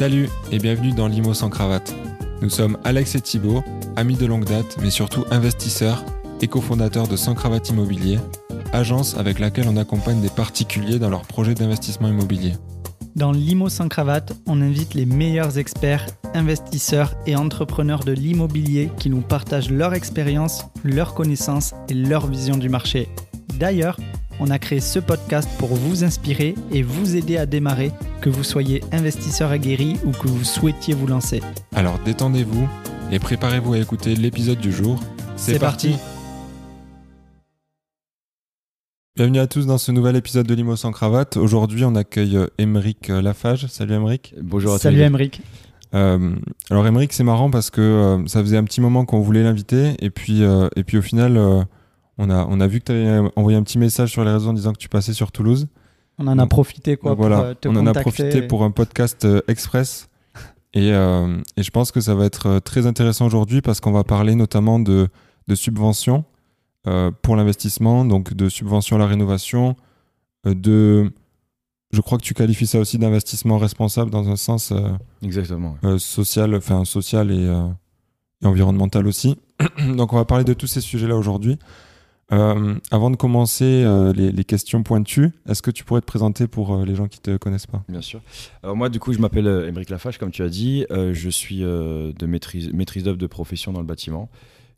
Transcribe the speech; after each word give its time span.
Salut 0.00 0.30
et 0.50 0.58
bienvenue 0.58 0.92
dans 0.92 1.08
Limo 1.08 1.34
sans 1.34 1.50
cravate. 1.50 1.94
Nous 2.40 2.48
sommes 2.48 2.78
Alex 2.84 3.16
et 3.16 3.20
Thibault, 3.20 3.62
amis 3.96 4.16
de 4.16 4.24
longue 4.24 4.46
date, 4.46 4.78
mais 4.80 4.88
surtout 4.88 5.26
investisseurs 5.30 6.02
et 6.40 6.46
cofondateurs 6.46 7.06
de 7.06 7.16
Sans 7.16 7.34
Cravate 7.34 7.68
Immobilier, 7.68 8.18
agence 8.72 9.14
avec 9.18 9.38
laquelle 9.38 9.68
on 9.68 9.76
accompagne 9.76 10.22
des 10.22 10.30
particuliers 10.30 10.98
dans 10.98 11.10
leurs 11.10 11.26
projets 11.26 11.52
d'investissement 11.52 12.08
immobilier. 12.08 12.54
Dans 13.14 13.30
Limo 13.30 13.68
sans 13.68 13.88
cravate, 13.88 14.32
on 14.46 14.62
invite 14.62 14.94
les 14.94 15.04
meilleurs 15.04 15.58
experts, 15.58 16.06
investisseurs 16.32 17.14
et 17.26 17.36
entrepreneurs 17.36 18.02
de 18.02 18.12
l'immobilier 18.12 18.90
qui 18.98 19.10
nous 19.10 19.20
partagent 19.20 19.70
leur 19.70 19.92
expérience, 19.92 20.64
leurs 20.82 21.12
connaissances 21.12 21.74
et 21.90 21.94
leur 21.94 22.26
vision 22.26 22.56
du 22.56 22.70
marché. 22.70 23.10
D'ailleurs, 23.58 23.98
on 24.40 24.50
a 24.50 24.58
créé 24.58 24.80
ce 24.80 24.98
podcast 24.98 25.48
pour 25.58 25.68
vous 25.68 26.02
inspirer 26.02 26.54
et 26.72 26.82
vous 26.82 27.14
aider 27.14 27.36
à 27.36 27.46
démarrer, 27.46 27.92
que 28.22 28.30
vous 28.30 28.42
soyez 28.42 28.82
investisseur 28.90 29.50
aguerri 29.50 29.98
ou 30.04 30.10
que 30.12 30.26
vous 30.26 30.44
souhaitiez 30.44 30.94
vous 30.94 31.06
lancer. 31.06 31.42
Alors 31.74 31.98
détendez-vous 32.04 32.66
et 33.12 33.18
préparez-vous 33.18 33.74
à 33.74 33.78
écouter 33.78 34.16
l'épisode 34.16 34.58
du 34.58 34.72
jour. 34.72 34.98
C'est 35.36 35.58
parti. 35.58 35.94
Bienvenue 39.14 39.40
à 39.40 39.46
tous 39.46 39.66
dans 39.66 39.76
ce 39.76 39.92
nouvel 39.92 40.16
épisode 40.16 40.46
de 40.46 40.54
Limo 40.54 40.76
sans 40.76 40.92
cravate. 40.92 41.36
Aujourd'hui, 41.36 41.84
on 41.84 41.94
accueille 41.94 42.38
Émeric 42.56 43.08
Lafage. 43.08 43.66
Salut 43.66 43.94
Émeric. 43.94 44.34
Bonjour 44.40 44.72
à 44.72 44.76
tous. 44.76 44.82
Salut 44.84 45.02
Emeric. 45.02 45.42
Euh, 45.94 46.36
alors 46.70 46.86
Émeric, 46.86 47.12
c'est 47.12 47.24
marrant 47.24 47.50
parce 47.50 47.70
que 47.70 47.80
euh, 47.80 48.26
ça 48.26 48.40
faisait 48.40 48.56
un 48.56 48.64
petit 48.64 48.80
moment 48.80 49.04
qu'on 49.04 49.20
voulait 49.20 49.42
l'inviter 49.42 49.94
et 49.98 50.10
puis 50.10 50.44
euh, 50.44 50.68
et 50.76 50.84
puis 50.84 50.98
au 50.98 51.02
final, 51.02 51.36
euh, 51.36 51.62
on 52.20 52.30
a 52.30 52.46
on 52.48 52.60
a 52.60 52.66
vu 52.66 52.80
que 52.80 52.84
tu 52.86 52.92
avais 52.92 53.28
envoyé 53.36 53.56
un 53.58 53.62
petit 53.62 53.78
message 53.78 54.10
sur 54.10 54.24
les 54.24 54.30
réseaux 54.30 54.50
en 54.50 54.52
disant 54.52 54.72
que 54.72 54.78
tu 54.78 54.88
passais 54.88 55.12
sur 55.12 55.32
Toulouse. 55.32 55.66
On 56.18 56.26
en 56.26 56.38
a 56.38 56.42
Donc, 56.42 56.50
profité 56.50 56.96
quoi 56.96 57.12
pour 57.16 57.26
voilà, 57.26 57.40
euh, 57.40 57.54
te 57.54 57.66
on 57.66 57.76
en 57.76 57.86
a 57.86 57.94
profité 57.94 58.42
pour 58.42 58.62
un 58.62 58.70
podcast 58.70 59.24
euh, 59.24 59.40
express. 59.48 60.08
Et, 60.74 60.92
euh, 60.92 61.40
et 61.56 61.64
je 61.64 61.70
pense 61.72 61.90
que 61.90 62.00
ça 62.00 62.14
va 62.14 62.24
être 62.26 62.60
très 62.60 62.86
intéressant 62.86 63.26
aujourd'hui 63.26 63.60
parce 63.60 63.80
qu'on 63.80 63.90
va 63.90 64.04
parler 64.04 64.36
notamment 64.36 64.78
de, 64.78 65.08
de 65.48 65.54
subventions 65.56 66.24
euh, 66.86 67.10
pour 67.22 67.34
l'investissement, 67.34 68.04
donc 68.04 68.34
de 68.34 68.48
subventions 68.48 68.94
à 68.94 68.98
la 69.00 69.06
rénovation, 69.06 69.74
euh, 70.46 70.54
de... 70.54 71.10
Je 71.92 72.00
crois 72.00 72.18
que 72.18 72.22
tu 72.22 72.34
qualifies 72.34 72.68
ça 72.68 72.78
aussi 72.78 72.98
d'investissement 72.98 73.58
responsable 73.58 74.12
dans 74.12 74.28
un 74.28 74.36
sens 74.36 74.70
euh, 74.70 74.90
Exactement. 75.24 75.76
ouais. 75.82 75.90
euh, 75.90 75.98
social, 75.98 76.54
enfin 76.54 76.84
social 76.84 77.32
et, 77.32 77.46
euh, 77.46 77.66
et 78.42 78.46
environnemental 78.46 79.08
aussi. 79.08 79.36
Donc 79.96 80.12
on 80.12 80.16
va 80.16 80.24
parler 80.24 80.44
de 80.44 80.54
tous 80.54 80.68
ces 80.68 80.80
sujets-là 80.80 81.16
aujourd'hui. 81.16 81.58
Euh, 82.32 82.74
avant 82.90 83.10
de 83.10 83.16
commencer 83.16 83.82
euh, 83.84 84.12
les, 84.12 84.44
questions 84.44 84.82
pointues, 84.82 85.32
est-ce 85.48 85.62
que 85.62 85.70
tu 85.70 85.84
pourrais 85.84 86.00
te 86.00 86.06
présenter 86.06 86.46
pour 86.46 86.74
euh, 86.74 86.84
les 86.84 86.94
gens 86.94 87.08
qui 87.08 87.20
te 87.20 87.36
connaissent 87.36 87.66
pas? 87.66 87.82
Bien 87.88 88.02
sûr. 88.02 88.20
Moi, 88.62 88.88
du 88.88 89.00
coup, 89.00 89.12
je 89.12 89.18
m'appelle 89.18 89.46
Émeric 89.46 89.90
Lafage, 89.90 90.18
comme 90.18 90.30
tu 90.30 90.42
as 90.42 90.48
dit. 90.48 90.86
Je 90.90 91.28
suis 91.28 91.60
de 91.60 92.26
maîtrise, 92.26 92.72
maîtrise 92.72 93.04
d'œuvre 93.04 93.18
de 93.18 93.26
profession 93.26 93.72
dans 93.72 93.80
le 93.80 93.86
bâtiment. 93.86 94.28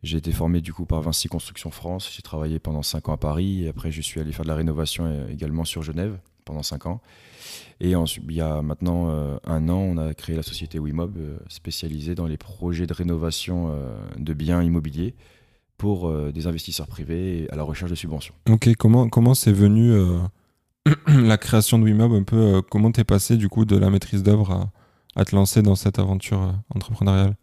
J'ai 0.03 0.19
été 0.19 0.33
formé 0.33 0.61
du 0.61 0.73
coup 0.73 0.85
par 0.85 1.01
Vinci 1.01 1.29
Construction 1.29 1.71
France. 1.71 2.11
J'ai 2.15 2.23
travaillé 2.23 2.59
pendant 2.59 2.83
5 2.83 3.09
ans 3.09 3.13
à 3.13 3.17
Paris. 3.17 3.69
Après, 3.69 3.93
je 3.93 4.01
suis 4.01 4.21
allé 4.21 4.33
faire 4.33 4.45
de 4.45 4.49
la 4.49 4.57
rénovation 4.57 5.29
également 5.31 5.65
sur 5.65 5.83
Genève 5.83 6.19
pendant 6.45 6.63
5 6.63 6.87
ans. 6.87 7.01
Et 7.81 7.91
il 7.91 8.33
y 8.33 8.41
a 8.41 8.63
maintenant 8.63 9.39
un 9.45 9.69
an, 9.69 9.79
on 9.79 9.97
a 9.99 10.15
créé 10.15 10.37
la 10.37 10.43
société 10.43 10.79
Wimob, 10.79 11.17
euh, 11.19 11.37
spécialisée 11.49 12.15
dans 12.15 12.27
les 12.27 12.37
projets 12.37 12.87
de 12.87 12.95
rénovation 12.95 13.77
de 14.17 14.33
biens 14.33 14.63
immobiliers 14.63 15.15
pour 15.83 16.09
euh, 16.09 16.31
des 16.31 16.47
investisseurs 16.47 16.87
privés 16.87 17.49
à 17.51 17.57
la 17.57 17.65
recherche 17.65 17.91
de 17.91 17.97
subventions. 17.97 18.33
Ok, 18.49 18.73
comment 18.79 19.09
comment 19.09 19.35
c'est 19.35 19.51
venu 19.51 19.91
euh, 19.91 20.21
la 21.09 21.37
création 21.37 21.77
de 21.77 21.85
Wimob 21.85 22.13
un 22.13 22.23
peu 22.23 22.37
euh, 22.37 22.63
Comment 22.63 22.93
t'es 22.93 23.03
passé 23.03 23.37
du 23.37 23.49
coup 23.49 23.65
de 23.65 23.77
la 23.77 23.91
maîtrise 23.91 24.23
d'œuvre 24.23 24.53
à, 24.53 24.71
à 25.21 25.25
te 25.25 25.35
lancer 25.35 25.61
dans 25.61 25.75
cette 25.75 25.99
aventure 25.99 26.41
euh, 26.41 26.53
entrepreneuriale? 26.73 27.35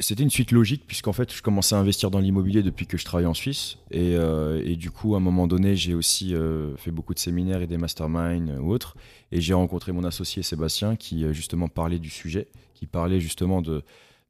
C'était 0.00 0.22
une 0.22 0.30
suite 0.30 0.50
logique 0.50 0.84
puisqu'en 0.86 1.12
fait 1.12 1.32
je 1.32 1.42
commençais 1.42 1.74
à 1.74 1.78
investir 1.78 2.10
dans 2.10 2.18
l'immobilier 2.20 2.62
depuis 2.62 2.86
que 2.86 2.96
je 2.96 3.04
travaillais 3.04 3.28
en 3.28 3.34
Suisse. 3.34 3.76
Et, 3.90 4.14
euh, 4.16 4.62
et 4.64 4.76
du 4.76 4.90
coup 4.90 5.14
à 5.14 5.18
un 5.18 5.20
moment 5.20 5.46
donné 5.46 5.76
j'ai 5.76 5.94
aussi 5.94 6.34
euh, 6.34 6.74
fait 6.76 6.90
beaucoup 6.90 7.14
de 7.14 7.18
séminaires 7.18 7.62
et 7.62 7.66
des 7.66 7.76
masterminds 7.76 8.48
euh, 8.48 8.60
ou 8.60 8.72
autres. 8.72 8.96
Et 9.30 9.40
j'ai 9.40 9.54
rencontré 9.54 9.92
mon 9.92 10.04
associé 10.04 10.42
Sébastien 10.42 10.96
qui 10.96 11.32
justement 11.32 11.68
parlait 11.68 11.98
du 11.98 12.10
sujet, 12.10 12.48
qui 12.74 12.86
parlait 12.86 13.20
justement 13.20 13.62
de, 13.62 13.82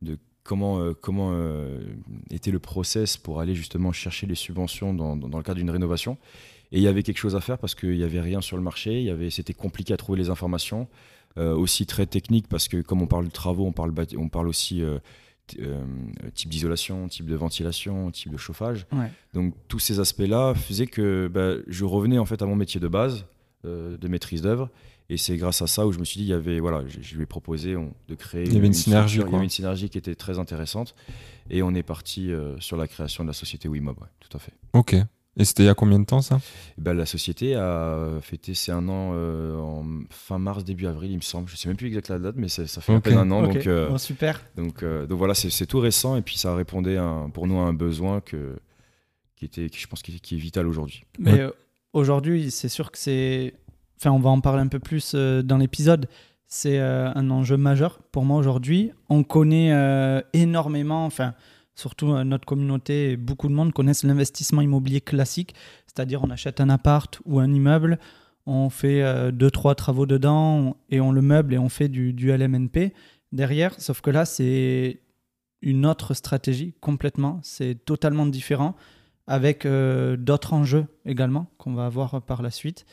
de 0.02 0.18
comment, 0.46 0.80
euh, 0.80 0.92
comment 0.98 1.30
euh, 1.32 1.78
était 2.30 2.50
le 2.50 2.58
process 2.58 3.16
pour 3.18 3.40
aller 3.40 3.54
justement 3.54 3.92
chercher 3.92 4.26
les 4.26 4.34
subventions 4.34 4.94
dans, 4.94 5.16
dans- 5.16 5.28
dans 5.28 5.38
le 5.38 5.44
cadre 5.44 5.58
d'une 5.58 5.70
rénovation 5.70 6.16
et 6.72 6.78
il 6.78 6.82
y 6.82 6.88
avait 6.88 7.02
quelque 7.02 7.18
chose 7.18 7.36
à 7.36 7.40
faire 7.40 7.58
parce 7.58 7.74
qu'il 7.74 7.96
n'y 7.96 8.02
avait 8.04 8.20
rien 8.20 8.40
sur 8.40 8.56
le 8.56 8.62
marché, 8.62 8.98
il 9.00 9.04
y 9.04 9.10
avait, 9.10 9.30
c'était 9.30 9.54
compliqué 9.54 9.92
à 9.92 9.96
trouver 9.96 10.18
les 10.18 10.30
informations, 10.30 10.88
euh, 11.38 11.54
aussi 11.54 11.84
très 11.86 12.06
technique 12.06 12.48
parce 12.48 12.66
que 12.68 12.80
comme 12.80 13.02
on 13.02 13.06
parle 13.06 13.26
de 13.26 13.30
travaux, 13.30 13.66
on 13.66 13.72
parle, 13.72 13.92
on 14.16 14.28
parle 14.28 14.48
aussi 14.48 14.82
type 16.34 16.50
d'isolation, 16.50 17.06
type 17.08 17.26
de 17.26 17.36
ventilation, 17.36 18.10
type 18.10 18.32
de 18.32 18.36
chauffage. 18.36 18.86
Ouais. 18.92 19.10
Donc 19.32 19.54
tous 19.68 19.78
ces 19.78 20.00
aspects-là 20.00 20.54
faisaient 20.54 20.86
que 20.88 21.28
bah, 21.32 21.54
je 21.68 21.84
revenais 21.84 22.18
en 22.18 22.26
fait 22.26 22.42
à 22.42 22.46
mon 22.46 22.56
métier 22.56 22.80
de 22.80 22.88
base, 22.88 23.26
de 23.64 24.08
maîtrise 24.08 24.42
d'œuvre. 24.42 24.70
Et 25.08 25.16
c'est 25.18 25.36
grâce 25.36 25.62
à 25.62 25.66
ça 25.68 25.86
où 25.86 25.92
je 25.92 25.98
me 26.00 26.04
suis 26.04 26.18
dit, 26.18 26.24
il 26.26 26.30
y 26.30 26.32
avait, 26.32 26.58
voilà, 26.58 26.82
je, 26.88 27.00
je 27.00 27.14
lui 27.16 27.22
ai 27.22 27.26
proposé 27.26 27.76
on- 27.76 27.94
de 28.08 28.14
créer. 28.16 28.44
Il 28.44 28.54
y 28.54 28.56
avait 28.58 28.66
une 28.66 28.72
synergie, 28.72 29.14
structure, 29.18 29.30
Il 29.30 29.32
y 29.34 29.36
avait 29.36 29.44
une 29.44 29.50
synergie 29.50 29.88
qui 29.88 29.98
était 29.98 30.14
très 30.16 30.38
intéressante. 30.38 30.94
Et 31.48 31.62
on 31.62 31.74
est 31.74 31.84
parti 31.84 32.32
euh, 32.32 32.58
sur 32.58 32.76
la 32.76 32.88
création 32.88 33.22
de 33.22 33.28
la 33.28 33.32
société 33.34 33.68
Wimob, 33.68 33.96
ouais, 34.00 34.08
tout 34.18 34.36
à 34.36 34.40
fait. 34.40 34.52
Ok. 34.72 34.94
Et 35.38 35.44
c'était 35.44 35.62
il 35.64 35.66
y 35.66 35.68
a 35.68 35.74
combien 35.74 35.98
de 36.00 36.06
temps 36.06 36.22
ça? 36.22 36.40
Et 36.78 36.80
ben, 36.80 36.94
la 36.94 37.04
société 37.06 37.54
a 37.54 38.18
fêté 38.22 38.54
ses 38.54 38.72
un 38.72 38.88
an 38.88 39.12
euh, 39.14 39.56
en 39.58 39.84
fin 40.10 40.38
mars, 40.38 40.64
début 40.64 40.86
avril, 40.86 41.10
il 41.12 41.16
me 41.16 41.20
semble. 41.20 41.48
Je 41.48 41.56
sais 41.56 41.68
même 41.68 41.76
plus 41.76 41.86
exact 41.88 42.08
la 42.08 42.18
date, 42.18 42.36
mais 42.38 42.48
ça, 42.48 42.66
fait 42.66 42.94
à 42.94 43.00
peine 43.00 43.18
un 43.18 43.30
an. 43.30 43.42
Donc, 43.42 43.66
euh, 43.66 43.90
Bon, 43.90 43.98
super. 43.98 44.42
donc, 44.56 44.82
euh, 44.82 45.06
donc 45.06 45.18
voilà, 45.18 45.34
c'est 45.34 45.66
tout 45.66 45.78
récent 45.78 46.16
et 46.16 46.22
puis 46.22 46.36
ça 46.38 46.54
répondait 46.56 46.96
un- 46.96 47.28
pour 47.30 47.46
nous 47.46 47.58
à 47.58 47.64
un 47.64 47.74
besoin 47.74 48.20
que, 48.22 48.56
qui 49.36 49.44
était, 49.44 49.68
qui, 49.68 49.78
je 49.78 49.86
pense, 49.86 50.02
qui, 50.02 50.18
qui 50.20 50.36
est 50.36 50.38
vital 50.38 50.66
aujourd'hui. 50.66 51.04
Mais 51.18 51.32
Ouais. 51.34 51.40
euh, 51.42 51.50
aujourd'hui, 51.92 52.50
c'est 52.50 52.70
sûr 52.70 52.90
que 52.90 52.98
c'est. 52.98 53.54
Enfin, 53.98 54.10
on 54.10 54.18
va 54.18 54.30
en 54.30 54.40
parler 54.40 54.62
un 54.62 54.68
peu 54.68 54.78
plus 54.78 55.12
euh, 55.14 55.42
dans 55.42 55.56
l'épisode. 55.56 56.06
C'est 56.46 56.78
euh, 56.78 57.12
un 57.14 57.30
enjeu 57.30 57.56
majeur 57.56 57.98
pour 58.12 58.24
moi 58.24 58.38
aujourd'hui. 58.38 58.92
On 59.08 59.24
connaît 59.24 59.72
euh, 59.72 60.20
énormément, 60.32 61.04
enfin, 61.04 61.34
surtout 61.74 62.06
notre 62.24 62.46
communauté, 62.46 63.16
beaucoup 63.16 63.48
de 63.48 63.52
monde 63.52 63.72
connaissent 63.72 64.04
l'investissement 64.04 64.62
immobilier 64.62 65.00
classique, 65.00 65.54
c'est-à-dire 65.86 66.22
on 66.22 66.30
achète 66.30 66.60
un 66.60 66.68
appart 66.68 67.20
ou 67.24 67.40
un 67.40 67.52
immeuble, 67.52 67.98
on 68.46 68.70
fait 68.70 69.02
euh, 69.02 69.32
deux, 69.32 69.50
trois 69.50 69.74
travaux 69.74 70.06
dedans 70.06 70.76
et 70.88 71.00
on 71.00 71.10
le 71.10 71.20
meuble 71.20 71.54
et 71.54 71.58
on 71.58 71.68
fait 71.68 71.88
du, 71.88 72.12
du 72.12 72.30
LMNP 72.30 72.94
derrière. 73.32 73.78
Sauf 73.80 74.00
que 74.00 74.10
là, 74.10 74.24
c'est 74.24 75.00
une 75.62 75.84
autre 75.84 76.14
stratégie 76.14 76.74
complètement. 76.80 77.40
C'est 77.42 77.84
totalement 77.84 78.26
différent 78.26 78.76
avec 79.26 79.66
d'autres 79.66 80.52
enjeux 80.52 80.86
également 81.04 81.48
qu'on 81.58 81.74
va 81.74 81.86
avoir 81.86 82.22
par 82.22 82.42
la 82.42 82.52
suite. 82.52 82.86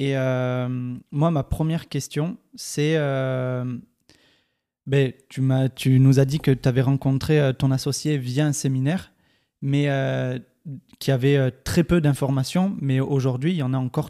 Et 0.00 0.16
euh, 0.16 0.66
moi, 1.12 1.30
ma 1.30 1.42
première 1.44 1.90
question, 1.90 2.38
c'est... 2.54 2.94
euh, 2.96 3.76
ben, 4.86 5.12
tu, 5.28 6.00
nous 6.00 6.18
as 6.18 6.24
dit 6.24 6.40
que 6.40 6.50
tu 6.50 6.66
avais 6.66 6.80
rencontré 6.80 7.38
euh, 7.38 7.52
ton 7.52 7.70
associé 7.70 8.16
via 8.16 8.46
un 8.46 8.52
séminaire, 8.52 9.12
mais 9.60 9.90
euh, 9.90 10.38
qui 11.00 11.10
avait 11.10 11.50
très 11.50 11.84
peu 11.84 12.00
d'informations, 12.00 12.74
mais 12.80 12.98
aujourd'hui, 12.98 13.52
il 13.52 13.56
y 13.58 13.62
en 13.62 13.74
a 13.74 13.76
encore 13.76 14.08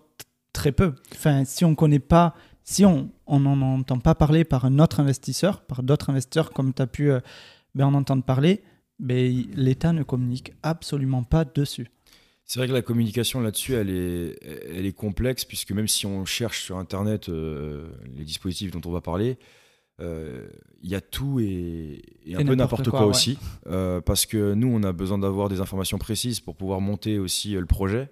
très 0.53 0.71
peu. 0.71 0.95
Enfin, 1.13 1.45
si 1.45 1.65
on 1.65 1.75
connaît 1.75 1.99
pas, 1.99 2.37
si 2.63 2.85
on 2.85 3.11
n'en 3.27 3.61
entend 3.61 3.99
pas 3.99 4.15
parler 4.15 4.45
par 4.45 4.67
un 4.67 4.79
autre 4.79 5.01
investisseur, 5.01 5.63
par 5.63 5.83
d'autres 5.83 6.11
investisseurs 6.11 6.53
comme 6.53 6.73
tu 6.73 6.83
as 6.83 6.87
pu 6.87 7.11
ben, 7.75 7.87
en 7.87 7.95
entendre 7.95 8.23
parler, 8.23 8.63
ben, 9.01 9.45
l'État 9.57 9.93
ne 9.93 10.05
communique 10.05 10.53
absolument 10.63 11.25
pas 11.25 11.45
dessus. 11.45 11.91
C'est 12.51 12.59
vrai 12.59 12.67
que 12.67 12.73
la 12.73 12.83
communication 12.83 13.41
là-dessus, 13.41 13.75
elle 13.75 13.91
est, 13.91 14.37
elle 14.77 14.85
est 14.85 14.93
complexe, 14.93 15.45
puisque 15.45 15.71
même 15.71 15.87
si 15.87 16.05
on 16.05 16.25
cherche 16.25 16.65
sur 16.65 16.79
Internet 16.79 17.29
euh, 17.29 17.87
les 18.17 18.25
dispositifs 18.25 18.73
dont 18.73 18.81
on 18.87 18.91
va 18.91 19.01
parler, 19.01 19.39
euh, 20.01 20.49
il 20.83 20.91
y 20.91 20.97
a 20.97 21.01
tout 21.01 21.39
et, 21.39 22.03
et 22.27 22.35
un 22.35 22.41
Et 22.41 22.45
peu 22.45 22.57
n'importe 22.57 22.91
quoi, 22.91 22.99
quoi, 22.99 23.01
ouais. 23.03 23.11
aussi. 23.11 23.39
Euh, 23.69 24.01
parce 24.01 24.27
que 24.27 24.55
nous, 24.55 24.67
on 24.67 24.83
a 24.83 24.91
besoin 24.91 25.19
d'avoir 25.19 25.49
des 25.49 25.61
informations 25.61 25.99
précises 25.99 26.41
pour 26.41 26.57
pouvoir 26.57 26.81
monter 26.81 27.21
aussi 27.21 27.53
le 27.53 27.67
projet. 27.67 28.11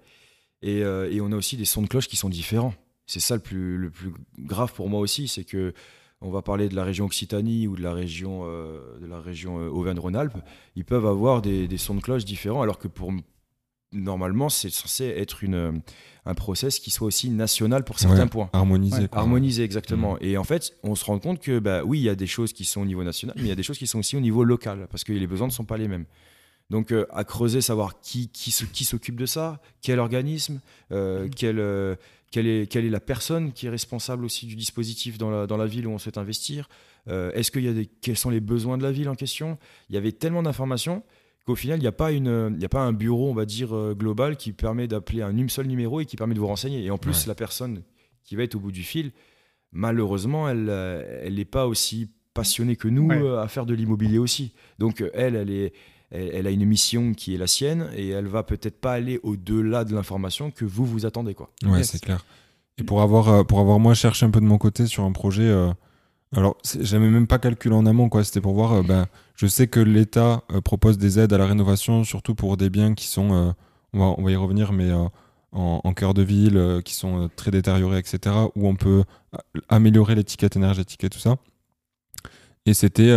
Et, 0.62 0.82
et 0.82 1.20
on 1.20 1.32
a 1.32 1.37
aussi 1.37 1.56
des 1.56 1.64
sons 1.64 1.82
de 1.82 1.88
cloche 1.88 2.06
qui 2.06 2.14
sont 2.14 2.29
différents. 2.29 2.75
C'est 3.06 3.19
ça 3.19 3.34
le 3.34 3.41
plus, 3.41 3.76
le 3.76 3.91
plus 3.91 4.12
grave 4.38 4.73
pour 4.73 4.88
moi 4.88 5.00
aussi, 5.00 5.26
c'est 5.26 5.43
que 5.43 5.75
on 6.20 6.31
va 6.31 6.43
parler 6.43 6.69
de 6.69 6.76
la 6.76 6.84
région 6.84 7.06
Occitanie 7.06 7.67
ou 7.67 7.75
de 7.75 7.82
la 7.82 7.93
région, 7.93 8.43
euh, 8.44 9.00
de 9.00 9.06
la 9.06 9.20
région 9.20 9.56
Auvergne-Rhône-Alpes, 9.56 10.38
ils 10.76 10.84
peuvent 10.84 11.06
avoir 11.06 11.43
des, 11.43 11.67
des 11.67 11.79
sons 11.79 11.96
de 11.96 12.00
cloche 12.00 12.25
différents, 12.25 12.62
alors 12.62 12.79
que 12.79 12.87
pour 12.87 13.12
normalement, 13.93 14.49
c'est 14.49 14.70
censé 14.70 15.05
être 15.06 15.43
une, 15.43 15.55
euh, 15.55 15.73
un 16.26 16.35
process 16.35 16.79
qui 16.79 16.90
soit 16.90 17.06
aussi 17.06 17.31
national 17.31 17.85
pour 17.85 17.99
certains 17.99 18.25
Ouais, 18.25 18.29
points. 18.29 18.50
Harmonisé. 18.52 19.02
Ouais. 19.02 19.08
Harmonisé, 19.12 19.62
exactement. 19.64 20.19
Et 20.20 20.37
en 20.37 20.44
fait, 20.44 20.75
on 20.82 20.94
se 20.94 21.05
rend 21.05 21.19
compte 21.19 21.40
que, 21.40 21.58
bah, 21.58 21.82
oui, 21.85 21.99
il 22.00 22.02
y 22.05 22.08
a 22.08 22.14
des 22.14 22.26
choses 22.26 22.52
qui 22.52 22.64
sont 22.64 22.82
au 22.82 22.85
niveau 22.85 23.02
national, 23.05 23.35
mais 23.38 23.44
il 23.44 23.49
y 23.49 23.52
a 23.52 23.56
des 23.56 23.62
choses 23.62 23.79
qui 23.79 23.87
sont 23.87 23.99
aussi 24.00 24.17
au 24.17 24.20
niveau 24.20 24.44
local, 24.44 24.88
parce 24.90 25.05
que 25.05 25.12
les 25.12 25.26
besoins 25.26 25.46
ne 25.46 25.52
sont 25.52 25.64
pas 25.64 25.79
les 25.79 25.88
mêmes. 25.88 26.05
Donc, 26.70 26.93
euh, 26.93 27.06
à 27.12 27.25
creuser, 27.25 27.62
savoir 27.62 27.99
qui, 28.00 28.29
qui, 28.29 28.50
se- 28.50 28.67
qui 28.67 28.85
s'occupe 28.85 29.17
de 29.19 29.25
ça, 29.25 29.61
quel 29.81 29.99
organisme, 29.99 30.61
euh, 30.93 31.26
quel, 31.34 31.58
euh, 31.58 31.96
quelle 32.31 32.46
est, 32.46 32.70
quelle 32.70 32.84
est 32.84 32.91
la 32.91 33.00
personne 33.00 33.52
qui 33.52 33.67
est 33.67 33.70
responsable 33.70 34.23
aussi 34.26 34.44
du 34.44 34.55
dispositif 34.55 35.17
dans 35.17 35.31
la, 35.31 35.46
dans 35.46 35.56
la 35.56 35.64
ville 35.67 35.87
où 35.87 35.91
on 35.93 35.99
souhaite 35.99 36.19
investir 36.19 36.69
euh, 37.08 37.32
Est-ce 37.32 37.50
qu'il 37.50 37.64
y 37.64 37.69
a 37.69 37.73
des, 37.73 37.87
quels 37.87 38.19
sont 38.19 38.29
les 38.29 38.41
besoins 38.41 38.76
de 38.76 38.82
la 38.82 38.93
ville 38.93 39.08
en 39.08 39.14
question? 39.14 39.56
Il 39.88 39.94
y 39.94 39.99
avait 39.99 40.12
tellement 40.12 40.43
d'informations 40.43 41.02
qu'au 41.49 41.56
final, 41.56 41.79
il 41.79 41.83
n'y 41.83 41.87
a, 41.89 41.93
pas 41.93 42.12
une- 42.12 42.53
il 42.56 42.62
y 42.62 42.65
a 42.65 42.69
pas 42.69 42.83
un 42.83 42.93
bureau, 42.93 43.31
on 43.31 43.35
va 43.35 43.45
dire, 43.47 43.75
euh, 43.75 43.95
global 43.95 44.37
qui 44.37 44.53
permet 44.53 44.87
d'appeler 44.87 45.23
un 45.23 45.49
seul 45.49 45.67
numéro 45.67 46.00
et 46.00 46.05
qui 46.06 46.17
permet 46.17 46.35
de 46.35 46.41
vous 46.41 46.47
renseigner. 46.47 46.85
Et 46.85 46.91
en 46.91 46.99
plus, 46.99 47.23
Ouais. 47.23 47.29
la 47.29 47.35
personne 47.35 47.83
qui 48.23 48.37
va 48.37 48.43
être 48.43 48.55
au 48.55 48.61
bout 48.61 48.71
du 48.73 48.83
fil, 48.83 49.12
malheureusement, 49.73 50.49
elle 50.49 50.67
euh, 50.69 51.21
elle 51.25 51.35
n'est 51.37 51.45
pas 51.45 51.67
aussi 51.67 52.11
passionnée 52.35 52.77
que 52.77 52.89
nous 52.89 53.06
Ouais. 53.09 53.21
euh, 53.21 53.41
à 53.41 53.49
faire 53.49 53.67
de 53.67 53.75
l'immobilier 53.75 54.19
aussi. 54.19 54.53
Donc, 54.79 55.00
euh, 55.00 55.11
elle, 55.15 55.35
elle 55.37 55.50
est 55.50 55.73
elle, 56.11 56.47
a 56.47 56.50
une 56.50 56.65
mission 56.65 57.12
qui 57.12 57.35
est 57.35 57.37
la 57.39 57.47
sienne 57.47 57.91
et 57.94 58.09
elle 58.09 58.29
va 58.29 58.43
peut-être 58.43 58.81
pas 58.81 58.93
aller 58.93 59.21
au-delà 59.23 59.85
de 59.85 59.94
l'information 59.94 60.51
que 60.51 60.65
vous 60.65 60.87
vous 60.87 61.05
attendez 61.05 61.35
quoi. 61.35 61.51
Ouais, 61.65 61.79
Yes. 61.81 61.91
c'est 61.91 62.01
clair. 62.01 62.25
Et 62.79 62.83
pour 62.83 63.03
avoir, 63.03 63.29
euh, 63.29 63.44
pour 63.44 63.59
avoir 63.61 63.79
moi 63.79 63.93
cherché 63.93 64.25
un 64.25 64.31
peu 64.31 64.41
de 64.41 64.47
mon 64.47 64.56
côté 64.56 64.87
sur 64.87 65.05
un 65.05 65.12
projet, 65.12 65.43
euh, 65.43 65.71
alors 66.37 66.59
j'avais 66.81 67.09
même 67.09 67.27
pas 67.27 67.39
calculé 67.39 67.75
en 67.75 67.87
amont, 67.87 68.09
quoi. 68.09 68.23
C'était 68.25 68.41
pour 68.41 68.55
voir, 68.55 68.73
euh, 68.73 68.83
ben, 68.83 69.07
je 69.35 69.47
sais 69.47 69.67
que 69.67 69.81
l'État 69.81 70.43
euh, 70.53 70.61
propose 70.61 70.99
des 70.99 71.19
aides 71.19 71.33
à 71.33 71.39
la 71.39 71.47
rénovation, 71.47 72.05
surtout 72.05 72.35
pour 72.35 72.57
des 72.57 72.71
biens 72.71 72.95
qui 72.95 73.07
sont, 73.07 73.33
euh, 73.33 73.53
on, 73.95 73.99
va, 73.99 74.05
on 74.19 74.23
va 74.23 74.31
y 74.31 74.37
revenir, 74.37 74.73
mais 74.73 74.93
en, 74.93 75.11
en 75.53 75.93
cœur 75.95 76.13
de 76.13 76.23
ville, 76.23 76.83
qui 76.85 76.95
sont 76.95 77.31
très 77.35 77.51
détériorés, 77.51 77.99
etc., 77.99 78.37
où 78.55 78.69
on 78.69 78.77
peut 78.77 79.05
améliorer 79.71 80.15
l'étiquette 80.15 80.57
énergétique 80.57 81.03
et 81.05 81.09
tout 81.09 81.19
ça. 81.19 81.37
Et 82.67 82.75
c'était, 82.75 83.15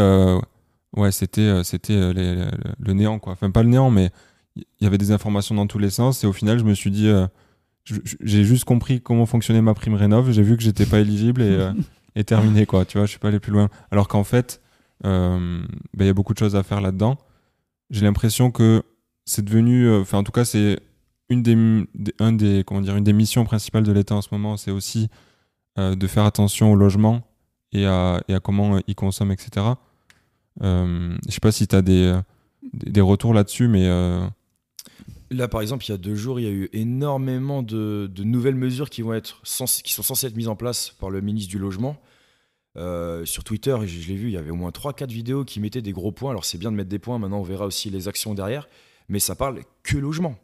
ouais, 0.96 1.12
c'était, 1.12 1.62
c'était 1.66 2.14
le, 2.14 2.94
néant, 2.94 3.20
quoi. 3.20 3.34
Enfin, 3.34 3.52
pas 3.52 3.64
le 3.64 3.70
néant, 3.70 3.92
mais 3.92 4.12
il 4.56 4.64
y 4.80 4.86
avait 4.86 4.98
des 4.98 5.12
informations 5.12 5.56
dans 5.56 5.68
tous 5.68 5.78
les 5.78 5.90
sens. 5.90 6.24
Et 6.24 6.28
au 6.28 6.32
final, 6.32 6.58
je 6.58 6.64
me 6.64 6.74
suis 6.74 6.90
dit, 6.90 7.12
j'ai 8.22 8.46
juste 8.46 8.64
compris 8.64 9.02
comment 9.02 9.26
fonctionnait 9.26 9.62
ma 9.62 9.74
prime 9.74 9.96
rénov. 9.96 10.32
J'ai 10.32 10.44
vu 10.44 10.56
que 10.56 10.64
j'étais 10.64 10.86
pas 10.86 11.00
éligible 11.00 11.42
et, 11.42 11.70
et 12.16 12.24
terminé, 12.24 12.66
quoi. 12.66 12.86
Tu 12.86 12.98
vois, 12.98 13.06
je 13.06 13.12
suis 13.12 13.20
pas 13.20 13.30
allé 13.30 13.40
plus 13.40 13.52
loin. 13.52 13.70
Alors 13.92 14.08
qu'en 14.08 14.24
fait, 14.24 14.62
euh, 15.06 15.62
ben, 15.94 16.06
il 16.06 16.08
y 16.08 16.10
a 16.10 16.14
beaucoup 16.14 16.34
de 16.34 16.40
choses 16.40 16.56
à 16.56 16.64
faire 16.64 16.82
là-dedans. 16.82 17.18
J'ai 17.90 18.02
l'impression 18.02 18.52
que 18.52 18.84
c'est 19.26 19.44
devenu, 19.44 19.88
euh, 19.88 20.02
enfin, 20.02 20.20
en 20.20 20.24
tout 20.24 20.32
cas, 20.32 20.46
c'est 20.46 20.80
une 21.30 21.44
des, 21.44 21.88
un 22.20 22.34
des, 22.34 22.64
comment 22.66 22.82
dire, 22.82 22.96
une 22.96 23.04
des 23.04 23.14
missions 23.14 23.46
principales 23.46 23.84
de 23.84 23.92
l'État 23.92 24.16
en 24.16 24.22
ce 24.22 24.30
moment, 24.32 24.58
c'est 24.58 24.72
aussi 24.72 25.10
euh, 25.78 25.96
de 25.96 26.08
faire 26.08 26.26
attention 26.26 26.72
au 26.72 26.76
logement 26.76 27.22
et 27.72 27.86
à, 27.86 28.22
et 28.28 28.34
à 28.34 28.40
comment 28.40 28.80
ils 28.88 28.96
consomment, 28.96 29.32
etc. 29.32 29.66
Euh, 30.62 31.16
je 31.28 31.32
sais 31.32 31.40
pas 31.40 31.54
si 31.54 31.68
tu 31.68 31.76
as 31.76 31.82
des, 31.82 32.20
des, 32.74 33.00
retours 33.00 33.34
là-dessus, 33.34 33.70
mais 33.70 33.88
Là, 35.32 35.48
par 35.48 35.62
exemple, 35.62 35.86
il 35.86 35.90
y 35.90 35.94
a 35.94 35.98
deux 35.98 36.14
jours, 36.16 36.40
il 36.40 36.44
y 36.44 36.48
a 36.48 36.52
eu 36.52 36.70
énormément 36.74 37.64
de, 37.64 38.10
de 38.14 38.24
nouvelles 38.24 38.56
mesures 38.56 38.90
qui, 38.90 39.02
vont 39.02 39.14
être 39.14 39.40
sens- 39.44 39.82
qui 39.82 39.94
sont 39.94 40.04
censées 40.04 40.28
être 40.28 40.36
mises 40.36 40.48
en 40.50 40.56
place 40.56 40.90
par 41.00 41.10
le 41.10 41.22
ministre 41.22 41.50
du 41.50 41.58
Logement. 41.58 41.98
Euh, 42.78 43.26
sur 43.26 43.44
Twitter, 43.44 43.76
je, 43.82 44.00
je 44.00 44.08
l'ai 44.08 44.16
vu, 44.16 44.28
il 44.28 44.34
y 44.34 44.38
avait 44.38 44.52
au 44.52 44.56
moins 44.56 44.70
3-4 44.72 45.08
vidéos 45.10 45.44
qui 45.44 45.60
mettaient 45.60 45.82
des 45.82 45.92
gros 45.92 46.12
points. 46.12 46.32
Alors, 46.32 46.46
c'est 46.46 46.58
bien 46.58 46.72
de 46.72 46.76
mettre 46.78 46.90
des 46.90 47.00
points, 47.00 47.18
maintenant 47.20 47.40
on 47.40 47.44
verra 47.44 47.66
aussi 47.66 47.90
les 47.90 48.08
actions 48.08 48.34
derrière. 48.34 48.68
Mais 49.10 49.20
ça 49.20 49.36
parle 49.36 49.62
que 49.84 49.98
logement. 49.98 50.36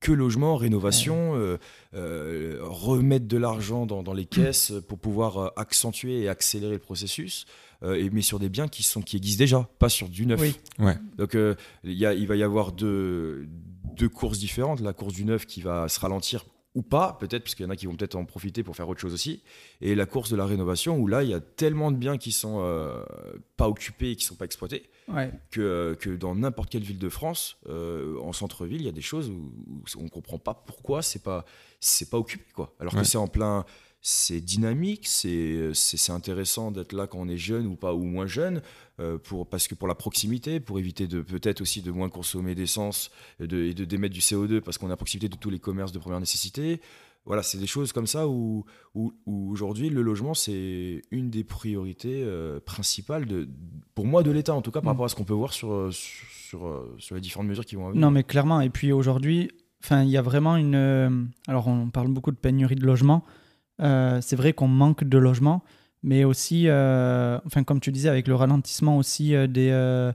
Que 0.00 0.12
logement, 0.12 0.56
rénovation, 0.56 1.34
euh, 1.36 1.56
euh, 1.94 2.58
remettre 2.62 3.26
de 3.26 3.36
l'argent 3.36 3.86
dans, 3.86 4.02
dans 4.04 4.12
les 4.12 4.24
caisses 4.26 4.72
pour 4.88 4.98
pouvoir 4.98 5.52
accentuer 5.56 6.20
et 6.22 6.28
accélérer 6.28 6.74
le 6.74 6.78
processus. 6.78 7.46
Euh, 7.84 7.94
et, 7.94 8.10
mais 8.10 8.22
sur 8.22 8.38
des 8.40 8.48
biens 8.48 8.66
qui, 8.66 8.82
sont, 8.82 9.02
qui 9.02 9.16
existent 9.16 9.40
déjà, 9.42 9.68
pas 9.78 9.88
sur 9.88 10.08
du 10.08 10.26
neuf. 10.26 10.40
Oui. 10.40 10.54
Donc 11.16 11.36
euh, 11.36 11.54
il 11.84 11.92
y 11.92 12.06
a- 12.06 12.14
il 12.14 12.26
va 12.26 12.34
y 12.34 12.42
avoir 12.42 12.72
deux, 12.72 13.48
deux 13.98 14.08
courses 14.08 14.38
différentes. 14.38 14.80
La 14.80 14.92
course 14.92 15.14
du 15.14 15.24
neuf 15.24 15.44
qui 15.46 15.60
va 15.60 15.88
se 15.88 15.98
ralentir 16.00 16.44
ou 16.74 16.82
pas, 16.82 17.16
peut-être, 17.18 17.42
parce 17.42 17.54
qu'il 17.56 17.64
y 17.64 17.68
en 17.68 17.70
a 17.72 17.76
qui 17.76 17.86
vont 17.86 17.96
peut-être 17.96 18.14
en 18.14 18.24
profiter 18.24 18.62
pour 18.62 18.76
faire 18.76 18.88
autre 18.88 19.00
chose 19.00 19.12
aussi. 19.14 19.42
Et 19.80 19.94
la 19.96 20.06
course 20.06 20.30
de 20.30 20.36
la 20.36 20.46
rénovation, 20.46 20.96
où 20.98 21.06
là, 21.08 21.24
il 21.24 21.30
y 21.30 21.34
a 21.34 21.40
tellement 21.40 21.90
de 21.90 21.96
biens 21.96 22.18
qui 22.18 22.30
sont 22.30 22.58
euh, 22.60 23.02
pas 23.56 23.68
occupés 23.68 24.10
et 24.12 24.16
qui 24.16 24.24
sont 24.24 24.36
pas 24.36 24.44
exploités, 24.44 24.88
Ouais. 25.08 25.32
que, 25.50 25.60
euh, 25.60 25.94
que 25.96 26.10
dans 26.10 26.34
n'importe 26.36 26.70
quelle 26.70 26.82
ville 26.84 26.98
de 26.98 27.08
France, 27.08 27.56
euh, 27.68 28.18
en 28.20 28.32
centre-ville, 28.32 28.82
il 28.82 28.84
y 28.84 28.88
a 28.88 28.92
des 28.92 29.00
choses 29.00 29.28
où, 29.30 29.50
où 29.66 29.82
on 30.04 30.08
comprend 30.08 30.38
pas 30.38 30.54
pourquoi 30.54 31.02
c'est 31.02 31.22
pas, 31.22 31.44
c'est 31.80 32.10
pas 32.10 32.18
occupé. 32.18 32.44
Quoi. 32.54 32.72
Alors 32.78 32.94
Ouais. 32.94 33.00
que 33.00 33.06
c'est 33.06 33.18
en 33.18 33.28
plein... 33.28 33.64
C'est 34.10 34.40
dynamique, 34.40 35.06
c'est 35.06 35.74
c'est- 35.74 36.12
intéressant 36.12 36.70
d'être 36.70 36.94
là 36.94 37.06
quand 37.06 37.18
on 37.18 37.28
est 37.28 37.36
jeune 37.36 37.66
ou 37.66 37.76
pas 37.76 37.92
ou 37.92 38.04
moins 38.04 38.26
jeune, 38.26 38.62
euh, 39.00 39.18
pour, 39.18 39.46
parce 39.46 39.68
que 39.68 39.74
pour 39.74 39.86
la 39.86 39.94
proximité, 39.94 40.60
pour 40.60 40.78
éviter 40.78 41.06
de 41.06 41.20
peut-être 41.20 41.60
aussi 41.60 41.82
de 41.82 41.90
moins 41.90 42.08
consommer 42.08 42.54
d'essence 42.54 43.10
et 43.38 43.46
de, 43.46 43.58
et 43.64 43.74
de 43.74 43.84
démettre 43.84 44.14
du 44.14 44.20
CO2 44.20 44.62
parce 44.62 44.78
qu'on 44.78 44.88
est 44.88 44.92
à 44.94 44.96
proximité 44.96 45.28
de 45.28 45.36
tous 45.36 45.50
les 45.50 45.58
commerces 45.58 45.92
de 45.92 45.98
première 45.98 46.20
nécessité. 46.20 46.80
Voilà, 47.26 47.42
c'est 47.42 47.58
des 47.58 47.66
choses 47.66 47.92
comme 47.92 48.06
ça 48.06 48.26
où, 48.28 48.64
où, 48.94 49.12
où 49.26 49.50
aujourd'hui 49.52 49.90
le 49.90 50.00
logement 50.00 50.32
c'est 50.32 51.02
une 51.10 51.28
des 51.28 51.44
priorités 51.44 52.22
euh, 52.24 52.60
principales 52.60 53.26
de, 53.26 53.46
pour 53.94 54.06
moi 54.06 54.22
de 54.22 54.30
l'État 54.30 54.54
en 54.54 54.62
tout 54.62 54.70
cas 54.70 54.80
par 54.80 54.86
Mm. 54.94 54.94
rapport 54.94 55.04
à 55.04 55.08
ce 55.10 55.16
qu'on 55.16 55.24
peut 55.24 55.34
voir 55.34 55.52
sur, 55.52 55.70
euh, 55.70 55.90
sur, 55.90 56.26
sur, 56.38 56.66
euh, 56.66 56.96
les 57.16 57.20
différentes 57.20 57.48
mesures 57.48 57.66
qui 57.66 57.76
vont 57.76 57.84
arriver. 57.88 58.00
Non, 58.00 58.10
mais 58.10 58.22
clairement. 58.24 58.62
Et 58.62 58.70
puis 58.70 58.90
aujourd'hui, 58.90 59.50
enfin, 59.84 60.02
il 60.02 60.08
y 60.08 60.16
a 60.16 60.22
vraiment 60.22 60.56
une. 60.56 60.74
euh, 60.74 61.10
Alors, 61.46 61.68
on 61.68 61.90
parle 61.90 62.08
beaucoup 62.08 62.30
de 62.30 62.38
pénurie 62.38 62.76
de 62.76 62.86
logement. 62.86 63.22
Euh, 63.80 64.20
c'est 64.20 64.36
vrai 64.36 64.52
qu'on 64.52 64.68
manque 64.68 65.04
de 65.04 65.18
logement, 65.18 65.62
mais 66.02 66.24
aussi, 66.24 66.64
euh, 66.68 67.38
enfin, 67.46 67.64
comme 67.64 67.80
tu 67.80 67.92
disais, 67.92 68.08
avec 68.08 68.28
le 68.28 68.34
ralentissement 68.34 68.96
aussi 68.96 69.34
euh, 69.34 69.46
des, 69.46 70.12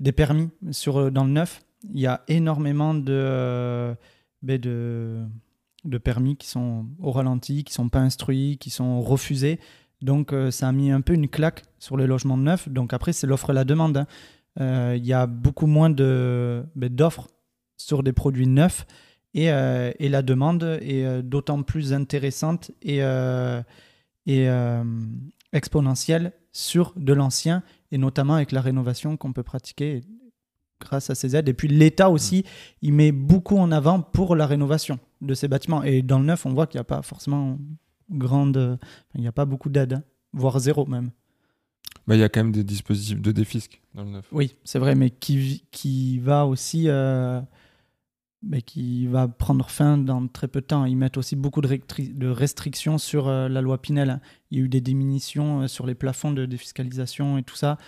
des 0.00 0.12
permis 0.12 0.50
sur, 0.70 1.10
dans 1.10 1.24
le 1.24 1.30
neuf, 1.30 1.60
il 1.92 2.00
y 2.00 2.06
a 2.06 2.22
énormément 2.28 2.94
de, 2.94 3.94
ben, 4.42 4.58
de, 4.58 5.98
permis 6.02 6.36
qui 6.36 6.48
sont 6.48 6.86
au 6.98 7.10
ralenti, 7.10 7.64
qui 7.64 7.74
sont 7.74 7.88
pas 7.88 8.00
instruits, 8.00 8.56
qui 8.58 8.70
sont 8.70 9.00
refusés. 9.02 9.60
Donc, 10.00 10.34
ça 10.50 10.68
a 10.68 10.72
mis 10.72 10.90
un 10.90 11.00
peu 11.00 11.14
une 11.14 11.28
claque 11.28 11.62
sur 11.78 11.96
les 11.96 12.06
logements 12.06 12.36
neufs. 12.36 12.68
Donc, 12.68 12.92
après, 12.92 13.12
c'est 13.12 13.26
l'offre 13.26 13.50
et 13.50 13.52
la 13.52 13.64
demande. 13.64 14.06
hein. 14.58 14.94
Il 14.96 15.04
y 15.04 15.12
a 15.12 15.26
beaucoup 15.26 15.66
moins 15.66 15.90
ben, 15.90 16.64
d'offres 16.74 17.28
sur 17.76 18.02
des 18.02 18.12
produits 18.12 18.46
neufs 18.46 18.86
et, 19.34 19.50
euh, 19.50 19.92
et 19.98 20.08
la 20.08 20.22
demande 20.22 20.62
est 20.80 21.04
euh, 21.04 21.20
d'autant 21.20 21.62
plus 21.62 21.92
intéressante 21.92 22.70
et, 22.82 23.02
euh, 23.02 23.60
et 24.26 24.48
exponentielle 25.52 26.32
sur 26.52 26.94
de 26.96 27.12
l'ancien 27.12 27.62
et 27.92 27.98
notamment 27.98 28.34
avec 28.34 28.52
la 28.52 28.60
rénovation 28.60 29.16
qu'on 29.16 29.32
peut 29.32 29.42
pratiquer 29.42 30.00
grâce 30.80 31.10
à 31.10 31.14
ces 31.14 31.36
aides. 31.36 31.48
Et 31.48 31.54
puis 31.54 31.68
l'État 31.68 32.10
aussi, 32.10 32.44
il 32.80 32.92
met 32.92 33.12
beaucoup 33.12 33.58
en 33.58 33.70
avant 33.70 34.00
pour 34.00 34.34
la 34.36 34.46
rénovation 34.46 34.98
de 35.20 35.34
ces 35.34 35.48
bâtiments. 35.48 35.82
Et 35.82 36.02
dans 36.02 36.18
le 36.18 36.24
neuf, 36.24 36.46
on 36.46 36.54
voit 36.54 36.66
qu'il 36.66 36.78
n'y 36.78 36.82
a 36.82 36.84
pas 36.84 37.02
forcément 37.02 37.58
grande, 38.10 38.78
il 39.14 39.20
n'y 39.20 39.26
a 39.26 39.32
pas 39.32 39.44
beaucoup 39.44 39.68
d'aides, 39.68 39.94
hein, 39.94 40.02
voire 40.32 40.58
zéro 40.58 40.86
même. 40.86 41.10
bah, 42.06 42.14
il 42.16 42.20
y 42.20 42.24
a 42.24 42.28
quand 42.28 42.42
même 42.42 42.52
des 42.52 42.64
dispositifs 42.64 43.20
de 43.20 43.32
défisque 43.32 43.80
dans 43.94 44.04
le 44.04 44.10
neuf. 44.10 44.26
Oui, 44.32 44.56
c'est 44.64 44.78
vrai, 44.78 44.94
mais 44.94 45.10
qui, 45.10 45.64
qui 45.70 46.18
va 46.18 46.46
aussi 46.46 46.88
euh, 46.88 47.40
mais 48.46 48.62
qui 48.62 49.06
va 49.06 49.28
prendre 49.28 49.68
fin 49.68 49.98
dans 49.98 50.26
très 50.26 50.48
peu 50.48 50.60
de 50.60 50.66
temps. 50.66 50.84
Ils 50.84 50.96
mettent 50.96 51.16
aussi 51.16 51.36
beaucoup 51.36 51.60
de, 51.60 52.28
restrictions 52.28 52.98
sur 52.98 53.28
euh, 53.28 53.48
la 53.48 53.60
loi 53.60 53.80
Pinel. 53.80 54.20
Il 54.50 54.58
y 54.58 54.60
a 54.60 54.64
eu 54.64 54.68
des 54.68 54.80
diminutions 54.80 55.62
euh, 55.62 55.66
sur 55.66 55.86
les 55.86 55.94
plafonds 55.94 56.32
de 56.32 56.46
défiscalisation 56.46 57.38
et 57.38 57.42
tout 57.42 57.56
ça. 57.56 57.78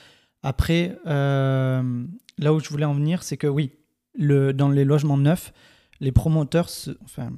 Après, 0.43 0.97
euh, 1.07 2.05
là 2.39 2.55
où 2.55 2.61
je 2.61 2.69
voulais 2.69 2.85
en 2.85 2.95
venir, 2.95 3.23
c'est 3.23 3.37
que 3.37 3.47
oui, 3.47 3.73
dans 4.19 4.71
les 4.71 4.85
logements 4.85 5.19
neufs, 5.19 5.53
les 6.01 6.13
promoteurs, 6.13 6.69
enfin, 7.05 7.31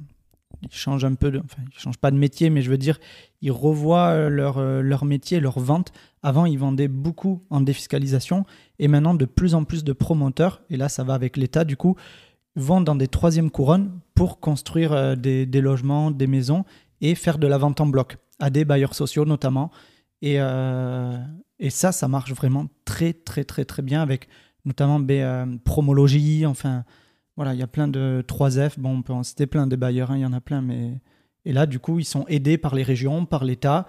ils 0.61 0.71
changent 0.71 1.05
un 1.05 1.15
peu, 1.15 1.31
ils 1.33 1.79
changent 1.79 1.97
pas 1.97 2.11
de 2.11 2.17
métier, 2.17 2.49
mais 2.49 2.61
je 2.61 2.69
veux 2.69 2.77
dire, 2.77 2.99
ils 3.41 3.51
revoient 3.51 4.29
leur, 4.29 4.61
leur 4.61 5.05
métier, 5.05 5.39
leur 5.39 5.59
vente. 5.59 5.91
Avant, 6.21 6.45
ils 6.45 6.59
vendaient 6.59 6.87
beaucoup 6.87 7.43
en 7.49 7.61
défiscalisation, 7.61 8.45
et 8.77 8.87
maintenant, 8.87 9.13
de 9.13 9.25
plus 9.25 9.55
en 9.55 9.63
plus 9.63 9.83
de 9.83 9.93
promoteurs, 9.93 10.61
et 10.69 10.77
là, 10.77 10.87
ça 10.87 11.03
va 11.03 11.13
avec 11.15 11.35
l'État, 11.35 11.63
du 11.63 11.77
coup, 11.77 11.95
vont 12.59 12.81
dans 12.81 12.95
des 12.95 13.07
troisièmes 13.07 13.49
couronnes 13.51 13.99
pour 14.15 14.39
construire 14.39 14.93
euh, 14.93 15.15
des, 15.15 15.45
des 15.45 15.61
logements, 15.61 16.11
des 16.11 16.27
maisons, 16.27 16.63
et 17.01 17.15
faire 17.15 17.37
de 17.37 17.47
la 17.47 17.57
vente 17.57 17.79
en 17.81 17.85
bloc, 17.87 18.17
à 18.39 18.49
des 18.49 18.65
bailleurs 18.65 18.93
sociaux 18.95 19.25
notamment. 19.25 19.71
Et, 20.21 20.35
euh, 20.39 21.17
et 21.59 21.69
ça, 21.69 21.91
ça 21.91 22.07
marche 22.07 22.33
vraiment 22.33 22.67
très, 22.85 23.13
très, 23.13 23.43
très, 23.43 23.65
très 23.65 23.81
bien 23.81 24.01
avec 24.01 24.27
notamment 24.65 24.99
euh, 25.09 25.45
Promologie, 25.63 26.45
enfin, 26.45 26.83
voilà, 27.37 27.53
il 27.53 27.59
y 27.59 27.63
a 27.63 27.67
plein 27.67 27.87
de 27.87 28.23
3F, 28.27 28.77
bon, 28.77 28.97
on 28.97 29.01
peut 29.01 29.13
en 29.13 29.23
citer 29.23 29.47
plein 29.47 29.65
des 29.67 29.77
bailleurs, 29.77 30.11
hein, 30.11 30.17
il 30.17 30.21
y 30.21 30.25
en 30.25 30.33
a 30.33 30.41
plein, 30.41 30.61
mais... 30.61 30.99
Et 31.45 31.53
là, 31.53 31.65
du 31.65 31.79
coup, 31.79 31.99
ils 31.99 32.05
sont 32.05 32.25
aidés 32.27 32.57
par 32.57 32.75
les 32.75 32.83
régions, 32.83 33.25
par 33.25 33.45
l'État, 33.45 33.87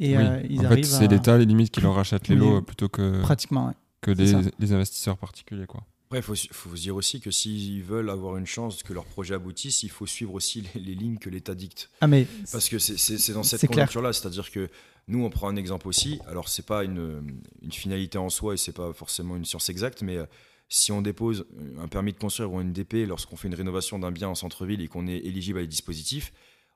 et 0.00 0.16
Oui. 0.16 0.22
euh, 0.26 0.42
ils 0.50 0.66
en 0.66 0.70
fait, 0.70 0.82
c'est 0.82 1.04
à... 1.04 1.06
l'État, 1.06 1.38
les 1.38 1.44
limites, 1.46 1.70
qui 1.70 1.80
leur 1.80 1.94
rachète 1.94 2.26
les 2.26 2.34
lots 2.34 2.60
plutôt 2.62 2.88
que, 2.88 3.20
Pratiquement, 3.22 3.68
ouais. 3.68 3.74
que 4.00 4.10
les, 4.10 4.32
les 4.58 4.72
investisseurs 4.72 5.16
particuliers. 5.16 5.66
Quoi. 5.66 5.82
Après, 6.12 6.18
il 6.18 6.22
faut, 6.22 6.34
faut 6.50 6.74
se 6.74 6.80
dire 6.82 6.96
aussi 6.96 7.20
que 7.20 7.30
s'ils 7.30 7.84
veulent 7.84 8.10
avoir 8.10 8.36
une 8.36 8.46
chance 8.46 8.82
que 8.82 8.92
leur 8.92 9.04
projet 9.04 9.34
aboutisse, 9.34 9.84
il 9.84 9.90
faut 9.90 10.06
suivre 10.06 10.34
aussi 10.34 10.62
les, 10.74 10.80
les 10.80 10.94
lignes 10.96 11.18
que 11.18 11.30
l'État 11.30 11.54
dicte. 11.54 11.88
Ah, 12.00 12.08
mais... 12.08 12.26
Parce 12.50 12.68
que 12.68 12.80
c'est- 12.80 13.32
dans 13.32 13.44
cette 13.44 13.60
conjoncture-là, 13.68 14.12
c'est-à-dire 14.12 14.50
que 14.50 14.68
nous, 15.06 15.22
on 15.24 15.30
prend 15.30 15.48
un 15.48 15.54
exemple 15.54 15.86
aussi. 15.86 16.18
Alors, 16.26 16.48
c'est 16.48 16.66
pas 16.66 16.82
une, 16.82 17.40
une 17.62 17.70
finalité 17.72 18.18
en 18.18 18.28
soi 18.28 18.54
et 18.54 18.56
c'est 18.56 18.72
pas 18.72 18.92
forcément 18.92 19.36
une 19.36 19.44
science 19.44 19.68
exacte, 19.68 20.02
mais 20.02 20.16
euh, 20.16 20.26
si 20.68 20.90
on 20.90 21.00
dépose 21.00 21.46
un 21.80 21.86
permis 21.86 22.12
de 22.12 22.18
construire 22.18 22.52
ou 22.52 22.60
une 22.60 22.72
DP 22.72 23.06
lorsqu'on 23.06 23.36
fait 23.36 23.46
une 23.46 23.54
rénovation 23.54 24.00
d'un 24.00 24.10
bien 24.10 24.28
en 24.28 24.34
centre-ville 24.34 24.80
et 24.80 24.88
qu'on 24.88 25.06
est 25.06 25.18
éligible 25.18 25.58
à 25.58 25.62
des 25.62 25.68
dispositifs, 25.68 26.32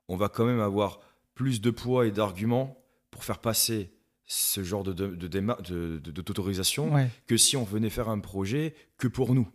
on 0.07 0.17
va 0.17 0.29
quand 0.29 0.45
même 0.45 0.61
avoir 0.61 1.01
plus 1.35 1.61
de 1.61 1.71
poids 1.71 2.07
et 2.07 2.13
d'arguments 2.13 2.81
pour 3.11 3.25
faire 3.25 3.41
passer 3.41 3.91
ce 4.27 4.63
genre 4.63 4.83
de, 4.85 4.93
de, 4.93 5.09
de, 5.15 5.29
déma- 5.29 5.61
de- 5.63 5.99
de- 5.99 6.23
d'autorisation 6.23 6.93
Ouais. 6.95 7.09
que 7.27 7.37
si 7.37 7.57
on 7.57 7.65
venait 7.65 7.91
faire 7.91 8.09
un 8.09 8.19
projet 8.21 8.75
que 8.99 9.09
pour 9.09 9.35
nous. 9.35 9.49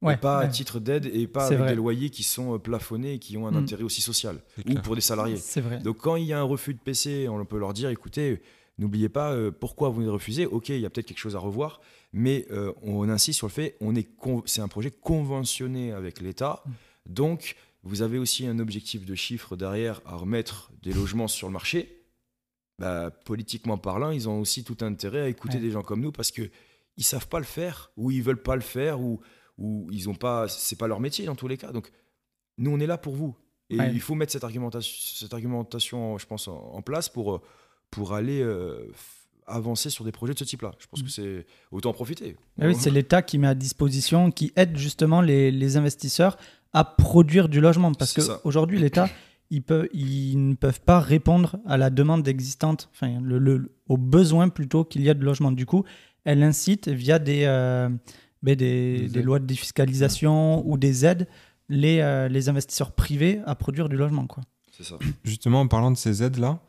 Ouais, 0.00 0.14
et 0.14 0.16
pas 0.16 0.38
à 0.40 0.46
titre 0.48 0.78
d'aide 0.78 1.06
et 1.06 1.26
pas 1.26 1.46
avec 1.46 1.58
vrai. 1.58 1.68
des 1.70 1.74
loyers 1.74 2.10
qui 2.10 2.22
sont 2.22 2.54
euh, 2.54 2.58
plafonnés 2.58 3.14
et 3.14 3.18
qui 3.18 3.36
ont 3.36 3.48
un 3.48 3.50
Mm. 3.52 3.56
intérêt 3.56 3.82
aussi 3.82 4.00
social. 4.00 4.40
Ou 4.58 4.62
clair. 4.62 4.82
pour 4.82 4.94
des 4.94 5.00
salariés. 5.00 5.36
C'est 5.36 5.60
vrai. 5.60 5.78
Donc 5.80 5.98
quand 5.98 6.14
il 6.16 6.24
y 6.24 6.32
a 6.32 6.38
un 6.38 6.44
refus 6.44 6.74
de 6.74 6.78
PC, 6.78 7.28
on 7.28 7.44
peut 7.44 7.58
leur 7.58 7.72
dire 7.74 7.88
écoutez, 7.90 8.40
n'oubliez 8.78 9.08
pas 9.08 9.32
euh, 9.32 9.50
pourquoi 9.50 9.88
vous 9.88 9.96
venez 9.96 10.06
de 10.06 10.12
refuser? 10.12 10.46
Ok, 10.46 10.68
il 10.68 10.78
y 10.80 10.86
a 10.86 10.90
peut-être 10.90 11.06
quelque 11.06 11.18
chose 11.18 11.34
à 11.34 11.40
revoir, 11.40 11.80
mais 12.12 12.46
euh, 12.52 12.72
on 12.82 13.08
insiste 13.08 13.38
sur 13.38 13.48
le 13.48 13.52
fait 13.52 13.76
on 13.80 13.96
est 13.96 14.08
c'est 14.46 14.60
un 14.60 14.68
projet 14.68 14.92
conventionné 14.92 15.90
avec 15.92 16.20
l'État, 16.20 16.62
Mm. 16.64 16.70
donc 17.12 17.56
vous 17.82 18.02
avez 18.02 18.18
aussi 18.18 18.46
un 18.46 18.58
objectif 18.60 19.04
de 19.04 19.14
chiffre 19.16 19.56
derrière 19.56 20.00
à 20.06 20.14
remettre 20.16 20.70
des 20.82 20.92
logements 20.92 21.28
sur 21.28 21.48
le 21.48 21.52
marché. 21.52 21.97
Bah, 22.78 23.10
politiquement 23.24 23.76
parlant, 23.76 24.10
ils 24.10 24.28
ont 24.28 24.40
aussi 24.40 24.62
tout 24.62 24.76
intérêt 24.82 25.22
à 25.22 25.28
écouter 25.28 25.56
Ouais. 25.56 25.62
des 25.62 25.70
gens 25.72 25.82
comme 25.82 26.00
nous 26.00 26.12
parce 26.12 26.30
que 26.30 26.42
ils 26.96 27.02
savent 27.04 27.26
pas 27.28 27.38
le 27.40 27.44
faire 27.44 27.90
ou 27.96 28.10
ils 28.12 28.22
veulent 28.22 28.42
pas 28.42 28.54
le 28.54 28.60
faire 28.62 29.00
ou 29.00 29.20
ou 29.56 29.88
ils 29.90 30.08
ont 30.08 30.14
pas 30.14 30.46
c'est 30.48 30.76
pas 30.78 30.86
leur 30.86 31.00
métier 31.00 31.24
dans 31.26 31.34
tous 31.34 31.48
les 31.48 31.56
cas. 31.56 31.72
Donc 31.72 31.90
nous 32.56 32.70
on 32.70 32.78
est 32.78 32.86
là 32.86 32.96
pour 32.98 33.14
vous 33.16 33.36
et 33.70 33.78
Ouais. 33.78 33.90
il 33.92 34.00
faut 34.00 34.14
mettre 34.14 34.30
cette 34.32 34.44
argumentation 34.44 34.96
cette 35.26 35.34
argumentation 35.34 36.18
je 36.18 36.26
pense 36.26 36.46
en, 36.46 36.54
en 36.72 36.80
place 36.82 37.08
pour 37.08 37.34
euh, 37.34 37.40
pour 37.90 38.14
aller 38.14 38.40
euh, 38.42 38.92
avancer 39.46 39.90
sur 39.90 40.04
des 40.04 40.12
projets 40.12 40.34
de 40.34 40.38
ce 40.38 40.44
type-là. 40.44 40.72
Je 40.78 40.86
pense 40.86 41.00
Mm. 41.00 41.04
que 41.04 41.10
c'est 41.10 41.46
autant 41.72 41.90
en 41.90 41.94
profiter. 41.94 42.36
Ah 42.60 42.66
oui, 42.66 42.74
c'est 42.78 42.90
l'État 42.90 43.22
qui 43.22 43.38
met 43.38 43.48
à 43.48 43.54
disposition, 43.54 44.30
qui 44.30 44.52
aide 44.56 44.76
justement 44.76 45.20
les, 45.22 45.50
les 45.50 45.76
investisseurs 45.76 46.36
à 46.74 46.84
produire 46.84 47.48
du 47.48 47.60
logement. 47.60 47.92
Parce 47.94 48.12
qu'aujourd'hui, 48.12 48.78
l'État, 48.78 49.08
ils, 49.50 49.62
peuvent, 49.62 49.88
ils 49.92 50.36
ne 50.50 50.54
peuvent 50.54 50.80
pas 50.80 51.00
répondre 51.00 51.56
à 51.66 51.76
la 51.76 51.90
demande 51.90 52.26
existante, 52.28 52.88
enfin, 52.92 53.20
le, 53.20 53.38
le- 53.38 53.72
aux 53.88 53.96
besoins 53.96 54.48
plutôt 54.48 54.84
qu'il 54.84 55.02
y 55.02 55.10
a 55.10 55.14
de 55.14 55.24
logement. 55.24 55.52
Du 55.52 55.64
coup, 55.66 55.84
elle 56.24 56.42
incite 56.42 56.88
via 56.88 57.18
des, 57.18 57.44
euh, 57.46 57.88
ben, 58.42 58.54
des, 58.54 58.98
Des 59.00 59.08
des 59.08 59.18
aides. 59.20 59.24
lois 59.24 59.38
de 59.38 59.46
défiscalisation 59.46 60.66
ou 60.68 60.76
des 60.76 61.04
aides 61.06 61.26
les, 61.70 62.00
euh, 62.00 62.28
les 62.28 62.48
investisseurs 62.48 62.92
privés 62.92 63.40
à 63.46 63.54
produire 63.54 63.88
du 63.88 63.96
logement. 63.96 64.26
Quoi. 64.26 64.42
c'est 64.70 64.84
ça. 64.84 64.96
Justement, 65.24 65.60
en 65.60 65.68
parlant 65.68 65.90
de 65.90 65.96
ces 65.96 66.22
aides-là, 66.22 66.60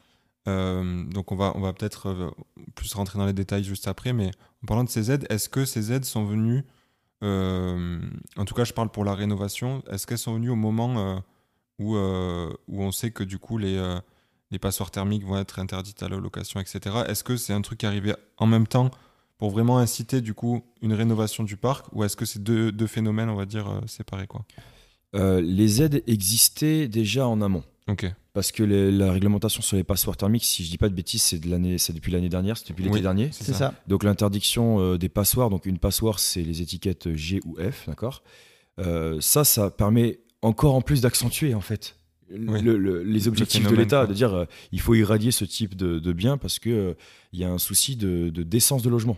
euh, 0.48 1.04
donc 1.06 1.32
on 1.32 1.36
va, 1.36 1.52
on 1.56 1.60
va 1.62 1.74
peut-être 1.74 2.34
plus 2.76 2.94
rentrer 2.94 3.20
dans 3.20 3.26
les 3.26 3.34
détails 3.34 3.64
juste 3.64 3.88
après, 3.88 4.14
mais 4.14 4.32
en 4.64 4.68
parlant 4.68 4.84
de 4.86 4.90
ces 4.90 5.12
aides, 5.12 5.26
est-ce 5.30 5.48
que 5.50 5.66
ces 5.66 5.92
aides 5.92 6.06
sont 6.06 6.26
venues, 6.26 6.64
euh, 7.24 8.00
en 8.38 8.46
tout 8.46 8.54
cas 8.56 8.64
je 8.64 8.74
parle 8.74 8.90
pour 8.90 9.04
la 9.04 9.14
rénovation, 9.14 9.84
est-ce 9.92 10.08
qu'elles 10.08 10.18
sont 10.18 10.34
venues 10.36 10.50
au 10.50 10.56
moment 10.56 10.98
euh, 10.98 11.20
où, 11.80 11.96
euh, 11.96 12.52
où 12.68 12.84
on 12.84 12.92
sait 12.92 13.12
que 13.12 13.24
du 13.24 13.40
coup 13.40 13.58
les, 13.58 13.78
euh, 13.78 14.00
les 14.52 14.60
passoires 14.60 14.92
thermiques 14.92 15.24
vont 15.26 15.38
être 15.38 15.60
interdites 15.60 16.04
à 16.04 16.10
la 16.10 16.18
location, 16.18 16.60
etc. 16.60 16.80
Est-ce 17.08 17.24
que 17.24 17.38
c'est 17.38 17.54
un 17.54 17.62
truc 17.62 17.80
qui 17.80 17.86
est 17.86 17.90
arrivé 17.90 18.14
en 18.38 18.46
même 18.48 18.68
temps 18.68 18.92
pour 19.38 19.50
vraiment 19.52 19.78
inciter 19.80 20.22
du 20.22 20.34
coup 20.34 20.64
une 20.82 20.94
rénovation 20.94 21.44
du 21.44 21.56
parc 21.56 21.86
ou 21.94 22.04
est-ce 22.04 22.16
que 22.18 22.26
c'est 22.26 22.44
deux, 22.44 22.72
deux 22.72 22.88
phénomènes, 22.88 23.30
on 23.30 23.36
va 23.36 23.46
dire, 23.46 23.70
euh, 23.70 23.80
séparés 23.88 24.28
quoi? 24.28 24.44
Euh, 25.16 25.42
les 25.42 25.82
aides 25.82 26.04
existaient 26.08 26.88
déjà 26.88 27.28
en 27.28 27.42
amont. 27.42 27.64
Ok. 27.88 28.06
Parce 28.34 28.52
que 28.52 28.62
les- 28.62 28.92
la 28.92 29.12
réglementation 29.12 29.62
sur 29.64 29.76
les 29.76 29.84
passoires 29.84 30.16
thermiques, 30.16 30.44
si 30.46 30.64
je 30.64 30.70
dis 30.70 30.78
pas 30.78 30.90
de 30.90 30.94
bêtises, 30.94 31.24
c'est 31.24 31.40
de 31.40 31.50
l'année, 31.50 31.78
c'est 31.80 31.94
depuis 31.94 32.12
l'année 32.12 32.30
dernière, 32.30 32.58
c'est 32.58 32.68
depuis 32.70 32.84
l'été 32.84 32.98
Oui. 32.98 33.02
dernier. 33.02 33.30
C'est 33.32 33.54
ça. 33.54 33.74
Donc 33.88 34.04
l'interdiction 34.04 34.80
euh, 34.80 34.98
des 35.00 35.10
passoires, 35.10 35.50
donc 35.50 35.66
une 35.66 35.80
passoire, 35.80 36.20
c'est 36.20 36.44
les 36.44 36.62
étiquettes 36.62 37.16
G 37.16 37.40
ou 37.46 37.56
F, 37.60 37.88
d'accord? 37.88 38.22
Euh, 38.80 39.20
ça, 39.20 39.44
ça 39.44 39.72
permet 39.72 40.20
encore 40.42 40.76
en 40.76 40.82
plus 40.82 41.02
d'accentuer 41.02 41.54
en 41.54 41.62
fait 41.62 41.96
Oui. 42.32 42.62
le- 42.62 42.78
le- 42.78 43.04
les 43.04 43.28
objectifs 43.28 43.68
de 43.68 43.76
l'État, 43.76 44.06
de 44.08 44.14
dire 44.14 44.34
euh, 44.34 44.46
il 44.72 44.80
faut 44.80 44.94
irradier 44.96 45.32
ce 45.32 45.46
type 45.46 45.76
de, 45.76 46.00
de 46.00 46.14
biens 46.14 46.38
parce 46.38 46.60
que 46.60 46.70
euh, 46.70 46.94
il 47.34 47.40
y 47.40 47.44
a 47.44 47.50
un 47.52 47.58
souci 47.58 47.96
de, 47.96 48.30
de 48.30 48.44
décence 48.44 48.82
de 48.84 48.90
logement. 48.90 49.18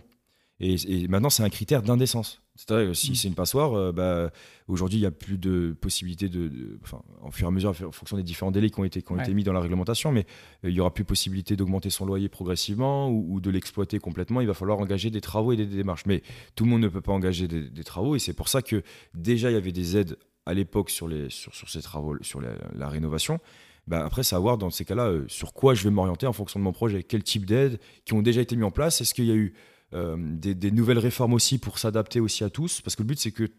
Et, 0.60 0.76
et 1.04 1.08
maintenant, 1.08 1.30
c'est 1.30 1.42
un 1.42 1.48
critère 1.50 1.82
d'indécence. 1.82 2.40
C'est-à-dire 2.54 2.88
que 2.88 2.94
si 2.94 3.10
Mm. 3.10 3.14
c'est 3.16 3.28
une 3.28 3.34
passoire, 3.34 3.74
euh, 3.74 3.90
bah, 3.90 4.30
aujourd'hui, 4.68 4.98
il 4.98 5.00
n'y 5.00 5.06
a 5.06 5.10
plus 5.10 5.36
de 5.38 5.74
possibilité 5.80 6.28
de, 6.28 6.46
de- 6.48 6.78
Enfin, 6.84 7.02
en 7.20 7.30
fur 7.32 7.46
et 7.46 7.48
à 7.48 7.50
mesure, 7.50 7.70
en 7.70 7.90
fonction 7.90 8.16
des 8.16 8.22
différents 8.22 8.52
délais 8.52 8.70
qui 8.70 8.78
ont 8.78 8.84
été, 8.84 9.02
qui 9.02 9.10
ont 9.10 9.16
Ouais. 9.16 9.22
été 9.22 9.34
mis 9.34 9.42
dans 9.42 9.52
la 9.54 9.60
réglementation, 9.60 10.12
mais 10.12 10.24
euh, 10.64 10.70
il 10.70 10.74
y 10.74 10.80
aura 10.80 10.94
plus 10.94 11.04
possibilité 11.04 11.56
d'augmenter 11.56 11.90
son 11.90 12.06
loyer 12.06 12.28
progressivement 12.28 13.08
ou, 13.10 13.26
ou 13.34 13.40
de 13.40 13.50
l'exploiter 13.50 13.98
complètement. 13.98 14.40
Il 14.40 14.46
va 14.46 14.54
falloir 14.54 14.78
engager 14.78 15.10
des 15.10 15.20
travaux 15.20 15.52
et 15.52 15.56
des, 15.56 15.66
des 15.66 15.76
démarches. 15.76 16.06
Mais 16.06 16.22
tout 16.54 16.62
le 16.64 16.70
monde 16.70 16.82
ne 16.82 16.88
peut 16.88 17.00
pas 17.00 17.12
engager 17.12 17.48
des, 17.48 17.68
des 17.68 17.84
travaux 17.84 18.14
et 18.14 18.20
c'est 18.20 18.34
pour 18.34 18.48
ça 18.48 18.62
que 18.62 18.82
déjà, 19.14 19.50
il 19.50 19.54
y 19.54 19.56
avait 19.56 19.72
des 19.72 19.96
aides 19.96 20.16
à 20.46 20.54
l'époque 20.54 20.90
sur, 20.90 21.08
les, 21.08 21.30
sur, 21.30 21.54
sur 21.54 21.68
ces 21.68 21.82
travaux, 21.82 22.16
sur 22.22 22.40
la, 22.40 22.50
la 22.74 22.88
rénovation. 22.88 23.38
Bah, 23.86 24.04
après, 24.04 24.22
c'est 24.22 24.36
à 24.36 24.38
voir 24.38 24.58
dans 24.58 24.70
ces 24.70 24.84
cas-là 24.84 25.06
euh, 25.08 25.24
sur 25.28 25.52
quoi 25.52 25.74
je 25.74 25.82
vais 25.82 25.90
m'orienter 25.90 26.26
en 26.26 26.32
fonction 26.32 26.60
de 26.60 26.64
mon 26.64 26.72
projet. 26.72 27.02
Quel 27.02 27.22
type 27.22 27.46
d'aides 27.46 27.80
qui 28.04 28.14
ont 28.14 28.22
déjà 28.22 28.40
été 28.40 28.54
mis 28.54 28.64
en 28.64 28.70
place? 28.70 29.00
Est-ce 29.00 29.12
qu'il 29.14 29.24
y 29.24 29.32
a 29.32 29.34
eu 29.34 29.54
euh, 29.94 30.16
des, 30.18 30.54
des 30.54 30.70
nouvelles 30.70 31.00
réformes 31.00 31.34
aussi 31.34 31.58
pour 31.58 31.78
s'adapter 31.78 32.20
aussi 32.20 32.44
à 32.44 32.50
tous? 32.50 32.80
Parce 32.80 32.94
que 32.94 33.02
le 33.02 33.08
but, 33.08 33.18
c'est 33.18 33.32
que 33.32 33.50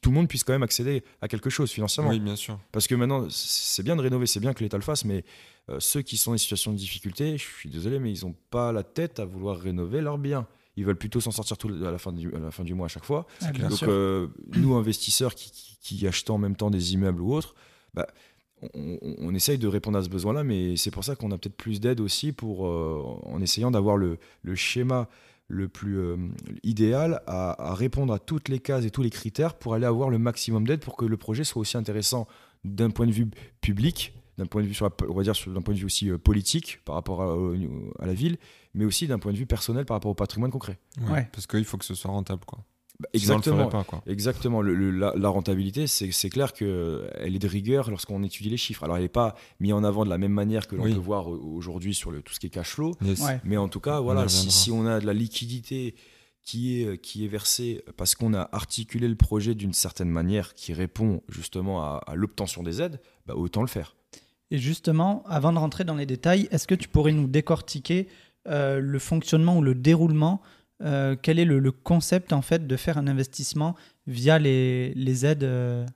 tout 0.00 0.10
le 0.10 0.14
monde 0.14 0.28
puisse 0.28 0.44
quand 0.44 0.52
même 0.52 0.62
accéder 0.62 1.02
à 1.20 1.26
quelque 1.26 1.50
chose 1.50 1.72
financièrement. 1.72 2.10
Oui, 2.10 2.20
bien 2.20 2.36
sûr. 2.36 2.60
Parce 2.70 2.86
que 2.86 2.94
maintenant, 2.94 3.26
c'est 3.30 3.82
bien 3.82 3.96
de 3.96 4.02
rénover, 4.02 4.26
c'est 4.26 4.38
bien 4.38 4.54
que 4.54 4.62
l'État 4.62 4.76
le 4.76 4.84
fasse, 4.84 5.04
mais 5.04 5.24
euh, 5.68 5.80
ceux 5.80 6.02
qui 6.02 6.16
sont 6.16 6.32
en 6.32 6.36
situation 6.36 6.70
de 6.72 6.76
difficulté, 6.76 7.36
je 7.36 7.42
suis 7.42 7.68
désolé, 7.68 7.98
mais 7.98 8.12
ils 8.12 8.24
n'ont 8.24 8.36
pas 8.50 8.70
la 8.70 8.84
tête 8.84 9.18
à 9.18 9.24
vouloir 9.24 9.58
rénover 9.58 10.00
leurs 10.00 10.18
biens. 10.18 10.46
Ils 10.76 10.84
veulent 10.84 10.96
plutôt 10.98 11.20
s'en 11.20 11.30
sortir 11.30 11.56
tout, 11.56 11.68
à, 11.68 11.90
la 11.90 11.98
fin 11.98 12.12
du, 12.12 12.34
à 12.34 12.38
la 12.38 12.50
fin 12.50 12.62
du 12.64 12.74
mois 12.74 12.86
à 12.86 12.88
chaque 12.88 13.04
fois. 13.04 13.26
Ah, 13.40 13.50
bien 13.52 13.68
Donc, 13.68 13.78
sûr. 13.78 13.88
euh, 13.90 14.28
nous, 14.54 14.74
investisseurs 14.74 15.34
qui, 15.34 15.50
qui, 15.50 15.78
qui 15.96 16.06
achetons 16.06 16.34
en 16.34 16.38
même 16.38 16.56
temps 16.56 16.70
des 16.70 16.92
immeubles 16.94 17.22
ou 17.22 17.32
autres, 17.34 17.54
bah, 17.94 18.06
on, 18.74 19.34
essaye 19.34 19.58
de 19.58 19.68
répondre 19.68 19.98
à 19.98 20.02
ce 20.02 20.08
besoin-là, 20.08 20.42
mais 20.44 20.76
c'est 20.76 20.90
pour 20.90 21.04
ça 21.04 21.14
qu'on 21.14 21.30
a 21.30 21.38
peut-être 21.38 21.56
plus 21.56 21.80
d'aide 21.80 22.00
aussi 22.00 22.32
pour, 22.32 22.66
euh, 22.66 23.02
en 23.24 23.40
essayant 23.42 23.70
d'avoir 23.70 23.96
le, 23.96 24.18
le 24.42 24.54
schéma 24.54 25.08
le 25.48 25.68
plus 25.68 25.98
euh, 25.98 26.16
idéal 26.64 27.22
à, 27.26 27.70
à 27.70 27.74
répondre 27.74 28.12
à 28.12 28.18
toutes 28.18 28.48
les 28.48 28.58
cases 28.58 28.84
et 28.84 28.90
tous 28.90 29.02
les 29.02 29.10
critères 29.10 29.54
pour 29.54 29.74
aller 29.74 29.86
avoir 29.86 30.10
le 30.10 30.18
maximum 30.18 30.66
d'aide 30.66 30.80
pour 30.80 30.96
que 30.96 31.04
le 31.04 31.16
projet 31.16 31.44
soit 31.44 31.60
aussi 31.60 31.76
intéressant 31.76 32.26
d'un 32.64 32.90
point 32.90 33.06
de 33.06 33.12
vue 33.12 33.28
public, 33.60 34.12
d'un 34.38 34.46
point 34.46 34.62
de 34.62 34.66
vue 34.66 34.74
sur 34.74 34.86
la- 34.86 35.06
on 35.08 35.14
va 35.14 35.22
dire 35.22 35.34
d'un 35.46 35.62
point 35.62 35.74
de 35.74 35.78
vue 35.78 35.84
aussi 35.86 36.08
politique 36.18 36.80
par 36.84 36.96
rapport 36.96 37.22
à 38.00 38.06
la 38.06 38.14
ville, 38.14 38.38
mais 38.76 38.84
aussi 38.84 39.08
d'un 39.08 39.18
point 39.18 39.32
de 39.32 39.36
vue 39.38 39.46
personnel 39.46 39.84
par 39.86 39.96
rapport 39.96 40.12
au 40.12 40.14
patrimoine 40.14 40.52
concret. 40.52 40.78
Ouais, 41.00 41.10
Ouais. 41.10 41.28
Parce 41.32 41.48
qu'il 41.48 41.64
faut 41.64 41.76
que 41.78 41.84
ce 41.84 41.94
soit 41.96 42.10
rentable 42.12 42.44
quoi. 42.44 42.60
Bah, 42.98 43.08
le 43.12 43.18
exactement. 43.18 43.66
pas, 43.68 43.84
quoi. 43.84 44.02
Exactement. 44.06 44.62
Le- 44.62 44.74
le- 44.74 44.90
la, 44.90 45.12
la 45.16 45.28
rentabilité, 45.28 45.86
c'est 45.86 46.10
c'est 46.12 46.30
clair 46.30 46.54
qu'elle 46.54 47.10
est 47.34 47.38
de 47.38 47.46
rigueur 47.48 47.90
lorsqu'on 47.90 48.22
étudie 48.22 48.48
les 48.48 48.56
chiffres. 48.56 48.84
Alors, 48.84 48.96
elle 48.96 49.02
n'est 49.02 49.08
pas 49.10 49.34
mise 49.60 49.74
en 49.74 49.84
avant 49.84 50.04
de 50.06 50.08
la 50.08 50.16
même 50.16 50.32
manière 50.32 50.66
que 50.66 50.76
l'on 50.76 50.84
Oui. 50.84 50.94
peut 50.94 50.98
voir 50.98 51.26
au- 51.28 51.36
aujourd'hui 51.56 51.92
sur 51.94 52.10
le, 52.10 52.22
tout 52.22 52.32
ce 52.32 52.40
qui 52.40 52.46
est 52.46 52.50
cash 52.50 52.70
flow. 52.70 52.92
Yes. 53.04 53.20
Ouais. 53.20 53.38
Mais 53.44 53.58
en 53.58 53.68
tout 53.68 53.80
cas, 53.80 54.00
voilà, 54.00 54.28
si, 54.28 54.50
si 54.50 54.70
on 54.70 54.86
a 54.86 54.98
de 55.00 55.04
la 55.06 55.12
liquidité 55.12 55.94
qui 56.42 56.80
est, 56.82 56.98
qui 56.98 57.24
est 57.26 57.28
versée 57.28 57.84
parce 57.98 58.14
qu'on 58.14 58.32
a 58.32 58.48
articulé 58.52 59.08
le 59.08 59.16
projet 59.16 59.54
d'une 59.54 59.74
certaine 59.74 60.08
manière 60.08 60.54
qui 60.54 60.72
répond 60.72 61.22
justement 61.28 61.82
à, 61.82 62.00
à 62.06 62.14
l'obtention 62.14 62.62
des 62.62 62.80
aides, 62.80 62.98
bah, 63.26 63.34
autant 63.34 63.60
le 63.60 63.66
faire. 63.68 63.94
Et 64.50 64.58
justement, 64.58 65.22
avant 65.26 65.52
de 65.52 65.58
rentrer 65.58 65.84
dans 65.84 65.96
les 65.96 66.06
détails, 66.06 66.48
est-ce 66.52 66.66
que 66.68 66.74
tu 66.76 66.88
pourrais 66.88 67.12
nous 67.12 67.26
décortiquer 67.26 68.08
euh, 68.48 68.80
le 68.80 68.98
fonctionnement 68.98 69.56
ou 69.58 69.62
le 69.62 69.74
déroulement 69.74 70.40
euh, 70.82 71.16
Quel 71.20 71.38
est 71.38 71.44
le, 71.44 71.58
le 71.58 71.72
concept 71.72 72.32
en 72.32 72.42
fait 72.42 72.66
de 72.66 72.76
faire 72.76 72.98
un 72.98 73.06
investissement 73.06 73.74
via 74.06 74.38
les, 74.38 74.92
les 74.94 75.24
aides 75.26 75.44
euh, 75.44 75.86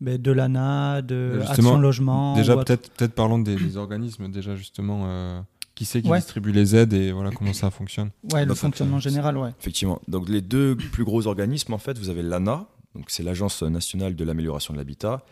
ben, 0.00 0.20
de 0.20 0.30
l'ANA, 0.30 1.00
de 1.02 1.40
Justement, 1.40 1.50
Action 1.70 1.78
Logement 1.78 2.34
Déjà, 2.36 2.56
peut-être 2.56 2.90
peut 2.96 3.08
parlons 3.08 3.38
des, 3.38 3.56
des 3.56 3.76
organismes, 3.78 4.30
déjà 4.30 4.54
justement, 4.54 5.04
euh, 5.06 5.40
qui 5.74 5.84
c'est 5.86 6.02
qui 6.02 6.08
Ouais. 6.08 6.18
distribue 6.18 6.52
les 6.52 6.76
aides 6.76 6.92
et 6.92 7.12
voilà 7.12 7.30
comment 7.30 7.52
ça 7.54 7.70
fonctionne. 7.70 8.10
Ouais, 8.32 8.42
le 8.42 8.50
Bah, 8.50 8.54
fonctionnement 8.54 8.98
général, 8.98 9.36
ouais. 9.38 9.50
Effectivement. 9.58 10.00
Donc 10.08 10.28
les 10.28 10.42
deux 10.42 10.76
plus 10.76 11.04
gros 11.04 11.26
organismes, 11.26 11.72
en 11.72 11.78
fait, 11.78 11.98
vous 11.98 12.10
avez 12.10 12.22
l'ANA, 12.22 12.66
donc 12.94 13.06
c'est 13.08 13.22
l'Agence 13.22 13.62
nationale 13.62 14.14
de 14.16 14.24
l'amélioration 14.24 14.74
de 14.74 14.78
l'habitat, 14.78 15.22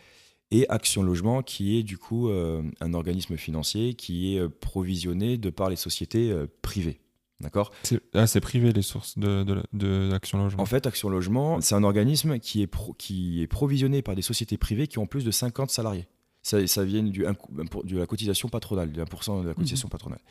et 0.51 0.67
Action 0.69 1.03
Logement, 1.03 1.41
qui 1.43 1.77
est 1.77 1.83
du 1.83 1.97
coup 1.97 2.29
euh, 2.29 2.61
un 2.79 2.93
organisme 2.93 3.35
financier 3.37 3.93
qui 3.95 4.35
est 4.35 4.39
euh, 4.39 4.49
provisionné 4.49 5.37
de 5.37 5.49
par 5.49 5.69
les 5.69 5.75
sociétés 5.75 6.31
euh, 6.31 6.47
privées. 6.61 6.99
D'accord? 7.41 7.71
C'est 7.83 7.99
ah, 8.13 8.27
c'est 8.27 8.39
privé 8.39 8.71
les 8.71 8.81
sources 8.81 9.17
de, 9.17 9.43
de, 9.43 9.61
de- 9.73 10.09
d'Action 10.09 10.37
Logement. 10.37 10.61
En 10.63 10.65
fait, 10.65 10.87
Action 10.87 11.09
Logement, 11.09 11.59
c'est 11.61 11.75
un 11.75 11.83
organisme 11.83 12.39
qui 12.39 12.61
est, 12.61 12.67
pro- 12.67 12.93
qui 12.93 13.41
est 13.41 13.47
provisionné 13.47 14.01
par 14.01 14.15
des 14.15 14.21
sociétés 14.21 14.57
privées 14.57 14.87
qui 14.87 14.99
ont 14.99 15.07
plus 15.07 15.25
de 15.25 15.31
50 15.31 15.69
salariés. 15.69 16.07
Ça, 16.43 16.65
ça 16.67 16.85
vient 16.85 17.03
du, 17.03 17.25
impo- 17.25 17.83
de 17.85 17.97
la 17.97 18.05
cotisation 18.05 18.47
patronale, 18.47 18.91
du 18.91 19.01
1% 19.01 19.41
de 19.43 19.47
la 19.47 19.53
cotisation 19.53 19.89
patronale. 19.89 20.21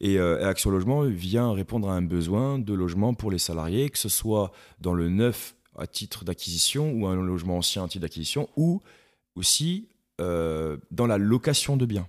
Et 0.00 0.18
euh, 0.18 0.46
Action 0.48 0.70
Logement 0.70 1.02
vient 1.04 1.50
répondre 1.52 1.88
à 1.88 1.94
un 1.94 2.02
besoin 2.02 2.58
de 2.58 2.74
logement 2.74 3.14
pour 3.14 3.30
les 3.30 3.38
salariés, 3.38 3.88
que 3.88 3.98
ce 3.98 4.10
soit 4.10 4.52
dans 4.80 4.92
le 4.92 5.08
neuf 5.08 5.56
à 5.78 5.86
titre 5.86 6.24
d'acquisition 6.24 6.92
ou 6.92 7.06
un 7.06 7.16
logement 7.16 7.56
ancien 7.58 7.84
à 7.84 7.88
titre 7.88 8.02
d'acquisition, 8.02 8.48
ou 8.56 8.82
aussi 9.36 9.88
euh, 10.20 10.76
dans 10.90 11.06
la 11.06 11.18
location 11.18 11.76
de 11.76 11.86
biens. 11.86 12.08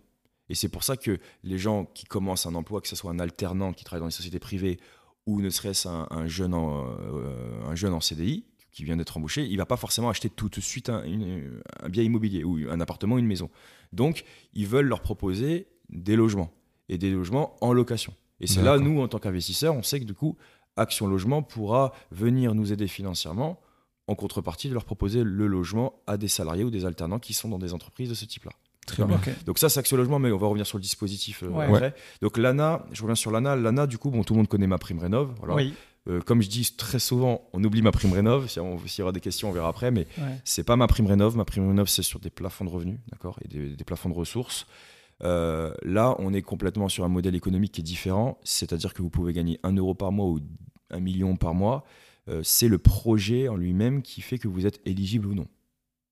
Et 0.50 0.56
c'est 0.56 0.70
pour 0.70 0.84
ça 0.84 0.96
que 0.98 1.20
les 1.44 1.58
gens 1.58 1.86
qui 1.86 2.06
commencent 2.06 2.46
un 2.46 2.56
emploi, 2.56 2.80
que 2.82 2.88
ce 2.88 2.96
soit 2.96 3.12
un 3.12 3.20
alternant 3.20 3.74
qui 3.74 3.84
travaille 3.84 4.00
dans 4.02 4.06
les 4.08 4.12
sociétés 4.12 4.40
privées 4.40 4.80
ou 5.26 5.42
ne 5.42 5.50
serait-ce 5.50 5.88
un, 5.90 6.08
un 6.10 6.28
jeune 6.28 6.54
en, 6.54 6.86
euh, 6.88 7.62
un 7.66 7.76
jeune 7.76 7.94
en 7.94 8.00
CDI, 8.00 8.46
qui 8.72 8.84
vient 8.86 8.96
d'être 8.96 9.18
embauché, 9.18 9.44
il 9.46 9.58
va 9.58 9.66
pas 9.66 9.76
forcément 9.76 10.08
acheter 10.10 10.30
tout 10.30 10.50
de 10.50 10.60
suite 10.62 10.90
un, 10.90 11.04
une- 11.04 11.62
un 11.82 11.90
bien 11.90 12.04
immobilier 12.04 12.44
ou 12.44 12.60
un 12.70 12.80
appartement, 12.80 13.18
une 13.18 13.26
maison. 13.26 13.50
Donc, 13.92 14.24
ils 14.54 14.68
veulent 14.68 14.86
leur 14.86 15.02
proposer 15.02 15.68
des 15.90 16.16
logements 16.16 16.52
et 16.88 16.98
des 17.00 17.10
logements 17.12 17.56
en 17.62 17.74
location. 17.74 18.14
Et 18.40 18.46
c'est 18.48 18.62
là, 18.62 18.78
nous, 18.78 19.02
en 19.02 19.08
tant 19.08 19.18
qu'investisseurs, 19.20 19.74
on 19.76 19.82
sait 19.84 20.00
que 20.00 20.06
du 20.06 20.14
coup, 20.14 20.38
Action 20.76 21.08
Logement 21.08 21.42
pourra 21.42 21.92
venir 22.12 22.54
nous 22.54 22.72
aider 22.72 22.88
financièrement 22.88 23.60
en 24.08 24.16
contrepartie 24.16 24.70
de 24.70 24.74
leur 24.74 24.86
proposer 24.86 25.24
le 25.24 25.48
logement 25.48 25.94
à 26.08 26.18
des 26.18 26.28
salariés 26.28 26.64
ou 26.64 26.70
des 26.70 26.86
alternants 26.86 27.20
qui 27.20 27.34
sont 27.34 27.50
dans 27.50 27.60
des 27.60 27.74
entreprises 27.74 28.10
de 28.10 28.14
ce 28.16 28.26
type-là. 28.26 28.52
Très 28.86 29.04
bien. 29.04 29.20
Donc 29.46 29.60
ça, 29.60 29.68
c'est 29.68 29.82
Action 29.82 29.98
Logement, 29.98 30.18
mais 30.18 30.32
on 30.32 30.38
va 30.38 30.48
revenir 30.48 30.66
sur 30.66 30.78
le 30.78 30.82
dispositif 30.82 31.44
euh, 31.44 31.48
Ouais. 31.50 31.66
après. 31.66 31.94
Donc 32.22 32.38
l'ANA, 32.38 32.86
je 32.94 33.02
reviens 33.02 33.16
sur 33.16 33.32
l'ANA. 33.32 33.58
L'ANA, 33.58 33.86
du 33.86 33.98
coup, 33.98 34.10
bon, 34.12 34.24
tout 34.24 34.34
le 34.34 34.38
monde 34.38 34.48
connaît 34.48 34.66
ma 34.68 34.78
prime 34.78 35.00
rénov. 35.00 35.34
Voilà. 35.40 35.56
Oui. 35.56 35.74
Euh, 36.08 36.22
comme 36.22 36.42
je 36.42 36.48
dis 36.48 36.74
très 36.78 37.00
souvent, 37.00 37.50
on 37.52 37.62
oublie 37.66 37.82
ma 37.82 37.92
prime 37.92 38.14
rénov. 38.14 38.48
Si 38.48 38.62
S'il 38.86 39.00
y 39.00 39.04
aura 39.04 39.12
des 39.12 39.20
questions, 39.20 39.50
on 39.50 39.52
verra 39.52 39.68
après. 39.68 39.92
Mais 39.92 40.08
Ouais. 40.18 40.40
c'est 40.46 40.64
pas 40.64 40.78
ma 40.78 40.88
prime 40.88 41.06
rénov. 41.08 41.36
Ma 41.36 41.44
prime 41.44 41.68
rénov, 41.68 41.90
c'est 41.90 42.02
sur 42.02 42.22
des 42.22 42.30
plafonds 42.30 42.64
de 42.64 42.70
revenus, 42.70 43.00
d'accord, 43.12 43.38
et 43.44 43.50
des, 43.50 43.76
des 43.76 43.84
plafonds 43.84 44.08
de 44.08 44.14
ressources. 44.16 44.68
Euh, 45.24 45.74
là, 45.84 46.16
on 46.20 46.34
est 46.34 46.42
complètement 46.42 46.88
sur 46.88 47.04
un 47.04 47.10
modèle 47.10 47.36
économique 47.36 47.74
qui 47.74 47.82
est 47.82 47.84
différent. 47.84 48.38
C'est-à-dire 48.46 48.94
que 48.94 49.02
vous 49.02 49.10
pouvez 49.10 49.34
gagner 49.34 49.60
1 49.64 49.74
euro 49.76 49.96
par 49.96 50.14
mois 50.14 50.28
ou 50.28 50.40
1 50.92 51.02
million 51.02 51.36
par 51.36 51.54
mois. 51.54 51.84
Euh, 52.30 52.42
c'est 52.44 52.68
le 52.68 52.78
projet 52.78 53.48
en 53.48 53.56
lui-même 53.56 54.02
qui 54.02 54.22
fait 54.22 54.38
que 54.38 54.48
vous 54.48 54.66
êtes 54.66 54.80
éligible 54.86 55.28
ou 55.28 55.34
non. 55.34 55.48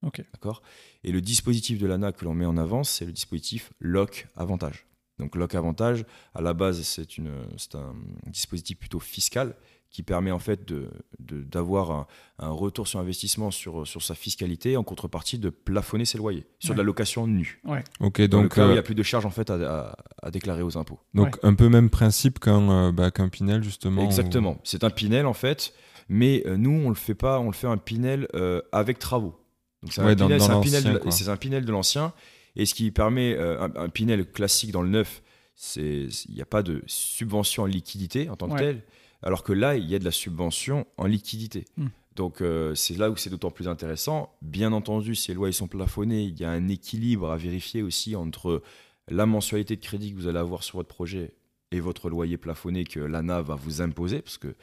Ok. 0.04 0.24
D'accord? 0.34 0.62
Et 1.04 1.12
le 1.12 1.22
dispositif 1.22 1.80
de 1.80 1.88
l'ANA 1.88 2.12
que 2.12 2.24
l'on 2.26 2.34
met 2.34 2.46
en 2.46 2.58
avant, 2.58 2.84
c'est 2.84 3.06
le 3.06 3.12
dispositif 3.12 3.74
LOC 3.80 4.28
Avantage. 4.36 4.86
Donc 5.20 5.36
LOC 5.36 5.56
Avantage, 5.56 6.06
à 6.34 6.42
la 6.42 6.54
base, 6.54 6.82
c'est 6.84 7.08
un 7.76 7.94
dispositif 8.28 8.78
plutôt 8.78 9.00
fiscal 9.00 9.56
qui 9.90 10.04
permet 10.04 10.32
en 10.32 10.40
fait 10.40 10.68
de- 10.68 10.90
de- 11.20 11.42
d'avoir 11.42 11.92
un, 11.92 12.08
un 12.40 12.50
retour 12.50 12.86
sur 12.86 13.00
investissement 13.00 13.50
sur, 13.50 13.88
sur 13.88 14.02
sa 14.04 14.14
fiscalité 14.14 14.76
en 14.76 14.84
contrepartie 14.84 15.40
de 15.40 15.50
plafonner 15.50 16.04
ses 16.04 16.18
loyers 16.18 16.46
sur 16.60 16.74
de 16.74 16.80
la 16.80 16.84
location 16.84 17.28
nue. 17.28 17.62
Ok, 18.02 18.20
Dans 18.28 18.40
le 18.42 18.44
donc, 18.44 18.56
cas 18.56 18.64
où 18.66 18.70
il 18.70 18.72
n'y 18.74 18.78
euh, 18.78 18.80
a 18.80 18.84
plus 18.84 18.96
de 18.96 19.04
charges 19.04 19.26
en 19.26 19.30
fait 19.30 19.50
à, 19.50 19.56
à- 19.92 19.96
à 20.22 20.32
déclarer 20.32 20.64
aux 20.64 20.78
impôts. 20.78 21.00
donc 21.14 21.40
un 21.44 21.54
peu 21.54 21.70
même 21.70 21.90
principe 21.90 22.40
qu'un 22.40 22.70
euh, 22.70 22.92
bah, 22.92 23.10
Pinel, 23.32 23.64
justement. 23.64 24.04
Exactement. 24.04 24.58
C'est 24.66 24.84
un 24.84 24.90
Pinel 24.90 25.26
en 25.26 25.34
fait, 25.34 25.74
mais 26.08 26.44
euh, 26.46 26.58
nous 26.58 26.72
on 26.72 26.90
le 26.90 26.96
fait 26.96 27.16
pas, 27.16 27.40
on 27.40 27.48
le 27.48 27.54
fait 27.54 27.68
un 27.68 27.78
Pinel 27.78 28.28
euh, 28.36 28.62
avec 28.72 29.00
travaux. 29.00 29.36
Donc 29.84 29.94
c'est 29.94 30.02
Ouais, 30.02 30.12
un, 30.12 30.16
dans- 30.16 30.28
Pinel, 30.28 30.42
un 30.42 30.60
Pinel 30.62 30.84
de- 30.84 31.30
un 31.30 31.38
Pinel 31.38 31.66
de 31.66 31.72
l'ancien, 31.72 32.14
et 32.56 32.66
ce 32.66 32.74
qui 32.74 32.92
permet 32.92 33.36
euh, 33.36 33.62
un, 33.62 33.76
un 33.86 33.90
Pinel 33.90 34.30
classique 34.30 34.72
dans 34.72 34.82
le 34.82 34.90
neuf, 34.90 35.22
c'est 35.56 36.08
il 36.28 36.36
n'y 36.36 36.42
a 36.42 36.46
pas 36.46 36.64
de 36.64 36.82
subvention 36.88 37.64
en 37.64 37.68
liquidité 37.68 38.30
en 38.30 38.36
tant 38.36 38.48
que 38.48 38.54
Ouais. 38.54 38.60
telle, 38.60 38.84
alors 39.24 39.44
que 39.44 39.54
là 39.54 39.76
il 39.76 39.86
y 39.90 39.96
a 39.96 40.00
de 40.00 40.06
la 40.06 40.12
subvention 40.12 40.86
en 40.98 41.06
liquidité. 41.06 41.66
Hmm. 41.78 41.88
Donc 42.16 42.42
euh, 42.42 42.74
c'est 42.76 42.98
là 42.98 43.10
où 43.12 43.18
c'est 43.18 43.30
d'autant 43.30 43.52
plus 43.52 43.68
intéressant. 43.68 44.34
Bien 44.42 44.72
entendu, 44.74 45.16
si 45.16 45.30
les 45.30 45.36
loyers 45.36 45.52
sont 45.54 45.68
plafonnés, 45.68 46.24
il 46.24 46.40
y 46.40 46.46
a 46.46 46.50
un 46.52 46.68
équilibre 46.70 47.30
à 47.32 47.38
vérifier 47.38 47.82
aussi 47.82 48.16
entre 48.16 48.62
la 49.10 49.26
mensualité 49.26 49.76
de 49.76 49.82
crédit 49.82 50.12
que 50.12 50.16
vous 50.18 50.28
allez 50.28 50.40
avoir 50.40 50.64
sur 50.64 50.78
votre 50.78 50.88
projet 50.90 51.34
et 51.72 51.80
votre 51.80 52.10
loyer 52.10 52.38
plafonné 52.38 52.86
que 52.86 53.00
l'ANA 53.02 53.42
va 53.42 53.56
vous 53.56 53.82
imposer, 53.82 54.22
parce 54.22 54.38
que 54.38 54.48
euh, 54.48 54.54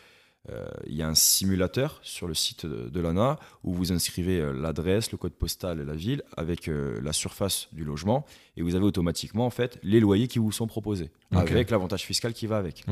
il 0.86 0.94
y 0.94 1.02
a 1.02 1.08
un 1.08 1.14
simulateur 1.14 2.00
sur 2.02 2.26
le 2.26 2.34
site 2.34 2.66
de, 2.66 2.88
de 2.88 3.00
l'ANA 3.00 3.38
où 3.62 3.72
vous 3.72 3.92
inscrivez 3.92 4.40
euh, 4.40 4.52
l'adresse, 4.52 5.12
le 5.12 5.18
code 5.18 5.34
postal 5.34 5.80
et 5.80 5.84
la 5.84 5.94
ville 5.94 6.22
avec 6.36 6.68
euh, 6.68 7.00
la 7.00 7.12
surface 7.12 7.68
du 7.72 7.84
logement 7.84 8.26
et 8.56 8.62
vous 8.62 8.74
avez 8.74 8.84
automatiquement 8.84 9.46
en 9.46 9.50
fait 9.50 9.78
les 9.82 10.00
loyers 10.00 10.28
qui 10.28 10.38
vous 10.38 10.52
sont 10.52 10.66
proposés 10.66 11.10
avec 11.30 11.70
l'avantage 11.70 12.02
fiscal 12.02 12.32
qui 12.32 12.46
va 12.46 12.56
avec. 12.56 12.84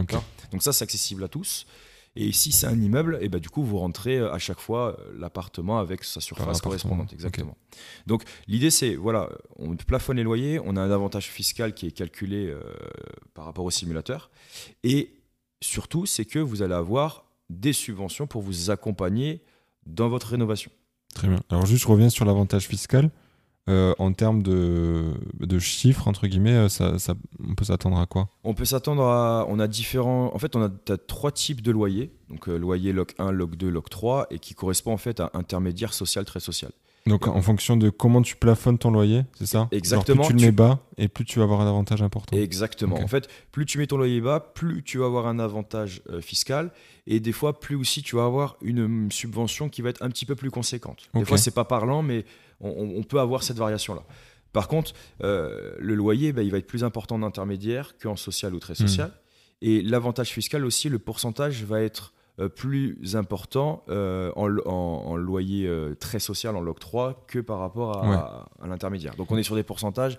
Donc 0.53 0.63
ça 0.63 0.73
c'est 0.73 0.85
accessible 0.85 1.25
à 1.25 1.29
tous. 1.29 1.67
Et 2.17 2.33
si 2.33 2.51
c'est 2.51 2.67
un 2.67 2.81
immeuble, 2.81 3.19
et 3.21 3.29
ben 3.29 3.39
du 3.39 3.49
coup 3.51 3.63
vous 3.63 3.79
rentrez 3.79 4.19
euh, 4.19 4.33
à 4.33 4.39
chaque 4.39 4.59
fois 4.59 4.99
euh, 4.99 5.13
l'appartement 5.17 5.79
avec 5.79 6.03
sa 6.03 6.21
surface 6.21 6.61
correspondante, 6.61 7.13
exactement. 7.13 7.57
Donc 8.07 8.25
l'idée 8.49 8.71
c'est 8.71 8.97
voilà, 8.97 9.29
on 9.59 9.77
plafonne 9.77 10.17
les 10.17 10.25
loyers, 10.25 10.61
on 10.65 10.77
a 10.77 10.81
un 10.81 10.91
avantage 10.91 11.29
fiscal 11.29 11.73
qui 11.73 11.87
est 11.87 11.93
calculé 11.93 12.49
euh, 12.49 12.61
par 13.35 13.45
rapport 13.45 13.65
au 13.65 13.71
simulateur, 13.71 14.31
et 14.83 15.15
surtout 15.61 16.05
c'est 16.05 16.25
que 16.25 16.41
vous 16.41 16.63
allez 16.63 16.75
avoir 16.75 17.30
des 17.51 17.73
subventions 17.75 18.27
pour 18.27 18.41
vous 18.43 18.71
accompagner 18.71 19.43
dans 19.87 20.09
votre 20.09 20.29
rénovation. 20.29 20.71
Très 21.15 21.29
bien. 21.29 21.41
Alors 21.51 21.67
juste, 21.67 21.83
je 21.83 21.89
reviens 21.89 22.09
sur 22.09 22.25
l'avantage 22.25 22.67
fiscal. 22.67 23.11
Euh, 23.69 23.95
en 23.99 24.13
termes 24.15 24.43
de, 24.43 25.13
de 25.39 25.59
chiffres, 25.59 26.09
entre 26.09 26.27
guillemets, 26.27 26.55
euh, 26.55 26.69
ça, 26.69 26.99
ça- 26.99 27.15
on 27.47 27.55
peut 27.55 27.65
s'attendre 27.65 27.99
à 28.01 28.07
quoi? 28.07 28.29
On 28.43 28.55
peut 28.55 28.65
s'attendre 28.65 29.03
à. 29.05 29.45
On 29.49 29.59
a 29.61 29.69
différents. 29.69 30.35
En 30.35 30.39
fait, 30.39 30.57
on 30.57 30.63
a 30.63 30.71
trois 30.97 31.31
types 31.31 31.61
de 31.61 31.71
loyers. 31.71 32.11
Donc, 32.31 32.49
euh, 32.49 32.57
loyer 32.57 32.93
LOC 32.93 33.15
1, 33.19 33.31
LOC 33.33 33.57
2, 33.57 33.69
LOC 33.69 33.91
3, 33.91 34.27
et 34.31 34.39
qui 34.39 34.55
correspond 34.55 34.93
en 34.93 34.97
fait 34.97 35.21
à 35.21 35.31
intermédiaire 35.35 35.93
social, 35.93 36.25
très 36.25 36.41
social. 36.41 36.73
Donc 37.07 37.27
en 37.27 37.41
fonction 37.41 37.77
de 37.77 37.89
comment 37.89 38.21
tu 38.21 38.37
plafonnes 38.37 38.77
ton 38.79 38.91
loyer, 38.91 39.23
c'est 39.35 39.47
ça? 39.47 39.69
Exactement, 39.73 40.23
plus 40.25 40.29
tu 40.29 40.33
le 40.35 40.39
tu- 40.39 40.45
mets 40.47 40.53
bas 40.53 40.81
et 40.99 41.09
plus 41.09 41.25
tu 41.25 41.39
vas 41.39 41.45
avoir 41.47 41.61
un 41.63 41.67
avantage 41.67 42.03
important. 42.03 42.37
Exactement. 42.37 42.97
En 43.01 43.07
fait, 43.07 43.29
plus 43.53 43.65
tu 43.65 43.79
mets 43.79 43.87
ton 43.87 43.97
loyer 43.97 44.21
bas, 44.21 44.41
plus 44.41 44.83
tu 44.83 44.99
vas 44.99 45.07
avoir 45.07 45.27
un 45.27 45.39
avantage 45.39 46.03
euh, 46.11 46.21
fiscal, 46.21 46.73
et 47.07 47.19
des 47.19 47.33
fois, 47.33 47.59
plus 47.59 47.75
aussi 47.75 48.03
tu 48.03 48.17
vas 48.17 48.25
avoir 48.25 48.57
une 48.61 48.81
hum, 48.81 49.11
subvention 49.11 49.69
qui 49.71 49.81
va 49.81 49.89
être 49.89 50.03
un 50.03 50.11
petit 50.11 50.27
peu 50.27 50.35
plus 50.37 50.51
conséquente. 50.51 51.09
Des 51.15 51.21
Ok. 51.21 51.27
fois, 51.29 51.39
c'est 51.39 51.55
pas 51.55 51.65
parlant, 51.65 52.03
mais 52.03 52.25
on, 52.61 53.03
peut 53.03 53.19
avoir 53.19 53.43
cette 53.43 53.57
variation-là. 53.57 54.03
Par 54.53 54.69
contre, 54.69 54.93
euh, 55.23 55.75
le 55.79 55.95
loyer, 55.95 56.33
bah, 56.33 56.43
il 56.43 56.51
va 56.51 56.59
être 56.59 56.67
plus 56.67 56.85
important 56.85 57.15
en 57.15 57.23
intermédiaire 57.23 57.95
qu'en 58.01 58.17
social 58.17 58.55
ou 58.55 58.59
très 58.59 58.75
Hmm. 58.75 58.87
social. 58.87 59.13
Et 59.63 59.81
l'avantage 59.81 60.29
fiscal 60.31 60.65
aussi, 60.67 60.89
le 60.91 60.99
pourcentage 60.99 61.65
va 61.65 61.81
être 61.81 62.13
plus 62.49 63.17
important 63.17 63.85
euh, 63.89 64.33
en, 64.37 64.47
lo- 64.47 64.63
en- 64.67 65.03
en 65.07 65.17
loyer 65.17 65.67
euh, 65.67 65.95
très 65.95 66.19
social, 66.21 66.57
en 66.57 66.63
LOC3, 66.63 67.15
que 67.27 67.39
par 67.39 67.59
rapport 67.59 67.97
à, 67.99 68.09
Ouais. 68.11 68.17
à 68.65 68.67
l'intermédiaire. 68.67 69.15
Donc 69.17 69.31
on 69.31 69.37
est 69.37 69.43
sur 69.43 69.55
des 69.57 69.63
pourcentages 69.63 70.17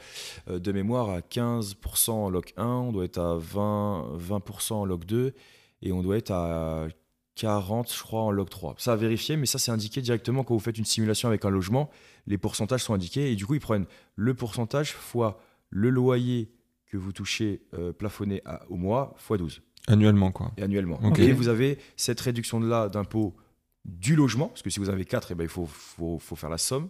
euh, 0.49 0.59
de 0.59 0.71
mémoire 0.71 1.09
à 1.09 1.19
15% 1.21 2.11
en 2.11 2.29
LOC 2.29 2.53
1, 2.57 2.65
on 2.65 2.91
doit 2.91 3.05
être 3.05 3.17
à 3.19 3.35
20, 3.37 4.17
20% 4.17 4.73
en 4.73 4.85
LOC 4.85 5.05
2, 5.05 5.33
et 5.81 5.91
on 5.91 6.01
doit 6.03 6.17
être 6.17 6.31
à 6.31 6.87
40, 7.35 7.91
je 7.91 8.03
crois, 8.03 8.21
en 8.21 8.31
LOC 8.31 8.49
3. 8.49 8.75
Ça 8.77 8.93
à 8.93 8.95
vérifier, 8.95 9.37
mais 9.37 9.45
ça 9.45 9.57
c'est 9.57 9.71
indiqué 9.71 10.01
directement 10.01 10.43
quand 10.43 10.53
vous 10.53 10.59
faites 10.59 10.77
une 10.77 10.85
simulation 10.85 11.27
avec 11.29 11.43
un 11.45 11.49
logement, 11.49 11.89
les 12.27 12.37
pourcentages 12.37 12.83
sont 12.83 12.93
indiqués, 12.93 13.31
et 13.31 13.35
du 13.35 13.45
coup 13.47 13.55
ils 13.55 13.59
prennent 13.61 13.85
le 14.15 14.33
pourcentage 14.33 14.91
fois 14.93 15.39
le 15.69 15.89
loyer 15.89 16.51
que 16.87 16.97
vous 16.97 17.13
touchez 17.13 17.61
euh, 17.73 17.93
plafonné 17.93 18.41
à- 18.45 18.61
au 18.69 18.75
mois, 18.75 19.13
fois 19.17 19.37
12 19.37 19.61
Annuellement, 19.87 20.31
quoi. 20.31 20.51
et 20.57 20.63
annuellement. 20.63 20.99
Et 21.17 21.31
vous 21.33 21.47
avez 21.47 21.77
cette 21.97 22.19
réduction-là 22.21 22.89
d'impôt 22.89 23.35
du 23.85 24.15
logement, 24.15 24.47
parce 24.47 24.61
que 24.61 24.69
si 24.69 24.79
vous 24.79 24.89
avez 24.89 25.05
4, 25.05 25.33
ben, 25.35 25.43
il 25.43 25.49
faut, 25.49 25.65
faut, 25.65 26.19
faut 26.19 26.35
faire 26.35 26.49
la 26.51 26.57
somme 26.59 26.89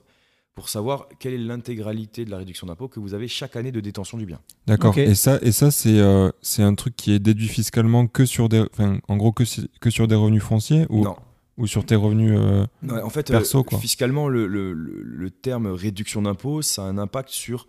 pour 0.54 0.68
savoir 0.68 1.08
quelle 1.20 1.34
est 1.34 1.38
l'intégralité 1.38 2.26
de 2.26 2.30
la 2.32 2.38
réduction 2.38 2.68
d'impôt 2.68 2.90
que 2.90 3.00
vous 3.00 3.14
avez 3.14 3.30
chaque 3.30 3.56
année 3.56 3.72
de 3.72 3.80
détention 3.80 4.18
du 4.18 4.26
bien. 4.26 4.42
D'accord. 4.68 4.98
Et 4.98 5.16
ça, 5.16 5.40
et 5.42 5.54
ça 5.54 5.72
c'est 5.72 5.98
euh, 6.00 6.30
c'est 6.42 6.62
un 6.64 6.76
truc 6.76 6.98
qui 6.98 7.14
est 7.14 7.20
déduit 7.20 7.48
fiscalement 7.48 8.06
que 8.08 8.26
sur 8.26 8.50
des, 8.50 8.66
en 9.08 9.16
gros 9.16 9.32
que, 9.32 9.46
que 9.80 9.90
sur 9.90 10.10
des 10.10 10.16
revenus 10.16 10.44
fonciers 10.44 10.86
ou, 10.90 11.06
Non. 11.06 11.16
ou 11.56 11.68
sur 11.68 11.86
tes 11.86 11.96
revenus. 11.96 12.34
euh, 12.38 12.66
Non, 12.84 13.02
en 13.02 13.10
fait, 13.10 13.32
Perso, 13.32 13.60
euh, 13.60 13.64
quoi. 13.64 13.80
fiscalement, 13.80 14.28
le, 14.28 14.46
le- 14.48 14.74
le- 14.74 15.02
le 15.02 15.30
terme 15.32 15.68
réduction 15.68 16.24
d'impôt, 16.24 16.62
ça 16.62 16.82
a 16.84 16.86
un 16.88 16.98
impact 16.98 17.30
sur 17.30 17.68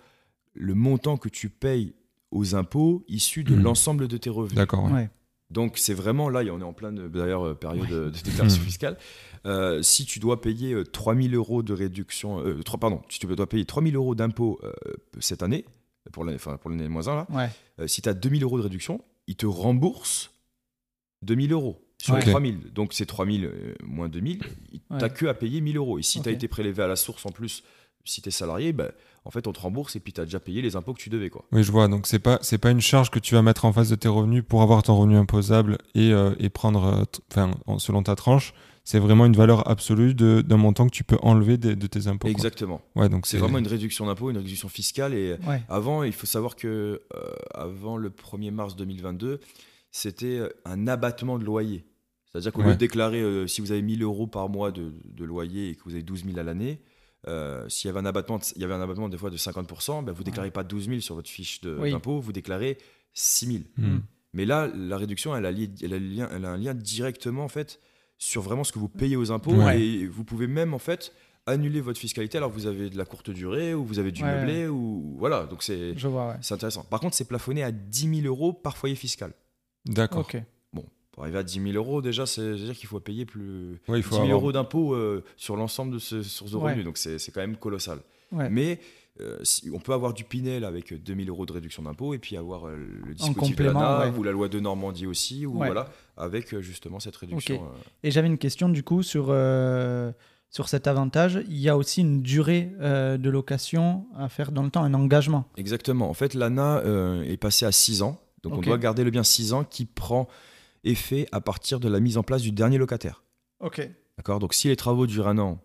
le 0.55 0.75
montant 0.75 1.17
que 1.17 1.29
tu 1.29 1.49
payes 1.49 1.95
aux 2.33 2.55
impôts 2.57 3.05
issus 3.09 3.45
de 3.45 3.55
Mhm. 3.55 3.63
l'ensemble 3.63 4.09
de 4.09 4.17
tes 4.17 4.31
revenus. 4.31 4.57
D'accord. 4.57 4.85
ouais. 4.87 4.93
Ouais. 4.93 5.11
Donc 5.51 5.77
c'est 5.77 5.93
vraiment 5.95 6.31
là, 6.31 6.41
on 6.51 6.61
est 6.61 6.65
en 6.65 6.73
pleine 6.73 7.09
d'ailleurs 7.09 7.47
euh, 7.47 7.55
période 7.55 7.87
de 7.89 8.05
de 8.07 8.23
déclaration 8.25 8.59
Mhm. 8.61 8.67
fiscale. 8.67 8.97
Euh, 9.45 9.83
si 9.83 10.07
tu 10.07 10.19
dois 10.19 10.41
payer 10.41 10.73
euh, 10.73 10.85
3000 10.85 11.35
euros 11.35 11.63
de 11.63 11.73
réduction, 11.75 12.41
euh, 12.41 12.63
3, 12.63 12.81
pardon, 12.81 13.03
si 13.11 13.19
tu 13.19 13.27
dois 13.27 13.47
payer 13.49 13.65
3000 13.67 13.95
euros 13.97 14.15
d'impôt 14.15 14.59
euh, 14.65 14.73
cette 15.21 15.43
année, 15.43 15.65
pour 16.13 16.25
l'année 16.25 16.37
enfin, 16.37 16.57
pour 16.57 16.71
l'année 16.71 16.89
moins 16.89 17.07
1 17.09 17.15
là, 17.17 17.27
Ouais. 17.31 17.51
euh, 17.81 17.87
si 17.87 18.01
tu 18.03 18.09
as 18.09 18.15
2000 18.15 18.43
euros 18.45 18.57
de 18.59 18.63
réduction, 18.63 19.03
ils 19.27 19.37
te 19.37 19.45
remboursent 19.47 20.31
2000 21.23 21.53
euros 21.53 21.85
sur 21.99 22.17
les 22.17 22.23
Ok. 22.23 22.31
3000. 22.31 22.73
Donc 22.73 22.95
c'est 22.95 23.07
3000 23.07 23.45
euh, 23.45 23.75
moins 23.85 24.09
2000, 24.09 24.39
tu 24.39 24.47
Ouais. 24.91 24.99
n'as 24.99 25.09
que 25.11 25.27
à 25.27 25.35
payer 25.35 25.61
1000 25.61 25.77
euros. 25.77 25.99
Et 25.99 26.03
si 26.03 26.21
tu 26.23 26.29
as 26.29 26.33
été 26.33 26.49
prélevé 26.49 26.83
à 26.83 26.87
la 26.89 26.97
source 26.97 27.27
en 27.27 27.31
plus, 27.31 27.63
si 28.05 28.23
tu 28.23 28.29
es 28.29 28.33
salarié, 28.33 28.73
ben, 28.73 28.91
en 29.25 29.31
fait 29.31 29.47
on 29.47 29.53
te 29.53 29.61
rembourse 29.61 29.95
et 29.97 30.01
puis 30.01 30.13
tu 30.13 30.21
as 30.21 30.25
déjà 30.25 30.41
payé 30.41 30.63
les 30.63 30.75
impôts 30.77 30.93
que 30.95 31.01
tu 31.01 31.11
devais. 31.11 31.31
Quoi. 31.31 31.45
Oui, 31.53 31.63
je 31.63 31.71
vois. 31.73 31.89
Donc 31.89 32.07
c'est 32.07 32.19
pas 32.19 32.39
c'est 32.43 32.59
pas 32.59 32.71
une 32.71 32.81
charge 32.81 33.11
que 33.11 33.19
tu 33.19 33.35
vas 33.35 33.43
mettre 33.43 33.65
en 33.65 33.73
face 33.73 33.89
de 33.89 33.95
tes 33.97 34.09
revenus 34.09 34.43
pour 34.47 34.63
avoir 34.63 34.83
ton 34.83 34.97
revenu 34.97 35.17
imposable 35.17 35.79
et, 35.95 36.13
euh, 36.13 36.35
et 36.39 36.49
prendre, 36.49 36.85
euh, 36.85 37.05
enfin, 37.31 37.51
en- 37.67 37.79
selon 37.79 38.03
ta 38.03 38.15
tranche. 38.17 38.53
C'est 38.85 38.99
vraiment 38.99 39.27
une 39.27 39.37
valeur 39.37 39.71
absolue 39.71 40.13
d'un 40.13 40.57
montant 40.57 40.87
que 40.87 40.91
tu 40.91 41.05
peux 41.05 41.17
enlever 41.23 41.57
de, 41.57 41.75
de 41.75 41.87
tes 41.87 42.09
impôts. 42.09 42.27
quoi. 42.27 42.31
Exactement. 42.33 42.81
Ouais, 42.97 43.09
donc 43.09 43.27
C'est 43.29 43.39
vraiment 43.39 43.59
une 43.59 43.69
réduction 43.69 44.07
d'impôt, 44.07 44.29
une 44.31 44.39
réduction 44.39 44.69
fiscale 44.69 45.15
et 45.15 45.37
Ouais. 45.47 45.63
Avant, 45.69 46.03
il 46.03 46.13
faut 46.13 46.27
savoir 46.27 46.57
que 46.57 47.01
euh, 47.15 47.33
avant 47.55 47.97
le 47.97 48.11
1er 48.11 48.51
mars 48.51 48.75
2022, 48.75 49.39
c'était 49.91 50.41
un 50.65 50.89
abattement 50.89 51.39
de 51.39 51.45
loyer. 51.45 51.85
C'est-à-dire 52.31 52.53
qu'au 52.53 52.63
lieu 52.63 52.69
Ouais. 52.69 52.75
de 52.75 52.79
déclarer, 52.81 53.21
euh, 53.21 53.47
si 53.47 53.61
vous 53.61 53.73
avez 53.73 53.83
1000 53.83 54.03
euros 54.03 54.27
par 54.27 54.49
mois 54.49 54.73
de, 54.73 54.93
de 55.05 55.25
loyer 55.25 55.69
et 55.71 55.75
que 55.75 55.83
vous 55.85 55.93
avez 55.93 56.03
12 56.03 56.25
000 56.25 56.39
à 56.39 56.43
l'année, 56.43 56.81
euh, 57.29 57.69
s'il 57.69 57.89
y 57.89 57.91
avait 57.91 58.01
un 58.01 58.07
abattement, 58.07 58.39
de- 58.39 58.45
il 58.57 58.63
y 58.63 58.65
avait 58.65 58.75
un 58.75 58.81
abattement 58.81 59.09
des 59.09 59.19
fois 59.19 59.31
de 59.31 59.37
50%, 59.37 60.03
ben 60.05 60.13
vous 60.13 60.25
déclarez 60.25 60.51
pas 60.51 60.65
12 60.65 60.89
000 60.89 61.01
sur 61.01 61.15
votre 61.15 61.31
fiche 61.31 61.61
Oui. 61.65 61.91
d'impôt, 61.93 62.21
vous 62.21 62.33
déclarez 62.33 62.79
6 63.15 63.47
000. 63.47 63.59
Hmm. 63.77 63.99
Mais 64.33 64.45
là, 64.47 64.69
la 64.75 64.97
réduction, 64.97 65.37
elle 65.37 65.45
a, 65.47 65.53
lié- 65.53 65.71
elle 65.83 65.95
a 65.95 65.99
le 65.99 66.07
lien- 66.07 66.29
elle 66.35 66.45
a 66.45 66.51
un 66.51 66.57
lien 66.57 66.75
directement 66.75 67.45
en 67.45 67.49
fait 67.49 67.81
sur 68.19 68.41
vraiment 68.43 68.65
ce 68.65 68.73
que 68.73 68.79
vous 68.79 68.89
payez 68.89 69.17
aux 69.17 69.31
impôts 69.33 69.55
Ouais. 69.55 69.81
et 69.83 70.07
vous 70.07 70.25
pouvez 70.25 70.47
même 70.47 70.75
en 70.75 70.79
fait 70.79 71.13
annuler 71.47 71.81
votre 71.81 71.99
fiscalité 71.99 72.39
alors 72.39 72.51
que 72.51 72.55
vous 72.55 72.67
avez 72.67 72.89
de 72.89 72.97
la 72.97 73.05
courte 73.05 73.31
durée 73.31 73.75
ou 73.75 73.85
vous 73.85 73.99
avez 73.99 74.13
du 74.13 74.23
Ouais. 74.23 74.33
meublé 74.33 74.69
ou 74.69 75.17
voilà 75.19 75.45
donc 75.47 75.63
c'est 75.65 75.91
ouais. 75.93 76.35
intéressant. 76.51 76.85
Par 76.85 77.01
contre 77.01 77.17
c'est 77.17 77.25
plafonné 77.27 77.65
à 77.65 77.73
10 77.73 78.23
000 78.23 78.27
euros 78.29 78.53
par 78.53 78.77
foyer 78.77 78.95
fiscal. 78.95 79.33
D'accord. 79.87 80.29
Pour 81.13 81.23
arriver 81.25 81.39
à 81.39 81.43
10 81.43 81.61
000 81.63 81.75
euros 81.75 82.01
déjà 82.03 82.25
c'est 82.27 82.53
à 82.53 82.55
dire 82.55 82.75
qu'il 82.75 82.89
faut 82.89 82.99
payer 83.01 83.25
plus 83.27 83.81
Ouais, 83.89 83.99
il 83.99 84.03
10 84.03 84.03
faut 84.03 84.11
000 84.15 84.25
avoir- 84.25 84.39
euros 84.41 84.53
d'impôts 84.53 84.95
euh, 84.95 85.23
sur 85.37 85.57
l'ensemble 85.57 85.93
de 85.95 85.99
ces 85.99 86.23
sources 86.23 86.51
de 86.53 86.57
Ouais. 86.57 86.65
revenus 86.71 86.85
donc 86.85 86.97
c'est 86.99 87.19
c'est 87.19 87.33
quand 87.33 87.41
même 87.43 87.57
colossal. 87.57 87.99
Ouais. 88.33 88.49
Mais 88.49 88.81
euh, 89.21 89.39
si- 89.43 89.71
on 89.75 89.79
peut 89.79 89.93
avoir 89.93 90.15
du 90.15 90.25
Pinel 90.25 90.65
avec 90.65 90.95
2000 90.95 91.29
euros 91.29 91.45
de 91.45 91.53
réduction 91.53 91.83
d'impôt 91.83 92.15
et 92.15 92.19
puis 92.19 92.35
avoir 92.39 92.67
euh, 92.67 92.77
le 93.05 93.15
dispositif 93.15 93.57
de 93.57 93.65
l'ANA 93.65 94.07
ouais. 94.11 94.19
ou 94.19 94.23
la 94.23 94.33
loi 94.33 94.49
de 94.49 94.59
Normandie 94.59 95.07
aussi, 95.07 95.45
ou 95.45 95.59
Ouais. 95.59 95.67
voilà, 95.67 95.91
avec 96.17 96.55
euh, 96.55 96.63
justement 96.63 96.99
cette 96.99 97.17
réduction. 97.17 97.57
Ok. 97.57 97.61
euh, 97.63 97.79
Et 98.05 98.11
j'avais 98.11 98.29
une 98.29 98.39
question 98.39 98.71
du 98.71 98.83
coup 98.83 99.03
sur, 99.03 99.27
euh, 99.29 100.13
sur 100.49 100.67
cet 100.71 100.87
avantage. 100.87 101.41
Il 101.47 101.59
y 101.59 101.69
a 101.69 101.77
aussi 101.77 102.01
une 102.01 102.23
durée 102.23 102.73
euh, 102.81 103.19
de 103.19 103.29
location 103.29 104.07
à 104.17 104.31
faire 104.31 104.51
dans 104.51 104.63
le 104.63 104.71
temps, 104.71 104.83
un 104.83 104.95
engagement. 104.95 105.45
Exactement. 105.59 106.09
En 106.09 106.15
fait, 106.15 106.33
l'ANA 106.33 106.79
euh, 106.79 107.23
est 107.25 107.37
passé 107.37 107.67
à 107.67 107.73
6 107.73 108.01
ans. 108.01 108.19
Donc 108.43 108.55
on 108.55 108.61
doit 108.63 108.79
garder 108.79 109.05
le 109.05 109.11
bien 109.11 109.23
6 109.25 109.53
ans 109.53 109.63
qui 109.63 109.85
prend 109.85 110.27
effet 110.85 111.27
à 111.33 111.41
partir 111.41 111.81
de 111.81 111.89
la 111.89 112.01
mise 112.01 112.17
en 112.19 112.23
place 112.23 112.43
du 112.43 112.53
dernier 112.53 112.79
locataire. 112.79 113.23
Ok. 113.61 113.89
D'accord? 114.19 114.39
Donc 114.39 114.55
si 114.55 114.69
les 114.69 114.77
travaux 114.77 115.07
durent 115.07 115.29
un 115.29 115.39
an, 115.39 115.59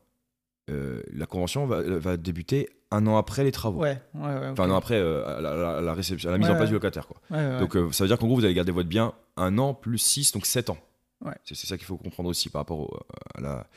euh, 0.70 1.02
la 1.14 1.26
convention 1.26 1.66
va, 1.66 1.82
va 1.82 2.18
débuter 2.18 2.70
un 2.92 3.06
an 3.08 3.18
après 3.18 3.44
les 3.44 3.52
travaux. 3.52 3.82
Ouais, 3.82 4.02
ouais, 4.14 4.22
ouais. 4.22 4.48
Enfin, 4.50 4.64
un 4.64 4.72
an 4.72 4.76
après 4.78 4.96
euh, 4.96 5.26
à 5.26 5.82
la, 5.82 5.94
réception, 5.94 6.30
à 6.30 6.32
la 6.32 6.38
mise 6.38 6.48
Ouais, 6.48 6.54
en 6.54 6.58
place 6.58 6.70
du 6.70 6.74
locataire. 6.76 7.08
Quoi. 7.08 7.60
Donc 7.60 7.76
euh, 7.76 7.92
ça 7.92 8.04
veut 8.04 8.08
dire 8.08 8.18
qu'en 8.18 8.28
gros, 8.28 8.36
vous 8.36 8.46
allez 8.46 8.54
garder 8.54 8.72
votre 8.72 8.90
bien 8.90 9.14
un 9.36 9.58
an 9.58 9.74
plus 9.74 9.98
6, 9.98 10.32
donc 10.34 10.46
7 10.46 10.70
ans. 10.70 10.78
Ouais. 11.26 11.34
C'est 11.44 11.56
ça 11.56 11.78
qu'il 11.78 11.86
faut 11.88 11.98
comprendre 11.98 12.30
aussi 12.30 12.50
par 12.50 12.62
rapport 12.62 12.80
au, 12.80 13.00
à 13.36 13.42
la- 13.42 13.68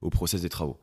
au 0.00 0.10
process 0.10 0.42
des 0.42 0.48
travaux. 0.48 0.78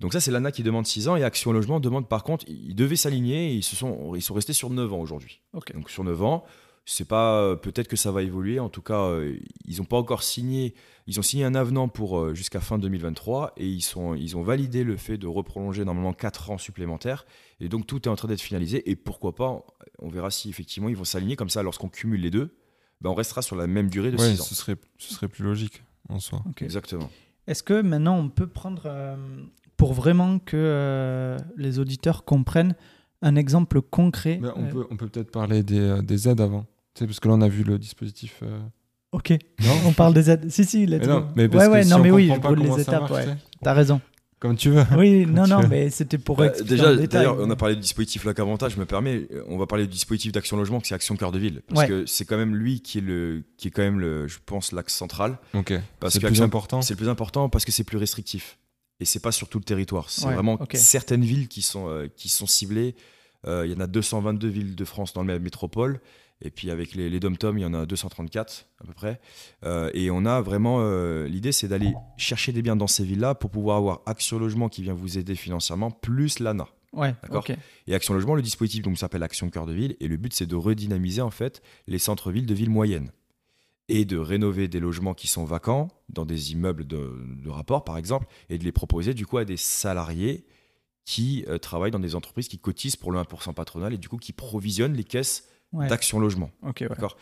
Donc 0.00 0.12
ça, 0.12 0.20
c'est 0.20 0.30
l'ANA 0.32 0.50
qui 0.52 0.62
demande 0.64 0.86
6 0.86 1.06
ans 1.08 1.16
et 1.16 1.22
Action 1.22 1.52
Logement 1.52 1.78
demande 1.80 2.08
par 2.08 2.24
contre, 2.24 2.44
ils 2.48 2.74
devaient 2.74 2.96
s'aligner 2.96 3.52
ils, 3.52 3.62
se 3.62 3.76
sont, 3.76 4.14
ils 4.14 4.22
sont 4.22 4.34
restés 4.34 4.52
sur 4.52 4.70
9 4.70 4.92
ans 4.92 4.98
aujourd'hui. 5.00 5.40
Ok. 5.52 5.72
Donc 5.74 5.90
sur 5.90 6.02
9 6.04 6.22
ans, 6.22 6.44
c'est 6.90 7.04
pas 7.04 7.42
euh, 7.42 7.54
peut-être 7.54 7.86
que 7.86 7.96
ça 7.96 8.10
va 8.10 8.22
évoluer. 8.22 8.60
En 8.60 8.70
tout 8.70 8.80
cas, 8.80 9.02
euh, 9.02 9.36
ils 9.66 9.76
n'ont 9.76 9.84
pas 9.84 9.98
encore 9.98 10.22
signé. 10.22 10.74
Ils 11.06 11.18
ont 11.18 11.22
signé 11.22 11.44
un 11.44 11.54
avenant 11.54 11.86
pour 11.86 12.18
euh, 12.18 12.34
jusqu'à 12.34 12.60
fin 12.60 12.78
2023 12.78 13.52
et 13.58 13.66
ils 13.66 13.82
sont 13.82 14.14
ils 14.14 14.38
ont 14.38 14.42
validé 14.42 14.84
le 14.84 14.96
fait 14.96 15.18
de 15.18 15.26
reprolonger 15.26 15.84
normalement 15.84 16.14
4 16.14 16.50
ans 16.50 16.56
supplémentaires. 16.56 17.26
Et 17.60 17.68
donc 17.68 17.86
tout 17.86 18.08
est 18.08 18.08
en 18.08 18.16
train 18.16 18.28
d'être 18.28 18.40
finalisé. 18.40 18.90
Et 18.90 18.96
pourquoi 18.96 19.34
pas, 19.34 19.66
on 19.98 20.08
verra 20.08 20.30
si 20.30 20.48
effectivement 20.48 20.88
ils 20.88 20.96
vont 20.96 21.04
s'aligner 21.04 21.36
comme 21.36 21.50
ça. 21.50 21.62
Lorsqu'on 21.62 21.90
cumule 21.90 22.22
les 22.22 22.30
deux, 22.30 22.56
ben, 23.02 23.10
on 23.10 23.14
restera 23.14 23.42
sur 23.42 23.54
la 23.54 23.66
même 23.66 23.90
durée 23.90 24.10
de 24.10 24.16
Ouais, 24.16 24.30
6 24.30 24.40
ans. 24.40 24.44
ce 24.44 24.54
serait, 24.54 24.76
ce 24.96 25.12
serait 25.12 25.28
plus 25.28 25.44
logique 25.44 25.82
en 26.08 26.20
soi. 26.20 26.42
Exactement. 26.62 27.10
Est-ce 27.46 27.62
que 27.62 27.82
maintenant 27.82 28.16
on 28.18 28.30
peut 28.30 28.46
prendre, 28.46 28.84
euh, 28.86 29.14
pour 29.76 29.92
vraiment 29.92 30.38
que 30.38 30.56
euh, 30.56 31.36
les 31.58 31.78
auditeurs 31.78 32.24
comprennent, 32.24 32.74
un 33.20 33.36
exemple 33.36 33.82
concret 33.82 34.38
Mais 34.40 34.48
on 34.56 34.64
euh, 34.64 34.70
peut 34.70 34.86
on 34.90 34.96
peut 34.96 35.08
peut-être 35.08 35.30
parler 35.30 35.62
des, 35.62 36.00
des 36.02 36.28
aides 36.30 36.40
avant. 36.40 36.66
Parce 37.06 37.20
que 37.20 37.28
là, 37.28 37.34
on 37.34 37.40
a 37.40 37.48
vu 37.48 37.62
le 37.64 37.78
dispositif. 37.78 38.40
euh, 38.42 38.58
Ok, 39.12 39.30
Non 39.64 39.72
on 39.86 39.92
parle 39.92 40.12
des 40.14 40.30
aides. 40.30 40.50
Si, 40.50 40.64
si, 40.64 40.84
let's 40.86 41.00
Mais 41.00 41.06
go. 41.06 41.12
non, 41.12 41.28
mais 41.36 41.48
parce 41.48 41.64
ouais, 41.64 41.68
que 41.70 41.74
ouais, 41.76 41.84
si 41.84 41.94
on 41.94 42.00
oui, 42.00 42.28
pas 42.40 42.52
les 42.54 42.80
étapes, 42.80 43.10
ouais. 43.10 43.26
T'as 43.62 43.72
raison. 43.72 44.00
Comme 44.40 44.54
tu 44.56 44.70
veux. 44.70 44.84
Oui, 44.96 45.26
non, 45.28 45.46
non, 45.48 45.62
veux. 45.62 45.68
mais 45.68 45.90
c'était 45.90 46.18
pour 46.18 46.44
expliquer 46.44 46.68
déjà, 46.70 46.94
d'ailleurs, 46.94 47.38
on 47.40 47.50
a 47.50 47.56
parlé 47.56 47.74
du 47.74 47.80
dispositif 47.80 48.24
lac 48.24 48.38
avantage, 48.38 48.74
je 48.74 48.78
me 48.78 48.84
permets, 48.86 49.26
on 49.48 49.56
va 49.58 49.66
parler 49.66 49.84
du 49.86 49.90
dispositif 49.92 50.30
d'action 50.30 50.56
logement, 50.56 50.78
qui 50.80 50.88
c'est 50.88 50.94
Action 50.94 51.16
Cœur 51.16 51.32
de 51.32 51.38
Ville, 51.40 51.62
parce 51.66 51.80
Ouais. 51.80 51.88
que 51.88 52.06
c'est 52.06 52.24
quand 52.24 52.36
même 52.36 52.54
lui 52.54 52.80
qui 52.80 52.98
est 52.98 53.00
le, 53.00 53.42
qui 53.56 53.66
est 53.66 53.70
quand 53.72 53.82
même 53.82 53.98
le, 53.98 54.28
je 54.28 54.38
pense, 54.46 54.70
l'axe 54.72 54.94
central. 54.94 55.38
Ok. 55.54 55.72
C'est 56.08 56.22
le 56.22 56.28
plus 56.28 56.42
important. 56.42 56.82
C'est 56.82 56.92
le 56.94 56.98
plus 56.98 57.08
important 57.08 57.48
parce 57.48 57.64
que 57.64 57.72
c'est 57.72 57.82
plus 57.84 57.98
restrictif. 57.98 58.58
Et 59.00 59.04
c'est 59.04 59.20
pas 59.20 59.32
sur 59.32 59.48
tout 59.48 59.58
le 59.58 59.64
territoire. 59.64 60.10
C'est 60.10 60.26
Ouais, 60.26 60.34
vraiment 60.34 60.58
certaines 60.74 61.24
villes 61.24 61.48
qui 61.48 61.62
sont, 61.62 61.88
euh, 61.88 62.06
qui 62.16 62.28
sont 62.28 62.46
ciblées. 62.46 62.94
Euh, 63.46 63.64
Il 63.66 63.72
y 63.72 63.74
en 63.74 63.80
a 63.80 63.86
222 63.88 64.48
villes 64.48 64.74
de 64.76 64.84
France 64.84 65.12
dans 65.14 65.22
la 65.24 65.38
métropole. 65.38 66.00
Et 66.40 66.50
puis 66.50 66.70
avec 66.70 66.94
les, 66.94 67.10
les 67.10 67.18
dom-toms, 67.20 67.58
il 67.58 67.62
y 67.62 67.64
en 67.64 67.74
a 67.74 67.84
234 67.84 68.66
à 68.80 68.84
peu 68.86 68.92
près. 68.92 69.20
Euh, 69.64 69.90
et 69.94 70.10
on 70.10 70.24
a 70.24 70.40
vraiment. 70.40 70.78
euh, 70.80 71.26
L'idée, 71.26 71.50
c'est 71.52 71.66
d'aller 71.68 71.92
chercher 72.16 72.52
des 72.52 72.62
biens 72.62 72.76
dans 72.76 72.86
ces 72.86 73.04
villes-là 73.04 73.34
pour 73.34 73.50
pouvoir 73.50 73.78
avoir 73.78 74.02
Action 74.06 74.38
Logement 74.38 74.68
qui 74.68 74.82
vient 74.82 74.94
vous 74.94 75.18
aider 75.18 75.34
financièrement, 75.34 75.90
plus 75.90 76.38
l'ANA. 76.38 76.68
Ouais, 76.92 77.14
D'accord. 77.22 77.44
ok. 77.48 77.56
Et 77.86 77.94
Action 77.94 78.14
Logement, 78.14 78.34
le 78.34 78.42
dispositif 78.42 78.82
donc 78.82 78.96
s'appelle 78.98 79.22
Action 79.22 79.50
Cœur 79.50 79.66
de 79.66 79.72
Ville, 79.72 79.96
et 80.00 80.08
le 80.08 80.16
but 80.16 80.32
c'est 80.32 80.46
de 80.46 80.56
redynamiser 80.56 81.20
en 81.20 81.30
fait 81.30 81.60
les 81.86 81.98
centres-villes 81.98 82.46
de 82.46 82.54
villes 82.54 82.70
moyennes 82.70 83.10
et 83.90 84.04
de 84.04 84.16
rénover 84.16 84.68
des 84.68 84.80
logements 84.80 85.14
qui 85.14 85.28
sont 85.28 85.44
vacants 85.44 85.88
dans 86.08 86.24
des 86.24 86.52
immeubles 86.52 86.86
de, 86.86 87.12
de 87.42 87.48
rapport 87.50 87.84
par 87.84 87.98
exemple, 87.98 88.26
et 88.48 88.56
de 88.58 88.64
les 88.64 88.72
proposer 88.72 89.12
du 89.12 89.26
coup 89.26 89.38
à 89.38 89.44
des 89.44 89.56
salariés 89.58 90.46
qui 91.04 91.44
euh, 91.48 91.58
travaillent 91.58 91.90
dans 91.90 91.98
des 91.98 92.14
entreprises 92.14 92.48
qui 92.48 92.58
cotisent 92.58 92.96
pour 92.96 93.12
le 93.12 93.18
1% 93.18 93.54
patronal 93.54 93.92
et 93.92 93.98
du 93.98 94.08
coup 94.08 94.18
qui 94.18 94.32
provisionnent 94.32 94.94
les 94.94 95.04
caisses 95.04 95.46
Ouais. 95.72 95.86
d'Action 95.88 96.18
Logement. 96.18 96.50
Ok, 96.62 96.78
ouais. 96.80 96.88
D'accord? 96.88 97.16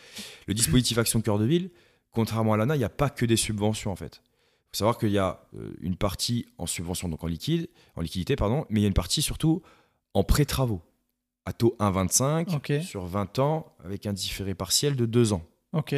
Le 0.47 0.53
dispositif 0.53 0.97
Action 0.97 1.21
Cœur 1.21 1.37
de 1.37 1.45
Ville, 1.45 1.69
contrairement 2.11 2.53
à 2.53 2.57
l'ANA, 2.57 2.75
il 2.75 2.79
n'y 2.79 2.85
a 2.85 2.89
pas 2.89 3.09
que 3.09 3.25
des 3.25 3.35
subventions 3.35 3.91
en 3.91 3.95
fait. 3.95 4.21
Il 4.23 4.67
faut 4.71 4.77
savoir 4.79 4.97
qu'il 4.97 5.09
y 5.09 5.17
a 5.17 5.41
euh, 5.55 5.73
une 5.81 5.95
partie 5.97 6.45
en 6.57 6.65
subvention, 6.65 7.09
donc 7.09 7.23
en 7.23 7.27
liquide, 7.27 7.67
en 7.95 8.01
liquidité, 8.01 8.35
pardon, 8.35 8.65
mais 8.69 8.79
il 8.79 8.83
y 8.83 8.85
a 8.85 8.87
une 8.87 8.93
partie 8.93 9.21
surtout 9.21 9.61
en 10.13 10.23
pré-travaux, 10.23 10.81
à 11.45 11.53
taux 11.53 11.75
1,25 11.79 12.55
Ok. 12.55 12.73
sur 12.83 13.05
20 13.05 13.39
ans, 13.39 13.75
avec 13.83 14.05
un 14.05 14.13
différé 14.13 14.55
partiel 14.55 14.95
de 14.95 15.05
2 15.05 15.33
ans. 15.33 15.43
Ok. 15.73 15.95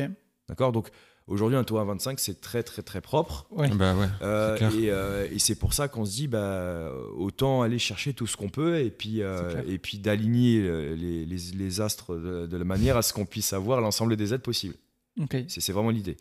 D'accord? 0.47 0.71
Donc 0.71 0.89
aujourd'hui, 1.29 1.57
un 1.57 1.63
taux 1.63 1.77
à 1.77 1.85
25, 1.85 2.19
c'est 2.19 2.41
très 2.41 2.63
très 2.63 2.81
très 2.81 2.99
propre. 3.01 3.47
Ouais. 3.51 3.69
Bah 3.69 3.95
ouais. 3.95 4.07
Euh, 4.21 4.57
clair. 4.57 4.71
et 4.75 4.89
euh, 4.91 5.27
et 5.31 5.39
c'est 5.39 5.55
pour 5.55 5.73
ça 5.73 5.87
qu'on 5.87 6.03
se 6.03 6.11
dit, 6.11 6.27
bah, 6.27 6.91
autant 7.15 7.61
aller 7.61 7.79
chercher 7.79 8.13
tout 8.13 8.27
ce 8.27 8.35
qu'on 8.35 8.49
peut 8.49 8.79
et 8.79 8.89
puis, 8.91 9.21
euh, 9.21 9.61
et 9.67 9.77
puis 9.77 9.99
d'aligner 9.99 10.61
les, 10.95 11.25
les- 11.25 11.37
les 11.55 11.81
astres 11.81 12.15
de, 12.15 12.45
de 12.47 12.57
la 12.57 12.63
manière 12.65 12.97
à 12.97 13.01
ce 13.01 13.13
qu'on 13.13 13.25
puisse 13.25 13.53
avoir 13.53 13.79
l'ensemble 13.81 14.15
des 14.17 14.33
aides 14.33 14.41
possibles. 14.41 14.75
Ok. 15.21 15.35
C'est 15.47 15.61
c'est 15.61 15.71
vraiment 15.73 15.89
l'idée. 15.91 16.17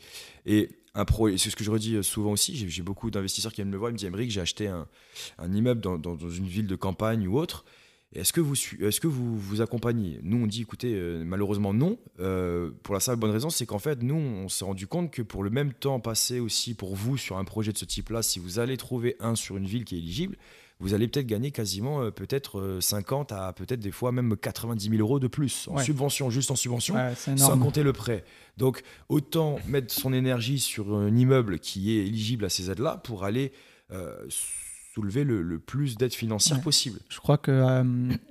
Et 0.47 0.71
un 0.95 1.05
pro, 1.05 1.29
c'est 1.37 1.51
ce 1.51 1.57
que 1.57 1.63
je 1.65 1.71
redis 1.71 2.03
souvent 2.03 2.33
aussi, 2.33 2.57
j'ai 2.57 2.69
j'ai 2.69 2.83
beaucoup 2.83 3.11
d'investisseurs 3.11 3.53
qui 3.53 3.57
viennent 3.63 3.71
me 3.71 3.77
voir, 3.77 3.91
ils 3.91 3.95
me 3.95 3.99
disent 3.99 4.09
Emmerich, 4.09 4.31
j'ai 4.31 4.41
acheté 4.41 4.67
un, 4.69 4.87
un 5.39 5.53
immeuble 5.53 5.81
dans, 5.81 5.97
dans- 5.99 6.17
dans 6.17 6.31
une 6.31 6.47
ville 6.47 6.67
de 6.67 6.75
campagne 6.77 7.29
ou 7.29 7.39
autre. 7.39 7.65
Est-ce 8.15 8.33
que, 8.33 8.41
vous, 8.41 8.55
est-ce 8.81 9.01
que 9.01 9.07
vous 9.07 9.37
vous 9.39 9.61
accompagnez? 9.61 10.19
Nous, 10.23 10.39
on 10.43 10.47
dit 10.47 10.63
écoutez, 10.63 10.95
euh, 10.95 11.23
malheureusement 11.27 11.75
non. 11.75 11.99
Euh, 12.21 12.71
pour 12.83 12.95
la 12.95 13.01
simple 13.01 13.19
bonne 13.19 13.31
raison, 13.31 13.51
c'est 13.51 13.67
qu'en 13.67 13.79
fait, 13.79 14.03
nous, 14.03 14.15
on 14.15 14.49
s'est 14.49 14.65
rendu 14.65 14.87
compte 14.87 15.11
que 15.11 15.21
pour 15.21 15.43
le 15.45 15.51
même 15.51 15.75
temps 15.75 16.01
passé 16.01 16.41
aussi 16.41 16.73
pour 16.73 16.97
vous 16.97 17.19
sur 17.19 17.37
un 17.37 17.45
projet 17.45 17.71
de 17.73 17.77
ce 17.79 17.85
type-là, 17.85 18.23
si 18.23 18.39
vous 18.39 18.59
allez 18.59 18.79
trouver 18.79 19.17
un 19.21 19.35
sur 19.35 19.59
une 19.59 19.67
ville 19.67 19.85
qui 19.85 19.97
est 19.97 19.99
éligible, 19.99 20.37
vous 20.81 20.95
allez 20.95 21.07
peut-être 21.07 21.27
gagner 21.27 21.51
quasiment 21.51 22.01
euh, 22.03 22.11
peut-être 22.11 22.61
euh, 22.61 22.81
50 22.81 23.33
à 23.33 23.53
peut-être 23.53 23.81
des 23.81 23.91
fois 23.91 24.11
même 24.11 24.37
90 24.37 24.89
000 24.89 25.01
euros 25.03 25.19
de 25.19 25.27
plus 25.27 25.69
en 25.69 25.77
Ouais. 25.77 25.85
subvention, 25.85 26.31
juste 26.31 26.51
en 26.51 26.57
subvention 26.57 26.95
Ouais, 26.95 27.13
sans 27.37 27.59
compter 27.59 27.83
le 27.83 27.93
prêt. 27.93 28.25
Donc, 28.57 28.83
autant 29.11 29.59
mettre 29.67 29.93
son 29.93 30.15
énergie 30.15 30.61
sur 30.61 30.95
un 30.97 31.15
immeuble 31.15 31.59
qui 31.59 31.91
est 31.99 32.07
éligible 32.07 32.47
à 32.47 32.49
ces 32.49 32.71
aides-là 32.71 32.97
pour 33.05 33.25
aller 33.25 33.53
soulever 34.99 35.25
le, 35.25 35.43
le 35.43 35.59
plus 35.59 35.97
d'aides 35.97 36.13
financières 36.15 36.59
Ouais. 36.59 36.63
possible. 36.65 36.99
Je 37.09 37.19
crois 37.19 37.39
que 37.39 37.51
euh, 37.53 37.85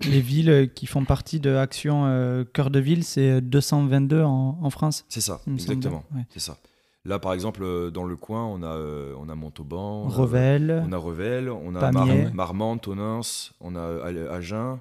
les 0.03 0.21
villes 0.21 0.69
qui 0.75 0.85
font 0.85 1.05
partie 1.05 1.39
de 1.39 1.55
Action 1.55 2.03
euh, 2.07 2.43
Cœur 2.53 2.69
de 2.69 2.79
Ville, 2.79 3.03
c'est 3.03 3.39
222 3.41 4.21
en, 4.23 4.57
en 4.61 4.69
France. 4.69 5.05
C'est 5.07 5.21
ça, 5.21 5.39
exactement. 5.47 6.03
Ouais. 6.13 6.25
C'est 6.29 6.39
ça. 6.41 6.57
Là, 7.05 7.19
par 7.19 7.31
exemple, 7.33 7.63
euh, 7.63 7.89
dans 7.89 8.03
le 8.03 8.17
coin, 8.17 8.45
on 8.45 8.61
a, 8.63 8.67
euh, 8.67 9.13
on 9.17 9.29
a 9.29 9.35
Montauban, 9.35 10.03
on 10.03 10.09
a- 10.09 10.13
Revel, 10.13 10.83
on 10.85 10.91
a 10.91 10.97
Revel, 10.97 11.49
on 11.49 11.73
a. 11.75 11.91
Mar- 11.91 12.33
Marmande, 12.33 12.81
Tonins, 12.81 13.21
on 13.61 13.75
a 13.77 13.79
euh, 13.79 14.35
Agen, 14.35 14.79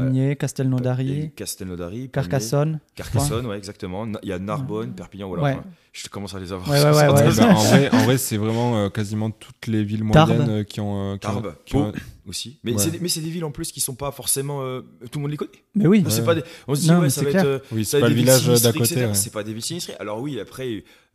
Pamiers, 0.00 0.36
Castelnaudary, 0.36 1.30
Castelnaudary, 1.36 2.08
Carcassonne. 2.10 2.80
Carcassonne, 2.94 3.46
ouais, 3.46 3.58
exactement. 3.58 4.06
Il 4.22 4.28
y 4.28 4.32
a 4.32 4.38
Narbonne, 4.38 4.94
Perpignan, 4.94 5.28
voilà. 5.28 5.42
Ouais. 5.44 5.52
Enfin, 5.52 5.64
je 5.92 6.08
commence 6.08 6.34
à 6.34 6.40
les 6.40 6.52
avoir. 6.52 6.68
Ouais, 6.70 6.78
sur 6.78 6.88
ouais, 6.88 6.94
ça. 6.94 7.12
ouais, 7.12 7.22
Ouais, 7.22 7.88
bah, 7.90 7.96
en 7.98 8.04
vrai, 8.04 8.16
c'est 8.18 8.38
vraiment 8.38 8.78
euh, 8.78 8.88
quasiment 8.88 9.30
toutes 9.30 9.66
les 9.66 9.84
villes 9.84 10.04
moyennes 10.04 10.48
euh, 10.48 10.64
qui 10.64 10.80
ont. 10.80 11.12
euh, 11.12 11.16
qui 11.18 11.26
ont- 11.26 11.30
Tarbes, 11.42 11.54
qui 11.66 11.76
ont- 11.76 11.92
Pau 11.92 11.98
aussi. 12.26 12.58
Mais 12.64 12.72
Ouais. 12.72 12.78
c'est 13.08 13.20
des- 13.20 13.28
villes 13.30 13.44
en 13.44 13.50
plus 13.50 13.70
qui 13.72 13.80
sont 13.80 13.94
pas 13.94 14.10
forcément. 14.12 14.62
euh, 14.62 14.80
tout 15.10 15.18
le 15.18 15.22
monde 15.22 15.30
les 15.32 15.36
connaît. 15.36 15.50
Mais 15.74 15.86
oui, 15.86 16.02
C'est 16.08 16.20
Ouais. 16.20 16.26
pas 16.26 16.34
des- 16.36 16.44
on 16.68 16.74
se 16.74 16.80
dit, 16.82 16.90
Non, 16.90 17.00
ouais, 17.00 17.10
ça 17.10 17.22
va 17.22 17.30
clair. 17.30 17.42
être. 17.42 17.48
euh, 17.48 17.58
Oui, 17.72 17.84
c'est 17.84 18.00
pas 18.00 18.08
le 18.08 18.14
village 18.14 18.46
d'à 18.62 18.72
côté. 18.72 19.06
C'est 19.14 19.32
pas 19.32 19.42
des 19.42 19.52
villes 19.52 19.62
sinistrées. 19.62 19.94
Alors 20.00 20.20
oui, 20.20 20.40
après, 20.40 20.68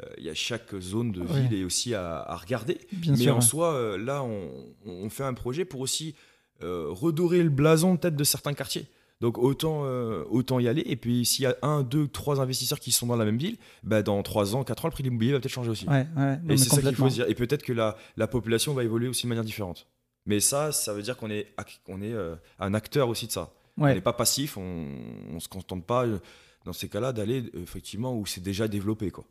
euh, 0.03 0.05
il 0.19 0.25
y 0.25 0.29
a 0.29 0.33
chaque 0.35 0.75
zone 0.79 1.11
de 1.11 1.21
Ouais. 1.21 1.41
ville 1.49 1.59
et 1.61 1.63
aussi 1.63 1.95
à, 1.95 2.17
à 2.27 2.35
regarder. 2.35 2.77
bien 2.91 3.13
Mais 3.13 3.17
sûr. 3.23 3.33
en 3.33 3.39
ouais. 3.39 3.41
soi, 3.41 3.73
euh, 3.73 3.97
là, 3.97 4.21
on, 4.23 4.49
on 4.85 5.09
fait 5.09 5.23
un 5.23 5.33
projet 5.33 5.65
pour 5.65 5.79
aussi 5.81 6.13
euh, 6.13 6.26
redorer 6.61 7.43
le 7.43 7.49
blason 7.49 7.97
peut-être 7.97 8.15
de 8.15 8.23
certains 8.23 8.53
quartiers. 8.53 8.87
Donc 9.19 9.39
autant, 9.39 9.81
euh, 9.85 10.23
autant 10.29 10.59
y 10.59 10.67
aller. 10.67 10.83
Et 10.85 10.95
puis 10.95 11.25
s'il 11.25 11.43
y 11.43 11.47
a 11.47 11.55
un, 11.63 11.81
deux, 11.81 12.07
trois 12.07 12.39
investisseurs 12.39 12.79
qui 12.79 12.91
sont 12.91 13.07
dans 13.07 13.15
la 13.15 13.25
même 13.25 13.37
ville, 13.37 13.57
bah, 13.83 14.03
dans 14.03 14.21
trois 14.21 14.55
ans, 14.55 14.63
quatre 14.63 14.85
ans, 14.85 14.89
le 14.89 14.91
prix 14.91 15.03
de 15.03 15.07
l'immobilier 15.07 15.31
va 15.33 15.39
peut-être 15.39 15.51
changer 15.51 15.71
aussi. 15.71 15.87
Ouais, 15.87 16.05
ouais, 16.15 16.35
non, 16.35 16.39
mais 16.43 16.53
Et 16.53 16.57
c'est 16.57 16.69
ça 16.69 16.81
qu'il 16.81 16.95
faut 16.95 17.09
se 17.09 17.15
dire. 17.15 17.25
Et 17.27 17.33
peut-être 17.33 17.63
que 17.63 17.73
la, 17.73 17.97
la 18.15 18.27
population 18.27 18.73
va 18.73 18.83
évoluer 18.83 19.07
aussi 19.07 19.23
de 19.23 19.29
manière 19.29 19.43
différente. 19.43 19.87
Mais 20.25 20.39
ça, 20.39 20.71
ça 20.71 20.93
veut 20.93 21.01
dire 21.01 21.17
qu'on 21.17 21.31
est, 21.31 21.47
est 21.47 22.13
euh, 22.13 22.35
un 22.59 22.73
acteur 22.73 23.09
aussi 23.09 23.27
de 23.27 23.31
ça. 23.31 23.51
On 23.77 23.85
n'est 23.85 24.01
pas 24.01 24.13
passif, 24.13 24.57
on 24.57 24.87
ne 25.31 25.39
se 25.39 25.47
contente 25.47 25.85
pas 25.85 26.05
euh, 26.05 26.17
dans 26.65 26.73
ces 26.73 26.89
cas-là 26.89 27.13
d'aller 27.13 27.43
euh, 27.55 27.61
effectivement 27.61 28.15
où 28.15 28.25
c'est 28.25 28.41
déjà 28.41 28.67
développé. 28.67 29.09
Quoi. 29.11 29.23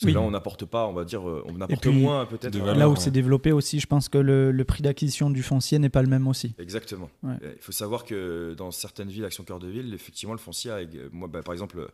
Parce 0.00 0.06
Oui. 0.06 0.12
que 0.12 0.18
là, 0.18 0.24
on 0.24 0.30
n'apporte 0.30 0.64
pas, 0.64 0.86
on 0.86 0.92
va 0.92 1.04
dire, 1.04 1.28
euh, 1.28 1.42
on 1.46 1.60
apporte 1.60 1.82
puis, 1.82 1.90
moins 1.90 2.24
peut-être. 2.24 2.56
valeur. 2.56 2.76
Là 2.76 2.88
où 2.88 2.94
c'est 2.94 3.10
développé 3.10 3.50
aussi, 3.50 3.80
je 3.80 3.86
pense 3.88 4.08
que 4.08 4.18
le, 4.18 4.52
le 4.52 4.64
prix 4.64 4.80
d'acquisition 4.82 5.28
du 5.28 5.42
foncier 5.42 5.80
n'est 5.80 5.88
pas 5.88 6.02
le 6.02 6.08
même 6.08 6.28
aussi. 6.28 6.54
Exactement. 6.60 7.10
Ouais. 7.24 7.34
Euh, 7.42 7.54
Il 7.56 7.62
faut 7.62 7.72
savoir 7.72 8.04
que 8.04 8.54
dans 8.56 8.70
certaines 8.70 9.08
villes, 9.08 9.24
Action 9.24 9.42
Cœur 9.42 9.58
de 9.58 9.66
Ville, 9.66 9.92
effectivement, 9.92 10.34
le 10.34 10.38
foncier, 10.38 10.70
a, 10.70 10.78
moi, 11.10 11.26
bah, 11.26 11.42
par 11.42 11.52
exemple, 11.52 11.88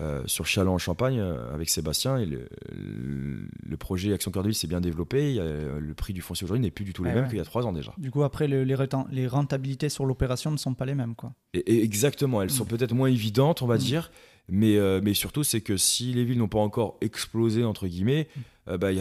euh, 0.00 0.22
sur 0.26 0.44
Chalon 0.46 0.74
en 0.74 0.78
Champagne, 0.78 1.18
euh, 1.18 1.54
avec 1.54 1.70
Sébastien, 1.70 2.18
et 2.18 2.26
le, 2.26 3.76
projet 3.78 4.12
Action 4.12 4.30
Cœur 4.30 4.42
de 4.42 4.48
Ville 4.48 4.54
s'est 4.54 4.66
bien 4.66 4.80
développé. 4.82 5.30
Il 5.30 5.36
y 5.36 5.40
a, 5.40 5.42
euh, 5.44 5.80
le 5.80 5.94
prix 5.94 6.12
du 6.12 6.20
foncier 6.20 6.44
aujourd'hui 6.44 6.62
n'est 6.62 6.70
plus 6.70 6.84
du 6.84 6.92
tout 6.92 7.02
le 7.02 7.08
Ouais, 7.08 7.14
même 7.14 7.24
ouais. 7.24 7.30
qu'il 7.30 7.38
y 7.38 7.42
a 7.42 7.44
trois 7.44 7.66
ans 7.66 7.72
déjà. 7.72 7.92
Du 7.98 8.10
coup, 8.10 8.22
après, 8.22 8.48
le- 8.48 8.64
les, 8.64 8.74
renta- 8.74 9.06
les 9.10 9.26
rentabilités 9.26 9.88
sur 9.88 10.04
l'opération 10.04 10.50
ne 10.50 10.56
sont 10.58 10.74
pas 10.74 10.84
les 10.84 10.94
mêmes. 10.94 11.14
Quoi. 11.14 11.32
Et, 11.54 11.58
et 11.76 11.82
exactement, 11.82 12.42
elles 12.42 12.50
sont 12.50 12.64
Mm. 12.64 12.68
peut-être 12.68 12.92
moins 12.94 13.08
évidentes, 13.08 13.62
on 13.62 13.66
va 13.66 13.76
Mm. 13.76 13.78
dire, 13.78 14.10
mais, 14.50 14.76
euh, 14.76 15.00
mais 15.02 15.14
surtout, 15.14 15.42
c'est 15.44 15.60
que 15.60 15.76
si 15.76 16.12
les 16.12 16.24
villes 16.24 16.38
n'ont 16.38 16.48
pas 16.48 16.58
encore 16.58 16.98
explosé, 17.00 17.64
entre 17.64 17.86
guillemets, 17.86 18.28
euh, 18.68 18.76
bah, 18.78 18.92
il 18.92 18.98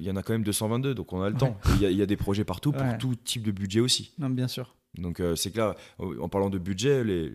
y, 0.00 0.10
en 0.10 0.16
a 0.16 0.22
quand 0.22 0.32
même 0.32 0.42
222, 0.44 0.94
donc 0.94 1.12
on 1.12 1.20
a 1.22 1.28
le 1.28 1.34
Ouais. 1.34 1.38
temps. 1.40 1.58
Il 1.76 1.82
y, 1.82 1.86
a- 1.86 1.90
il 1.90 1.96
y 1.96 2.02
a 2.02 2.06
des 2.06 2.16
projets 2.16 2.44
partout 2.44 2.72
pour 2.72 2.82
Ouais. 2.82 2.98
tout 2.98 3.14
type 3.14 3.42
de 3.42 3.50
budget 3.52 3.80
aussi. 3.80 4.12
Non, 4.18 4.30
bien 4.30 4.48
sûr. 4.48 4.74
Donc 4.98 5.20
euh, 5.20 5.36
c'est 5.36 5.50
que 5.50 5.58
là, 5.58 5.74
en 5.98 6.28
parlant 6.28 6.50
de 6.50 6.58
budget, 6.58 7.02
les- 7.04 7.32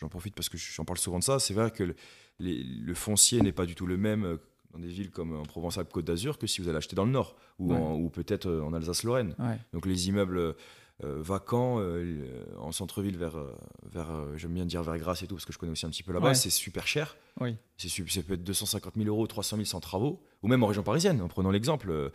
j'en 0.00 0.08
profite 0.08 0.34
parce 0.34 0.48
que 0.48 0.56
j'en 0.58 0.84
parle 0.84 0.98
souvent 0.98 1.18
de 1.18 1.24
ça, 1.24 1.38
c'est 1.40 1.54
vrai 1.54 1.70
que 1.72 1.82
le, 1.82 1.94
les- 2.38 2.62
le 2.62 2.94
foncier 2.94 3.40
n'est 3.40 3.52
pas 3.52 3.66
du 3.66 3.74
tout 3.74 3.86
le 3.86 3.96
même 3.96 4.38
dans 4.72 4.78
des 4.78 4.86
villes 4.86 5.10
comme 5.10 5.34
en 5.34 5.42
Provence-Alpes-Côte 5.42 6.04
d'Azur 6.04 6.38
que 6.38 6.46
si 6.46 6.60
vous 6.60 6.68
allez 6.68 6.78
acheter 6.78 6.94
dans 6.94 7.04
le 7.04 7.10
nord 7.10 7.34
ou, 7.58 7.72
Ouais. 7.72 7.76
en- 7.76 7.96
ou 7.96 8.08
peut-être 8.10 8.48
en 8.48 8.72
Alsace-Lorraine. 8.72 9.34
Ouais. 9.40 9.58
Donc 9.72 9.86
les 9.86 10.08
immeubles 10.08 10.54
euh, 11.02 11.16
vacants 11.22 11.76
euh, 11.78 12.44
en 12.58 12.72
centre-ville 12.72 13.16
vers, 13.16 13.36
euh, 13.38 13.54
vers 13.90 14.08
j'aime 14.36 14.52
bien 14.52 14.66
dire 14.66 14.82
vers 14.82 14.98
Grasse 14.98 15.22
et 15.22 15.26
tout 15.26 15.34
parce 15.36 15.44
que 15.46 15.52
je 15.52 15.58
connais 15.58 15.72
aussi 15.72 15.86
un 15.86 15.90
petit 15.90 16.02
peu 16.02 16.12
là-bas, 16.12 16.28
Ouais. 16.28 16.34
c'est 16.34 16.50
super 16.50 16.86
cher. 16.86 17.16
Oui. 17.40 17.56
C'est 17.78 17.88
ça 17.88 18.22
peut 18.22 18.34
être 18.34 18.44
250 18.44 18.94
000 18.96 19.08
euros, 19.08 19.26
300 19.26 19.56
000 19.56 19.64
sans 19.66 19.80
travaux, 19.80 20.22
ou 20.42 20.48
même 20.48 20.62
en 20.62 20.66
région 20.66 20.82
parisienne, 20.82 21.22
en 21.22 21.28
prenant 21.28 21.50
l'exemple, 21.50 22.10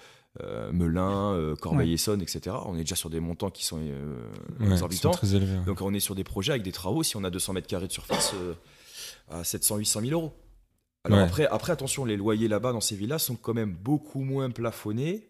Melun, 0.72 1.56
Corbeil-Essonnes, 1.62 2.22
etc. 2.22 2.56
On 2.66 2.76
est 2.76 2.82
déjà 2.82 2.96
sur 2.96 3.10
des 3.10 3.20
montants 3.20 3.50
qui 3.50 3.66
sont 3.66 3.80
ils 3.82 3.94
sont 4.60 4.72
exorbitants. 4.72 5.12
très 5.12 5.34
élevés. 5.36 5.58
Donc 5.66 5.82
on 5.82 5.94
est 5.94 6.00
sur 6.00 6.14
des 6.16 6.24
projets 6.24 6.52
avec 6.52 6.64
des 6.64 6.72
travaux, 6.72 7.02
si 7.04 7.16
on 7.16 7.24
a 7.24 7.30
200 7.30 7.54
mètres 7.54 7.68
carrés 7.68 7.88
de 7.88 7.92
surface, 7.94 8.34
à 9.30 9.42
700-800 9.42 10.08
000 10.08 10.12
euros. 10.22 10.34
Alors 11.04 11.20
Ouais. 11.20 11.24
après, 11.26 11.46
après, 11.48 11.72
attention, 11.72 12.04
les 12.06 12.18
loyers 12.18 12.48
là-bas 12.48 12.72
dans 12.74 12.82
ces 12.82 12.96
villas 12.96 13.20
sont 13.20 13.36
quand 13.36 13.54
même 13.54 13.74
beaucoup 13.74 14.22
moins 14.22 14.50
plafonnés 14.50 15.30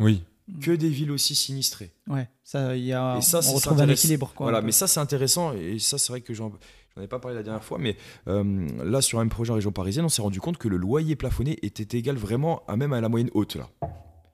Oui, 0.00 0.22
que 0.60 0.70
des 0.72 0.88
villes 0.88 1.10
aussi 1.10 1.34
sinistrées. 1.34 1.92
Ouais, 2.08 2.28
ça, 2.42 2.76
il 2.76 2.84
y 2.84 2.92
a, 2.92 3.16
Et 3.18 3.22
ça, 3.22 3.38
on 3.38 3.42
c'est- 3.42 3.54
retrouve 3.54 3.72
un 3.78 3.82
intéressant. 3.84 4.02
équilibre. 4.02 4.32
Quoi, 4.34 4.44
voilà, 4.46 4.58
un 4.58 4.62
mais 4.62 4.72
ça 4.72 4.86
c'est 4.86 5.00
intéressant 5.00 5.52
et 5.54 5.78
ça 5.78 5.96
c'est 5.98 6.12
vrai 6.12 6.20
que 6.20 6.34
j'en 6.34 6.52
j'en 6.96 7.02
ai 7.02 7.08
pas 7.08 7.18
parlé 7.18 7.36
la 7.36 7.42
dernière 7.42 7.64
fois, 7.64 7.78
mais 7.78 7.96
euh, 8.28 8.68
là 8.84 9.00
sur 9.00 9.18
un 9.20 9.28
projet 9.28 9.52
en 9.52 9.54
région 9.54 9.72
parisienne, 9.72 10.04
on 10.04 10.08
s'est 10.10 10.22
rendu 10.22 10.40
compte 10.40 10.58
que 10.58 10.68
le 10.68 10.76
loyer 10.76 11.16
plafonné 11.16 11.58
était 11.62 11.96
égal 11.98 12.16
vraiment 12.16 12.62
à 12.68 12.76
même 12.76 12.92
à 12.92 13.00
la 13.00 13.08
moyenne 13.08 13.30
haute 13.34 13.56
là. 13.56 13.68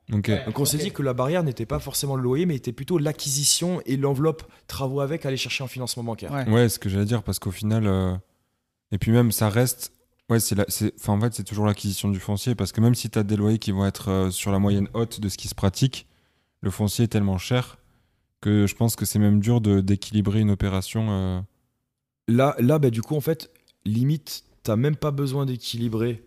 Donc 0.08 0.28
on 0.58 0.64
s'est 0.64 0.78
dit 0.78 0.90
que 0.90 1.02
la 1.02 1.12
barrière 1.14 1.44
n'était 1.44 1.66
pas 1.66 1.78
forcément 1.78 2.16
le 2.16 2.22
loyer, 2.22 2.44
mais 2.44 2.56
était 2.56 2.72
plutôt 2.72 2.98
l'acquisition 2.98 3.80
et 3.86 3.96
l'enveloppe 3.96 4.42
travaux 4.66 5.00
avec 5.00 5.24
aller 5.24 5.36
chercher 5.36 5.62
en 5.62 5.68
financement 5.68 6.02
bancaire. 6.02 6.32
Ouais. 6.32 6.48
Ouais, 6.50 6.68
ce 6.68 6.80
que 6.80 6.88
j'allais 6.88 7.04
dire, 7.04 7.22
parce 7.22 7.38
qu'au 7.38 7.52
final, 7.52 7.86
euh, 7.86 8.16
et 8.90 8.98
puis 8.98 9.12
même, 9.12 9.30
ça 9.30 9.48
reste. 9.48 9.92
Ouais, 10.30 10.38
c'est 10.40 10.54
la- 10.54 10.64
c'est- 10.68 10.94
enfin, 10.98 11.12
en 11.14 11.20
fait, 11.20 11.34
c'est 11.34 11.42
toujours 11.44 11.66
l'acquisition 11.66 12.08
du 12.08 12.20
foncier, 12.20 12.54
parce 12.54 12.70
que 12.72 12.80
même 12.80 12.94
si 12.94 13.10
tu 13.10 13.18
as 13.18 13.24
des 13.24 13.36
loyers 13.36 13.58
qui 13.58 13.72
vont 13.72 13.84
être 13.84 14.08
euh, 14.08 14.30
sur 14.30 14.52
la 14.52 14.58
moyenne 14.60 14.88
haute 14.94 15.18
de 15.20 15.28
ce 15.28 15.36
qui 15.36 15.48
se 15.48 15.54
pratique, 15.56 16.06
le 16.60 16.70
foncier 16.70 17.04
est 17.06 17.08
tellement 17.08 17.36
cher 17.38 17.78
que 18.40 18.66
je 18.66 18.74
pense 18.76 18.94
que 18.96 19.04
c'est 19.04 19.18
même 19.18 19.40
dur 19.40 19.60
de- 19.60 19.80
d'équilibrer 19.80 20.40
une 20.40 20.50
opération. 20.50 21.06
euh, 21.10 21.40
Là, 22.28 22.54
là 22.60 22.78
bah, 22.78 22.90
du 22.90 23.02
coup, 23.02 23.16
en 23.16 23.20
fait, 23.20 23.50
limite, 23.84 24.44
t'as 24.62 24.76
même 24.76 24.94
pas 24.96 25.10
besoin 25.10 25.46
d'équilibrer 25.46 26.22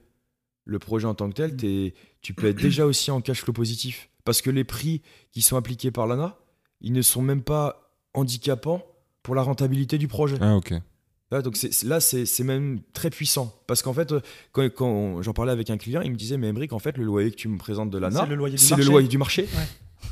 le 0.66 0.80
projet 0.80 1.08
en 1.08 1.16
tant 1.16 1.30
que 1.30 1.36
tel. 1.36 1.56
T'es- 1.56 1.94
tu 2.22 2.34
peux 2.34 2.48
être 2.48 2.62
déjà 2.62 2.86
aussi 2.86 3.10
en 3.10 3.22
cash 3.22 3.42
flow 3.42 3.54
positif. 3.54 4.10
Parce 4.26 4.42
que 4.42 4.50
les 4.50 4.64
prix 4.66 5.02
qui 5.32 5.42
sont 5.42 5.56
appliqués 5.56 5.92
par 5.92 6.08
l'ANA, 6.08 6.38
ils 6.82 6.92
ne 6.94 7.02
sont 7.02 7.22
même 7.22 7.42
pas 7.42 7.90
handicapants 8.14 8.84
pour 9.22 9.34
la 9.36 9.42
rentabilité 9.44 9.98
du 9.98 10.08
projet. 10.10 10.38
Ah, 10.42 10.56
ok. 10.58 10.74
Là, 11.34 11.42
donc 11.42 11.58
là, 11.84 12.00
c'est 12.00 12.26
c'est 12.28 12.44
même 12.44 12.82
très 12.94 13.10
puissant. 13.10 13.60
Parce 13.66 13.82
qu'en 13.82 13.94
fait, 13.94 14.12
euh, 14.12 14.70
quand, 14.70 15.22
j'en 15.24 15.34
parlais 15.34 15.52
avec 15.52 15.72
un 15.72 15.78
client, 15.78 16.02
il 16.02 16.12
me 16.12 16.16
disait, 16.16 16.38
mais 16.38 16.48
Emric, 16.50 16.72
en 16.74 16.80
fait, 16.80 16.96
le 16.96 17.04
loyer 17.04 17.32
que 17.32 17.36
tu 17.36 17.48
me 17.48 17.58
présentes 17.58 17.90
de 17.90 17.98
l'ANA, 17.98 18.22
C'est 18.22 18.30
le 18.30 18.36
loyer 18.36 18.56
du 18.56 18.62
c'est 18.64 18.72
le 18.76 18.78
marché. 18.78 18.92
loyer 18.92 19.08
du 19.08 19.18
marché. 19.18 19.42
Ouais. 19.44 20.08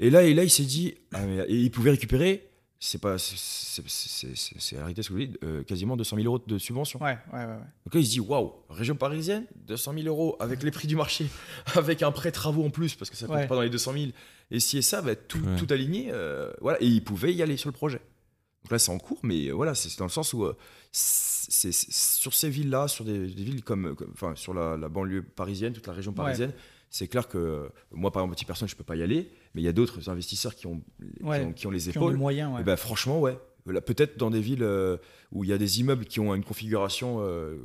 Et 0.00 0.08
là, 0.08 0.22
et 0.22 0.32
là, 0.32 0.44
il 0.44 0.50
s'est 0.50 0.62
dit, 0.64 0.94
ah, 1.12 1.20
mais- 1.26 1.44
et 1.46 1.56
il 1.56 1.70
pouvait 1.70 1.90
récupérer, 1.90 2.48
c'est 2.80 3.00
pas, 3.00 3.18
c'est- 3.18 3.36
c'est 3.36 3.82
c'est- 3.86 4.34
c'est- 4.34 4.54
c'est 4.58 4.74
la 4.76 4.80
réalité, 4.82 5.02
ce 5.02 5.10
que 5.10 5.14
je 5.14 5.20
vous 5.26 5.26
dis, 5.32 5.38
euh, 5.44 5.62
quasiment 5.62 5.94
200 5.96 6.16
000 6.16 6.26
euros 6.26 6.42
de 6.44 6.56
subvention. 6.58 7.00
Ouais, 7.02 7.18
ouais, 7.32 7.38
ouais. 7.38 7.44
ouais. 7.44 7.52
Donc 7.84 7.94
là, 7.94 8.00
il 8.00 8.06
se 8.06 8.10
dit, 8.12 8.20
waouh, 8.20 8.52
région 8.70 8.94
parisienne, 8.96 9.44
200 9.66 9.92
000 9.94 10.06
euros 10.08 10.36
avec 10.40 10.62
les 10.62 10.70
prix 10.70 10.88
du 10.88 10.96
marché, 10.96 11.26
avec 11.76 12.02
un 12.02 12.12
prêt 12.12 12.32
travaux 12.32 12.64
en 12.64 12.70
plus, 12.70 12.94
parce 12.94 13.10
que 13.10 13.16
ça 13.16 13.26
ne 13.26 13.32
Ouais. 13.32 13.40
compte 13.40 13.48
pas 13.50 13.54
dans 13.56 13.60
les 13.62 13.68
200 13.70 13.92
000. 13.92 14.06
Et 14.50 14.58
si 14.58 14.78
et 14.78 14.82
ça, 14.82 15.02
bah, 15.02 15.14
tout, 15.16 15.38
Ouais. 15.38 15.56
tout 15.56 15.66
aligné, 15.70 16.08
euh, 16.12 16.50
voilà, 16.62 16.80
et 16.82 16.86
il 16.86 17.04
pouvait 17.04 17.34
y 17.34 17.42
aller 17.42 17.56
sur 17.58 17.68
le 17.68 17.74
projet. 17.74 18.00
Donc 18.64 18.70
là, 18.72 18.78
c'est 18.78 18.90
en 18.92 18.98
cours, 18.98 19.18
mais 19.22 19.50
voilà, 19.50 19.74
c'est 19.74 19.96
dans 19.98 20.04
le 20.04 20.10
sens 20.10 20.32
où 20.34 20.44
euh, 20.44 20.56
c'est 20.92 21.72
sur 21.72 22.32
ces 22.34 22.48
villes-là, 22.48 22.86
sur 22.88 23.04
des, 23.04 23.18
des 23.26 23.42
villes 23.44 23.64
comme, 23.64 23.94
comme- 23.96 24.10
enfin, 24.12 24.34
sur 24.36 24.54
la, 24.54 24.76
la 24.76 24.88
banlieue 24.88 25.22
parisienne, 25.22 25.72
toute 25.72 25.86
la 25.86 25.92
région 25.92 26.12
parisienne, 26.12 26.52
c'est 26.90 27.08
clair 27.08 27.26
que 27.26 27.38
euh, 27.38 27.68
moi, 27.90 28.12
par 28.12 28.22
exemple, 28.22 28.34
petite 28.36 28.46
personne, 28.46 28.68
je 28.68 28.76
peux 28.76 28.84
pas 28.84 28.96
y 28.96 29.02
aller, 29.02 29.30
mais 29.54 29.62
il 29.62 29.64
y 29.64 29.68
a 29.68 29.72
d'autres 29.72 30.08
investisseurs 30.10 30.54
qui 30.54 30.66
ont, 30.66 30.80
qui 31.16 31.24
ont, 31.24 31.52
qui 31.52 31.66
ont 31.66 31.70
les 31.70 31.78
Qui 31.80 31.88
ont 31.88 31.90
épaules. 32.02 32.12
les 32.12 32.18
moyens, 32.18 32.52
ouais. 32.54 32.58
Eh 32.60 32.64
ben, 32.64 32.76
franchement, 32.76 33.18
ouais. 33.20 33.36
Peut-être 33.64 34.18
dans 34.18 34.30
des 34.30 34.40
villes 34.40 34.62
euh, 34.64 34.96
où 35.30 35.44
il 35.44 35.50
y 35.50 35.52
a 35.52 35.58
des 35.58 35.80
immeubles 35.80 36.04
qui 36.04 36.20
ont 36.20 36.34
une 36.34 36.44
configuration 36.44 37.18
euh, 37.20 37.56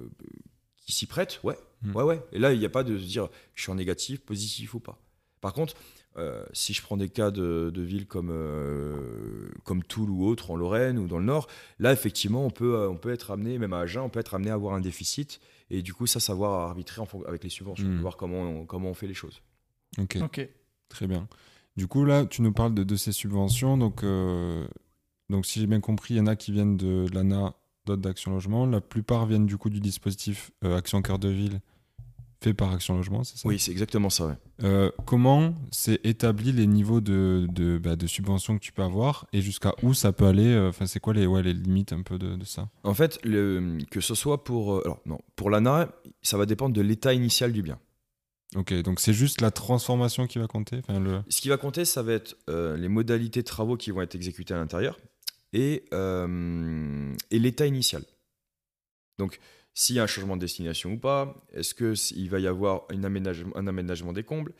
qui 0.77 0.91
s'y 0.93 1.05
prête, 1.07 1.39
ouais. 1.43 1.57
Mm. 1.81 1.95
Ouais, 1.95 2.03
ouais. 2.03 2.21
Et 2.31 2.39
là, 2.39 2.53
il 2.53 2.59
n'y 2.59 2.65
a 2.65 2.69
pas 2.69 2.83
de 2.83 2.97
se 2.97 3.03
dire 3.03 3.29
je 3.55 3.63
suis 3.63 3.71
en 3.71 3.75
négatif, 3.75 4.19
positif 4.21 4.73
ou 4.75 4.79
pas. 4.79 4.99
Par 5.41 5.53
contre, 5.53 5.75
euh, 6.17 6.43
si 6.53 6.73
je 6.73 6.81
prends 6.81 6.97
des 6.97 7.09
cas 7.09 7.31
de, 7.31 7.71
de 7.73 7.81
villes 7.81 8.07
comme, 8.07 8.29
euh, 8.31 9.49
comme 9.63 9.83
Toul 9.83 10.09
ou 10.09 10.25
autre 10.25 10.51
en 10.51 10.55
Lorraine 10.55 10.97
ou 10.97 11.07
dans 11.07 11.19
le 11.19 11.25
Nord, 11.25 11.47
là, 11.79 11.93
effectivement, 11.93 12.45
on 12.45 12.49
peut, 12.49 12.75
euh, 12.75 12.89
on 12.89 12.95
peut 12.97 13.11
être 13.11 13.31
amené, 13.31 13.57
même 13.59 13.73
à 13.73 13.79
Agen, 13.79 14.01
on 14.01 14.09
peut 14.09 14.19
être 14.19 14.33
amené 14.35 14.49
à 14.51 14.53
avoir 14.55 14.73
un 14.73 14.81
déficit. 14.81 15.39
Et 15.69 15.81
du 15.81 15.93
coup, 15.93 16.07
ça, 16.07 16.19
savoir 16.19 16.67
arbitrer 16.69 17.01
en 17.01 17.07
avec 17.27 17.43
les 17.43 17.49
subventions, 17.49 17.87
Mm. 17.87 17.99
voir 18.01 18.17
comment 18.17 18.41
on, 18.41 18.65
comment 18.65 18.89
on 18.89 18.93
fait 18.93 19.07
les 19.07 19.13
choses. 19.13 19.41
Ok. 19.99 20.17
Ok. 20.21 20.49
Très 20.89 21.07
bien. 21.07 21.27
Du 21.75 21.87
coup, 21.87 22.05
là, 22.05 22.25
tu 22.25 22.41
nous 22.41 22.53
parles 22.53 22.73
de, 22.73 22.83
de 22.83 22.95
ces 22.95 23.11
subventions. 23.11 23.77
Donc, 23.77 24.03
euh, 24.03 24.65
donc 25.29 25.45
si 25.45 25.59
j'ai 25.59 25.67
bien 25.67 25.81
compris, 25.81 26.15
il 26.15 26.17
y 26.17 26.19
en 26.21 26.27
a 26.27 26.35
qui 26.35 26.51
viennent 26.51 26.77
de, 26.77 27.07
de 27.07 27.13
l'ANA, 27.13 27.53
d'autres 27.85 28.01
d'Action 28.01 28.31
Logement. 28.31 28.65
La 28.65 28.81
plupart 28.81 29.25
viennent 29.25 29.45
du 29.45 29.57
coup 29.57 29.69
du 29.69 29.79
dispositif 29.81 30.51
euh, 30.63 30.77
Action 30.77 31.01
Cœur 31.01 31.19
de 31.19 31.29
Ville 31.29 31.59
fait 32.41 32.53
par 32.53 32.71
Action 32.71 32.95
Logement, 32.97 33.23
c'est 33.23 33.37
ça? 33.37 33.47
Oui, 33.47 33.59
c'est 33.59 33.71
exactement 33.71 34.09
ça, 34.09 34.27
ouais. 34.27 34.33
Euh, 34.63 34.91
comment 35.05 35.55
c'est 35.71 35.99
établi 36.05 36.51
les 36.51 36.67
niveaux 36.67 37.01
de, 37.01 37.47
de, 37.51 37.77
bah, 37.77 37.95
de 37.95 38.07
subventions 38.07 38.57
que 38.57 38.63
tu 38.63 38.71
peux 38.71 38.83
avoir 38.83 39.27
et 39.33 39.41
jusqu'à 39.41 39.73
où 39.83 39.93
ça 39.93 40.11
peut 40.13 40.25
aller 40.25 40.47
euh, 40.47 40.69
Enfin, 40.69 40.85
c'est 40.85 40.99
quoi 40.99 41.13
les, 41.13 41.25
ouais, 41.25 41.43
les 41.43 41.53
limites 41.53 41.93
un 41.93 42.01
peu 42.01 42.17
de, 42.17 42.35
de 42.35 42.45
ça? 42.45 42.69
En 42.83 42.93
fait, 42.93 43.19
le, 43.23 43.77
que 43.89 44.01
ce 44.01 44.15
soit 44.15 44.43
pour. 44.43 44.75
euh, 44.75 44.81
alors, 44.85 44.99
non, 45.05 45.19
pour 45.35 45.49
l'ANA, 45.49 45.89
ça 46.21 46.37
va 46.37 46.45
dépendre 46.45 46.75
de 46.75 46.81
l'état 46.81 47.13
initial 47.13 47.51
du 47.51 47.61
bien. 47.61 47.79
Ok, 48.55 48.73
donc 48.81 49.01
c'est 49.01 49.13
juste 49.13 49.41
la 49.41 49.51
transformation 49.51 50.25
qui 50.25 50.39
va 50.39 50.47
compter 50.47 50.77
enfin, 50.77 51.01
le... 51.01 51.21
Ce 51.27 51.41
qui 51.41 51.49
va 51.49 51.57
compter, 51.57 51.83
ça 51.83 52.01
va 52.01 52.13
être 52.13 52.37
euh, 52.49 52.77
les 52.77 52.87
modalités 52.87 53.41
de 53.41 53.45
travaux 53.45 53.75
qui 53.75 53.91
vont 53.91 54.01
être 54.01 54.15
exécutés 54.15 54.53
à 54.53 54.57
l'intérieur 54.57 54.97
et, 55.51 55.83
euh, 55.93 57.13
et 57.29 57.39
l'état 57.39 57.65
initial. 57.65 58.03
Donc, 59.19 59.39
s'il 59.79 59.95
y 59.95 59.99
a 59.99 60.03
un 60.03 60.07
changement 60.07 60.35
de 60.37 60.41
destination 60.41 60.89
ou 60.93 60.97
pas, 60.97 61.35
est-ce 61.53 61.75
qu'il 61.75 62.29
va 62.31 62.39
y 62.39 62.47
avoir 62.47 62.85
une 62.91 63.05
aménagement, 63.05 63.55
un 63.55 63.67
aménagement 63.67 64.11
des 64.11 64.23
combles 64.23 64.53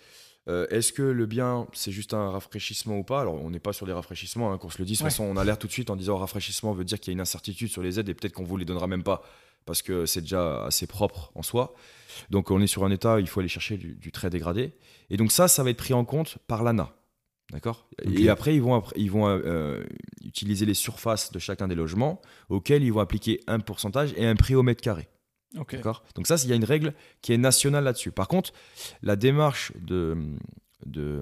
Euh, 0.48 0.68
Est-ce 0.70 0.94
que 0.94 1.02
le 1.02 1.26
bien, 1.26 1.66
c'est 1.74 1.92
juste 1.92 2.14
un 2.14 2.30
rafraîchissement 2.30 2.98
ou 3.00 3.04
pas? 3.04 3.22
Alors, 3.22 3.34
on 3.34 3.50
n'est 3.50 3.60
pas 3.60 3.74
sur 3.74 3.88
des 3.88 3.94
rafraîchissements, 3.94 4.54
hein, 4.54 4.60
qu'on 4.60 4.70
se 4.70 4.78
le 4.78 4.86
dise. 4.86 5.00
De 5.00 5.04
toute 5.04 5.12
façon, 5.12 5.24
on 5.24 5.36
a 5.36 5.44
l'air 5.44 5.58
tout 5.58 5.66
de 5.66 5.72
suite 5.72 5.90
en 5.90 5.96
disant 5.96 6.18
rafraîchissement 6.18 6.72
veut 6.72 6.86
dire 6.86 7.00
qu'il 7.00 7.12
y 7.12 7.14
a 7.14 7.16
une 7.18 7.22
incertitude 7.22 7.70
sur 7.70 7.82
les 7.82 8.00
aides 8.00 8.10
et 8.10 8.14
peut-être 8.14 8.34
qu'on 8.34 8.44
vous 8.44 8.58
les 8.58 8.64
donnera 8.66 8.86
même 8.86 9.04
pas 9.04 9.24
parce 9.66 9.82
que 9.82 10.06
c'est 10.06 10.22
déjà 10.22 10.64
assez 10.66 10.86
propre 10.86 11.32
en 11.34 11.42
soi. 11.42 11.74
Donc, 12.30 12.52
on 12.52 12.62
est 12.62 12.68
sur 12.68 12.86
un 12.86 12.92
état, 12.92 13.20
il 13.20 13.28
faut 13.28 13.40
aller 13.40 13.50
chercher 13.50 13.78
du, 13.78 13.96
du 13.96 14.12
très 14.12 14.30
dégradé. 14.30 14.74
Et 15.10 15.18
donc, 15.18 15.32
ça, 15.32 15.48
ça 15.48 15.64
va 15.64 15.72
être 15.72 15.78
pris 15.78 15.96
en 15.96 16.06
compte 16.06 16.38
par 16.48 16.64
l'ANA. 16.64 16.94
D'accord? 17.52 17.88
Et 18.04 18.28
après, 18.30 18.56
ils 18.56 18.62
vont, 18.62 18.76
après- 18.76 18.96
ils 19.00 19.10
vont 19.10 19.28
euh, 19.28 19.84
utiliser 20.24 20.66
les 20.66 20.74
surfaces 20.74 21.32
de 21.32 21.40
chacun 21.40 21.68
des 21.70 21.76
logements 21.76 22.22
auxquels 22.50 22.84
ils 22.84 22.92
vont 22.92 23.00
appliquer 23.00 23.40
un 23.48 23.60
pourcentage 23.60 24.14
et 24.18 24.26
un 24.26 24.36
prix 24.36 24.54
au 24.56 24.64
mètre 24.64 24.82
carré. 24.82 25.08
D'accord? 25.78 26.04
Donc 26.16 26.28
ça, 26.28 26.36
il 26.44 26.50
y 26.50 26.54
a 26.54 26.56
une 26.58 26.66
règle 26.66 26.94
qui 27.22 27.32
est 27.32 27.38
nationale 27.38 27.86
là-dessus. 27.86 28.12
Par 28.12 28.28
contre, 28.28 28.52
la 29.02 29.16
démarche 29.16 29.72
de, 29.80 30.18
de, 30.86 31.22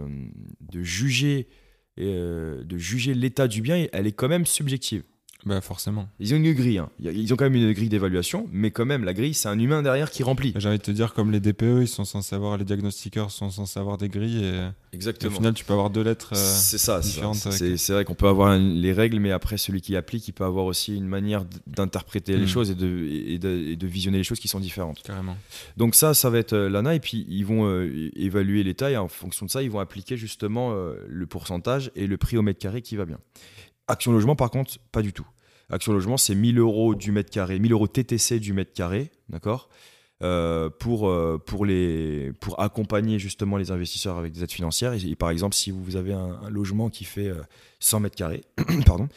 de 0.62 0.82
juger, 0.82 1.48
euh, 2.00 2.64
de 2.64 2.78
juger 2.78 3.14
l'état 3.14 3.48
du 3.48 3.62
bien, 3.62 3.86
elle 3.94 4.08
est 4.08 4.12
quand 4.12 4.28
même 4.28 4.48
subjective. 4.48 5.04
Bah 5.46 5.62
forcément. 5.62 6.10
Ils 6.20 6.34
ont 6.34 6.38
une 6.38 6.52
grille. 6.54 6.80
hein. 6.80 6.90
Ils 7.00 7.32
ont 7.32 7.36
quand 7.36 7.44
même 7.46 7.54
une 7.56 7.72
grille 7.72 7.88
d'évaluation, 7.90 8.48
mais 8.52 8.72
quand 8.72 8.86
même, 8.86 9.04
la 9.04 9.14
grille, 9.14 9.36
c'est 9.36 9.48
un 9.48 9.60
humain 9.60 9.84
derrière 9.84 10.10
qui 10.10 10.24
remplit. 10.24 10.54
J'ai 10.58 10.68
envie 10.70 10.80
de 10.80 10.84
te 10.84 10.90
dire, 10.90 11.14
comme 11.14 11.32
les 11.32 11.40
DPE, 11.40 11.82
ils 11.82 11.88
sont 11.88 12.04
censés 12.04 12.36
avoir, 12.36 12.58
les 12.58 12.66
diagnostiqueurs 12.66 13.30
sont 13.30 13.52
censés 13.52 13.80
avoir 13.80 14.00
des 14.00 14.10
grilles 14.10 14.44
et 14.44 14.60
au 14.60 14.72
Exactement. 14.96 15.36
final, 15.36 15.54
tu 15.54 15.64
peux 15.64 15.74
avoir 15.74 15.92
deux 15.92 16.02
lettres. 16.02 16.32
euh, 16.34 16.36
c'est 16.36 16.80
ça, 16.80 17.02
c'est 17.04 17.10
ça. 17.10 17.14
différentes 17.16 17.46
avec- 17.46 17.58
C'est 17.60 17.78
c'est 17.78 17.94
vrai 17.94 18.06
qu'on 18.06 18.16
peut 18.16 18.28
avoir 18.28 18.58
les 18.58 18.92
règles, 18.92 19.20
mais 19.20 19.32
après, 19.32 19.58
celui 19.58 19.82
qui 19.82 19.96
applique, 19.96 20.28
il 20.28 20.32
peut 20.34 20.46
avoir 20.46 20.66
aussi 20.66 20.96
une 20.96 21.08
manière 21.08 21.46
d'interpréter 21.68 22.38
les 22.38 22.46
Mm. 22.46 22.48
choses 22.48 22.72
et 22.72 22.76
de, 22.76 23.08
et, 23.08 23.38
de, 23.38 23.50
et 23.50 23.76
de 23.76 23.88
visionner 23.88 24.18
les 24.18 24.24
choses 24.24 24.40
qui 24.40 24.48
sont 24.48 24.60
différentes. 24.60 25.04
Carrément. 25.04 25.38
Donc 25.78 25.94
ça, 25.94 26.16
ça 26.16 26.32
va 26.32 26.40
être 26.40 26.54
euh, 26.54 26.70
l'ANA, 26.70 26.96
et 26.96 27.00
puis 27.00 27.26
ils 27.30 27.46
vont 27.46 27.68
euh, 27.68 28.10
évaluer 28.16 28.64
l'état, 28.64 28.90
et 28.90 28.98
en 28.98 29.08
fonction 29.08 29.46
de 29.46 29.52
ça, 29.52 29.62
ils 29.62 29.70
vont 29.70 29.80
appliquer 29.80 30.18
justement 30.18 30.72
euh, 30.74 30.96
le 31.08 31.28
pourcentage 31.28 31.92
et 31.96 32.08
le 32.08 32.18
prix 32.18 32.36
au 32.38 32.42
mètre 32.42 32.60
carré 32.60 32.82
qui 32.82 32.96
va 32.96 33.06
bien. 33.06 33.20
Action 33.88 34.12
Logement, 34.12 34.36
par 34.36 34.50
contre, 34.50 34.80
pas 34.92 35.04
du 35.04 35.14
tout. 35.14 35.28
Action 35.70 35.94
Logement, 35.94 36.18
c'est 36.18 36.36
1000 36.36 36.60
euros 36.60 36.96
du 36.96 37.12
mètre 37.12 37.32
carré, 37.32 37.60
1000 37.60 37.72
euros 37.72 37.88
TTC 37.88 38.40
du 38.40 38.54
mètre 38.54 38.74
carré, 38.74 39.12
d'accord 39.30 39.70
Euh, 40.24 40.70
pour, 40.70 41.10
euh, 41.10 41.38
pour, 41.46 41.66
les, 41.66 42.32
pour 42.40 42.62
accompagner 42.62 43.20
justement 43.20 43.58
les 43.58 43.72
investisseurs 43.72 44.18
avec 44.18 44.32
des 44.32 44.44
aides 44.44 44.52
financières. 44.52 44.94
Et, 44.94 45.10
et 45.10 45.16
par 45.18 45.30
exemple, 45.30 45.54
si 45.54 45.72
vous 45.72 45.98
avez 45.98 46.14
un, 46.14 46.40
un 46.42 46.50
logement 46.50 46.90
qui 46.90 47.04
fait 47.04 47.28
euh, 47.28 47.42
100 47.82 48.00
mètres 48.00 48.16
carrés, 48.16 48.46
pardon, 48.86 49.10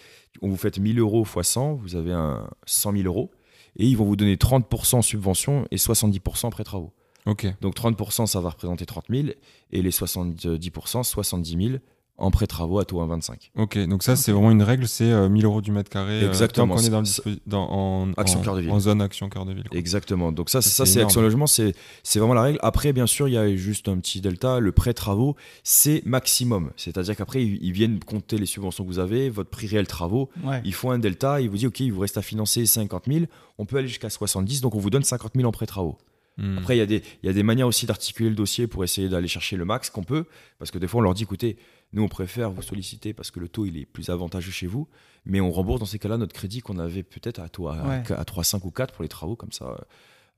on 0.43 0.49
vous 0.49 0.57
faites 0.57 0.81
1000 0.81 0.99
euros 0.99 1.25
x 1.25 1.49
100, 1.51 1.75
vous 1.75 1.95
avez 1.95 2.13
un 2.13 2.51
100 2.67 2.93
000 2.93 3.05
euros, 3.05 3.31
et 3.77 3.87
ils 3.87 3.97
vont 3.97 4.05
vous 4.05 4.17
donner 4.17 4.35
30% 4.35 4.97
en 4.97 5.03
subvention 5.03 5.69
et 5.71 5.77
70% 5.77 6.51
prêt 6.51 6.65
travaux. 6.65 6.93
Ok. 7.27 7.47
Donc 7.61 7.77
30%, 7.77 8.27
ça 8.27 8.41
va 8.41 8.51
représenter 8.51 8.85
30 8.85 9.05
000, 9.09 9.29
et 9.71 9.83
les 9.83 9.91
70%, 9.91 11.05
70 11.05 11.69
000 11.69 11.79
en 12.21 12.31
prêt 12.33 12.47
travaux 12.49 12.81
à 12.81 12.85
taux 12.85 13.01
1,25. 13.01 13.51
Ok, 13.57 13.79
donc 13.87 14.03
ça, 14.03 14.17
c'est 14.17 14.33
vraiment 14.33 14.51
une 14.51 14.63
règle, 14.63 14.89
c'est 14.89 15.11
euh, 15.11 15.29
1000 15.29 15.45
euros 15.45 15.61
du 15.61 15.71
mètre 15.71 15.89
carré. 15.89 16.25
euh, 16.25 16.29
Exactement. 16.29 16.75
tant 16.75 16.81
qu'on 16.81 16.87
est 16.87 16.91
dans, 16.91 17.01
le 17.01 17.37
dans- 17.47 17.71
en, 17.71 18.13
Action 18.17 18.41
en- 18.41 18.43
cœur 18.43 18.57
de 18.57 18.61
ville. 18.63 18.71
en 18.73 18.81
zone 18.81 19.01
action 19.01 19.29
cœur 19.29 19.45
de 19.45 19.53
ville. 19.53 19.69
quoi. 19.69 19.79
Exactement. 19.79 20.33
Donc 20.33 20.51
ça, 20.51 20.61
Ça, 20.61 20.69
ça 20.71 20.87
c'est. 20.87 21.01
Action 21.01 21.21
Logement, 21.23 21.47
c'est 21.47 21.75
c'est 22.03 22.19
vraiment 22.19 22.35
la 22.35 22.43
règle. 22.43 22.59
Après, 22.63 22.93
bien 22.93 23.07
sûr, 23.07 23.29
il 23.29 23.35
y 23.35 23.39
a 23.39 23.55
juste 23.57 23.89
un 23.89 23.99
petit 23.99 24.21
delta. 24.21 24.59
Le 24.59 24.73
prêt 24.73 24.95
travaux, 24.95 25.37
c'est 25.63 26.03
maximum. 26.05 26.71
C'est-à-dire 26.77 27.15
qu'après, 27.17 27.43
ils 27.45 27.59
ils 27.63 27.73
viennent 27.73 28.01
compter 28.01 28.37
les 28.37 28.47
subventions 28.47 28.83
que 28.85 28.89
vous 28.89 28.99
avez, 28.99 29.31
votre 29.31 29.51
prix 29.51 29.69
réel 29.69 29.87
travaux. 29.87 30.29
Ouais. 30.45 30.61
Ils 30.65 30.75
font 30.75 30.91
un 30.91 30.99
delta, 30.99 31.41
ils 31.41 31.49
vous 31.49 31.57
disent, 31.57 31.67
OK, 31.67 31.81
il 31.81 31.93
vous 31.93 32.01
reste 32.01 32.19
à 32.19 32.23
financer 32.23 32.67
50 32.67 33.05
000. 33.07 33.27
On 33.59 33.65
peut 33.65 33.77
aller 33.77 33.89
jusqu'à 33.89 34.11
70, 34.11 34.61
donc 34.61 34.75
on 34.75 34.79
vous 34.79 34.91
donne 34.91 35.05
50 35.05 35.33
000 35.37 35.49
en 35.49 35.53
prêt 35.53 35.67
travaux. 35.67 35.99
Hmm. 36.41 36.57
Après, 36.59 36.77
il 36.77 36.79
y, 36.79 36.83
a 36.83 36.87
des- 36.87 37.03
il 37.23 37.27
y 37.27 37.29
a 37.29 37.33
des 37.33 37.43
manières 37.43 37.67
aussi 37.67 37.85
d'articuler 37.87 38.29
le 38.29 38.37
dossier 38.37 38.69
pour 38.69 38.85
essayer 38.85 39.09
d'aller 39.09 39.27
chercher 39.27 39.57
le 39.57 39.65
max 39.65 39.91
qu'on 39.91 40.05
peut. 40.05 40.25
Parce 40.61 40.71
que 40.71 40.79
des 40.79 40.87
fois, 40.87 41.01
on 41.01 41.03
leur 41.03 41.15
dit 41.15 41.25
écoutez, 41.25 41.57
nous, 41.93 42.03
on 42.03 42.09
préfère 42.09 42.51
vous 42.51 42.63
solliciter 42.63 43.15
parce 43.15 43.31
que 43.31 43.41
le 43.41 43.49
taux 43.49 43.65
il 43.67 43.77
est 43.79 43.87
plus 43.87 44.11
avantageux 44.11 44.51
chez 44.53 44.67
vous. 44.67 44.89
Mais 45.25 45.41
on 45.41 45.51
rembourse 45.51 45.81
dans 45.81 45.87
ces 45.87 45.99
cas-là 45.99 46.17
notre 46.19 46.35
crédit 46.35 46.61
qu'on 46.61 46.79
avait 46.79 47.03
peut-être 47.03 47.39
à, 47.41 47.49
taux 47.49 47.69
à, 47.69 47.83
Ouais. 47.87 48.13
à 48.13 48.25
3, 48.25 48.45
5 48.45 48.65
ou 48.65 48.71
4 48.71 48.93
pour 48.95 49.03
les 49.03 49.09
travaux. 49.09 49.37
Comme 49.37 49.53
ça, 49.53 49.87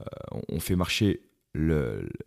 euh, 0.01 0.05
on- 0.49 0.61
fait 0.61 0.77
marcher 0.77 1.23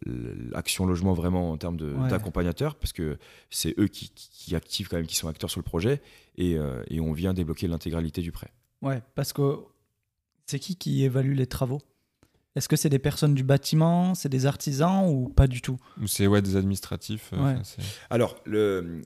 l'action 0.05 0.85
logement 0.85 1.13
vraiment 1.13 1.51
en 1.51 1.57
termes 1.57 1.77
de- 1.77 1.93
Ouais. 1.93 2.09
d'accompagnateur. 2.09 2.75
Parce 2.75 2.93
que 2.93 3.17
c'est 3.49 3.73
eux 3.79 3.87
qui 3.87 4.55
activent 4.55 4.87
quand 4.89 4.97
même, 4.97 5.07
qui 5.07 5.15
sont 5.15 5.27
acteurs 5.27 5.49
sur 5.49 5.59
le 5.59 5.63
projet. 5.65 6.01
Et, 6.37 6.57
euh, 6.57 6.83
et 6.89 6.99
on 6.99 7.13
vient 7.13 7.33
débloquer 7.33 7.67
l'intégralité 7.67 8.21
du 8.21 8.31
prêt. 8.31 8.51
Ouais, 8.81 9.01
parce 9.15 9.31
que 9.33 9.59
c'est 10.45 10.59
qui 10.59 10.75
qui 10.75 11.03
évalue 11.03 11.33
les 11.35 11.47
travaux? 11.47 11.81
Est-ce 12.55 12.69
que 12.69 12.75
c'est 12.75 12.89
des 12.89 12.99
personnes 12.99 13.33
du 13.33 13.43
bâtiment, 13.43 14.13
c'est 14.15 14.29
des 14.29 14.45
artisans 14.45 15.05
ou 15.09 15.29
pas 15.29 15.47
du 15.47 15.61
tout? 15.61 15.77
Ou 16.01 16.07
c'est 16.07 16.27
ouais, 16.27 16.41
des 16.41 16.55
administratifs. 16.55 17.31
euh, 17.33 17.37
Ouais. 17.37 17.51
enfin, 17.53 17.61
c'est- 17.63 17.81
Alors, 18.11 18.35
le, 18.45 19.01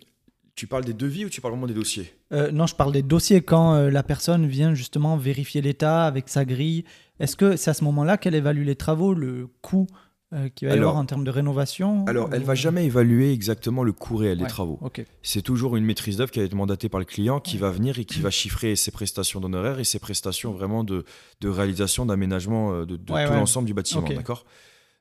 tu 0.55 0.67
parles 0.67 0.83
des 0.83 0.93
devis 0.93 1.23
ou 1.25 1.29
tu 1.29 1.39
parles 1.39 1.53
vraiment 1.53 1.67
des 1.67 1.73
dossiers? 1.73 2.13
Euh, 2.33 2.51
Non, 2.51 2.67
je 2.67 2.75
parle 2.75 2.91
des 2.91 3.03
dossiers 3.03 3.41
quand 3.41 3.73
euh, 3.75 3.89
la 3.89 4.03
personne 4.03 4.47
vient 4.47 4.73
justement 4.73 5.15
vérifier 5.15 5.61
l'état 5.61 6.05
avec 6.05 6.27
sa 6.27 6.43
grille. 6.43 6.83
Est-ce 7.19 7.35
que 7.37 7.55
c'est 7.55 7.69
à 7.69 7.73
ce 7.73 7.83
moment-là 7.85 8.17
qu'elle 8.17 8.35
évalue 8.35 8.65
les 8.65 8.75
travaux, 8.75 9.13
le 9.13 9.47
coût 9.61 9.87
euh, 10.33 10.49
qu'il 10.49 10.67
va 10.67 10.73
y 10.73 10.77
Alors- 10.77 10.89
avoir 10.89 11.01
en 11.01 11.05
termes 11.05 11.23
de 11.23 11.29
rénovation 11.31 12.05
Alors, 12.07 12.29
elle 12.33 12.41
ou- 12.43 12.45
va 12.45 12.55
jamais 12.55 12.85
évaluer 12.85 13.31
exactement 13.31 13.83
le 13.83 13.93
coût 13.93 14.17
réel 14.17 14.37
des 14.39 14.47
travaux. 14.47 14.79
C'est 15.23 15.41
toujours 15.41 15.75
une 15.77 15.85
maîtrise 15.85 16.17
d'œuvre 16.17 16.31
qui 16.31 16.39
va 16.39 16.45
être 16.45 16.53
mandatée 16.55 16.89
par 16.89 16.99
le 16.99 17.05
client 17.05 17.39
qui 17.39 17.57
va 17.57 17.69
venir 17.71 17.97
et 17.99 18.05
qui 18.05 18.19
va 18.19 18.29
chiffrer 18.29 18.75
ses 18.75 18.91
prestations 18.91 19.39
d'honoraires 19.39 19.79
et 19.79 19.83
ses 19.85 19.99
prestations 19.99 20.51
vraiment 20.51 20.83
de, 20.83 21.05
de 21.41 21.49
réalisation, 21.49 22.05
d'aménagement 22.05 22.73
euh, 22.73 22.85
de, 22.85 22.97
de 22.97 23.11
Ouais, 23.13 23.25
tout 23.25 23.31
ouais. 23.31 23.37
l'ensemble 23.37 23.67
du 23.67 23.73
bâtiment. 23.73 24.01
D'accord? 24.01 24.45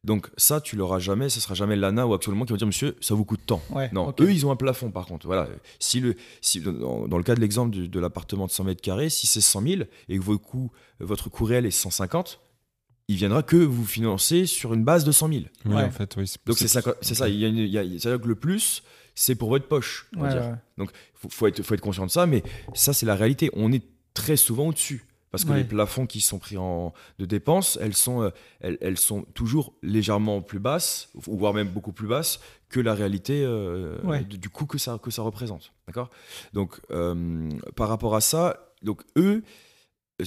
Donc, 0.04 0.28
ça, 0.36 0.60
tu 0.60 0.76
l'auras 0.76 1.00
jamais, 1.00 1.28
ce 1.28 1.40
sera 1.40 1.54
jamais 1.54 1.74
l'ANA 1.74 2.06
ou 2.06 2.14
actuellement 2.14 2.44
qui 2.44 2.52
va 2.52 2.58
dire 2.58 2.66
Monsieur, 2.68 2.94
ça 3.00 3.14
vous 3.16 3.24
coûte 3.24 3.40
tant. 3.44 3.60
Ouais, 3.70 3.90
Non, 3.92 4.14
eux, 4.20 4.30
ils 4.30 4.46
ont 4.46 4.52
un 4.52 4.56
plafond 4.56 4.92
par 4.92 5.04
contre. 5.06 5.26
Voilà. 5.26 5.48
Si 5.80 5.98
le, 5.98 6.14
si, 6.40 6.60
dans, 6.60 7.08
dans 7.08 7.16
le 7.18 7.24
cas 7.24 7.34
de 7.34 7.40
l'exemple 7.40 7.76
de, 7.76 8.00
l'appartement 8.00 8.46
de 8.46 8.52
100 8.52 8.62
mètres 8.64 8.82
carrés, 8.82 9.10
si 9.10 9.26
c'est 9.26 9.40
100 9.40 9.62
000 9.62 9.82
et 10.08 10.16
que 10.18 10.22
vos 10.22 10.38
coûts- 10.38 10.70
votre 11.00 11.28
coût 11.28 11.44
réel 11.44 11.66
est 11.66 11.72
150, 11.72 12.38
il 13.08 13.16
viendra 13.16 13.42
que 13.42 13.56
vous 13.56 13.84
financer 13.84 14.46
sur 14.46 14.74
une 14.74 14.84
base 14.84 15.04
de 15.04 15.12
100 15.12 15.28
000. 15.28 15.40
Oui, 15.64 15.74
Ouais. 15.74 15.84
en 15.84 15.90
fait, 15.90 16.14
oui. 16.16 16.32
Donc 16.46 16.58
c'est 16.58 16.68
ça, 16.68 16.80
c'est 17.00 17.14
ça. 17.14 17.28
Il 17.28 17.36
y 17.36 17.44
a 17.44 17.48
une- 17.48 17.56
il 17.58 17.68
y 17.68 17.78
a- 17.78 17.84
C'est-à-dire 17.98 18.20
que 18.20 18.28
le 18.28 18.34
plus, 18.34 18.82
c'est 19.14 19.34
pour 19.36 19.48
votre 19.50 19.68
poche. 19.68 20.08
on 20.16 20.20
va 20.22 20.28
Ouais, 20.28 20.32
dire. 20.40 20.56
ouais. 20.78 20.86
Faut, 21.14 21.28
faut 21.28 21.46
être, 21.46 21.62
faut 21.62 21.74
être 21.74 21.80
conscient 21.80 22.06
de 22.06 22.10
ça, 22.10 22.26
mais 22.26 22.42
ça 22.74 22.92
c'est 22.92 23.06
la 23.06 23.14
réalité. 23.14 23.50
On 23.54 23.72
est 23.72 23.84
très 24.14 24.36
souvent 24.36 24.68
au-dessus. 24.68 25.04
Parce 25.32 25.44
que 25.44 25.50
Ouais. 25.50 25.58
les 25.58 25.64
plafonds 25.64 26.06
qui 26.06 26.20
sont 26.22 26.38
pris 26.38 26.56
en, 26.56 26.94
de 27.18 27.26
dépenses, 27.26 27.78
elles 27.82 27.94
sont, 27.94 28.22
euh, 28.22 28.30
elles, 28.60 28.78
elles 28.80 28.96
sont 28.98 29.22
toujours 29.34 29.74
légèrement 29.82 30.40
plus 30.40 30.60
basses, 30.60 31.10
ou 31.26 31.36
voire 31.36 31.52
même 31.52 31.68
beaucoup 31.68 31.92
plus 31.92 32.06
basses, 32.06 32.40
que 32.70 32.80
la 32.80 32.94
réalité 32.94 33.42
euh, 33.44 33.98
du 34.22 34.48
coût 34.48 34.64
que 34.66 34.78
ça, 34.78 34.98
que 35.02 35.10
ça 35.10 35.22
représente. 35.22 35.72
D'accord? 35.86 36.10
Donc, 36.54 36.80
euh, 36.90 37.50
par 37.74 37.88
rapport 37.88 38.14
à 38.14 38.20
ça, 38.22 38.72
donc 38.82 39.02
eux, 39.18 39.42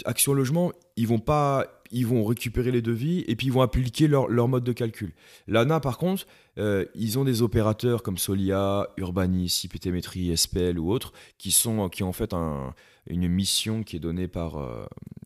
Action 0.05 0.33
Logement, 0.33 0.71
ils 0.95 1.07
vont 1.07 1.17
pas, 1.19 1.78
ils 1.91 2.05
vont 2.05 2.23
récupérer 2.25 2.71
les 2.71 2.81
devis 2.81 3.23
et 3.27 3.35
puis 3.35 3.47
ils 3.47 3.53
vont 3.53 3.61
appliquer 3.61 4.07
leur, 4.07 4.27
leur 4.27 4.47
mode 4.47 4.63
de 4.63 4.73
calcul. 4.73 5.11
L'ANA, 5.47 5.79
par 5.79 5.97
contre, 5.97 6.27
euh, 6.57 6.85
ils 6.95 7.17
ont 7.17 7.23
des 7.23 7.41
opérateurs 7.41 8.03
comme 8.03 8.17
Solia, 8.17 8.87
Urbanis, 8.97 9.61
IPT-Métrie, 9.63 10.35
SPL 10.37 10.77
ou 10.79 10.91
autres 10.91 11.13
qui 11.37 11.51
sont, 11.51 11.89
qui 11.89 12.03
ont 12.03 12.09
en 12.09 12.13
fait 12.13 12.33
un- 12.33 12.73
une 13.07 13.27
mission 13.27 13.83
qui 13.83 13.95
est 13.95 13.99
donnée 13.99 14.27
par, 14.27 14.57
euh, 14.57 14.85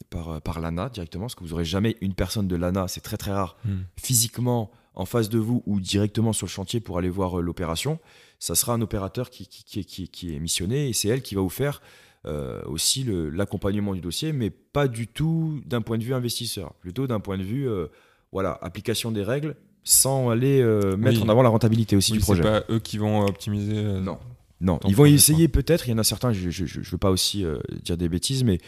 par, 0.09 0.41
par 0.41 0.59
l'ANA 0.61 0.89
directement, 0.89 1.25
parce 1.25 1.35
que 1.35 1.43
vous 1.43 1.49
n'aurez 1.49 1.65
jamais 1.65 1.97
une 2.01 2.13
personne 2.13 2.47
de 2.47 2.55
l'ANA, 2.55 2.87
c'est 2.87 3.01
très 3.01 3.17
très 3.17 3.31
rare, 3.33 3.57
Hmm. 3.65 3.81
physiquement 3.97 4.71
en 4.95 5.05
face 5.05 5.27
de 5.29 5.39
vous 5.39 5.63
ou 5.65 5.79
directement 5.79 6.33
sur 6.33 6.45
le 6.45 6.51
chantier 6.51 6.79
pour 6.79 6.97
aller 6.99 7.09
voir 7.09 7.39
euh, 7.39 7.41
l'opération. 7.41 7.99
Ça 8.39 8.53
sera 8.55 8.73
un 8.73 8.81
opérateur 8.81 9.29
qui, 9.31 9.47
qui, 9.47 9.83
qui 9.85 10.07
qui 10.09 10.35
est 10.35 10.39
missionné 10.39 10.87
et 10.89 10.93
c'est 10.93 11.07
elle 11.07 11.21
qui 11.23 11.33
va 11.33 11.41
vous 11.41 11.49
faire 11.49 11.81
euh, 12.25 12.61
aussi 12.65 13.03
le- 13.03 13.29
l'accompagnement 13.29 13.93
du 13.93 14.01
dossier, 14.01 14.31
mais 14.33 14.49
pas 14.49 14.87
du 14.87 15.07
tout 15.07 15.61
d'un 15.65 15.81
point 15.81 15.97
de 15.97 16.03
vue 16.03 16.13
investisseur, 16.13 16.73
plutôt 16.75 17.05
d'un 17.07 17.19
point 17.19 17.37
de 17.37 17.43
vue 17.43 17.67
euh, 17.69 17.87
voilà, 18.31 18.57
application 18.61 19.11
des 19.11 19.23
règles 19.23 19.55
sans 19.83 20.29
aller 20.29 20.61
euh, 20.61 20.95
mettre 20.95 21.17
Oui. 21.17 21.23
en 21.25 21.29
avant 21.29 21.41
la 21.43 21.49
rentabilité 21.49 21.95
aussi 21.97 22.13
Oui, 22.13 22.17
du 22.19 22.23
c'est 22.23 22.25
projet. 22.33 22.41
pas 22.41 22.63
eux 22.69 22.79
qui 22.79 22.97
vont 22.97 23.25
optimiser. 23.25 23.75
euh, 23.75 23.99
Non. 23.99 24.17
Non, 24.61 24.79
ils 24.87 24.95
vont 24.95 25.03
essayer 25.03 25.49
peut-être. 25.49 25.89
Il 25.89 25.91
y 25.91 25.93
en 25.93 25.97
a 25.97 26.05
certains, 26.05 26.31
je 26.31 26.47
ne 26.79 26.83
veux 26.85 26.97
pas 26.97 27.11
aussi 27.11 27.43
euh, 27.43 27.57
dire 27.83 27.97
des 27.97 28.07
bêtises, 28.07 28.45
mais 28.45 28.59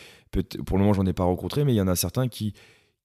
pour 0.66 0.78
le 0.78 0.84
moment, 0.84 0.94
j'en 0.94 1.06
ai 1.06 1.14
pas 1.14 1.24
rencontré, 1.24 1.64
mais 1.64 1.72
il 1.74 1.78
y 1.78 1.82
en 1.82 1.88
a 1.88 1.96
certains 1.96 2.28
qui, 2.28 2.54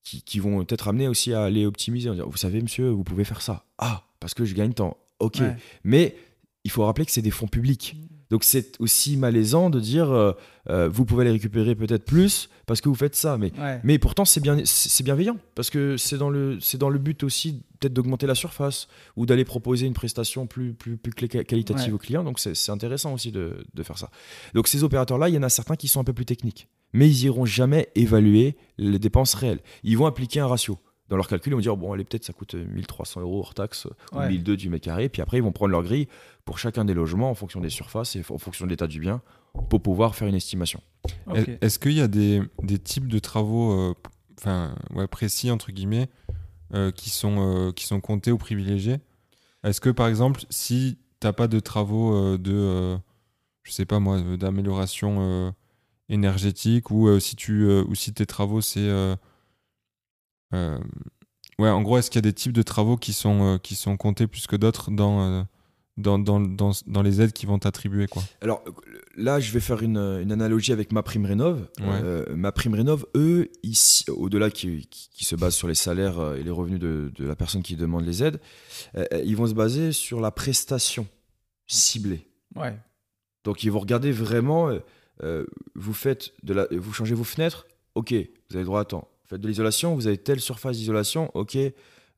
qui, 0.03 0.21
qui 0.23 0.39
vont 0.41 0.65
peut-être 0.65 0.89
amener 0.89 1.07
aussi 1.07 1.31
à 1.33 1.43
aller 1.43 1.65
optimiser. 1.65 2.09
en 2.09 2.13
disant, 2.15 2.27
vous 2.29 2.35
savez, 2.35 2.61
monsieur, 2.61 2.89
vous 2.89 3.05
pouvez 3.05 3.23
faire 3.23 3.41
ça. 3.41 3.63
Ah, 3.77 4.03
parce 4.19 4.33
que 4.33 4.43
je 4.43 4.53
gagne 4.55 4.73
temps. 4.73 4.97
Ok. 5.19 5.37
Ouais. 5.39 5.55
Mais 5.85 6.17
il 6.65 6.71
faut 6.71 6.83
rappeler 6.83 7.05
que 7.05 7.11
c'est 7.13 7.21
des 7.21 7.31
fonds 7.31 7.47
publics. 7.47 7.95
Donc 8.31 8.43
c'est 8.43 8.79
aussi 8.79 9.17
malaisant 9.17 9.69
de 9.69 9.79
dire, 9.79 10.09
euh, 10.09 10.31
euh, 10.69 10.89
vous 10.89 11.05
pouvez 11.05 11.25
les 11.25 11.31
récupérer 11.31 11.75
peut-être 11.75 12.05
plus 12.05 12.49
parce 12.65 12.81
que 12.81 12.89
vous 12.89 12.95
faites 12.95 13.15
ça. 13.15 13.37
Mais 13.37 13.51
Ouais. 13.59 13.79
mais 13.83 13.99
pourtant, 13.99 14.25
c'est 14.25 14.39
bien, 14.39 14.57
c'est 14.65 15.03
bienveillant 15.03 15.37
parce 15.53 15.69
que 15.69 15.97
c'est 15.97 16.17
dans 16.17 16.29
le, 16.31 16.57
c'est 16.61 16.77
dans 16.79 16.89
le 16.89 16.97
but 16.97 17.23
aussi 17.23 17.61
peut-être 17.79 17.93
d'augmenter 17.93 18.25
la 18.27 18.35
surface 18.35 18.87
ou 19.17 19.25
d'aller 19.25 19.43
proposer 19.45 19.85
une 19.85 19.93
prestation 19.93 20.47
plus, 20.47 20.73
plus, 20.73 20.97
plus 20.97 21.11
qualitative 21.13 21.87
Ouais. 21.87 21.91
aux 21.93 21.97
clients. 21.97 22.23
Donc, 22.23 22.39
c'est 22.39 22.69
intéressant 22.71 23.13
aussi 23.13 23.31
de, 23.31 23.63
de 23.73 23.83
faire 23.83 23.97
ça. 23.97 24.09
Donc, 24.53 24.67
ces 24.67 24.83
opérateurs-là, 24.83 25.29
il 25.29 25.35
y 25.35 25.37
en 25.37 25.43
a 25.43 25.49
certains 25.49 25.75
qui 25.75 25.87
sont 25.87 25.99
un 25.99 26.03
peu 26.05 26.13
plus 26.13 26.25
techniques, 26.25 26.67
mais 26.93 27.09
ils 27.09 27.25
iront 27.25 27.45
jamais 27.45 27.89
évaluer 27.95 28.55
les 28.77 28.99
dépenses 28.99 29.33
réelles. 29.33 29.59
Ils 29.83 29.97
vont 29.97 30.05
appliquer 30.05 30.39
un 30.39 30.47
ratio. 30.47 30.77
Dans 31.11 31.17
leur 31.17 31.27
calcul, 31.27 31.51
ils 31.51 31.55
vont 31.55 31.61
dire 31.61 31.75
bon, 31.75 31.91
allez, 31.91 32.05
peut-être 32.05 32.23
ça 32.23 32.31
coûte 32.31 32.55
1300 32.55 33.19
euros 33.19 33.39
hors 33.39 33.53
taxe 33.53 33.85
ou 34.13 34.17
Ouais. 34.17 34.29
1002 34.29 34.55
du 34.55 34.69
mètre 34.69 34.85
carré. 34.85 35.09
Puis 35.09 35.21
après, 35.21 35.37
ils 35.37 35.43
vont 35.43 35.51
prendre 35.51 35.71
leur 35.71 35.83
grille 35.83 36.07
pour 36.45 36.57
chacun 36.57 36.85
des 36.85 36.93
logements 36.93 37.29
en 37.29 37.35
fonction 37.35 37.59
des 37.59 37.69
surfaces 37.69 38.15
et 38.15 38.23
en 38.29 38.37
fonction 38.37 38.65
de 38.65 38.69
l'état 38.71 38.87
du 38.87 39.01
bien 39.01 39.21
pour 39.69 39.81
pouvoir 39.81 40.15
faire 40.15 40.29
une 40.29 40.35
estimation. 40.35 40.81
Est-ce 41.59 41.79
qu'il 41.79 41.91
y 41.91 41.99
a 41.99 42.07
des, 42.07 42.41
des 42.63 42.79
types 42.79 43.09
de 43.09 43.19
travaux 43.19 43.93
euh, 44.45 44.69
ouais, 44.95 45.07
précis, 45.07 45.51
entre 45.51 45.73
guillemets, 45.73 46.07
euh, 46.73 46.91
qui, 46.91 47.09
sont, 47.09 47.35
euh, 47.39 47.71
qui 47.73 47.85
sont 47.85 47.99
comptés 47.99 48.31
ou 48.31 48.37
privilégiés? 48.37 49.01
Est-ce 49.65 49.81
que, 49.81 49.89
par 49.89 50.07
exemple, 50.07 50.43
si 50.49 50.97
tu 51.19 51.27
n'as 51.27 51.33
pas 51.33 51.49
de 51.49 51.59
travaux 51.59 52.15
euh, 52.15 52.37
de, 52.37 52.53
euh, 52.53 52.97
je 53.63 53.73
sais 53.73 53.85
pas 53.85 53.99
moi, 53.99 54.15
euh, 54.19 54.37
d'amélioration 54.37 55.17
euh, 55.19 55.51
énergétique 56.07 56.89
ou 56.89 57.09
euh, 57.09 57.19
si, 57.19 57.35
tu, 57.35 57.63
euh, 57.63 57.83
ou 57.89 57.95
si 57.95 58.13
tes 58.13 58.25
travaux, 58.25 58.61
c'est... 58.61 58.89
euh, 60.53 60.77
ouais, 61.59 61.69
en 61.69 61.81
gros, 61.81 61.97
est-ce 61.97 62.09
qu'il 62.09 62.17
y 62.17 62.25
a 62.25 62.29
des 62.29 62.33
types 62.33 62.53
de 62.53 62.63
travaux 62.63 62.97
qui 62.97 63.13
sont, 63.13 63.55
euh, 63.55 63.57
qui 63.57 63.75
sont 63.75 63.97
comptés 63.97 64.27
plus 64.27 64.47
que 64.47 64.55
d'autres 64.55 64.91
dans, 64.91 65.21
euh, 65.21 65.43
dans, 65.97 66.19
dans, 66.19 66.39
dans, 66.39 66.71
dans 66.87 67.01
les 67.01 67.21
aides 67.21 67.33
qui 67.33 67.45
vont 67.45 67.59
t'attribuer 67.59 68.07
quoi? 68.07 68.23
Alors 68.41 68.63
là, 69.15 69.39
je 69.39 69.51
vais 69.51 69.59
faire 69.59 69.83
une, 69.83 69.97
une 69.97 70.31
analogie 70.31 70.71
avec 70.71 70.91
ma 70.91 71.03
prime 71.03 71.25
rénov. 71.25 71.67
Ouais. 71.79 71.85
Euh, 71.87 72.35
ma 72.35 72.51
prime 72.51 72.73
rénov, 72.73 73.05
eux, 73.15 73.49
ici, 73.63 74.05
au-delà 74.09 74.49
qui, 74.49 74.87
qui, 74.87 75.09
qui 75.11 75.25
se 75.25 75.35
base 75.35 75.53
sur 75.53 75.67
les 75.67 75.75
salaires 75.75 76.33
et 76.35 76.43
les 76.43 76.51
revenus 76.51 76.79
de, 76.79 77.11
de 77.13 77.25
la 77.25 77.35
personne 77.35 77.61
qui 77.61 77.75
demande 77.75 78.05
les 78.05 78.23
aides, 78.23 78.39
ils 79.23 79.35
vont 79.35 79.47
se 79.47 79.53
baser 79.53 79.91
sur 79.91 80.21
la 80.21 80.31
prestation 80.31 81.07
ciblée. 81.67 82.27
Ouais. 82.55 82.77
Donc 83.43 83.63
ils 83.63 83.71
vont 83.71 83.79
regarder 83.79 84.11
vraiment, 84.11 84.69
euh, 85.23 85.45
vous 85.75 85.93
faites 85.93 86.33
de 86.43 86.53
la, 86.53 86.67
vous 86.71 86.93
changez 86.93 87.15
vos 87.15 87.23
fenêtres, 87.23 87.65
ok, 87.95 88.13
vous 88.49 88.55
avez 88.55 88.65
droit 88.65 88.81
à 88.81 88.85
temps. 88.85 89.07
Faites 89.31 89.39
de 89.39 89.47
l'isolation, 89.47 89.95
vous 89.95 90.07
avez 90.07 90.17
telle 90.17 90.41
surface 90.41 90.75
d'isolation, 90.75 91.31
ok, 91.35 91.57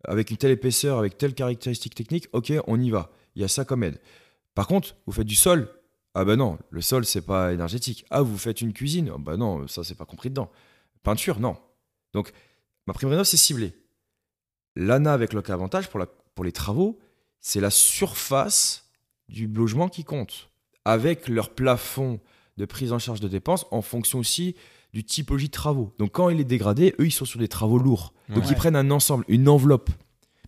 avec 0.03 0.32
une 0.32 0.38
telle 0.38 0.49
épaisseur, 0.49 0.97
avec 0.97 1.16
telle 1.16 1.36
caractéristique 1.36 1.93
technique, 1.93 2.28
ok, 2.34 2.53
on 2.66 2.82
y 2.82 2.89
va. 2.89 3.11
Il 3.36 3.43
y 3.43 3.45
a 3.45 3.47
ça 3.47 3.66
comme 3.66 3.84
aide. 3.84 4.01
Par 4.55 4.66
contre, 4.66 4.95
vous 5.05 5.14
faites 5.14 5.28
du 5.28 5.36
sol, 5.36 5.70
ah 6.16 6.26
ben 6.26 6.38
non, 6.38 6.57
le 6.72 6.82
sol 6.82 7.05
c'est 7.05 7.22
pas 7.22 7.53
énergétique. 7.53 8.03
Ah 8.09 8.24
vous 8.24 8.36
faites 8.39 8.61
une 8.61 8.74
cuisine, 8.74 9.11
ah 9.14 9.20
ben 9.20 9.38
non, 9.38 9.68
ça 9.68 9.84
c'est 9.84 9.93
pas 9.93 10.07
compris 10.07 10.32
dedans. 10.32 10.49
Peinture, 11.03 11.39
non. 11.39 11.55
Donc 12.14 12.32
ma 12.88 12.93
prime 12.93 13.09
rénov 13.09 13.26
c'est 13.26 13.38
ciblé. 13.38 13.76
L'ANA 14.76 15.14
avec 15.14 15.34
le 15.34 15.43
avantage 15.51 15.91
pour, 15.91 16.03
pour 16.34 16.45
les 16.45 16.51
travaux, 16.51 16.97
c'est 17.41 17.61
la 17.61 17.70
surface 17.70 18.89
du 19.30 19.45
logement 19.45 19.88
qui 19.88 20.03
compte, 20.03 20.49
avec 20.84 21.28
leur 21.28 21.51
plafond 21.51 22.20
de 22.57 22.66
prise 22.66 22.91
en 22.91 22.97
charge 22.97 23.20
de 23.20 23.28
dépenses 23.28 23.68
en 23.70 23.84
fonction 23.84 24.18
aussi 24.18 24.55
du 24.93 25.03
typologie 25.03 25.47
de 25.47 25.51
travaux. 25.51 25.93
Donc 25.99 26.11
quand 26.11 26.29
il 26.29 26.39
est 26.39 26.43
dégradé, 26.45 26.93
eux, 26.99 27.05
ils 27.07 27.11
sont 27.11 27.25
sur 27.25 27.39
des 27.39 27.47
travaux 27.47 27.77
lourds. 27.79 28.13
Donc 28.29 28.43
Ouais. 28.43 28.49
ils 28.51 28.55
prennent 28.55 28.75
un 28.75 28.91
ensemble, 28.91 29.25
une 29.27 29.49
enveloppe. 29.49 29.89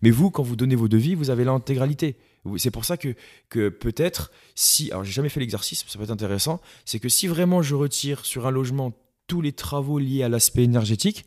Mais 0.02 0.10
vous, 0.10 0.30
quand 0.30 0.42
vous 0.42 0.56
donnez 0.56 0.76
vos 0.76 0.88
devis, 0.88 1.14
vous 1.14 1.30
avez 1.30 1.44
l'intégralité. 1.44 2.16
C'est 2.58 2.70
pour 2.70 2.84
ça 2.84 2.96
que, 2.96 3.14
que 3.48 3.70
peut-être, 3.70 4.30
si, 4.54 4.90
alors 4.92 5.02
j'ai 5.04 5.10
jamais 5.12 5.28
fait 5.30 5.40
l'exercice, 5.40 5.84
ça 5.88 5.98
peut 5.98 6.04
être 6.04 6.10
intéressant, 6.10 6.60
c'est 6.84 7.00
que 7.00 7.08
si 7.08 7.26
vraiment 7.26 7.60
je 7.60 7.74
retire 7.74 8.24
sur 8.24 8.46
un 8.46 8.50
logement 8.52 8.92
tous 9.26 9.40
les 9.40 9.52
travaux 9.52 9.98
liés 9.98 10.22
à 10.22 10.28
l'aspect 10.28 10.62
énergétique, 10.62 11.24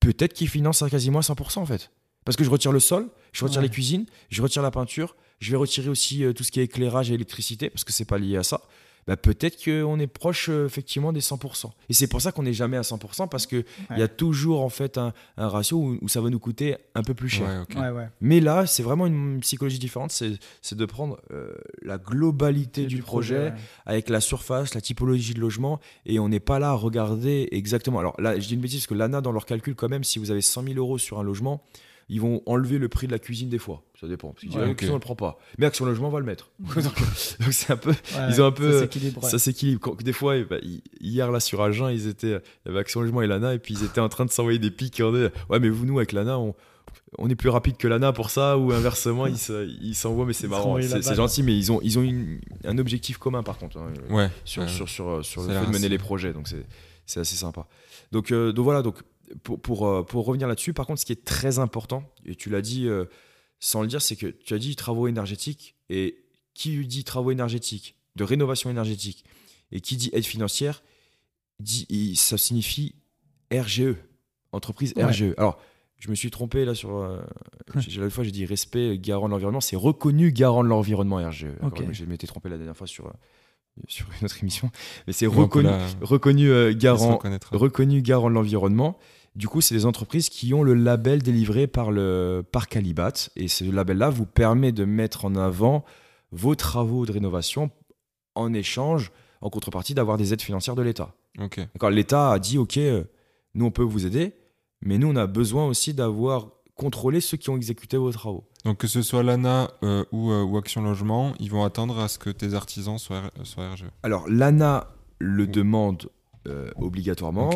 peut-être 0.00 0.32
qu'ils 0.32 0.48
financent 0.48 0.80
à 0.80 0.88
quasiment 0.88 1.18
à 1.18 1.22
100% 1.22 1.58
en 1.58 1.66
fait. 1.66 1.90
Parce 2.24 2.36
que 2.36 2.44
je 2.44 2.48
retire 2.50 2.72
le 2.72 2.80
sol, 2.80 3.10
je 3.32 3.44
retire 3.44 3.58
Ouais. 3.58 3.64
les 3.66 3.70
cuisines, 3.70 4.06
je 4.30 4.40
retire 4.40 4.62
la 4.62 4.70
peinture, 4.70 5.14
je 5.40 5.50
vais 5.50 5.56
retirer 5.58 5.90
aussi 5.90 6.24
euh, 6.24 6.32
tout 6.32 6.44
ce 6.44 6.50
qui 6.52 6.60
est 6.60 6.64
éclairage 6.64 7.10
et 7.10 7.14
électricité, 7.14 7.68
parce 7.68 7.84
que 7.84 7.92
c'est 7.92 8.04
pas 8.06 8.16
lié 8.16 8.36
à 8.38 8.42
ça. 8.42 8.62
Bah, 9.06 9.16
peut-être 9.16 9.62
qu'on 9.64 9.98
est 9.98 10.06
proche 10.06 10.48
euh, 10.48 10.66
effectivement 10.66 11.12
des 11.12 11.20
100%. 11.20 11.70
Et 11.88 11.92
c'est 11.92 12.06
pour 12.06 12.20
ça 12.20 12.30
qu'on 12.30 12.44
n'est 12.44 12.52
jamais 12.52 12.76
à 12.76 12.82
100%, 12.82 13.28
parce 13.28 13.46
qu'il 13.46 13.64
il 13.90 13.98
y 13.98 14.02
a 14.02 14.08
toujours 14.08 14.62
en 14.62 14.68
fait 14.68 14.96
un, 14.96 15.12
un 15.36 15.48
ratio 15.48 15.78
où, 15.78 15.98
où 16.00 16.08
ça 16.08 16.20
va 16.20 16.30
nous 16.30 16.38
coûter 16.38 16.76
un 16.94 17.02
peu 17.02 17.14
plus 17.14 17.28
cher. 17.28 17.66
Ouais. 17.70 17.80
Ouais, 17.80 17.90
ouais. 17.90 18.08
Mais 18.20 18.40
là, 18.40 18.66
c'est 18.66 18.82
vraiment 18.82 19.06
une 19.06 19.40
psychologie 19.40 19.78
différente, 19.78 20.12
c'est 20.12 20.32
c'est 20.60 20.76
de 20.76 20.86
prendre 20.86 21.20
euh, 21.32 21.52
la 21.82 21.98
globalité 21.98 22.86
du, 22.86 23.02
projet, 23.02 23.50
ouais. 23.50 23.54
avec 23.86 24.08
la 24.08 24.20
surface, 24.20 24.74
la 24.74 24.80
typologie 24.80 25.34
de 25.34 25.40
logement, 25.40 25.80
et 26.06 26.18
on 26.18 26.28
n'est 26.28 26.40
pas 26.40 26.58
là 26.58 26.70
à 26.70 26.74
regarder 26.74 27.48
exactement. 27.50 27.98
Alors 27.98 28.20
là, 28.20 28.38
je 28.38 28.46
dis 28.46 28.54
une 28.54 28.60
bêtise, 28.60 28.80
parce 28.80 28.86
que 28.86 28.94
l'ANA, 28.94 29.20
dans 29.20 29.32
leur 29.32 29.46
calcul, 29.46 29.74
quand 29.74 29.88
même, 29.88 30.04
si 30.04 30.18
vous 30.18 30.30
avez 30.30 30.40
100 30.40 30.64
000 30.64 30.74
euros 30.76 30.98
sur 30.98 31.18
un 31.18 31.22
logement, 31.22 31.62
ils 32.14 32.20
vont 32.20 32.42
enlever 32.46 32.78
le 32.78 32.88
prix 32.88 33.06
de 33.06 33.12
la 33.12 33.18
cuisine 33.18 33.48
des 33.48 33.58
fois. 33.58 33.82
Ça 34.00 34.06
dépend. 34.06 34.28
Parce 34.30 34.40
qu'ils 34.40 34.50
disent, 34.50 34.58
Ouais, 34.58 34.64
ah, 34.66 34.70
ok. 34.70 34.74
Action, 34.82 34.92
on 34.92 34.96
le 34.96 35.00
prend 35.00 35.14
pas. 35.16 35.38
Mais 35.58 35.66
Action 35.66 35.84
Logement 35.84 36.10
va 36.10 36.18
le 36.20 36.26
mettre. 36.26 36.50
donc 36.76 36.92
c'est 37.52 37.72
un 37.72 37.76
peu. 37.76 37.90
Ouais, 37.90 37.96
Ils 38.30 38.42
ont 38.42 38.46
un 38.46 38.52
peu- 38.52 38.86
Ça 39.22 39.38
s'équilibre. 39.38 39.96
Des 39.96 40.12
fois, 40.12 40.36
eh 40.36 40.44
ben, 40.44 40.60
hi- 40.62 40.82
hier, 41.00 41.30
là, 41.30 41.40
sur 41.40 41.62
Agen, 41.62 41.88
ils 41.90 42.08
étaient. 42.08 42.28
Il 42.64 42.68
y 42.68 42.68
avait 42.70 42.80
Action 42.80 43.00
Logement 43.00 43.22
et 43.22 43.26
l'ANA, 43.26 43.54
et 43.54 43.58
puis 43.58 43.74
ils 43.74 43.84
étaient 43.84 44.00
en 44.00 44.08
train 44.08 44.24
de 44.24 44.30
s'envoyer 44.30 44.58
des 44.58 44.70
pics. 44.70 45.00
Ouais, 45.00 45.58
mais 45.60 45.68
vous, 45.68 45.86
nous, 45.86 45.98
avec 45.98 46.12
l'ANA, 46.12 46.38
on. 46.38 46.54
On 47.18 47.28
est 47.28 47.34
plus 47.34 47.48
rapide 47.50 47.76
que 47.76 47.86
l'ANA 47.88 48.12
pour 48.12 48.30
ça, 48.30 48.56
ou 48.58 48.72
inversement, 48.72 49.26
ils 49.26 49.36
se- 49.38 49.66
ils 49.82 49.94
s'envoient, 49.94 50.24
mais 50.26 50.32
c'est 50.32 50.48
marrant. 50.48 50.78
C'est 50.80 51.14
gentil, 51.14 51.42
mais 51.42 51.56
ils 51.56 51.70
ont, 51.70 51.78
ils 51.82 51.98
ont 51.98 52.02
une- 52.02 52.40
un 52.64 52.78
objectif 52.78 53.18
commun 53.18 53.42
par 53.42 53.58
contre. 53.58 53.76
hein 53.78 53.92
Ouais, 54.10 54.30
sur, 54.46 54.62
ouais. 54.62 54.68
sur, 54.68 54.88
sur, 54.88 55.08
euh, 55.08 55.22
sur 55.22 55.42
le 55.42 55.48
fait 55.48 55.66
de 55.66 55.70
mener 55.72 55.88
les 55.90 55.98
projets. 55.98 56.32
Donc 56.32 56.48
c'est 56.48 56.64
c'est 57.04 57.20
assez 57.20 57.36
sympa. 57.36 57.66
Donc, 58.12 58.30
euh, 58.30 58.52
donc 58.52 58.64
voilà, 58.64 58.80
donc 58.82 58.96
pour, 59.42 59.60
pour, 59.60 59.86
euh, 59.86 60.02
pour 60.02 60.24
revenir 60.26 60.48
là-dessus, 60.48 60.72
par 60.72 60.86
contre, 60.86 61.00
ce 61.00 61.04
qui 61.06 61.12
est 61.12 61.24
très 61.24 61.58
important, 61.58 62.04
et 62.24 62.34
tu 62.34 62.50
l'as 62.50 62.62
dit 62.62 62.86
euh, 62.88 63.04
sans 63.60 63.82
le 63.82 63.88
dire, 63.88 64.02
c'est 64.02 64.16
que 64.16 64.26
tu 64.26 64.54
as 64.54 64.58
dit 64.58 64.74
travaux 64.76 65.06
énergétiques, 65.08 65.76
et 65.88 66.18
qui 66.54 66.84
dit 66.86 67.04
travaux 67.04 67.30
énergétiques, 67.30 67.96
de 68.16 68.24
rénovation 68.24 68.70
énergétique, 68.70 69.24
et 69.70 69.80
qui 69.80 69.96
dit 69.96 70.10
aide 70.12 70.24
financière, 70.26 70.82
dit, 71.60 72.16
ça 72.16 72.36
signifie 72.38 72.94
RGE, 73.52 73.94
entreprise 74.52 74.92
Ouais. 74.96 75.04
RGE. 75.04 75.34
Alors, 75.36 75.58
je 75.98 76.10
me 76.10 76.14
suis 76.14 76.30
trompé 76.30 76.64
là 76.64 76.74
sur. 76.74 76.96
euh, 76.96 77.20
j'ai- 77.76 78.00
la 78.00 78.10
fois, 78.10 78.24
j'ai 78.24 78.32
dit 78.32 78.44
respect, 78.44 78.98
garant 78.98 79.26
de 79.26 79.30
l'environnement. 79.30 79.60
C'est 79.60 79.76
reconnu 79.76 80.32
garant 80.32 80.64
de 80.64 80.68
l'environnement 80.68 81.16
RGE. 81.16 81.46
Ok. 81.62 81.80
Alors, 81.80 81.92
Je 81.92 82.04
m'étais 82.04 82.26
trompé 82.26 82.48
la 82.48 82.56
dernière 82.56 82.76
fois 82.76 82.86
sur, 82.88 83.06
euh, 83.06 83.10
sur 83.86 84.06
une 84.18 84.24
autre 84.26 84.36
émission. 84.42 84.70
Mais 85.06 85.12
c'est 85.12 85.26
reconnu, 85.26 85.68
la- 85.68 85.86
reconnu, 86.00 86.50
euh, 86.50 86.74
garant, 86.74 87.18
reconnu 87.52 88.02
garant 88.02 88.28
de 88.30 88.34
l'environnement. 88.34 88.98
Du 89.34 89.48
coup, 89.48 89.60
c'est 89.60 89.74
des 89.74 89.86
entreprises 89.86 90.28
qui 90.28 90.52
ont 90.52 90.62
le 90.62 90.74
label 90.74 91.22
délivré 91.22 91.66
par 91.66 91.90
le 91.90 92.44
par 92.50 92.68
Calibat. 92.68 93.12
Et 93.36 93.48
ce 93.48 93.64
label-là 93.64 94.10
vous 94.10 94.26
permet 94.26 94.72
de 94.72 94.84
mettre 94.84 95.24
en 95.24 95.34
avant 95.36 95.84
vos 96.32 96.54
travaux 96.54 97.06
de 97.06 97.12
rénovation 97.12 97.70
en 98.34 98.52
échange, 98.52 99.10
en 99.40 99.50
contrepartie, 99.50 99.94
d'avoir 99.94 100.16
des 100.18 100.32
aides 100.32 100.42
financières 100.42 100.74
de 100.74 100.82
l'État. 100.82 101.14
Ok. 101.40 101.58
D'accord, 101.58 101.90
L'État 101.90 102.32
a 102.32 102.38
dit, 102.38 102.58
OK, 102.58 102.76
euh, 102.76 103.04
nous, 103.54 103.66
on 103.66 103.70
peut 103.70 103.82
vous 103.82 104.06
aider, 104.06 104.34
mais 104.82 104.98
nous, 104.98 105.08
on 105.08 105.16
a 105.16 105.26
besoin 105.26 105.66
aussi 105.66 105.94
d'avoir 105.94 106.48
contrôlé 106.74 107.20
ceux 107.20 107.36
qui 107.36 107.50
ont 107.50 107.56
exécuté 107.56 107.96
vos 107.96 108.10
travaux. 108.12 108.44
Donc 108.64 108.78
que 108.78 108.86
ce 108.86 109.02
soit 109.02 109.22
l'ANA 109.22 109.70
euh, 109.82 110.04
ou, 110.12 110.30
euh, 110.30 110.42
ou 110.42 110.56
Action 110.56 110.82
Logement, 110.82 111.34
ils 111.38 111.50
vont 111.50 111.64
attendre 111.64 111.98
à 111.98 112.08
ce 112.08 112.18
que 112.18 112.30
tes 112.30 112.54
artisans 112.54 112.98
soient, 112.98 113.30
soient 113.44 113.72
RGE. 113.72 113.86
Alors, 114.02 114.28
l'ANA 114.28 114.88
le 115.18 115.46
demande 115.46 116.08
euh, 116.48 116.70
obligatoirement. 116.76 117.50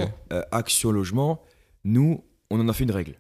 Action 0.53 0.93
Logement, 0.93 1.43
nous, 1.87 2.25
on 2.51 2.61
en 2.61 2.69
a 2.69 2.73
fait 2.73 2.85
une 2.85 2.91
règle. 2.91 3.15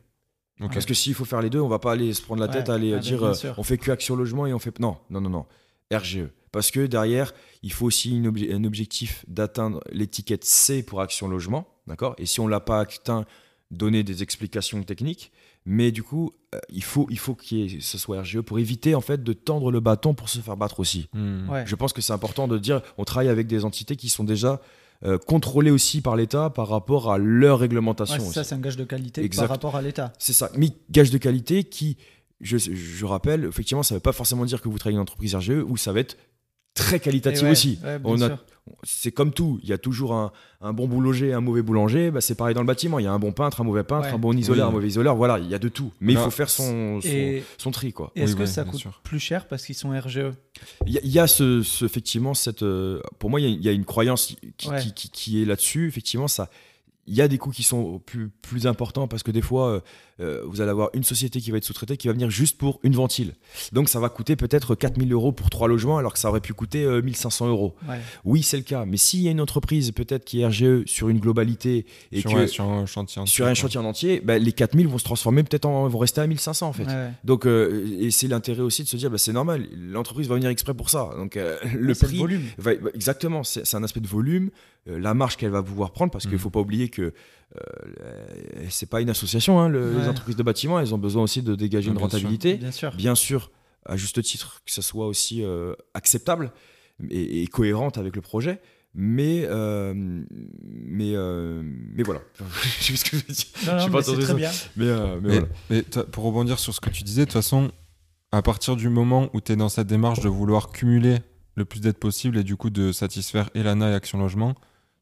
Parce 0.58 0.86
que 0.86 0.94
s'il 0.94 1.14
faut 1.14 1.24
faire 1.24 1.40
les 1.40 1.50
deux, 1.50 1.60
on 1.60 1.68
va 1.68 1.78
pas 1.78 1.92
aller 1.92 2.12
se 2.14 2.22
prendre 2.22 2.40
la 2.40 2.46
Ouais, 2.46 2.52
tête 2.54 2.68
à 2.70 2.74
aller 2.74 2.94
ah 2.94 2.98
dire 2.98 3.22
euh, 3.22 3.34
on 3.58 3.62
fait 3.62 3.76
que 3.78 3.90
Action 3.90 4.16
Logement 4.16 4.46
et 4.46 4.52
on 4.54 4.58
fait. 4.58 4.78
Non, 4.80 4.96
non, 5.10 5.20
non, 5.20 5.28
non. 5.30 5.46
RGE. 5.94 6.28
Parce 6.50 6.70
que 6.70 6.86
derrière, 6.86 7.32
il 7.62 7.72
faut 7.72 7.86
aussi 7.86 8.16
une 8.16 8.32
un 8.52 8.64
objectif 8.64 9.24
d'atteindre 9.28 9.80
l'étiquette 9.92 10.44
C 10.44 10.82
pour 10.82 11.00
Action 11.02 11.28
Logement. 11.28 11.68
D'accord? 11.86 12.14
Et 12.18 12.26
si 12.26 12.40
on 12.40 12.48
l'a 12.48 12.60
pas 12.60 12.80
atteint, 12.80 13.26
donner 13.70 14.02
des 14.02 14.22
explications 14.22 14.82
techniques. 14.82 15.30
Mais 15.68 15.90
du 15.90 16.02
coup, 16.02 16.32
euh, 16.54 16.58
il 16.70 16.82
faut, 16.82 17.06
il 17.10 17.18
faut 17.18 17.36
ait- 17.52 17.80
ce 17.80 17.98
soit 17.98 18.20
RGE 18.22 18.40
pour 18.40 18.58
éviter 18.58 18.94
en 18.94 19.00
fait 19.00 19.22
de 19.22 19.32
tendre 19.32 19.70
le 19.72 19.80
bâton 19.80 20.14
pour 20.14 20.28
se 20.28 20.38
faire 20.38 20.56
battre 20.56 20.80
aussi. 20.80 21.08
Hmm. 21.12 21.48
Ouais. 21.50 21.66
Je 21.66 21.74
pense 21.74 21.92
que 21.92 22.00
c'est 22.00 22.12
important 22.12 22.48
de 22.48 22.56
dire 22.56 22.80
on 22.98 23.04
travaille 23.04 23.28
avec 23.28 23.46
des 23.46 23.64
entités 23.64 23.96
qui 23.96 24.08
sont 24.08 24.24
déjà 24.24 24.60
euh, 25.04 25.18
contrôlées 25.18 25.70
aussi 25.70 26.00
par 26.00 26.16
l'État 26.16 26.50
par 26.50 26.68
rapport 26.68 27.12
à 27.12 27.18
leur 27.18 27.58
réglementation. 27.58 28.22
Ouais, 28.22 28.32
ça, 28.32 28.44
c'est 28.44 28.54
un 28.54 28.60
gage 28.60 28.76
de 28.76 28.84
qualité 28.84 29.22
Exact. 29.22 29.42
par 29.42 29.50
rapport 29.50 29.76
à 29.76 29.82
l'État. 29.82 30.12
C'est 30.18 30.32
ça, 30.32 30.50
mais 30.56 30.70
gage 30.90 31.10
de 31.10 31.18
qualité 31.18 31.64
qui, 31.64 31.96
je, 32.40 32.56
je 32.58 33.04
rappelle, 33.04 33.44
effectivement, 33.44 33.82
ça 33.82 33.94
ne 33.94 33.98
veut 33.98 34.02
pas 34.02 34.12
forcément 34.12 34.44
dire 34.44 34.60
que 34.60 34.68
vous 34.68 34.78
travaillez 34.78 34.96
une 34.96 35.02
entreprise 35.02 35.34
RGE 35.34 35.62
ou 35.66 35.76
ça 35.76 35.92
va 35.92 36.00
être 36.00 36.16
très 36.76 36.98
ouais, 37.44 37.50
aussi. 37.50 37.78
ouais, 37.84 37.98
On 38.04 38.20
a-. 38.22 38.38
C'est 38.82 39.12
comme 39.12 39.32
tout, 39.32 39.60
il 39.62 39.68
y 39.68 39.72
a 39.72 39.78
toujours 39.78 40.12
un, 40.12 40.32
un 40.60 40.72
bon 40.72 40.88
boulanger, 40.88 41.32
un 41.32 41.40
mauvais 41.40 41.62
boulanger, 41.62 42.10
bah, 42.10 42.20
c'est 42.20 42.34
pareil 42.34 42.52
dans 42.52 42.60
le 42.62 42.66
bâtiment, 42.66 42.98
il 42.98 43.04
y 43.04 43.06
a 43.06 43.12
un 43.12 43.18
bon 43.20 43.30
peintre, 43.30 43.60
un 43.60 43.64
mauvais 43.64 43.84
peintre, 43.84 44.08
Ouais. 44.08 44.12
un 44.14 44.18
bon 44.18 44.36
isoleur, 44.36 44.66
Oui. 44.66 44.70
un 44.72 44.74
mauvais 44.74 44.88
isoleur, 44.88 45.14
voilà, 45.14 45.38
il 45.38 45.48
y 45.48 45.54
a 45.54 45.58
de 45.60 45.68
tout. 45.68 45.92
Mais 46.00 46.14
il 46.14 46.18
faut 46.18 46.30
faire 46.30 46.50
son, 46.50 47.00
son, 47.00 47.06
Et, 47.08 47.44
son 47.58 47.70
tri, 47.70 47.92
quoi. 47.92 48.10
et 48.16 48.22
est-ce 48.22 48.32
Oui, 48.32 48.38
que 48.40 48.46
ça 48.46 48.64
coûte 48.64 48.80
sûr. 48.80 49.00
plus 49.04 49.20
cher 49.20 49.46
parce 49.46 49.64
qu'ils 49.64 49.76
sont 49.76 49.90
RGE 49.90 50.32
Il 50.86 50.92
y 50.92 50.98
a, 50.98 51.00
il 51.04 51.10
y 51.10 51.18
a 51.20 51.28
ce, 51.28 51.62
ce- 51.62 51.84
effectivement 51.84 52.34
cette. 52.34 52.62
euh, 52.64 53.00
pour 53.20 53.30
moi, 53.30 53.40
il 53.40 53.44
y 53.44 53.46
a- 53.46 53.50
il 53.56 53.62
y, 53.64 53.68
a 53.68 53.72
une 53.72 53.84
croyance 53.84 54.34
qui, 54.58 54.68
Ouais. 54.68 54.80
qui- 54.82 54.92
qui- 54.94 55.10
qui 55.10 55.42
est 55.42 55.44
là-dessus. 55.44 55.86
Effectivement, 55.86 56.26
ça. 56.28 56.50
Il 57.06 57.14
y 57.14 57.20
a 57.22 57.28
des 57.28 57.38
coûts 57.38 57.50
qui 57.50 57.62
sont 57.62 57.98
plus, 58.00 58.28
plus 58.42 58.66
importants 58.66 59.06
parce 59.08 59.22
que 59.22 59.30
des 59.30 59.42
fois, 59.42 59.68
euh, 59.70 59.80
euh, 60.20 60.42
vous 60.46 60.60
allez 60.60 60.70
avoir 60.70 60.90
une 60.94 61.04
société 61.04 61.40
qui 61.40 61.50
va 61.50 61.58
être 61.58 61.64
sous-traitée 61.64 61.96
qui 61.96 62.08
va 62.08 62.12
venir 62.14 62.30
juste 62.30 62.58
pour 62.58 62.80
une 62.82 62.94
ventile. 62.94 63.34
Donc, 63.72 63.88
ça 63.88 64.00
va 64.00 64.08
coûter 64.08 64.34
peut-être 64.36 64.74
4000 64.74 65.12
euros 65.12 65.30
pour 65.32 65.50
trois 65.50 65.68
logements 65.68 65.98
alors 65.98 66.12
que 66.12 66.18
ça 66.18 66.28
aurait 66.30 66.40
pu 66.40 66.52
coûter 66.52 66.84
euh, 66.84 67.02
1500 67.02 67.48
euros. 67.48 67.74
Ouais. 67.88 68.00
Oui, 68.24 68.42
c'est 68.42 68.56
le 68.56 68.62
cas. 68.62 68.84
Mais 68.86 68.96
s'il 68.96 69.20
y 69.20 69.28
a 69.28 69.30
une 69.30 69.40
entreprise 69.40 69.92
peut-être 69.92 70.24
qui 70.24 70.40
est 70.40 70.46
RGE 70.46 70.84
sur 70.86 71.08
une 71.08 71.18
globalité 71.20 71.86
et 72.12 72.20
sur, 72.20 72.30
que 72.32 72.36
ouais, 72.36 72.46
sur 72.48 72.64
un 72.64 72.86
chantier 72.86 73.20
entier, 73.22 73.32
sur 73.32 73.46
un 73.46 73.54
chantier 73.54 73.78
en 73.78 73.84
entier, 73.84 74.20
bah, 74.20 74.38
les 74.38 74.52
4000 74.52 74.88
vont 74.88 74.98
se 74.98 75.04
transformer 75.04 75.42
peut-être 75.44 75.66
en. 75.66 75.86
vont 75.88 75.98
rester 75.98 76.20
à 76.20 76.26
1500 76.26 76.66
en 76.68 76.72
fait. 76.72 76.84
Ouais, 76.84 76.88
ouais. 76.92 77.10
Donc, 77.24 77.46
euh, 77.46 77.86
et 78.00 78.10
c'est 78.10 78.28
l'intérêt 78.28 78.62
aussi 78.62 78.82
de 78.82 78.88
se 78.88 78.96
dire, 78.96 79.10
bah, 79.10 79.18
c'est 79.18 79.32
normal, 79.32 79.66
l'entreprise 79.76 80.28
va 80.28 80.34
venir 80.34 80.50
exprès 80.50 80.74
pour 80.74 80.90
ça. 80.90 81.10
Donc, 81.16 81.36
euh, 81.36 81.56
le 81.78 81.94
C'est 81.94 82.06
prix, 82.06 82.18
volume. 82.18 82.42
va- 82.58 82.74
va- 82.74 82.90
exactement, 82.94 83.44
c'est 83.44 83.74
un 83.74 83.84
aspect 83.84 84.00
de 84.00 84.08
volume, 84.08 84.50
la 84.86 85.14
marge 85.14 85.36
qu'elle 85.36 85.50
va 85.50 85.62
pouvoir 85.62 85.90
prendre, 85.92 86.10
parce 86.12 86.24
qu'il 86.24 86.34
Mhm. 86.34 86.38
faut 86.40 86.50
pas 86.50 86.60
oublier 86.60 86.88
que 86.88 87.12
euh, 87.56 87.60
c'est 88.68 88.88
pas 88.90 89.00
une 89.00 89.10
association, 89.10 89.60
hein, 89.60 89.68
le- 89.68 89.98
les 89.98 90.08
entreprises 90.08 90.36
de 90.36 90.42
bâtiment, 90.42 90.78
elles 90.80 90.94
ont 90.94 90.98
besoin 90.98 91.22
aussi 91.22 91.42
de 91.42 91.54
dégager 91.54 91.88
Ah, 91.88 91.92
une 91.92 91.98
bien 91.98 92.08
sûr. 92.08 92.18
rentabilité. 92.18 92.54
Bien 92.56 92.70
sûr. 92.72 92.94
Bien 92.96 93.14
sûr, 93.14 93.50
à 93.84 93.96
juste 93.96 94.22
titre, 94.22 94.62
que 94.64 94.72
ça 94.72 94.82
soit 94.82 95.06
aussi 95.06 95.44
euh, 95.44 95.74
acceptable 95.94 96.52
et, 97.10 97.42
et 97.42 97.46
cohérente 97.46 97.98
avec 97.98 98.16
le 98.16 98.22
projet. 98.22 98.60
Mais, 98.98 99.44
euh, 99.50 99.92
mais, 99.94 101.12
euh, 101.14 101.62
mais 101.64 102.02
voilà. 102.02 102.20
je 102.80 102.84
sais 102.84 102.92
plus 102.92 102.96
ce 102.96 103.04
que 103.04 103.16
je 103.18 103.22
veux 103.26 103.34
dire. 103.34 103.46
Non, 103.66 103.78
Je 103.78 103.90
pas 103.90 104.16
mais 104.16 104.24
très 104.24 104.34
bien. 104.34 104.50
Mais, 104.76 104.86
euh, 104.86 105.20
mais 105.20 105.28
Mais, 105.28 105.28
voilà. 105.38 105.46
mais 105.70 105.82
t'as- 105.82 106.04
pour 106.04 106.24
rebondir 106.24 106.58
sur 106.58 106.74
ce 106.74 106.80
que 106.80 106.88
tu 106.90 107.02
disais, 107.04 107.22
de 107.22 107.26
toute 107.26 107.34
façon, 107.34 107.70
à 108.32 108.40
partir 108.42 108.74
du 108.74 108.88
moment 108.88 109.28
où 109.34 109.40
tu 109.42 109.52
es 109.52 109.56
dans 109.56 109.68
cette 109.68 109.86
démarche 109.86 110.20
de 110.20 110.28
vouloir 110.28 110.72
cumuler 110.72 111.18
le 111.56 111.64
plus 111.66 111.80
d'aides 111.80 111.98
possible 111.98 112.38
et 112.38 112.42
du 112.42 112.56
coup 112.56 112.70
de 112.70 112.90
satisfaire 112.92 113.50
et 113.54 113.62
l'ANA 113.62 113.90
et 113.90 113.94
Action 113.94 114.18
Logement, 114.18 114.54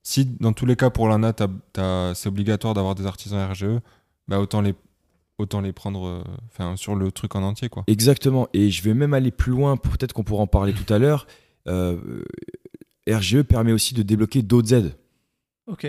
si 0.04 0.26
dans 0.26 0.52
tous 0.52 0.66
les 0.66 0.76
cas 0.76 0.90
pour 0.90 1.08
l'ANA, 1.08 1.34
c'est 2.14 2.28
obligatoire 2.28 2.74
d'avoir 2.74 2.94
des 2.94 3.06
artisans 3.06 3.50
RGE, 3.50 3.80
bah 4.28 4.38
autant 4.38 4.60
les 4.60 4.74
autant 5.38 5.60
les 5.60 5.72
prendre 5.72 6.06
euh, 6.06 6.22
enfin 6.46 6.76
sur 6.76 6.94
le 6.94 7.10
truc 7.10 7.34
en 7.34 7.42
entier 7.42 7.68
quoi. 7.68 7.82
Exactement. 7.88 8.48
Et 8.52 8.70
je 8.70 8.82
vais 8.82 8.94
même 8.94 9.14
aller 9.14 9.32
plus 9.32 9.50
loin 9.50 9.76
peut-être 9.76 10.12
qu'on 10.12 10.22
pourra 10.22 10.42
en 10.42 10.46
parler 10.46 10.72
tout 10.72 10.92
à 10.92 10.98
l'heure. 10.98 11.26
Euh, 11.66 12.22
RGE 13.08 13.42
permet 13.42 13.72
aussi 13.72 13.94
de 13.94 14.02
débloquer 14.02 14.42
d'autres 14.42 14.72
aides. 14.74 14.94
Ok. 15.66 15.86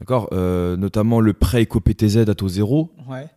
D'accord 0.00 0.28
euh, 0.32 0.76
notamment 0.76 1.20
le 1.20 1.32
prêt 1.32 1.62
éco-PTZ 1.62 2.28
à 2.28 2.34
taux 2.34 2.48
zéro. 2.48 2.92
Ouais. 3.08 3.28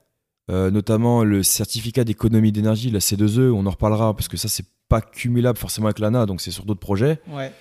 Notamment 0.49 1.23
le 1.23 1.43
certificat 1.43 2.03
d'économie 2.03 2.51
d'énergie 2.51 2.89
la 2.89 2.97
C2E 2.97 3.51
on 3.51 3.67
en 3.67 3.69
reparlera 3.69 4.15
parce 4.15 4.27
que 4.27 4.35
ça 4.35 4.47
c'est 4.47 4.65
pas 4.87 4.99
cumulable 4.99 5.59
forcément 5.59 5.85
avec 5.85 5.99
l'ANA 5.99 6.25
donc 6.25 6.41
c'est 6.41 6.49
sur 6.49 6.65
d'autres 6.65 6.79
projets. 6.79 7.21
Ouais. 7.27 7.53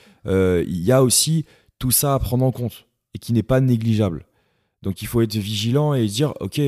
Il 0.64 0.80
y 0.80 0.90
a 0.90 1.02
aussi 1.02 1.44
tout 1.79 1.91
ça 1.91 2.14
à 2.14 2.18
prendre 2.18 2.45
en 2.45 2.53
compte 2.53 2.87
et 3.14 3.18
qui 3.18 3.33
n'est 3.33 3.43
pas 3.43 3.61
négligeable 3.61 4.26
donc 4.83 5.03
il 5.03 5.07
faut 5.07 5.20
être 5.20 5.37
vigilant 5.37 5.95
et 5.95 6.07
dire 6.07 6.35
ok 6.41 6.61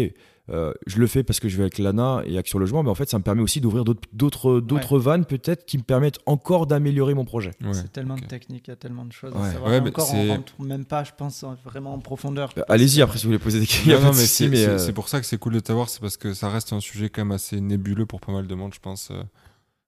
euh, 0.50 0.72
je 0.86 0.98
le 0.98 1.06
fais 1.06 1.22
parce 1.22 1.38
que 1.38 1.48
je 1.48 1.56
vais 1.56 1.62
avec 1.62 1.78
l'ANA 1.78 2.22
et 2.26 2.36
Action 2.36 2.58
Logement, 2.58 2.82
mais 2.82 2.90
en 2.90 2.94
fait, 2.94 3.08
ça 3.08 3.18
me 3.18 3.22
permet 3.22 3.42
aussi 3.42 3.60
d'ouvrir 3.60 3.84
d'autres 3.84 4.60
d'autres 4.60 4.98
vannes 4.98 5.24
peut-être 5.24 5.64
qui 5.64 5.78
me 5.78 5.82
permettent 5.82 6.18
encore 6.26 6.66
d'améliorer 6.66 7.14
mon 7.14 7.24
projet. 7.24 7.52
c'est 7.72 7.92
tellement 7.92 8.16
de 8.16 8.24
techniques, 8.24 8.66
il 8.66 8.70
y 8.70 8.72
a 8.72 8.76
tellement 8.76 9.04
de 9.04 9.12
choses 9.12 9.32
à 9.36 9.52
savoir. 9.52 9.80
encore, 9.82 10.12
on 10.12 10.28
rentre 10.28 10.60
même 10.60 10.84
pas, 10.84 11.04
je 11.04 11.12
pense, 11.16 11.44
vraiment 11.64 11.94
en 11.94 11.98
profondeur. 11.98 12.52
Bah, 12.56 12.64
allez-y, 12.68 13.02
après, 13.02 13.18
si 13.18 13.24
vous 13.24 13.28
voulez 13.28 13.38
poser 13.38 13.60
des 13.60 13.66
questions. 13.66 14.00
Non, 14.00 14.12
mais 14.12 14.66
euh, 14.66 14.78
c'est 14.78 14.92
pour 14.92 15.08
ça 15.08 15.20
que 15.20 15.26
c'est 15.26 15.38
cool 15.38 15.54
de 15.54 15.60
t'avoir, 15.60 15.88
c'est 15.88 16.00
parce 16.00 16.16
que 16.16 16.34
ça 16.34 16.48
reste 16.48 16.72
un 16.72 16.80
sujet 16.80 17.10
quand 17.10 17.22
même 17.22 17.32
assez 17.32 17.60
nébuleux 17.60 18.06
pour 18.06 18.20
pas 18.20 18.32
mal 18.32 18.46
de 18.46 18.54
monde, 18.54 18.74
je 18.74 18.80
pense. 18.80 19.10
Euh. 19.10 19.22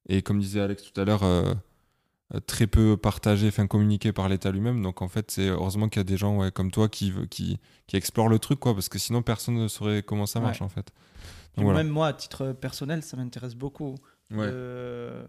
Et 0.08 0.22
comme 0.22 0.38
disait 0.38 0.60
Alex 0.60 0.84
tout 0.84 1.00
à 1.00 1.04
l'heure, 1.04 1.22
euh, 1.24 1.54
très 2.40 2.66
peu 2.66 2.96
partagé, 2.96 3.48
enfin 3.48 3.66
communiqué 3.66 4.12
par 4.12 4.28
l'État 4.28 4.50
lui-même. 4.50 4.82
Donc 4.82 5.02
en 5.02 5.08
fait, 5.08 5.30
c'est 5.30 5.48
heureusement 5.48 5.88
qu'il 5.88 6.00
y 6.00 6.02
a 6.02 6.04
des 6.04 6.16
gens 6.16 6.36
ouais, 6.38 6.50
comme 6.50 6.70
toi 6.70 6.88
qui, 6.88 7.12
qui, 7.30 7.58
qui 7.86 7.96
explorent 7.96 8.28
le 8.28 8.38
truc, 8.38 8.58
quoi, 8.58 8.74
parce 8.74 8.88
que 8.88 8.98
sinon 8.98 9.22
personne 9.22 9.56
ne 9.56 9.68
saurait 9.68 10.02
comment 10.02 10.26
ça 10.26 10.40
marche 10.40 10.62
en 10.62 10.68
fait. 10.68 10.92
Même 11.56 11.88
moi, 11.88 12.08
à 12.08 12.12
titre 12.12 12.52
personnel, 12.52 13.02
ça 13.02 13.16
m'intéresse 13.16 13.54
beaucoup. 13.54 13.96
ce, 14.30 15.24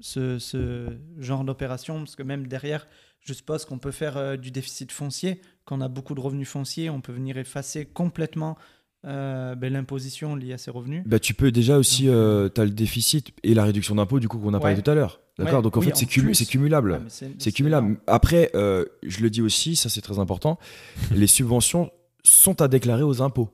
ce, 0.00 0.98
genre 1.18 1.44
d'opération, 1.44 1.98
parce 1.98 2.16
que 2.16 2.22
même 2.22 2.46
derrière, 2.48 2.86
je 3.20 3.32
suppose 3.32 3.64
qu'on 3.64 3.78
peut 3.78 3.90
faire 3.90 4.16
euh, 4.16 4.36
du 4.36 4.50
déficit 4.50 4.92
foncier. 4.92 5.40
Quand 5.64 5.78
on 5.78 5.80
a 5.80 5.88
beaucoup 5.88 6.14
de 6.14 6.20
revenus 6.20 6.48
fonciers, 6.48 6.90
on 6.90 7.00
peut 7.00 7.12
venir 7.12 7.38
effacer 7.38 7.84
complètement 7.86 8.56
euh, 9.04 9.54
ben, 9.54 9.72
l'imposition 9.72 10.36
liée 10.36 10.52
à 10.52 10.58
ces 10.58 10.70
revenus. 10.70 11.02
Bah, 11.06 11.18
tu 11.18 11.34
peux 11.34 11.52
déjà 11.52 11.78
aussi, 11.78 12.04
tu 12.04 12.08
as 12.08 12.64
le 12.64 12.70
déficit 12.70 13.32
et 13.42 13.54
la 13.54 13.64
réduction 13.64 13.94
d'impôt, 13.94 14.20
du 14.20 14.28
coup, 14.28 14.38
qu'on 14.38 14.54
a 14.54 14.60
parlé 14.60 14.80
tout 14.82 14.90
à 14.90 14.94
l'heure. 14.94 15.20
D'accord? 15.38 15.62
Donc 15.62 15.76
en 15.76 15.80
fait, 15.80 15.94
c'est 15.96 16.06
cumulable. 16.06 17.02
c'est 17.38 17.52
cumulable. 17.52 17.98
Après, 18.06 18.50
euh, 18.54 18.84
je 19.02 19.20
le 19.20 19.30
dis 19.30 19.42
aussi, 19.42 19.76
ça 19.76 19.88
c'est 19.88 20.00
très 20.00 20.18
important, 20.18 20.58
les 21.14 21.26
subventions 21.26 21.90
sont 22.22 22.60
à 22.62 22.68
déclarer 22.68 23.02
aux 23.02 23.22
impôts. 23.22 23.50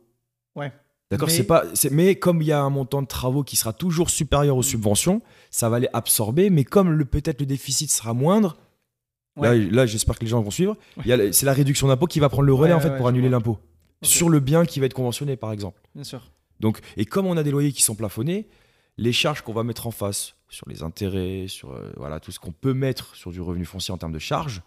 Ouais. 0.55 0.72
D'accord? 1.11 1.28
Mais... 1.28 1.34
C'est 1.34 1.45
pas, 1.45 1.64
mais 1.90 2.14
comme 2.14 2.40
il 2.40 2.49
y 2.49 2.53
a 2.53 2.61
un 2.61 2.70
montant 2.70 3.03
de 3.03 3.07
travaux 3.07 3.43
qui 3.43 3.57
sera 3.57 3.72
toujours 3.72 4.11
supérieur 4.11 4.57
aux 4.57 4.61
mm. 4.61 4.64
subventions, 4.64 5.22
ça 5.51 5.68
va 5.68 5.80
les 5.80 5.88
absorber. 5.93 6.51
Mais 6.51 6.64
comme 6.64 6.90
le 6.93 7.05
peut-être 7.05 7.40
le 7.40 7.47
déficit 7.47 7.90
sera 7.90 8.14
moindre, 8.14 8.57
là, 9.36 9.55
là 9.55 9.84
j'espère 9.84 10.18
que 10.18 10.24
les 10.24 10.30
gens 10.30 10.40
vont 10.40 10.51
suivre. 10.51 10.76
C'est 11.05 11.45
la 11.45 11.53
réduction 11.53 11.88
d'impôt 11.88 12.07
qui 12.07 12.20
va 12.20 12.28
prendre 12.28 12.47
le 12.47 12.55
relais 12.55 12.72
en 12.72 12.80
fait 12.80 12.97
pour 12.97 13.09
annuler 13.09 13.28
l'impôt 13.28 13.59
sur 14.03 14.29
le 14.29 14.41
bien 14.41 14.65
qui 14.65 14.81
va 14.81 14.87
être 14.87 14.95
conventionné, 14.95 15.37
par 15.37 15.53
exemple. 15.53 15.81
Bien 15.95 16.05
sûr. 16.05 16.31
Donc, 16.61 16.79
et 16.97 17.05
comme 17.05 17.27
on 17.27 17.37
a 17.37 17.43
des 17.43 17.51
loyers 17.51 17.73
qui 17.73 17.83
sont 17.83 17.95
plafonnés, 17.95 18.49
les 18.99 19.13
charges 19.13 19.43
qu'on 19.43 19.53
va 19.53 19.65
mettre 19.65 19.87
en 19.87 19.91
face 19.91 20.37
sur 20.49 20.69
les 20.69 20.83
intérêts, 20.83 21.47
sur 21.49 21.73
euh, 21.73 21.93
voilà, 21.97 22.21
tout 22.21 22.31
ce 22.31 22.39
qu'on 22.39 22.53
peut 22.53 22.75
mettre 22.75 23.17
sur 23.17 23.31
du 23.31 23.41
revenu 23.41 23.65
foncier 23.65 23.93
en 23.93 23.99
termes 23.99 24.13
de 24.13 24.19
charges, 24.19 24.63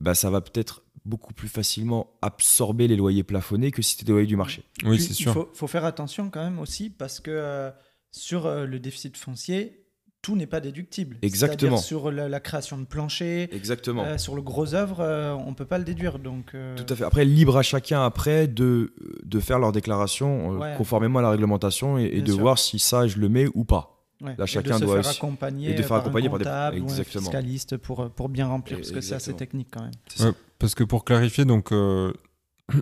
bah, 0.00 0.14
ça 0.14 0.30
va 0.30 0.40
peut-être 0.40 0.82
beaucoup 1.04 1.32
plus 1.32 1.48
facilement 1.48 2.18
absorber 2.20 2.88
les 2.88 2.96
loyers 2.96 3.22
plafonnés 3.22 3.70
que 3.70 3.80
si 3.82 3.92
c'était 3.92 4.04
des 4.04 4.12
loyers 4.12 4.26
du 4.26 4.36
marché. 4.36 4.62
Oui, 4.84 5.00
c'est 5.00 5.14
sûr. 5.14 5.48
Il 5.52 5.56
faut, 5.56 5.66
faire 5.66 5.84
attention 5.84 6.30
quand 6.30 6.42
même 6.42 6.58
aussi 6.58 6.90
parce 6.90 7.20
que 7.20 7.30
euh, 7.30 7.70
sur 8.10 8.46
euh, 8.46 8.66
le 8.66 8.78
déficit 8.78 9.16
foncier, 9.16 9.86
tout 10.28 10.36
n'est 10.36 10.46
pas 10.46 10.60
déductible. 10.60 11.16
Exactement. 11.22 11.78
Sur 11.78 12.10
la, 12.10 12.40
création 12.40 12.76
de 12.76 12.84
plancher, 12.84 13.48
Exactement. 13.54 14.18
sur 14.18 14.34
le 14.34 14.42
gros 14.42 14.74
œuvre, 14.74 15.02
on 15.46 15.48
ne 15.48 15.54
peut 15.54 15.64
pas 15.64 15.78
le 15.78 15.84
déduire. 15.84 16.18
Donc, 16.18 16.54
Tout 16.76 16.92
à 16.92 16.94
fait. 16.94 17.04
Après, 17.04 17.24
libre 17.24 17.56
à 17.56 17.62
chacun 17.62 18.04
après 18.04 18.46
de, 18.46 18.92
de 19.24 19.40
faire 19.40 19.58
leur 19.58 19.72
déclaration 19.72 20.60
conformément 20.76 21.20
à 21.20 21.22
la 21.22 21.30
réglementation 21.30 21.96
et, 21.96 22.20
de 22.20 22.32
voir 22.32 22.58
si 22.58 22.78
ça, 22.78 23.06
je 23.06 23.18
le 23.18 23.30
mets 23.30 23.46
ou 23.54 23.64
pas. 23.64 24.04
Là, 24.20 24.44
chacun 24.44 24.78
doit 24.78 25.02
faire 25.02 25.12
accompagner, 25.12 25.70
et 25.70 25.74
de 25.74 25.82
faire 25.82 25.96
accompagner 25.96 26.28
par, 26.28 26.72
des 26.72 26.78
exactement. 26.78 27.22
fiscalistes 27.22 27.76
pour, 27.78 28.10
pour 28.10 28.28
bien 28.28 28.48
remplir, 28.48 28.78
parce 28.78 28.90
que 28.90 29.00
c'est 29.00 29.14
assez 29.14 29.34
technique 29.34 29.68
quand 29.70 29.82
même. 29.82 30.34
parce 30.58 30.74
que 30.74 30.84
pour 30.84 31.06
clarifier, 31.06 31.46
donc, 31.46 31.72
euh, 31.72 32.12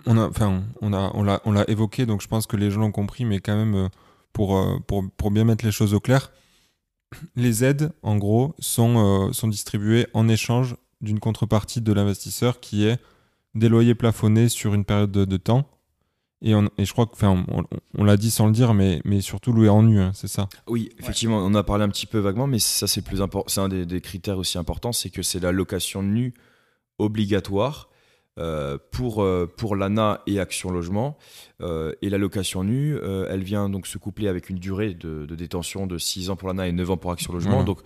on, 0.05 0.17
a, 0.17 0.27
enfin, 0.27 0.63
on, 0.81 0.93
a, 0.93 1.11
on, 1.13 1.23
l'a, 1.23 1.41
on 1.45 1.51
l'a 1.51 1.69
évoqué, 1.69 2.05
donc 2.05 2.21
je 2.21 2.27
pense 2.27 2.47
que 2.47 2.57
les 2.57 2.71
gens 2.71 2.81
l'ont 2.81 2.91
compris, 2.91 3.23
mais 3.23 3.39
quand 3.39 3.55
même, 3.55 3.75
euh, 3.75 3.87
pour, 4.33 4.57
euh, 4.57 4.79
pour, 4.87 5.03
pour, 5.15 5.31
bien 5.31 5.43
mettre 5.43 5.65
les 5.65 5.71
choses 5.71 5.93
au 5.93 5.99
clair, 5.99 6.31
les 7.35 7.63
aides, 7.63 7.91
en 8.03 8.17
gros, 8.17 8.55
sont, 8.59 9.31
sont 9.33 9.47
distribuées 9.47 10.07
en 10.13 10.27
échange 10.27 10.75
d'une 11.01 11.19
contrepartie 11.19 11.81
de 11.81 11.93
l'investisseur 11.93 12.59
qui 12.59 12.85
est 12.85 12.99
des 13.55 13.69
loyers 13.69 13.95
plafonnés 13.95 14.49
sur 14.49 14.73
une 14.73 14.85
période 14.85 15.11
de 15.11 15.37
temps. 15.37 15.67
Et, 16.41 16.53
on, 16.53 16.69
et, 16.77 16.85
je 16.85 16.93
crois 16.93 17.07
que, 17.07 17.25
on, 17.25 17.45
on, 17.97 18.03
l'a 18.03 18.15
dit 18.15 18.29
sans 18.29 18.45
le 18.45 18.51
dire, 18.51 18.73
mais, 18.75 19.01
mais 19.05 19.21
surtout 19.21 19.51
louer 19.51 19.69
en 19.69 19.81
nu, 19.81 19.99
hein, 19.99 20.11
c'est 20.13 20.27
ça? 20.27 20.47
Oui, 20.67 20.89
effectivement, 20.99 21.37
on 21.37 21.55
a 21.55 21.63
parlé 21.63 21.83
un 21.83 21.89
petit 21.89 22.05
peu 22.05 22.19
vaguement, 22.19 22.45
mais 22.45 22.59
ça 22.59 22.85
c'est 22.85 23.01
plus 23.01 23.21
important. 23.23 23.49
C'est 23.49 23.61
un 23.61 23.69
des, 23.69 24.01
critères 24.01 24.37
aussi 24.37 24.59
importants, 24.59 24.91
c'est 24.91 25.09
que 25.09 25.23
c'est 25.23 25.39
la 25.39 25.51
location 25.51 26.03
nue 26.03 26.35
obligatoire 26.99 27.89
euh, 28.37 28.77
pour, 28.91 29.23
euh, 29.23 29.51
pour 29.57 29.75
l'ANA 29.75 30.21
et 30.27 30.39
Action 30.39 30.71
Logement. 30.71 31.17
Euh, 31.61 31.93
et 32.01 32.09
la 32.09 32.17
location 32.17 32.63
nue, 32.63 32.97
elle 33.29 33.43
vient 33.43 33.69
donc 33.69 33.87
se 33.87 33.97
coupler 33.97 34.27
avec 34.27 34.49
une 34.49 34.57
durée 34.57 34.93
de, 34.93 35.25
détention 35.25 35.87
de 35.87 35.97
6 35.97 36.29
ans 36.29 36.35
pour 36.35 36.47
l'ANA 36.47 36.67
et 36.67 36.71
9 36.71 36.91
ans 36.91 36.97
pour 36.97 37.11
Action 37.11 37.33
Logement. 37.33 37.63
Donc 37.63 37.79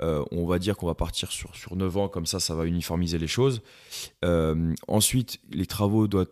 euh, 0.00 0.24
on 0.30 0.46
va 0.46 0.58
dire 0.58 0.76
qu'on 0.76 0.86
va 0.86 0.94
partir 0.94 1.30
sur, 1.30 1.54
sur 1.54 1.76
9 1.76 1.96
ans, 1.96 2.08
comme 2.08 2.26
ça, 2.26 2.40
ça 2.40 2.54
va 2.54 2.64
uniformiser 2.64 3.18
les 3.18 3.26
choses. 3.26 3.62
Euh, 4.24 4.74
ensuite, 4.88 5.38
les 5.50 5.66
travaux 5.66 6.08
doivent, 6.08 6.26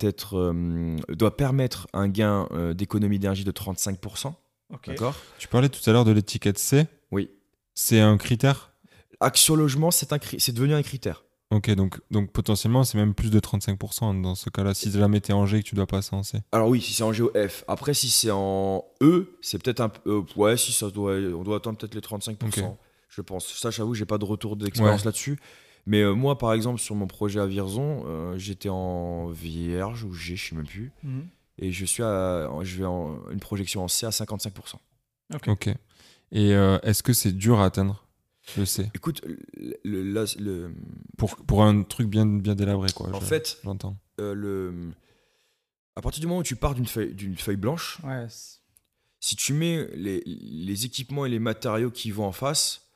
être, 0.00 0.36
euh, 0.36 1.30
permettre 1.30 1.88
un 1.92 2.08
gain 2.08 2.48
d'économie 2.74 3.18
d'énergie 3.18 3.44
de 3.44 3.52
35%. 3.52 4.34
D'accord? 4.86 5.14
Tu 5.38 5.48
parlais 5.48 5.68
tout 5.68 5.88
à 5.88 5.92
l'heure 5.92 6.04
de 6.04 6.12
l'étiquette 6.12 6.58
C. 6.58 6.86
Oui. 7.10 7.30
C'est 7.74 8.00
un 8.00 8.18
critère? 8.18 8.72
Action 9.20 9.56
logement, 9.56 9.90
c'est 9.90 10.52
devenu 10.52 10.74
un 10.74 10.82
critère. 10.82 11.24
Ok, 11.50 11.70
donc, 11.70 11.98
donc 12.10 12.30
potentiellement, 12.30 12.84
c'est 12.84 12.98
même 12.98 13.14
plus 13.14 13.30
de 13.30 13.40
35% 13.40 14.20
dans 14.20 14.34
ce 14.34 14.50
cas-là. 14.50 14.74
Si 14.74 14.90
jamais 14.90 15.20
t'es 15.20 15.32
en 15.32 15.46
G 15.46 15.58
et 15.58 15.62
que 15.62 15.68
tu 15.68 15.74
dois 15.74 15.86
passer 15.86 16.14
en 16.14 16.22
C. 16.22 16.40
Alors 16.52 16.68
oui, 16.68 16.80
si 16.82 16.92
c'est 16.92 17.02
en 17.02 17.12
G 17.12 17.22
ou 17.22 17.30
F. 17.30 17.64
Après, 17.68 17.94
si 17.94 18.10
c'est 18.10 18.30
en 18.30 18.84
E, 19.00 19.38
c'est 19.40 19.62
peut-être 19.62 19.80
un 19.80 19.88
peu. 19.88 20.24
ouais, 20.36 20.56
si 20.58 20.72
ça 20.72 20.90
doit. 20.90 21.14
On 21.14 21.42
doit 21.44 21.56
attendre 21.56 21.78
peut-être 21.78 21.94
les 21.94 22.02
35% 22.02 22.76
je 23.18 23.22
pense. 23.22 23.52
Ça, 23.54 23.70
j'avoue, 23.70 23.94
j'ai 23.94 24.06
pas 24.06 24.18
de 24.18 24.24
retour 24.24 24.56
d'expérience 24.56 25.04
là-dessus. 25.04 25.38
Mais 25.86 26.02
euh, 26.02 26.12
moi, 26.12 26.36
par 26.38 26.52
exemple, 26.52 26.80
sur 26.80 26.94
mon 26.94 27.06
projet 27.06 27.40
à 27.40 27.46
Vierzon, 27.46 28.04
euh, 28.06 28.38
j'étais 28.38 28.68
en 28.68 29.28
Vierge 29.28 30.04
ou 30.04 30.12
G, 30.12 30.36
je 30.36 30.50
sais 30.50 30.56
même 30.56 30.66
plus. 30.66 30.92
Mhm. 31.02 31.26
Et 31.60 31.72
je 31.72 31.84
suis 31.84 32.02
à, 32.02 32.48
je 32.62 32.78
vais 32.78 32.84
en, 32.84 33.18
une 33.30 33.40
projection 33.40 33.82
en 33.82 33.88
C 33.88 34.06
à 34.06 34.10
55%. 34.10 34.74
Ok. 35.48 35.68
Et 36.30 36.54
euh, 36.54 36.78
est-ce 36.82 37.02
que 37.02 37.12
c'est 37.12 37.32
dur 37.32 37.58
à 37.60 37.64
atteindre? 37.64 38.04
Le 38.56 38.64
C 38.64 38.90
Écoute, 38.94 39.22
le, 39.24 39.76
le, 39.84 40.74
pour, 41.16 41.36
pour 41.36 41.62
un 41.62 41.82
truc 41.82 42.08
bien, 42.08 42.26
bien 42.26 42.54
délabré, 42.54 42.90
quoi. 42.92 43.14
En 43.14 43.20
fait, 43.20 43.58
j'entends. 43.64 43.96
le, 44.18 44.90
à 45.96 46.00
partir 46.00 46.20
du 46.20 46.26
moment 46.26 46.40
où 46.40 46.44
tu 46.44 46.56
pars 46.56 46.74
d'une 46.74 46.86
feuille, 46.86 47.14
d'une 47.14 47.36
feuille 47.36 47.56
blanche, 47.56 48.00
si 49.20 49.36
tu 49.36 49.52
mets 49.52 49.88
les, 49.94 50.22
les 50.24 50.84
équipements 50.84 51.26
et 51.26 51.28
les 51.28 51.40
matériaux 51.40 51.90
qui 51.90 52.10
vont 52.10 52.24
en 52.24 52.32
face, 52.32 52.88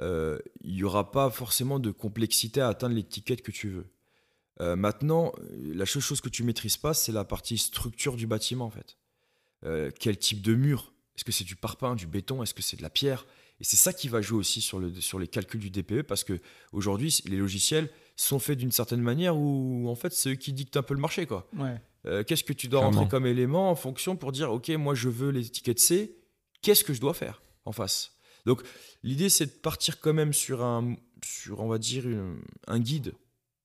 euh, 0.00 0.38
il 0.62 0.74
n'y 0.74 0.84
aura 0.84 1.10
pas 1.10 1.28
forcément 1.30 1.78
de 1.78 1.90
complexité 1.90 2.60
à 2.60 2.68
atteindre 2.68 2.94
l'étiquette 2.94 3.42
que 3.42 3.50
tu 3.50 3.68
veux. 3.68 3.86
Euh, 4.60 4.76
maintenant, 4.76 5.32
la 5.50 5.86
seule 5.86 6.02
chose 6.02 6.20
que 6.20 6.28
tu 6.28 6.42
maîtrises 6.42 6.76
pas, 6.76 6.94
c'est 6.94 7.12
la 7.12 7.24
partie 7.24 7.58
structure 7.58 8.16
du 8.16 8.26
bâtiment 8.26 8.66
en 8.66 8.70
fait. 8.70 8.96
Euh, 9.64 9.90
quel 9.98 10.16
type 10.16 10.40
de 10.40 10.54
mur? 10.54 10.92
Est-ce 11.16 11.24
que 11.24 11.32
c'est 11.32 11.44
du 11.44 11.56
parpaing, 11.56 11.96
du 11.96 12.06
béton? 12.06 12.42
Est-ce 12.42 12.54
que 12.54 12.62
c'est 12.62 12.76
de 12.76 12.82
la 12.82 12.90
pierre? 12.90 13.26
Et 13.60 13.64
c'est 13.64 13.76
ça 13.76 13.92
qui 13.92 14.08
va 14.08 14.22
jouer 14.22 14.38
aussi 14.38 14.60
sur, 14.60 14.78
le, 14.78 14.92
sur 15.00 15.18
les 15.18 15.28
calculs 15.28 15.60
du 15.60 15.70
DPE 15.70 16.02
parce 16.02 16.24
que 16.24 16.40
aujourd'hui, 16.72 17.18
les 17.26 17.36
logiciels 17.36 17.90
sont 18.16 18.38
faits 18.38 18.58
d'une 18.58 18.72
certaine 18.72 19.00
manière 19.00 19.36
où 19.36 19.88
en 19.88 19.94
fait 19.94 20.12
c'est 20.12 20.30
eux 20.30 20.34
qui 20.34 20.52
dictent 20.52 20.76
un 20.76 20.82
peu 20.82 20.94
le 20.94 21.00
marché 21.00 21.26
quoi. 21.26 21.48
Qu'est-ce 22.26 22.44
que 22.44 22.52
tu 22.52 22.68
dois 22.68 22.80
rentrer 22.80 23.08
comme 23.08 23.26
élément 23.26 23.70
en 23.70 23.74
fonction 23.74 24.16
pour 24.16 24.32
dire 24.32 24.50
ok 24.50 24.68
moi 24.70 24.94
je 24.94 25.08
veux 25.08 25.30
l'étiquette 25.30 25.78
C, 25.78 26.16
qu'est-ce 26.62 26.84
que 26.84 26.94
je 26.94 27.00
dois 27.00 27.14
faire 27.14 27.42
en 27.64 27.72
face? 27.72 28.16
Donc 28.46 28.62
l'idée 29.02 29.28
c'est 29.28 29.46
de 29.46 29.50
partir 29.50 30.00
quand 30.00 30.12
même 30.14 30.32
sur 30.32 30.62
un, 30.62 30.96
sur 31.24 31.60
on 31.60 31.68
va 31.68 31.78
dire 31.78 32.04
un 32.66 32.78
guide 32.78 33.12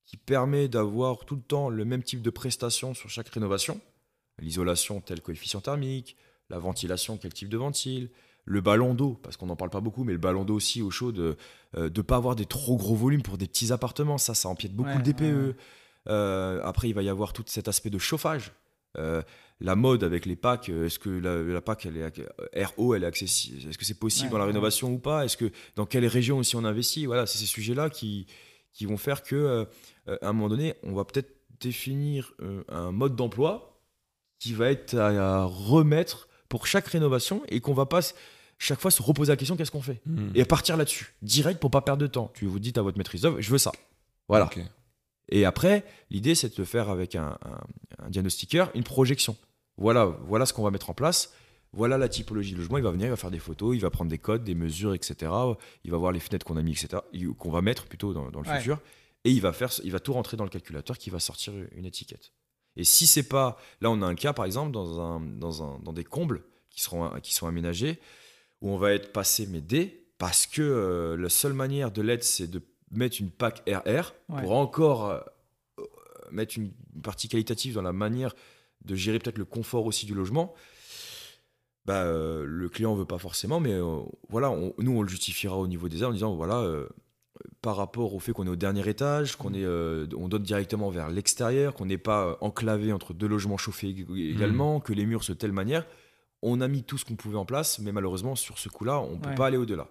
qui 0.06 0.16
permet 0.16 0.68
d'avoir 0.68 1.24
tout 1.24 1.36
le 1.36 1.42
temps 1.42 1.68
le 1.68 1.84
même 1.84 2.02
type 2.02 2.22
de 2.22 2.30
prestation 2.30 2.94
sur 2.94 3.10
chaque 3.10 3.28
rénovation, 3.28 3.80
l'isolation 4.38 5.00
telle 5.00 5.20
coefficient 5.20 5.60
thermique, 5.60 6.16
la 6.48 6.58
ventilation, 6.58 7.18
quel 7.18 7.32
type 7.32 7.48
de 7.48 7.56
ventile, 7.56 8.10
le 8.46 8.60
ballon 8.60 8.94
d'eau, 8.94 9.18
parce 9.22 9.36
qu'on 9.36 9.46
n'en 9.46 9.56
parle 9.56 9.70
pas 9.70 9.80
beaucoup, 9.80 10.04
mais 10.04 10.12
le 10.12 10.18
ballon 10.18 10.44
d'eau 10.44 10.54
aussi 10.54 10.80
au 10.80 10.90
chaud, 10.90 11.12
de 11.12 11.36
ne 11.76 11.88
pas 12.02 12.16
avoir 12.16 12.36
des 12.36 12.46
trop 12.46 12.76
gros 12.76 12.94
volumes 12.94 13.22
pour 13.22 13.36
des 13.36 13.46
petits 13.46 13.72
appartements, 13.72 14.16
ça, 14.18 14.34
ça 14.34 14.48
empiète 14.48 14.72
beaucoup 14.72 14.88
Ouais, 14.90 14.96
le 14.96 15.02
DPE. 15.02 15.20
ouais. 15.48 15.54
Euh, 16.08 16.60
après, 16.62 16.88
il 16.88 16.94
va 16.94 17.02
y 17.02 17.08
avoir 17.08 17.32
tout 17.32 17.42
cet 17.46 17.66
aspect 17.68 17.90
de 17.90 17.98
chauffage. 17.98 18.52
Euh, 18.96 19.20
la 19.60 19.74
mode 19.74 20.04
avec 20.04 20.24
les 20.26 20.36
packs, 20.36 20.68
euh, 20.68 20.86
est-ce 20.86 20.98
que 20.98 21.10
la, 21.10 21.42
la 21.42 21.60
PAC, 21.60 21.86
elle 21.86 21.96
est, 21.96 22.64
RO, 22.64 22.94
elle 22.94 23.02
est 23.02 23.06
accessible 23.06 23.68
Est-ce 23.68 23.76
que 23.76 23.84
c'est 23.84 23.98
possible 23.98 24.26
Ouais, 24.26 24.32
dans 24.32 24.38
la 24.38 24.44
rénovation 24.44 24.92
ou 24.92 24.98
pas? 24.98 25.24
Est-ce 25.24 25.36
que 25.36 25.50
dans 25.74 25.84
quelle 25.86 26.06
région 26.06 26.38
aussi 26.38 26.56
on 26.56 26.64
investit? 26.64 27.06
Voilà, 27.06 27.26
c'est 27.26 27.38
ces 27.38 27.46
sujets-là 27.46 27.90
qui, 27.90 28.26
qui 28.72 28.86
vont 28.86 28.96
faire 28.96 29.22
que, 29.22 29.34
euh, 29.34 29.64
euh, 30.08 30.18
à 30.22 30.28
un 30.28 30.32
moment 30.32 30.48
donné, 30.48 30.74
on 30.82 30.92
va 30.94 31.04
peut-être 31.04 31.34
définir 31.60 32.32
euh, 32.40 32.62
un 32.68 32.92
mode 32.92 33.16
d'emploi 33.16 33.80
qui 34.38 34.52
va 34.52 34.70
être 34.70 34.94
à, 34.94 35.40
à 35.40 35.44
remettre 35.44 36.28
pour 36.48 36.66
chaque 36.66 36.86
rénovation 36.86 37.42
et 37.48 37.60
qu'on 37.60 37.74
va 37.74 37.86
pas 37.86 38.00
chaque 38.58 38.80
fois 38.80 38.90
se 38.90 39.02
reposer 39.02 39.32
la 39.32 39.36
question 39.36 39.56
qu'est-ce 39.56 39.70
qu'on 39.70 39.82
fait 39.82 40.00
Hmm. 40.06 40.30
et 40.34 40.44
partir 40.44 40.76
là-dessus 40.76 41.14
direct 41.22 41.60
pour 41.60 41.70
pas 41.70 41.82
perdre 41.82 42.00
de 42.02 42.06
temps. 42.06 42.30
Tu 42.34 42.46
vous 42.46 42.58
dites 42.58 42.78
à 42.78 42.82
votre 42.82 42.96
maîtrise 42.98 43.20
d'œuvre, 43.22 43.40
je 43.40 43.50
veux 43.50 43.58
ça. 43.58 43.72
Voilà. 44.28 44.48
Et 45.28 45.44
après, 45.44 45.84
l'idée, 46.10 46.34
c'est 46.34 46.56
de 46.56 46.64
faire 46.64 46.88
avec 46.88 47.14
un, 47.16 47.36
un- 47.44 48.04
un 48.04 48.10
diagnostiqueur, 48.10 48.70
une 48.74 48.84
projection. 48.84 49.36
Voilà, 49.76 50.06
voilà 50.06 50.46
ce 50.46 50.52
qu'on 50.52 50.62
va 50.62 50.70
mettre 50.70 50.88
en 50.90 50.94
place. 50.94 51.32
Voilà 51.72 51.98
la 51.98 52.08
typologie 52.08 52.52
de 52.52 52.58
logement. 52.58 52.78
Il 52.78 52.84
va 52.84 52.90
venir, 52.92 53.06
il 53.08 53.10
va 53.10 53.16
faire 53.16 53.30
des 53.32 53.38
photos, 53.40 53.74
il 53.74 53.80
va 53.80 53.90
prendre 53.90 54.08
des 54.10 54.18
codes, 54.18 54.44
des 54.44 54.54
mesures, 54.54 54.94
etc. 54.94 55.30
Il 55.84 55.90
va 55.90 55.96
voir 55.98 56.12
les 56.12 56.20
fenêtres 56.20 56.46
qu'on 56.46 56.56
a 56.56 56.62
mis, 56.62 56.72
etc. 56.72 57.02
et 57.12 57.24
Qu'on 57.26 57.50
va 57.50 57.60
mettre 57.60 57.84
plutôt 57.86 58.12
dans, 58.14 58.30
dans 58.30 58.40
le 58.40 58.48
Ouais. 58.48 58.58
futur. 58.58 58.78
Et 59.24 59.32
il 59.32 59.40
va 59.40 59.52
faire, 59.52 59.70
il 59.82 59.90
va 59.90 59.98
tout 60.00 60.12
rentrer 60.12 60.36
dans 60.36 60.44
le 60.44 60.50
calculateur 60.50 60.96
qui 60.96 61.10
va 61.10 61.18
sortir 61.18 61.52
une 61.74 61.84
étiquette. 61.84 62.32
Et 62.76 62.84
si 62.84 63.06
c'est 63.06 63.24
pas, 63.24 63.58
là, 63.80 63.90
on 63.90 64.00
a 64.02 64.06
un 64.06 64.14
cas 64.14 64.32
par 64.32 64.44
exemple 64.44 64.70
dans 64.70 65.00
un, 65.00 65.20
dans 65.20 65.62
un, 65.64 65.78
dans 65.80 65.92
des 65.92 66.04
combles 66.04 66.44
qui 66.70 66.80
seront, 66.82 67.10
qui 67.20 67.34
sont 67.34 67.46
aménagés 67.48 67.98
où 68.62 68.70
on 68.70 68.76
va 68.76 68.92
être 68.92 69.12
passé 69.12 69.46
mais 69.50 69.60
D 69.60 70.06
parce 70.18 70.46
que 70.46 70.62
euh, 70.62 71.16
la 71.16 71.28
seule 71.28 71.52
manière 71.52 71.90
de 71.90 72.00
l'aide, 72.02 72.22
c'est 72.22 72.46
de 72.50 72.62
mettre 72.90 73.20
une 73.20 73.30
PAC 73.30 73.62
RR 73.68 74.14
Ouais. 74.28 74.40
pour 74.42 74.52
encore 74.52 75.06
euh, 75.10 75.20
euh, 75.78 75.82
mettre 76.30 76.56
une 76.56 76.72
partie 77.02 77.28
qualitative 77.28 77.74
dans 77.74 77.82
la 77.82 77.92
manière 77.92 78.34
de 78.84 78.94
gérer 78.94 79.18
peut-être 79.18 79.38
le 79.38 79.44
confort 79.44 79.84
aussi 79.86 80.06
du 80.06 80.14
logement. 80.14 80.54
Bah, 81.84 82.02
euh, 82.04 82.44
le 82.46 82.68
client 82.68 82.94
veut 82.94 83.04
pas 83.04 83.18
forcément, 83.18 83.60
mais 83.60 83.78
voilà, 84.28 84.50
on- 84.50 84.74
nous 84.78 84.92
on 84.92 85.02
le 85.02 85.08
justifiera 85.08 85.56
au 85.56 85.68
niveau 85.68 85.88
des 85.88 85.98
aides 85.98 86.04
en 86.04 86.12
disant 86.12 86.34
voilà, 86.34 86.66
par 87.60 87.76
rapport 87.76 88.14
au 88.14 88.18
fait 88.18 88.32
qu'on 88.32 88.46
est 88.46 88.50
au 88.50 88.56
dernier 88.56 88.88
étage, 88.88 89.36
qu'on 89.36 89.54
est, 89.54 89.62
euh, 89.64 90.06
on 90.16 90.26
donne 90.28 90.42
directement 90.42 90.90
vers 90.90 91.10
l'extérieur, 91.10 91.74
qu'on 91.74 91.86
n'est 91.86 91.98
pas 91.98 92.38
enclavé 92.40 92.92
entre 92.92 93.12
deux 93.14 93.28
logements 93.28 93.56
chauffés 93.58 93.88
ég- 93.88 94.34
également, 94.34 94.80
que 94.80 94.92
les 94.92 95.06
murs 95.06 95.22
sont 95.22 95.34
de 95.34 95.38
telle 95.38 95.52
manière, 95.52 95.86
on 96.42 96.60
a 96.60 96.68
mis 96.68 96.82
tout 96.82 96.98
ce 96.98 97.04
qu'on 97.04 97.16
pouvait 97.16 97.36
en 97.38 97.44
place, 97.46 97.78
mais 97.78 97.92
malheureusement 97.92 98.36
sur 98.36 98.58
ce 98.58 98.68
coup-là, 98.68 99.00
on 99.00 99.18
peut 99.18 99.30
Ouais. 99.30 99.34
pas 99.34 99.46
aller 99.46 99.56
au-delà. 99.56 99.88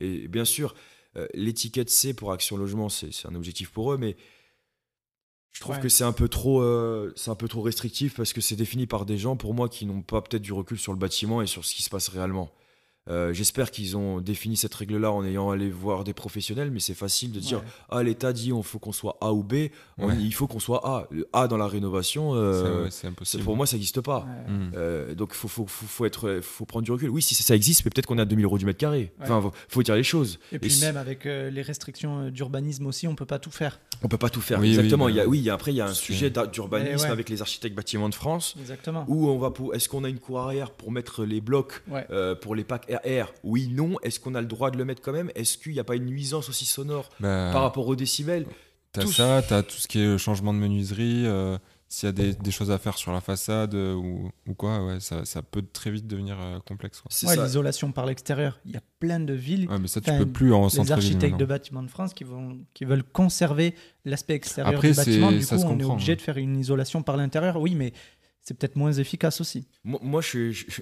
Et 0.00 0.28
bien 0.28 0.44
sûr, 0.44 0.74
euh, 1.16 1.26
l'étiquette 1.34 1.90
C 1.90 2.14
pour 2.14 2.32
Action 2.32 2.56
Logement, 2.56 2.88
c'est 2.88 3.10
un 3.26 3.34
objectif 3.34 3.70
pour 3.70 3.92
eux, 3.92 3.96
mais 3.96 4.16
je 5.52 5.60
trouve 5.60 5.76
Ouais. 5.76 5.82
que 5.82 5.88
c'est 5.88 6.02
un 6.04 6.12
peu 6.12 6.28
trop, 6.28 6.60
euh, 6.62 7.12
c'est 7.16 7.30
un 7.30 7.36
peu 7.36 7.46
trop 7.48 7.62
restrictif 7.62 8.16
parce 8.16 8.32
que 8.32 8.40
c'est 8.40 8.56
défini 8.56 8.86
par 8.86 9.06
des 9.06 9.16
gens 9.18 9.36
pour 9.36 9.54
moi 9.54 9.68
qui 9.68 9.86
n'ont 9.86 10.02
pas 10.02 10.20
peut-être 10.20 10.42
du 10.42 10.52
recul 10.52 10.78
sur 10.78 10.92
le 10.92 10.98
bâtiment 10.98 11.42
et 11.42 11.46
sur 11.46 11.64
ce 11.64 11.74
qui 11.74 11.82
se 11.84 11.90
passe 11.90 12.08
réellement. 12.08 12.50
Euh, 13.10 13.32
J'espère 13.34 13.70
qu'ils 13.70 13.96
ont 13.98 14.20
défini 14.20 14.56
cette 14.56 14.74
règle-là 14.74 15.12
en 15.12 15.24
ayant 15.24 15.50
allé 15.50 15.68
voir 15.68 16.04
des 16.04 16.14
professionnels, 16.14 16.70
mais 16.70 16.80
c'est 16.80 16.94
facile 16.94 17.32
de 17.32 17.40
dire 17.40 17.58
Ouais. 17.58 17.64
ah 17.90 18.02
l'État 18.02 18.32
dit 18.32 18.52
on 18.52 18.62
faut 18.62 18.78
qu'on 18.78 18.92
soit 18.92 19.18
A 19.20 19.32
ou 19.34 19.42
B, 19.42 19.54
on- 19.98 20.06
Ouais. 20.08 20.14
il 20.18 20.32
faut 20.32 20.46
qu'on 20.46 20.58
soit 20.60 20.80
A. 20.86 21.06
Le 21.10 21.28
A 21.34 21.46
dans 21.46 21.58
la 21.58 21.66
rénovation, 21.66 22.34
euh, 22.34 22.88
pour 23.44 23.56
moi 23.56 23.66
ça 23.66 23.76
n'existe 23.76 24.00
pas. 24.00 24.20
Ouais. 24.46 24.52
Hmm. 24.52 24.70
Euh, 24.74 25.14
donc 25.14 25.34
faut, 25.34 25.48
faut, 25.48 25.66
faut, 25.66 25.86
faut 25.86 26.04
être, 26.06 26.40
faut 26.42 26.64
prendre 26.64 26.84
du 26.84 26.92
recul. 26.92 27.10
Oui, 27.10 27.20
si 27.20 27.34
ça 27.34 27.54
existe, 27.54 27.84
mais 27.84 27.90
peut-être 27.90 28.06
qu'on 28.06 28.16
est 28.18 28.22
à 28.22 28.24
2000 28.24 28.44
euros 28.46 28.56
du 28.58 28.64
mètre 28.64 28.78
carré. 28.78 29.12
Enfin, 29.20 29.40
faut, 29.42 29.52
faut 29.68 29.82
dire 29.82 29.96
les 29.96 30.02
choses. 30.02 30.38
Et 30.52 30.58
puis 30.58 30.74
même 30.80 30.96
avec 30.96 31.26
euh, 31.26 31.50
les 31.50 31.62
restrictions 31.62 32.30
d'urbanisme 32.30 32.86
aussi, 32.86 33.06
on 33.06 33.14
peut 33.14 33.26
pas 33.26 33.38
tout 33.38 33.50
faire. 33.50 33.80
On 34.02 34.08
peut 34.08 34.16
pas 34.18 34.30
tout 34.30 34.40
faire. 34.40 34.58
Oui, 34.60 34.68
oui, 34.70 34.74
Exactement. 34.76 35.08
il 35.10 35.16
y 35.16 35.20
a, 35.20 35.26
oui, 35.26 35.38
il 35.38 35.44
y 35.44 35.50
a- 35.50 35.54
après 35.54 35.72
il 35.72 35.76
y 35.76 35.80
a 35.82 35.86
un 35.86 35.92
sujet 35.94 36.30
d'urbanisme 36.30 36.94
Eh 36.98 37.02
ouais. 37.02 37.10
avec 37.10 37.28
les 37.28 37.42
architectes 37.42 37.76
bâtiments 37.76 38.08
de 38.08 38.14
France. 38.14 38.54
Exactement. 38.58 39.04
Où 39.08 39.28
on 39.28 39.38
va 39.38 39.50
pour, 39.50 39.74
est-ce 39.74 39.88
qu'on 39.90 40.04
a 40.04 40.08
une 40.08 40.18
cour 40.18 40.40
arrière 40.40 40.70
pour 40.70 40.90
mettre 40.90 41.24
les 41.24 41.40
blocs 41.42 41.82
Ouais. 41.88 42.06
euh, 42.10 42.34
pour 42.34 42.54
les 42.54 42.64
packs 42.64 42.90
RR 43.04 43.32
Oui, 43.42 43.68
non. 43.68 43.96
Est-ce 44.02 44.20
qu'on 44.20 44.34
a 44.34 44.40
le 44.40 44.46
droit 44.46 44.70
de 44.70 44.76
le 44.78 44.84
mettre 44.84 45.02
quand 45.02 45.12
même? 45.12 45.30
Est-ce 45.34 45.58
qu'il 45.58 45.72
n'y 45.72 45.80
a 45.80 45.84
pas 45.84 45.96
une 45.96 46.06
nuisance 46.06 46.48
aussi 46.48 46.64
sonore 46.64 47.08
Bah, 47.20 47.50
par 47.52 47.62
rapport 47.62 47.86
aux 47.88 47.96
décibels? 47.96 48.46
T'as 48.92 49.02
tout- 49.02 49.12
ça, 49.12 49.42
t'as 49.48 49.62
tout 49.62 49.76
ce 49.76 49.88
qui 49.88 50.00
est 50.00 50.18
changement 50.18 50.54
de 50.54 50.58
menuiserie, 50.60 51.24
euh, 51.26 51.58
s'il 51.88 52.06
y 52.06 52.10
a 52.10 52.12
des, 52.12 52.32
des 52.34 52.50
choses 52.52 52.70
à 52.70 52.78
faire 52.78 52.96
sur 52.96 53.12
la 53.12 53.20
façade 53.20 53.74
euh, 53.74 53.92
ou, 53.94 54.30
ou 54.46 54.54
quoi, 54.54 54.84
ouais, 54.84 55.00
ça, 55.00 55.24
ça 55.24 55.42
peut 55.42 55.62
très 55.72 55.90
vite 55.90 56.06
devenir 56.06 56.36
euh, 56.40 56.58
complexe. 56.60 57.00
Ouais, 57.04 57.34
ça. 57.34 57.42
l'isolation 57.44 57.90
par 57.90 58.06
l'extérieur. 58.06 58.60
Il 58.64 58.70
y 58.72 58.76
a 58.76 58.80
plein 59.00 59.18
de 59.18 59.32
villes, 59.32 59.68
Ouais, 59.68 59.80
mais 59.80 59.88
ça, 59.88 60.00
tu 60.00 60.12
peux 60.16 60.26
plus 60.26 60.52
en 60.54 60.68
les 60.68 60.92
architectes 60.92 61.36
de 61.36 61.44
bâtiments 61.44 61.82
de 61.82 61.88
France 61.90 62.14
qui, 62.14 62.22
vont, 62.22 62.58
qui 62.72 62.84
veulent 62.84 63.02
conserver 63.04 63.74
l'aspect 64.04 64.34
extérieur 64.34 64.74
Après, 64.74 64.90
du 64.90 64.96
bâtiment. 64.96 65.32
Du 65.32 65.42
ça 65.42 65.56
coup, 65.56 65.62
se 65.62 65.66
on 65.66 65.78
est 65.78 65.84
obligé 65.84 66.12
ouais. 66.12 66.16
de 66.16 66.22
faire 66.22 66.38
une 66.38 66.56
isolation 66.56 67.02
par 67.02 67.16
l'intérieur. 67.16 67.56
Oui, 67.60 67.74
mais 67.74 67.92
c'est 68.46 68.52
peut-être 68.58 68.76
moins 68.76 68.92
efficace 68.92 69.40
aussi. 69.40 69.66
Moi, 69.84 70.20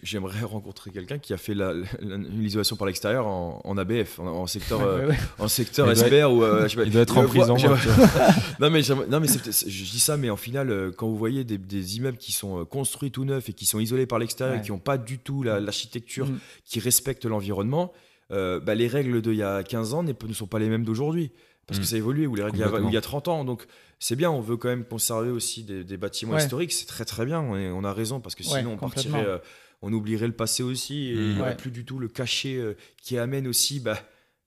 j'aimerais 0.03 0.41
rencontrer 0.43 0.91
quelqu'un 0.91 1.19
qui 1.19 1.33
a 1.33 1.37
fait 1.37 1.55
la- 1.55 1.73
la- 2.01 2.17
l'isolation 2.17 2.75
par 2.75 2.89
l'extérieur 2.89 3.27
en, 3.29 3.61
en 3.63 3.79
ABF, 3.79 4.19
en, 4.19 4.27
en 4.27 4.47
secteur, 4.49 4.81
Ouais, 4.81 4.85
euh, 4.87 5.09
ouais, 5.11 5.19
en 5.39 5.47
secteur 5.47 5.89
Il 5.89 5.97
SPR 5.97 6.31
ou 6.33 6.43
euh, 6.43 6.65
je 6.65 6.69
sais 6.69 6.77
pas. 6.77 6.83
Il 6.83 6.91
doit 6.91 7.03
être 7.03 7.17
en 7.17 7.25
prison. 7.27 7.55
non 8.61 8.69
mais, 8.71 8.81
non 9.09 9.21
mais 9.21 9.29
je 9.29 9.91
dis 9.91 10.01
ça, 10.01 10.17
mais 10.17 10.29
en 10.29 10.37
final, 10.37 10.71
euh, 10.71 10.91
quand 10.91 11.07
vous 11.09 11.17
voyez 11.17 11.45
des, 11.45 11.57
des 11.59 11.97
immeubles 11.99 12.19
qui 12.19 12.33
sont 12.33 12.65
construits 12.65 13.11
tout 13.13 13.25
neufs 13.25 13.49
et 13.49 13.53
qui 13.53 13.65
sont 13.67 13.79
isolés 13.79 14.07
par 14.07 14.19
l'extérieur 14.19 14.57
Ouais. 14.57 14.61
et 14.61 14.65
qui 14.65 14.73
n'ont 14.73 14.79
pas 14.79 14.99
du 14.99 15.19
tout 15.19 15.43
la- 15.45 15.61
l'architecture 15.61 16.27
Mm. 16.27 16.39
qui 16.65 16.81
respecte 16.81 17.25
l'environnement, 17.27 17.93
euh, 18.33 18.59
bah, 18.61 18.75
les 18.75 18.89
règles 18.89 19.23
d'il 19.23 19.35
y 19.37 19.43
a 19.43 19.63
15 19.63 19.95
ans 19.95 20.03
ne 20.03 20.13
sont 20.33 20.47
pas 20.49 20.59
les 20.59 20.69
mêmes 20.69 20.85
d'aujourd'hui. 20.85 21.31
Parce 21.69 21.79
que 21.79 21.85
Mm. 21.85 21.89
ça 21.89 21.95
a 21.95 21.99
évolué, 21.99 22.27
ou 22.27 22.35
les 22.35 22.43
règles 22.43 22.57
d'il 22.59 22.91
y 22.91 22.93
y 22.95 22.97
a 22.97 23.01
30 23.01 23.29
ans. 23.29 23.45
Donc 23.45 23.67
c'est 24.05 24.17
bien, 24.17 24.31
on 24.31 24.41
veut 24.41 24.57
quand 24.57 24.69
même 24.69 24.85
conserver 24.85 25.31
aussi 25.31 25.63
des, 25.63 25.85
des 25.85 25.97
bâtiments 25.97 26.35
Ouais. 26.35 26.43
historiques, 26.43 26.73
c'est 26.73 26.87
très 26.87 27.05
très 27.05 27.25
bien, 27.25 27.41
on, 27.41 27.57
est- 27.57 27.71
on 27.71 27.85
a 27.85 27.93
raison, 27.93 28.21
parce 28.21 28.35
que 28.35 28.43
Ouais, 28.43 28.59
sinon 28.59 28.73
on 28.73 28.77
partirait, 28.79 29.25
euh, 29.25 29.39
on 29.81 29.93
oublierait 29.93 30.27
le 30.27 30.33
passé 30.33 30.63
aussi, 30.63 31.09
et 31.11 31.15
Mm. 31.15 31.19
il 31.21 31.35
n'y 31.35 31.41
aurait 31.41 31.51
Ouais. 31.51 31.57
plus 31.57 31.71
du 31.71 31.85
tout 31.85 31.99
le 31.99 32.09
cachet 32.09 32.57
euh, 32.57 32.75
qui 33.01 33.17
amène 33.19 33.47
aussi 33.47 33.79
bah, 33.81 33.99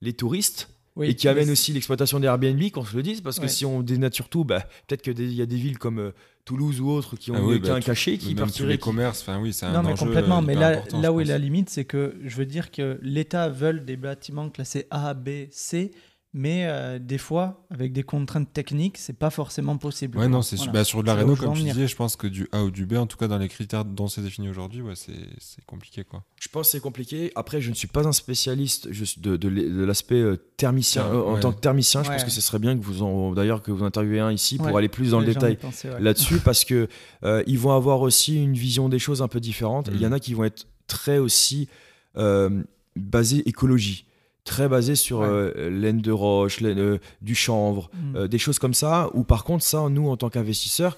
les 0.02 0.14
touristes 0.14 0.70
Oui, 0.98 1.08
et 1.10 1.16
qui 1.16 1.28
amène 1.28 1.50
aussi 1.50 1.72
l'exploitation 1.74 2.20
des 2.20 2.28
Airbnb, 2.28 2.62
qu'on 2.72 2.86
se 2.86 2.96
le 2.96 3.04
dise, 3.04 3.22
parce 3.22 3.40
que 3.40 3.48
si 3.48 3.66
on 3.66 3.82
dénature 3.82 4.30
tout, 4.30 4.44
bah, 4.46 4.62
peut-être 4.88 5.02
qu'il 5.02 5.34
y 5.34 5.42
a 5.42 5.46
des 5.46 5.56
villes 5.58 5.78
comme 5.78 6.00
euh, 6.00 6.12
Toulouse 6.46 6.80
ou 6.80 6.90
autres 6.90 7.16
qui 7.18 7.32
ont 7.32 7.36
Ah 7.38 7.42
oui, 7.44 7.60
qui 7.60 7.70
ont 7.70 7.74
bah, 7.74 7.78
un 7.78 7.82
cachet 7.82 8.18
qui 8.18 8.28
Même 8.28 8.36
tous 8.36 8.40
partiraient. 8.42 8.70
les 8.70 8.78
qui- 8.78 8.84
commerces, 8.84 9.22
enfin 9.22 9.40
oui, 9.42 9.52
c'est 9.52 9.66
un 9.66 9.72
Non, 9.74 9.82
mais 9.84 9.94
enjeu, 9.94 10.06
complètement. 10.06 10.42
Mais 10.42 10.54
là, 10.56 11.12
où 11.12 11.20
est 11.20 11.26
la 11.26 11.38
limite, 11.40 11.70
c'est 11.70 11.86
que 11.86 12.16
je 12.24 12.36
veux 12.38 12.46
dire 12.46 12.72
que 12.72 13.00
l'État 13.02 13.50
veut 13.50 13.74
des 13.80 13.98
bâtiments 13.98 14.50
classés 14.50 14.86
A, 14.92 15.14
B, 15.16 15.48
C, 15.50 15.92
mais 16.38 16.66
euh, 16.68 17.00
des 17.00 17.18
fois, 17.18 17.66
avec 17.70 17.94
des 17.94 18.04
contraintes 18.04 18.52
techniques, 18.52 18.98
c'est 18.98 19.18
pas 19.18 19.30
forcément 19.30 19.78
possible. 19.78 20.18
Ouais, 20.18 20.26
quoi. 20.26 20.30
non, 20.30 20.42
c'est 20.42 20.58
Voilà. 20.58 20.72
bah, 20.74 20.84
sur 20.84 21.02
de 21.02 21.08
la 21.08 21.16
réno, 21.16 21.34
comme 21.38 21.54
tu 21.54 21.62
disais, 21.64 21.88
je 21.88 21.96
pense 21.96 22.18
que 22.18 22.28
du 22.28 22.50
A 22.52 22.62
ou 22.66 22.72
du 22.72 22.86
B, 22.86 22.94
en 22.96 23.08
tout 23.08 23.16
cas 23.16 23.30
dans 23.30 23.38
les 23.38 23.48
critères 23.48 23.86
dont 23.86 24.10
c'est 24.10 24.22
défini 24.22 24.50
aujourd'hui, 24.50 24.82
ouais, 24.82 24.96
c'est 24.96 25.66
compliqué. 25.66 26.04
quoi. 26.04 26.24
Je 26.42 26.50
pense 26.50 26.68
que 26.68 26.72
c'est 26.74 26.82
compliqué. 26.82 27.32
Après, 27.36 27.62
je 27.62 27.70
ne 27.70 27.74
suis 27.76 27.88
pas 27.88 28.06
un 28.06 28.12
spécialiste 28.12 28.90
je- 28.92 29.18
de, 29.22 29.38
de 29.38 29.48
l'e- 29.48 29.70
de 29.70 29.84
l'aspect 29.86 30.16
euh, 30.22 30.36
thermicien. 30.58 31.06
Euh, 31.06 31.22
en 31.24 31.34
ouais. 31.36 31.40
tant 31.40 31.54
que 31.54 31.60
thermicien, 31.62 32.04
je 32.04 32.10
Ouais. 32.10 32.16
pense 32.18 32.26
que 32.26 32.32
ce 32.32 32.42
serait 32.42 32.60
bien 32.60 32.78
que 32.78 32.84
vous 32.84 33.02
en, 33.02 33.32
d'ailleurs 33.32 33.62
que 33.62 33.72
vous 33.72 33.86
interviewez 33.86 34.20
un 34.20 34.34
ici 34.34 34.58
pour 34.58 34.68
Ouais. 34.68 34.76
aller 34.80 34.90
plus 34.90 35.12
dans 35.12 35.22
le 35.22 35.26
détail 35.26 35.58
là-dessus, 36.00 36.40
parce 36.40 36.66
que 36.66 36.90
euh, 37.24 37.44
ils 37.48 37.58
vont 37.58 37.72
avoir 37.72 38.02
aussi 38.02 38.36
une 38.44 38.56
vision 38.56 38.90
des 38.90 39.00
choses 39.00 39.22
un 39.22 39.30
peu 39.30 39.40
différente. 39.40 39.90
Il 39.94 40.02
y 40.02 40.06
en 40.06 40.12
a 40.12 40.20
qui 40.20 40.34
vont 40.34 40.44
être 40.44 40.68
très 40.88 41.18
aussi 41.18 41.70
euh, 42.18 42.62
basés 42.98 43.48
écologie, 43.48 44.06
très 44.46 44.70
basés 44.70 44.96
sur 44.96 45.20
Ouais. 45.20 45.28
euh, 45.28 45.70
laine 45.70 46.00
de 46.02 46.12
roche, 46.12 46.62
laine, 46.62 46.80
euh, 46.80 46.98
du 47.22 47.36
chanvre, 47.36 47.90
Mm. 47.94 48.16
euh, 48.16 48.28
des 48.30 48.38
choses 48.38 48.60
comme 48.60 48.74
ça. 48.76 49.10
Ou 49.14 49.24
par 49.26 49.44
contre, 49.44 49.64
ça, 49.66 49.90
nous, 49.90 50.08
en 50.08 50.16
tant 50.18 50.30
qu'investisseurs, 50.30 50.98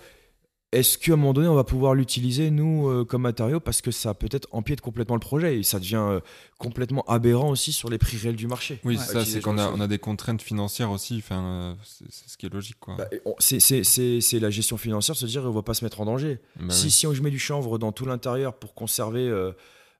est-ce 0.73 0.97
qu'à 0.97 1.13
un 1.13 1.15
moment 1.15 1.31
donné, 1.31 1.47
on 1.47 1.55
va 1.55 1.63
pouvoir 1.63 1.93
l'utiliser, 1.95 2.51
nous, 2.51 2.89
euh, 2.89 3.05
comme 3.05 3.21
matériau 3.21 3.61
Parce 3.61 3.81
que 3.81 3.89
ça 3.89 4.13
peut-être 4.13 4.49
empiète 4.51 4.81
complètement 4.81 5.15
le 5.15 5.21
projet 5.21 5.57
et 5.59 5.63
ça 5.63 5.79
devient 5.79 5.95
euh, 5.95 6.19
complètement 6.57 7.05
aberrant 7.07 7.49
aussi 7.49 7.71
sur 7.71 7.89
les 7.89 7.97
prix 7.97 8.17
réels 8.17 8.35
du 8.35 8.47
marché. 8.47 8.81
Oui, 8.83 8.97
Ouais. 8.97 9.01
ça, 9.01 9.23
c'est 9.23 9.39
qu'on 9.39 9.57
a, 9.57 9.71
on 9.71 9.87
des 9.87 9.97
contraintes 9.97 10.41
financières 10.41 10.91
aussi, 10.91 11.15
enfin, 11.23 11.41
euh, 11.41 11.73
c'est 11.85 12.29
ce 12.29 12.37
qui 12.37 12.47
est 12.47 12.53
logique. 12.53 12.81
Quoi. 12.81 12.95
Bah, 12.97 13.07
c'est- 13.39 13.61
C'est 13.61 13.85
c'est- 13.85 14.19
c'est 14.19 14.39
la 14.41 14.49
gestion 14.49 14.75
financière, 14.75 15.15
se 15.15 15.25
dire 15.25 15.43
on 15.45 15.51
va 15.51 15.61
pas 15.61 15.73
se 15.73 15.85
mettre 15.85 16.01
en 16.01 16.05
danger. 16.05 16.39
Bah 16.59 16.65
si, 16.73 16.87
oui. 16.87 16.91
si 16.91 17.07
on 17.07 17.13
je 17.13 17.21
mets 17.23 17.31
du 17.31 17.39
chanvre 17.39 17.77
dans 17.77 17.93
tout 17.93 18.05
l'intérieur 18.05 18.53
pour 18.53 18.73
conserver, 18.73 19.29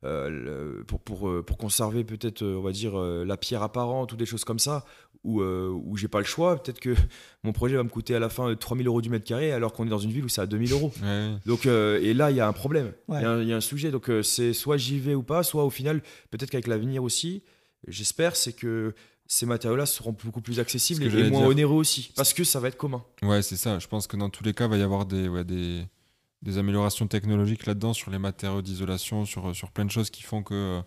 le- 0.04 0.84
pour, 0.88 1.00
pour, 1.00 1.28
euh, 1.30 1.44
pour 1.44 1.58
conserver 1.58 2.04
peut-être, 2.04 2.44
euh, 2.44 2.56
on 2.58 2.62
va 2.62 2.72
dire, 2.72 2.98
euh, 3.00 3.26
la 3.26 3.38
pierre 3.38 3.64
apparente 3.64 4.14
ou 4.14 4.16
des 4.18 4.26
choses 4.26 4.44
comme 4.44 4.60
ça, 4.60 4.86
où, 5.24 5.42
euh, 5.42 5.70
où 5.70 5.98
j'ai 5.98 6.08
pas 6.08 6.20
le 6.20 6.26
choix, 6.26 6.62
peut-être 6.62 6.80
que 6.80 6.94
mon 7.44 7.52
projet 7.52 7.76
va 7.76 7.84
me 7.84 7.90
coûter 7.90 8.16
à 8.16 8.20
la 8.20 8.30
fin 8.30 8.50
euh, 8.50 8.56
3000 8.56 8.88
euros 8.88 9.02
du 9.02 9.10
mètre 9.10 9.26
carré 9.26 9.52
alors 9.52 9.74
qu'on 9.74 9.86
est 9.86 9.90
dans 9.90 9.98
une 9.98 10.12
ville 10.12 10.24
où 10.26 10.30
c'est 10.30 10.42
à 10.42 10.46
2000 10.46 10.72
euros. 10.72 10.92
Ouais. 11.04 11.32
Donc, 11.46 11.66
euh, 11.66 12.00
et 12.02 12.14
là, 12.14 12.30
il 12.32 12.38
y 12.38 12.40
a 12.40 12.48
un 12.48 12.54
problème. 12.54 12.94
Il 13.10 13.16
Ouais. 13.16 13.22
y 13.22 13.26
a 13.26 13.32
un- 13.32 13.42
il 13.42 13.48
y, 13.48 13.54
a 13.54 13.58
un 13.58 13.62
sujet. 13.62 13.92
Donc, 13.92 14.10
euh, 14.10 14.22
c'est 14.24 14.54
soit 14.54 14.78
j'y 14.78 15.00
vais 15.00 15.16
ou 15.16 15.24
pas, 15.24 15.44
soit 15.44 15.66
au 15.66 15.70
final, 15.70 16.02
peut-être 16.30 16.50
qu'avec 16.52 16.68
l'avenir 16.68 17.04
aussi, 17.04 17.44
j'espère, 17.88 18.36
c'est 18.36 18.54
que 18.54 18.94
ces 19.26 19.46
matériaux-là 19.46 19.86
seront 19.86 20.16
beaucoup 20.24 20.42
plus 20.42 20.60
accessibles 20.62 21.04
et, 21.04 21.30
moins 21.30 21.42
dire. 21.42 21.50
onéreux 21.50 21.76
aussi. 21.76 22.12
Parce 22.16 22.32
que 22.34 22.46
ça 22.46 22.62
va 22.62 22.70
être 22.70 22.78
commun. 22.78 23.04
Ouais, 23.24 23.42
c'est 23.42 23.58
ça. 23.58 23.78
Je 23.80 23.88
pense 23.88 24.08
que 24.08 24.16
dans 24.16 24.30
tous 24.30 24.44
les 24.44 24.54
cas, 24.54 24.66
il 24.66 24.70
va 24.70 24.78
y 24.78 24.82
avoir 24.84 25.06
des, 25.06 25.28
ouais, 25.28 25.44
des, 25.44 25.84
des 26.42 26.58
améliorations 26.58 27.08
technologiques 27.08 27.66
là-dedans 27.66 27.94
sur 27.94 28.12
les 28.12 28.20
matériaux 28.20 28.62
d'isolation, 28.62 29.26
sur, 29.26 29.56
sur 29.56 29.72
plein 29.72 29.86
de 29.86 29.92
choses 29.92 30.10
qui 30.10 30.24
font 30.24 30.44
que, 30.44 30.82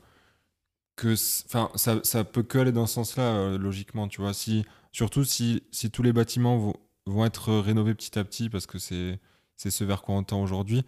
que 0.96 1.14
enfin, 1.46 1.70
ça, 1.74 2.00
ça 2.02 2.24
peut 2.24 2.42
que 2.42 2.58
aller 2.58 2.72
dans 2.72 2.86
ce 2.86 2.94
sens-là, 2.94 3.22
euh, 3.22 3.58
logiquement, 3.58 4.08
tu 4.08 4.20
vois. 4.20 4.32
Si, 4.32 4.64
surtout 4.92 5.24
si, 5.24 5.62
si 5.70 5.90
tous 5.90 6.02
les 6.02 6.12
bâtiments 6.12 6.56
vont, 6.56 6.74
vont 7.06 7.24
être 7.24 7.52
rénovés 7.54 7.94
petit 7.94 8.18
à 8.18 8.24
petit, 8.24 8.48
parce 8.48 8.66
que 8.66 8.78
c'est 8.78 9.18
ce 9.58 9.84
vers 9.84 10.02
quoi 10.02 10.14
on 10.14 10.22
tend 10.22 10.42
aujourd'hui, 10.42 10.84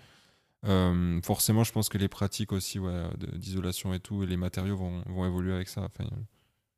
euh, 0.64 1.20
forcément, 1.22 1.64
je 1.64 1.72
pense 1.72 1.88
que 1.88 1.98
les 1.98 2.08
pratiques 2.08 2.52
aussi 2.52 2.78
ouais, 2.78 3.04
d'isolation 3.36 3.92
et 3.94 4.00
tout, 4.00 4.22
et 4.22 4.26
les 4.26 4.36
matériaux 4.36 4.76
vont, 4.76 5.02
vont 5.06 5.26
évoluer 5.26 5.54
avec 5.54 5.68
ça. 5.68 5.82
Enfin, 5.82 6.08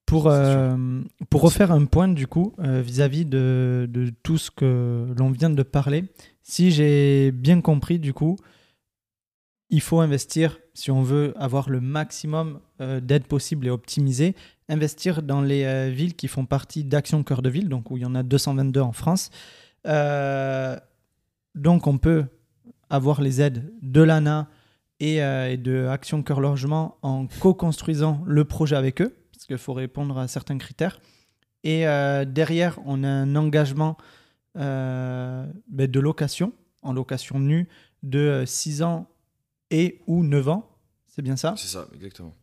pour, 0.07 0.29
euh, 0.29 1.01
pour 1.31 1.41
refaire 1.41 1.73
un 1.73 1.87
point 1.87 2.09
du 2.09 2.27
coup 2.27 2.53
euh, 2.59 2.83
vis-à-vis 2.83 3.25
de, 3.25 3.89
de, 3.91 4.13
tout 4.23 4.39
ce 4.39 4.51
que 4.51 5.13
l'on 5.17 5.31
vient 5.31 5.51
de 5.51 5.63
parler, 5.63 6.05
si 6.45 6.71
j'ai 6.71 7.33
bien 7.33 7.61
compris 7.61 7.99
du 7.99 8.13
coup, 8.13 8.37
il 9.71 9.81
faut 9.81 9.99
investir, 9.99 10.61
si 10.73 10.93
on 10.93 11.03
veut 11.03 11.35
avoir 11.37 11.69
le 11.69 11.81
maximum 11.81 12.61
euh, 12.81 13.01
d'aide 13.01 13.27
possible 13.27 13.67
et 13.67 13.71
optimiser, 13.71 14.37
investir 14.69 15.23
dans 15.23 15.41
les 15.41 15.91
villes 15.91 16.15
qui 16.15 16.29
font 16.29 16.47
partie 16.47 16.85
d'Action 16.85 17.25
Cœur 17.25 17.43
de 17.43 17.51
Ville, 17.51 17.69
donc 17.69 17.91
où 17.91 17.97
il 17.97 18.03
y 18.05 18.07
en 18.07 18.15
a 18.15 18.23
222 18.23 18.81
en 18.81 18.93
France. 18.93 19.31
donc 21.55 21.87
on 21.87 21.99
peut 21.99 22.27
avoir 22.89 23.21
les 23.21 23.41
aides 23.41 23.73
de 23.83 24.01
l'ANA 24.03 24.49
et, 25.01 25.17
et 25.17 25.57
de 25.57 25.87
Action 25.89 26.23
Cœur 26.23 26.41
Logement 26.41 26.97
en 27.03 27.27
co-construisant 27.27 28.23
le 28.27 28.45
projet 28.45 28.77
avec 28.77 29.03
eux 29.03 29.15
parce 29.45 29.59
qu'il 29.59 29.59
faut 29.59 29.75
répondre 29.75 30.17
à 30.17 30.27
certains 30.27 30.57
critères. 30.57 31.01
Et 31.65 31.87
euh, 31.87 32.25
derrière, 32.25 32.79
on 32.87 33.05
a 33.05 33.09
un 33.09 33.37
engagement 33.37 33.99
euh, 34.57 35.47
de 35.69 36.01
location, 36.01 36.53
en 36.83 36.93
location 36.93 37.39
nue, 37.39 37.69
de 38.03 38.45
6 38.47 38.83
ans 38.83 39.09
et 39.71 40.01
ou 40.07 40.23
9 40.23 40.49
ans. 40.49 40.71
C'est 41.07 41.23
bien 41.23 41.37
ça? 41.37 41.55
C'est 41.57 41.69
ça, 41.69 41.89
exactement. 41.95 42.35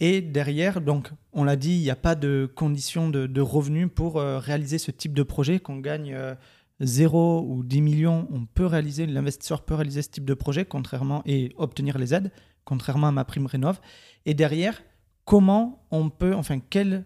Et 0.00 0.20
derrière, 0.20 0.80
donc, 0.80 1.10
on 1.32 1.42
l'a 1.44 1.56
dit, 1.56 1.74
il 1.74 1.82
n'y 1.82 1.90
a 1.90 1.96
pas 1.96 2.14
de 2.14 2.50
conditions 2.54 3.08
de, 3.10 3.40
revenus 3.40 3.88
pour 3.92 4.18
euh, 4.18 4.38
réaliser 4.38 4.78
ce 4.78 4.90
type 4.92 5.12
de 5.12 5.24
projet. 5.24 5.58
Qu'on 5.58 5.78
gagne 5.78 6.16
0 6.80 7.44
ou 7.48 7.64
10 7.64 7.80
millions, 7.80 8.28
on 8.30 8.46
peut 8.46 8.66
réaliser, 8.66 9.06
l'investisseur 9.06 9.64
peut 9.64 9.74
réaliser 9.74 10.02
ce 10.02 10.10
type 10.10 10.24
de 10.24 10.34
projet 10.34 10.64
contrairement, 10.64 11.22
et 11.26 11.52
obtenir 11.56 11.98
les 11.98 12.14
aides, 12.14 12.30
contrairement 12.64 13.08
à 13.08 13.12
ma 13.12 13.24
prime 13.24 13.46
rénov. 13.46 13.80
Et 14.26 14.34
derrière, 14.34 14.82
comment 15.24 15.86
on 15.90 16.10
peut, 16.10 16.34
enfin, 16.34 16.60
quelle. 16.60 17.04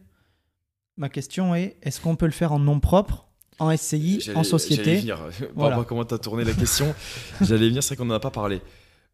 Ma 0.98 1.08
question 1.08 1.54
est 1.54 1.78
est-ce 1.82 2.00
qu'on 2.00 2.16
peut 2.16 2.26
le 2.26 2.32
faire 2.32 2.52
en 2.52 2.58
nom 2.58 2.78
propre? 2.78 3.31
En 3.62 3.76
SCI, 3.76 4.30
en 4.34 4.44
société. 4.44 4.96
Venir. 4.96 5.18
Voilà. 5.54 5.84
comment 5.84 6.04
tu 6.04 6.14
as 6.14 6.18
tourné 6.18 6.44
la 6.44 6.52
question. 6.52 6.94
J'allais 7.40 7.68
venir, 7.68 7.82
c'est 7.82 7.96
qu'on 7.96 8.04
n'en 8.04 8.14
a 8.14 8.20
pas 8.20 8.30
parlé. 8.30 8.60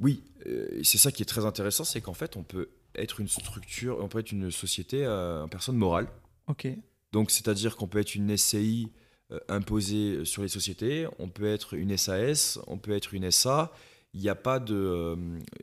Oui, 0.00 0.22
euh, 0.46 0.80
c'est 0.82 0.98
ça 0.98 1.10
qui 1.10 1.22
est 1.22 1.26
très 1.26 1.44
intéressant, 1.44 1.84
c'est 1.84 2.00
qu'en 2.00 2.14
fait, 2.14 2.36
on 2.36 2.42
peut 2.42 2.68
être 2.94 3.20
une 3.20 3.28
structure, 3.28 3.98
on 4.00 4.08
peut 4.08 4.20
être 4.20 4.32
une 4.32 4.50
société 4.50 5.04
euh, 5.04 5.44
en 5.44 5.48
personne 5.48 5.76
morale. 5.76 6.08
Ok. 6.46 6.68
Donc, 7.12 7.30
c'est-à-dire 7.30 7.76
qu'on 7.76 7.86
peut 7.86 7.98
être 7.98 8.14
une 8.14 8.36
SCI 8.36 8.90
euh, 9.32 9.38
imposée 9.48 10.24
sur 10.24 10.42
les 10.42 10.48
sociétés, 10.48 11.06
on 11.18 11.28
peut 11.28 11.46
être 11.46 11.74
une 11.74 11.96
SAS, 11.96 12.58
on 12.66 12.78
peut 12.78 12.92
être 12.92 13.14
une 13.14 13.30
SA, 13.30 13.72
il 14.14 14.20
n'y 14.20 14.28
a 14.28 14.34
pas 14.34 14.58
de, 14.58 15.18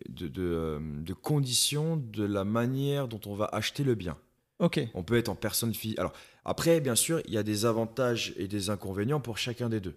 de, 0.09 0.29
euh, 0.37 0.79
de, 0.79 1.13
condition 1.13 1.97
de 1.97 2.23
la 2.23 2.43
manière 2.43 3.07
dont 3.07 3.21
on 3.25 3.35
va 3.35 3.45
acheter 3.45 3.83
le 3.83 3.95
bien. 3.95 4.17
Ok. 4.59 4.79
On 4.93 5.03
peut 5.03 5.17
être 5.17 5.29
en 5.29 5.35
personne 5.35 5.73
physique. 5.73 5.99
Alors, 5.99 6.13
après, 6.45 6.79
bien 6.79 6.95
sûr, 6.95 7.21
il 7.27 7.33
y 7.33 7.37
a 7.37 7.43
des 7.43 7.65
avantages 7.65 8.33
et 8.37 8.47
des 8.47 8.69
inconvénients 8.69 9.19
pour 9.19 9.37
chacun 9.37 9.67
des 9.67 9.79
deux. 9.79 9.95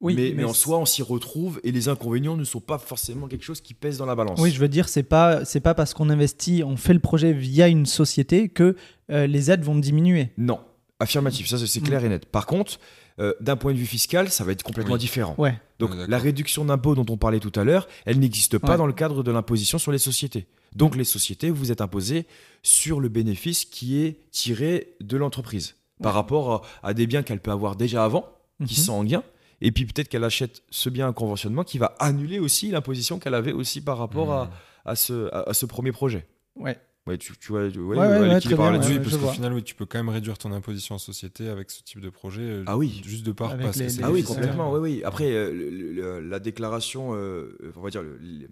Oui, 0.00 0.14
mais, 0.14 0.32
mais, 0.32 0.44
en 0.44 0.52
soi, 0.52 0.78
on 0.78 0.86
s'y 0.86 1.02
retrouve 1.02 1.60
et 1.64 1.72
les 1.72 1.88
inconvénients 1.88 2.36
ne 2.36 2.44
sont 2.44 2.60
pas 2.60 2.78
forcément 2.78 3.26
quelque 3.26 3.42
chose 3.42 3.60
qui 3.60 3.74
pèse 3.74 3.98
dans 3.98 4.06
la 4.06 4.14
balance. 4.14 4.38
Oui, 4.40 4.52
je 4.52 4.60
veux 4.60 4.68
dire, 4.68 4.88
c'est 4.88 5.02
pas 5.02 5.44
c'est 5.44 5.58
pas 5.58 5.74
parce 5.74 5.92
qu'on 5.92 6.08
investit, 6.08 6.62
on 6.64 6.76
fait 6.76 6.94
le 6.94 7.00
projet 7.00 7.32
via 7.32 7.66
une 7.66 7.84
société 7.84 8.48
que 8.48 8.76
euh, 9.10 9.26
les 9.26 9.50
aides 9.50 9.64
vont 9.64 9.74
diminuer. 9.74 10.30
Non, 10.38 10.60
affirmatif, 11.00 11.48
ça 11.48 11.58
c'est 11.58 11.80
clair 11.80 12.02
mm. 12.02 12.06
et 12.06 12.08
net. 12.10 12.26
Par 12.26 12.46
contre, 12.46 12.78
euh, 13.18 13.32
d'un 13.40 13.56
point 13.56 13.72
de 13.72 13.78
vue 13.78 13.86
fiscal, 13.86 14.30
ça 14.30 14.44
va 14.44 14.52
être 14.52 14.62
complètement 14.62 14.98
différent. 14.98 15.34
Ouais. 15.36 15.60
Donc 15.80 15.90
la 16.06 16.18
réduction 16.18 16.64
d'impôt 16.64 16.94
dont 16.94 17.06
on 17.08 17.16
parlait 17.16 17.40
tout 17.40 17.58
à 17.58 17.64
l'heure, 17.64 17.88
elle 18.06 18.20
n'existe 18.20 18.58
pas 18.58 18.76
dans 18.76 18.86
le 18.86 18.92
cadre 18.92 19.24
de 19.24 19.32
l'imposition 19.32 19.78
sur 19.78 19.90
les 19.90 19.98
sociétés. 19.98 20.46
Donc 20.76 20.94
les 20.94 21.02
sociétés, 21.02 21.50
vous 21.50 21.72
êtes 21.72 21.80
imposées 21.80 22.26
sur 22.62 23.00
le 23.00 23.08
bénéfice 23.08 23.64
qui 23.64 24.00
est 24.00 24.30
tiré 24.30 24.94
de 25.00 25.16
l'entreprise 25.16 25.74
par 26.02 26.14
rapport 26.14 26.66
à, 26.82 26.94
des 26.94 27.06
biens 27.06 27.22
qu'elle 27.22 27.40
peut 27.40 27.50
avoir 27.50 27.76
déjà 27.76 28.04
avant, 28.04 28.28
qui 28.66 28.80
mhm. 28.80 28.86
sont 28.86 28.92
en 28.92 29.04
gain. 29.04 29.22
Et 29.60 29.72
puis 29.72 29.86
peut-être 29.86 30.08
qu'elle 30.08 30.24
achète 30.24 30.62
ce 30.70 30.88
bien 30.88 31.08
en 31.08 31.12
conventionnement 31.12 31.64
qui 31.64 31.78
va 31.78 31.96
annuler 31.98 32.38
aussi 32.38 32.70
l'imposition 32.70 33.18
qu'elle 33.18 33.34
avait 33.34 33.52
aussi 33.52 33.80
par 33.80 33.98
rapport 33.98 34.32
à, 34.32 34.50
mhm. 34.86 34.96
ce, 34.96 35.34
à, 35.34 35.54
ce 35.54 35.66
premier 35.66 35.92
projet. 35.92 36.26
Ouais. 36.56 36.78
Ouais, 37.08 37.16
tu, 37.16 37.34
tu 37.38 37.52
vois, 37.52 37.62
ouais, 37.62 37.96
ouais, 37.96 38.40
très 38.40 38.54
bien, 38.54 38.78
oui, 38.82 38.98
parce 38.98 39.16
qu'au 39.16 39.28
final, 39.28 39.54
oui, 39.54 39.62
tu 39.62 39.74
peux 39.74 39.86
quand 39.86 39.96
même 39.96 40.10
réduire 40.10 40.36
ton 40.36 40.52
imposition 40.52 40.96
en 40.96 40.98
société 40.98 41.48
avec 41.48 41.70
ce 41.70 41.82
type 41.82 42.00
de 42.00 42.10
projet. 42.10 42.42
Euh, 42.42 42.64
ah 42.66 42.76
oui. 42.76 43.00
Juste 43.02 43.24
de 43.24 43.32
part 43.32 43.56
parce 43.56 43.78
que 43.78 44.02
Ah 44.02 44.10
oui, 44.10 44.22
complètement. 44.22 44.70
Oui, 44.72 44.78
oui. 44.78 45.02
Après, 45.04 45.32
euh, 45.32 46.20
la 46.20 46.38
déclaration, 46.38 47.14
euh, 47.14 47.72
on 47.76 47.80
va 47.80 47.88
dire, 47.88 48.02
le, 48.02 48.48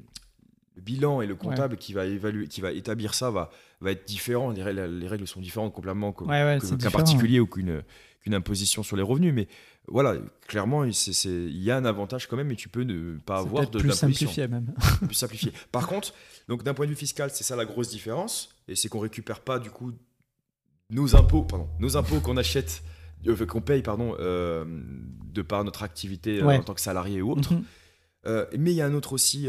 bilan 0.77 1.20
et 1.20 1.27
le 1.27 1.35
comptable 1.35 1.77
qui 1.77 1.93
va 1.93 2.05
évaluer, 2.05 2.49
qui 2.49 2.61
va 2.61 2.72
établir 2.72 3.14
ça 3.14 3.31
va, 3.31 3.51
va 3.81 3.93
être 3.93 4.07
différent. 4.07 4.51
Les 4.51 4.62
règles, 4.62 4.85
les 4.99 5.09
règles 5.09 5.27
sont 5.27 5.41
différentes 5.41 5.72
complètement 5.72 6.12
qu'un 6.12 6.91
particulier 6.91 7.41
ou 7.41 7.47
qu'une 7.47 7.83
qu'une 8.20 8.35
imposition 8.35 8.83
sur 8.83 8.97
les 8.97 9.03
revenus. 9.03 9.33
Mais 9.33 9.47
voilà, 9.89 10.16
clairement, 10.49 10.85
il 10.85 11.62
y 11.62 11.70
a 11.70 11.77
un 11.77 11.85
avantage 11.85 12.27
quand 12.27 12.37
même, 12.37 12.49
mais 12.49 12.57
tu 12.57 12.68
peux 12.68 12.83
ne 12.83 13.18
pas 13.18 13.39
avoir 13.39 13.68
de 13.70 13.79
plus 13.79 13.93
simplifié 13.93 14.49
même. 14.49 14.74
plus 15.07 15.14
simplifié. 15.14 15.53
Par 15.70 15.87
contre, 15.87 16.12
donc 16.49 16.64
d'un 16.64 16.74
point 16.74 16.87
de 16.87 16.91
vue 16.91 16.97
fiscal, 16.97 17.31
c'est 17.33 17.45
ça 17.45 17.57
la 17.57 17.64
grosse 17.64 17.89
différence, 17.89 18.55
et 18.68 18.74
c'est 18.74 18.89
qu'on 18.89 18.99
récupère 18.99 19.41
pas 19.41 19.59
du 19.59 19.70
coup 19.70 19.93
nos 20.91 21.16
impôts, 21.16 21.43
pardon, 21.43 21.68
nos 21.79 21.97
impôts 21.97 22.20
qu'on 22.20 22.37
achète, 22.37 22.83
euh, 23.27 23.47
qu'on 23.47 23.61
paye 23.61 23.83
pardon, 23.83 24.16
euh, 24.18 24.64
de 25.33 25.43
par 25.43 25.64
notre 25.64 25.83
activité 25.83 26.41
euh, 26.41 26.49
en 26.49 26.62
tant 26.62 26.74
que 26.74 26.81
salarié 26.81 27.22
ou 27.22 27.33
autre. 27.33 27.55
Mhm. 28.27 28.59
mais 28.59 28.72
il 28.72 28.77
y 28.77 28.81
a 28.81 28.87
un 28.87 28.95
autre 28.95 29.12
aussi 29.12 29.49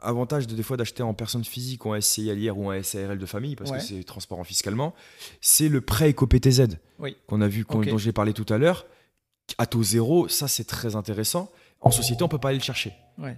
avantage 0.00 0.46
de 0.46 0.54
des 0.54 0.62
fois 0.62 0.76
d'acheter 0.76 1.02
en 1.02 1.14
personne 1.14 1.44
physique 1.44 1.84
ou 1.84 1.90
en 1.94 2.00
SCI 2.00 2.30
allière 2.30 2.58
ou 2.58 2.72
en 2.72 2.82
SARL 2.82 3.18
de 3.18 3.26
famille 3.26 3.56
parce 3.56 3.72
que 3.72 3.80
c'est 3.80 4.02
transparent 4.04 4.44
fiscalement. 4.44 4.94
C'est 5.40 5.68
le 5.68 5.80
prêt 5.80 6.10
éco-PTZ 6.10 6.78
qu'on 7.26 7.40
a 7.40 7.48
vu, 7.48 7.64
dont 7.68 7.98
j'ai 7.98 8.12
parlé 8.12 8.32
tout 8.32 8.46
à 8.48 8.58
l'heure 8.58 8.86
à 9.58 9.66
taux 9.66 9.82
zéro, 9.82 10.28
ça 10.28 10.48
c'est 10.48 10.64
très 10.64 10.96
intéressant. 10.96 11.50
En 11.80 11.90
société, 11.90 12.22
on 12.22 12.28
peut 12.28 12.38
pas 12.38 12.50
aller 12.50 12.58
le 12.58 12.64
chercher. 12.64 12.92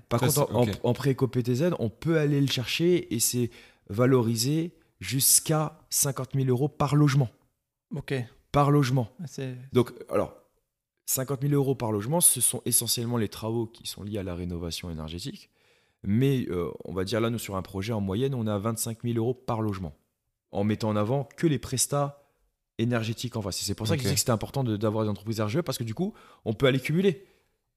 Par 0.09 0.21
contre, 0.21 0.49
en, 0.53 0.65
pré 0.93 1.15
pré-éco-PTZ, 1.15 1.75
on 1.79 1.89
peut 1.89 2.19
aller 2.19 2.41
le 2.41 2.47
chercher 2.47 3.15
et 3.15 3.21
c'est 3.21 3.51
valorisé 3.89 4.75
jusqu'à 5.01 5.79
50 5.91 6.31
000 6.35 6.49
euros 6.49 6.69
par 6.69 6.97
logement. 6.97 7.29
Ok. 7.95 8.15
Par 8.53 8.71
logement. 8.71 9.09
Ah, 9.21 9.43
Donc, 9.73 9.93
alors, 10.11 10.35
50 11.07 11.43
000 11.43 11.55
euros 11.55 11.75
par 11.75 11.93
logement, 11.93 12.21
ce 12.21 12.41
sont 12.41 12.63
essentiellement 12.65 13.17
les 13.17 13.29
travaux 13.29 13.67
qui 13.67 13.87
sont 13.87 14.03
liés 14.03 14.19
à 14.19 14.23
la 14.23 14.35
rénovation 14.35 14.91
énergétique. 14.91 15.51
Mais 16.05 16.47
euh, 16.49 16.71
on 16.85 16.93
va 16.93 17.05
dire 17.05 17.21
là, 17.21 17.31
nous, 17.31 17.39
sur 17.39 17.57
un 17.57 17.63
projet, 17.63 17.93
en 17.93 18.01
moyenne, 18.01 18.35
on 18.35 18.47
a 18.47 18.59
25 18.59 18.99
000 19.05 19.17
euros 19.19 19.35
par 19.35 19.63
logement. 19.63 19.95
En 20.51 20.65
mettant 20.65 20.91
en 20.91 20.97
avant 20.97 21.29
que 21.37 21.47
les 21.47 21.59
prestats 21.59 22.23
énergétique 22.79 23.37
en 23.37 23.43
face. 23.43 23.59
C'est 23.59 23.75
pour 23.75 23.87
ça 23.87 23.97
que 23.97 24.03
que 24.03 24.17
c'était 24.17 24.31
important 24.31 24.65
d'avoir 24.65 25.05
des 25.05 25.11
entreprises 25.11 25.41
RGE 25.41 25.61
parce 25.61 25.79
que 25.79 25.85
du 25.85 25.95
coup, 25.95 26.15
on 26.45 26.53
peut 26.53 26.67
aller 26.67 26.81
cumuler 26.81 27.27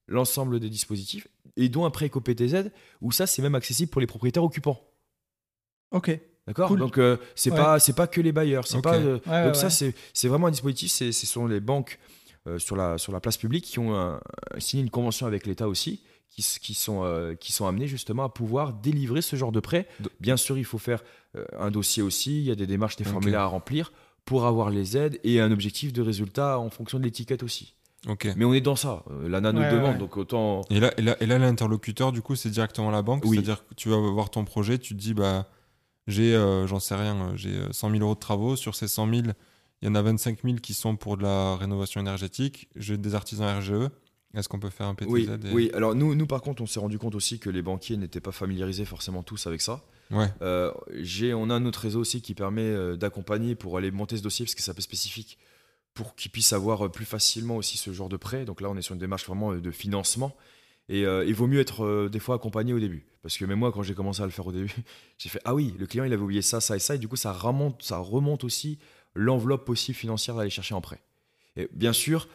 l'ensemble 0.08 0.60
des 0.60 0.70
dispositifs 0.70 1.28
et 1.58 1.70
dont 1.70 1.86
un 1.86 1.90
prêt 1.92 2.08
EcoPTZ 2.08 2.72
où 3.02 3.12
ça, 3.12 3.28
c'est 3.28 3.42
même 3.42 3.56
accessible 3.56 3.90
pour 3.90 4.02
les 4.02 4.08
propriétaires 4.08 4.44
occupants. 4.44 4.82
Ok. 5.92 6.20
D'accord? 6.48 6.76
Donc, 6.76 6.98
euh, 6.98 7.18
c'est 7.34 7.50
pas 7.50 7.80
pas 7.96 8.08
que 8.08 8.22
les 8.22 8.32
bailleurs. 8.32 8.68
C'est 8.68 8.82
pas, 8.82 8.96
euh, 8.96 9.20
donc, 9.46 9.56
ça, 9.56 9.70
c'est 9.70 10.28
vraiment 10.28 10.48
un 10.48 10.52
dispositif. 10.52 10.92
Ce 10.92 11.12
sont 11.12 11.48
les 11.48 11.60
banques 11.60 12.00
sur, 12.58 12.76
la, 12.76 12.98
sur 12.98 13.12
la 13.12 13.20
place 13.20 13.38
publique 13.38 13.66
qui 13.66 13.80
ont 13.80 14.20
signé 14.58 14.84
une 14.84 14.90
convention 14.90 15.26
avec 15.26 15.46
l'État 15.46 15.68
aussi. 15.68 16.04
Qui, 16.28 16.44
qui, 16.60 16.74
sont, 16.74 17.36
qui 17.40 17.54
sont 17.54 17.66
amenés 17.66 17.88
justement 17.88 18.26
à 18.26 18.30
pouvoir 18.30 18.74
délivrer 18.74 19.22
ce 19.22 19.38
genre 19.38 19.54
de 19.54 19.62
prêt. 19.62 19.88
Bien 20.20 20.36
sûr, 20.36 20.58
il 20.58 20.66
faut 20.66 20.78
faire 20.78 21.02
un 21.58 21.72
dossier 21.72 22.04
aussi, 22.04 22.40
il 22.40 22.44
y 22.44 22.52
a 22.52 22.56
des 22.56 22.68
démarches, 22.68 22.98
des 22.98 23.06
formulaires 23.06 23.42
à 23.42 23.46
remplir 23.46 23.94
pour 24.26 24.46
avoir 24.46 24.70
les 24.70 24.98
aides 24.98 25.20
et 25.24 25.40
un 25.40 25.52
objectif 25.52 25.94
de 25.94 26.02
résultat 26.02 26.60
en 26.60 26.70
fonction 26.70 27.00
de 27.00 27.04
l'étiquette 27.04 27.44
aussi. 27.44 27.76
Ok. 28.08 28.28
Mais 28.36 28.46
on 28.46 28.54
est 28.54 28.62
dans 28.62 28.76
ça. 28.76 29.04
Euh, 29.10 29.28
L'ANA 29.28 29.52
nous 29.52 29.62
demande, 29.62 29.98
donc 29.98 30.18
autant. 30.18 30.62
Et 30.70 30.80
là, 30.80 30.94
et 30.98 31.26
là, 31.26 31.40
l'interlocuteur, 31.40 32.12
du 32.12 32.22
coup, 32.22 32.36
c'est 32.36 32.50
directement 32.50 32.92
la 32.92 33.02
banque? 33.02 33.24
C'est-à-dire 33.26 33.66
que 33.68 33.74
tu 33.74 33.90
vas 33.90 33.98
voir 33.98 34.30
ton 34.30 34.46
projet, 34.46 34.78
tu 34.78 34.96
te 34.96 35.00
dis, 35.00 35.14
bah, 35.14 35.48
j'ai, 36.08 36.36
euh, 36.36 36.68
j'en 36.68 36.80
sais 36.80 36.96
rien, 36.96 37.16
euh, 37.16 37.36
j'ai 37.36 37.56
100 37.72 37.92
000 37.92 38.04
euros 38.04 38.14
de 38.14 38.20
travaux. 38.20 38.56
Sur 38.56 38.76
ces 38.76 38.88
100 38.88 39.10
000, 39.10 39.22
il 39.86 39.90
y 39.90 39.92
en 39.92 39.96
a 39.96 40.02
25 40.02 40.40
000 40.44 40.56
qui 40.56 40.74
sont 40.74 40.96
pour 40.96 41.16
de 41.16 41.22
la 41.22 41.56
rénovation 41.58 42.02
énergétique. 42.02 42.70
J'ai 42.76 42.98
des 42.98 43.14
artisans 43.14 43.60
RGE. 43.60 43.90
Est-ce 44.34 44.50
qu'on 44.50 44.60
peut 44.60 44.72
faire 44.72 44.88
un 44.88 44.96
PTZ 44.96 45.12
Oui, 45.12 45.30
oui. 45.54 45.72
alors 45.76 45.94
nous, 45.94 46.16
nous, 46.16 46.26
par 46.26 46.42
contre, 46.42 46.64
on 46.64 46.66
s'est 46.66 46.80
rendu 46.80 46.98
compte 46.98 47.14
aussi 47.14 47.38
que 47.38 47.52
les 47.52 47.62
banquiers 47.62 47.96
n'étaient 47.96 48.20
pas 48.20 48.32
familiarisés 48.32 48.84
forcément 48.84 49.22
tous 49.22 49.46
avec 49.46 49.62
ça. 49.62 49.86
Ouais. 50.10 50.28
Euh, 50.42 50.72
on 51.36 51.50
a 51.52 51.54
un 51.54 51.66
autre 51.66 51.82
réseau 51.82 52.00
aussi 52.00 52.24
qui 52.24 52.34
permet 52.34 52.64
euh, 52.64 52.98
d'accompagner 52.98 53.54
pour 53.54 53.78
aller 53.78 53.92
monter 53.92 54.18
ce 54.18 54.24
dossier, 54.24 54.44
parce 54.44 54.56
que 54.56 54.64
c'est 54.64 54.72
un 54.72 54.74
peu 54.76 54.82
spécifique, 54.82 55.38
pour 55.94 56.16
qu'ils 56.16 56.32
puissent 56.32 56.54
avoir 56.54 56.88
euh, 56.88 56.90
plus 56.90 57.06
facilement 57.06 57.56
aussi 57.56 57.78
ce 57.78 57.94
genre 57.94 58.10
de 58.10 58.18
prêt. 58.18 58.44
Donc 58.44 58.62
là, 58.62 58.70
on 58.72 58.76
est 58.76 58.82
sur 58.82 58.94
une 58.94 59.00
démarche 59.00 59.28
vraiment 59.28 59.54
de 59.54 59.72
financement. 59.72 60.36
Et 60.88 61.06
euh, 61.06 61.26
il 61.26 61.34
vaut 61.34 61.48
mieux 61.48 61.60
être 61.60 61.84
euh, 61.84 62.10
des 62.10 62.20
fois 62.20 62.36
accompagné 62.36 62.74
au 62.74 62.80
début. 62.80 63.06
Parce 63.22 63.38
que 63.38 63.46
même 63.46 63.60
moi, 63.60 63.72
quand 63.72 63.82
j'ai 63.82 63.96
commencé 63.96 64.22
à 64.22 64.26
le 64.26 64.32
faire 64.32 64.46
au 64.46 64.52
début, 64.52 64.74
j'ai 65.18 65.30
fait 65.30 65.42
Ah 65.46 65.56
oui, 65.56 65.74
le 65.80 65.88
client, 65.88 66.04
il 66.04 66.14
avait 66.14 66.22
oublié 66.22 66.42
ça, 66.42 66.62
ça 66.62 66.76
et 66.76 66.80
ça. 66.80 66.96
Et 66.96 66.98
du 67.00 67.08
coup, 67.08 67.16
ça 67.16 67.32
remonte, 67.32 67.82
ça 67.82 67.98
remonte 67.98 68.44
aussi 68.44 68.78
l'enveloppe 69.16 69.66
possible 69.66 69.98
financière 69.98 70.36
d'aller 70.36 70.50
chercher 70.50 70.76
en 70.76 70.82
prêt. 70.82 71.02
Et 71.58 71.68
bien 71.74 71.94
sûr, 71.94 72.28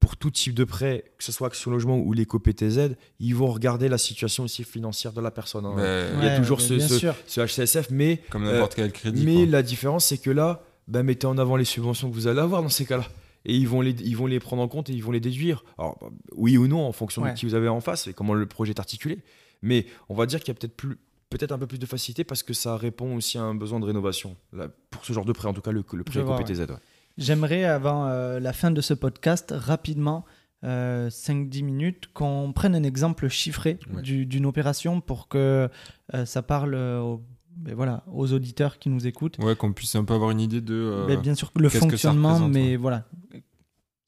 pour 0.00 0.16
tout 0.16 0.30
type 0.30 0.54
de 0.54 0.64
prêt, 0.64 1.04
que 1.18 1.24
ce 1.24 1.30
soit 1.30 1.48
Action 1.48 1.70
Logement 1.70 1.98
ou 1.98 2.12
l'éco-PTZ, 2.14 2.96
ils 3.18 3.34
vont 3.34 3.48
regarder 3.48 3.88
la 3.88 3.98
situation 3.98 4.44
aussi 4.44 4.64
financière 4.64 5.12
de 5.12 5.20
la 5.20 5.30
personne. 5.30 5.66
hein. 5.66 5.74
Il 5.76 6.24
y 6.24 6.28
a 6.28 6.32
Ouais, 6.32 6.36
toujours 6.38 6.60
ce, 6.62 6.74
HCSF, 6.74 7.90
mais, 7.90 8.22
Comme 8.30 8.44
euh, 8.46 8.52
n'importe 8.54 8.74
quel 8.76 8.92
crédit. 8.92 9.24
mais 9.26 9.34
quoi. 9.34 9.46
la 9.46 9.62
différence, 9.62 10.06
c'est 10.06 10.16
que 10.18 10.30
là, 10.30 10.62
bah, 10.88 11.02
mettez 11.02 11.26
en 11.26 11.36
avant 11.36 11.56
les 11.56 11.66
subventions 11.66 12.08
que 12.08 12.14
vous 12.14 12.26
allez 12.28 12.40
avoir 12.40 12.62
dans 12.62 12.68
ces 12.70 12.86
cas-là. 12.86 13.04
Et 13.44 13.54
ils 13.56 13.68
vont, 13.68 13.80
les, 13.82 13.92
ils 13.92 14.16
vont 14.16 14.26
les 14.26 14.40
prendre 14.40 14.62
en 14.62 14.68
compte 14.68 14.88
et 14.90 14.92
ils 14.94 15.02
vont 15.02 15.12
les 15.12 15.20
déduire. 15.20 15.64
Alors, 15.78 15.98
bah, 16.00 16.08
oui 16.34 16.56
ou 16.56 16.66
non, 16.66 16.86
en 16.86 16.92
fonction 16.92 17.22
Ouais. 17.22 17.32
de 17.32 17.38
qui 17.38 17.44
vous 17.44 17.54
avez 17.54 17.68
en 17.68 17.80
face 17.80 18.06
et 18.06 18.14
comment 18.14 18.32
le 18.34 18.46
projet 18.46 18.72
est 18.72 18.80
articulé. 18.80 19.18
Mais 19.62 19.84
on 20.08 20.14
va 20.14 20.24
dire 20.24 20.40
qu'il 20.40 20.48
y 20.48 20.50
a 20.52 20.54
peut-être 20.54 20.76
plus 20.76 20.96
peut-être 21.30 21.52
un 21.52 21.58
peu 21.58 21.66
plus 21.66 21.78
de 21.78 21.86
facilité 21.86 22.24
parce 22.24 22.42
que 22.42 22.52
ça 22.52 22.76
répond 22.76 23.16
aussi 23.16 23.38
à 23.38 23.42
un 23.42 23.54
besoin 23.54 23.80
de 23.80 23.86
rénovation. 23.86 24.36
Là, 24.52 24.68
pour 24.90 25.04
ce 25.04 25.12
genre 25.12 25.24
de 25.24 25.32
prêt, 25.32 25.48
en 25.48 25.54
tout 25.54 25.60
cas, 25.62 25.72
le, 25.72 25.84
le 25.92 26.04
prêt 26.04 26.20
vois, 26.22 26.36
éco-PTZ. 26.40 26.60
ouais. 26.60 26.76
J'aimerais, 27.18 27.64
avant 27.64 28.06
euh, 28.06 28.40
la 28.40 28.52
fin 28.52 28.70
de 28.70 28.80
ce 28.80 28.94
podcast, 28.94 29.52
rapidement, 29.56 30.24
euh, 30.64 31.08
5-10 31.08 31.62
minutes, 31.64 32.08
qu'on 32.12 32.52
prenne 32.54 32.74
un 32.74 32.82
exemple 32.82 33.28
chiffré 33.28 33.78
Ouais. 33.94 34.02
du- 34.02 34.26
d'une 34.26 34.44
opération 34.46 35.00
pour 35.00 35.28
que 35.28 35.68
euh, 36.14 36.24
ça 36.26 36.42
parle 36.42 36.74
euh, 36.74 37.00
aux, 37.00 37.22
ben 37.56 37.74
voilà, 37.74 38.04
aux 38.12 38.32
auditeurs 38.32 38.78
qui 38.78 38.88
nous 38.90 39.06
écoutent. 39.06 39.36
Ouais, 39.38 39.56
qu'on 39.56 39.72
puisse 39.72 39.94
un 39.96 40.04
peu 40.04 40.14
avoir 40.14 40.30
une 40.30 40.40
idée 40.40 40.60
de. 40.60 40.74
euh, 40.74 41.06
Ben, 41.06 41.20
bien 41.20 41.34
sûr, 41.34 41.50
le 41.56 41.68
fonctionnement, 41.68 42.38
mais 42.48 42.70
ouais. 42.72 42.76
voilà. 42.76 43.04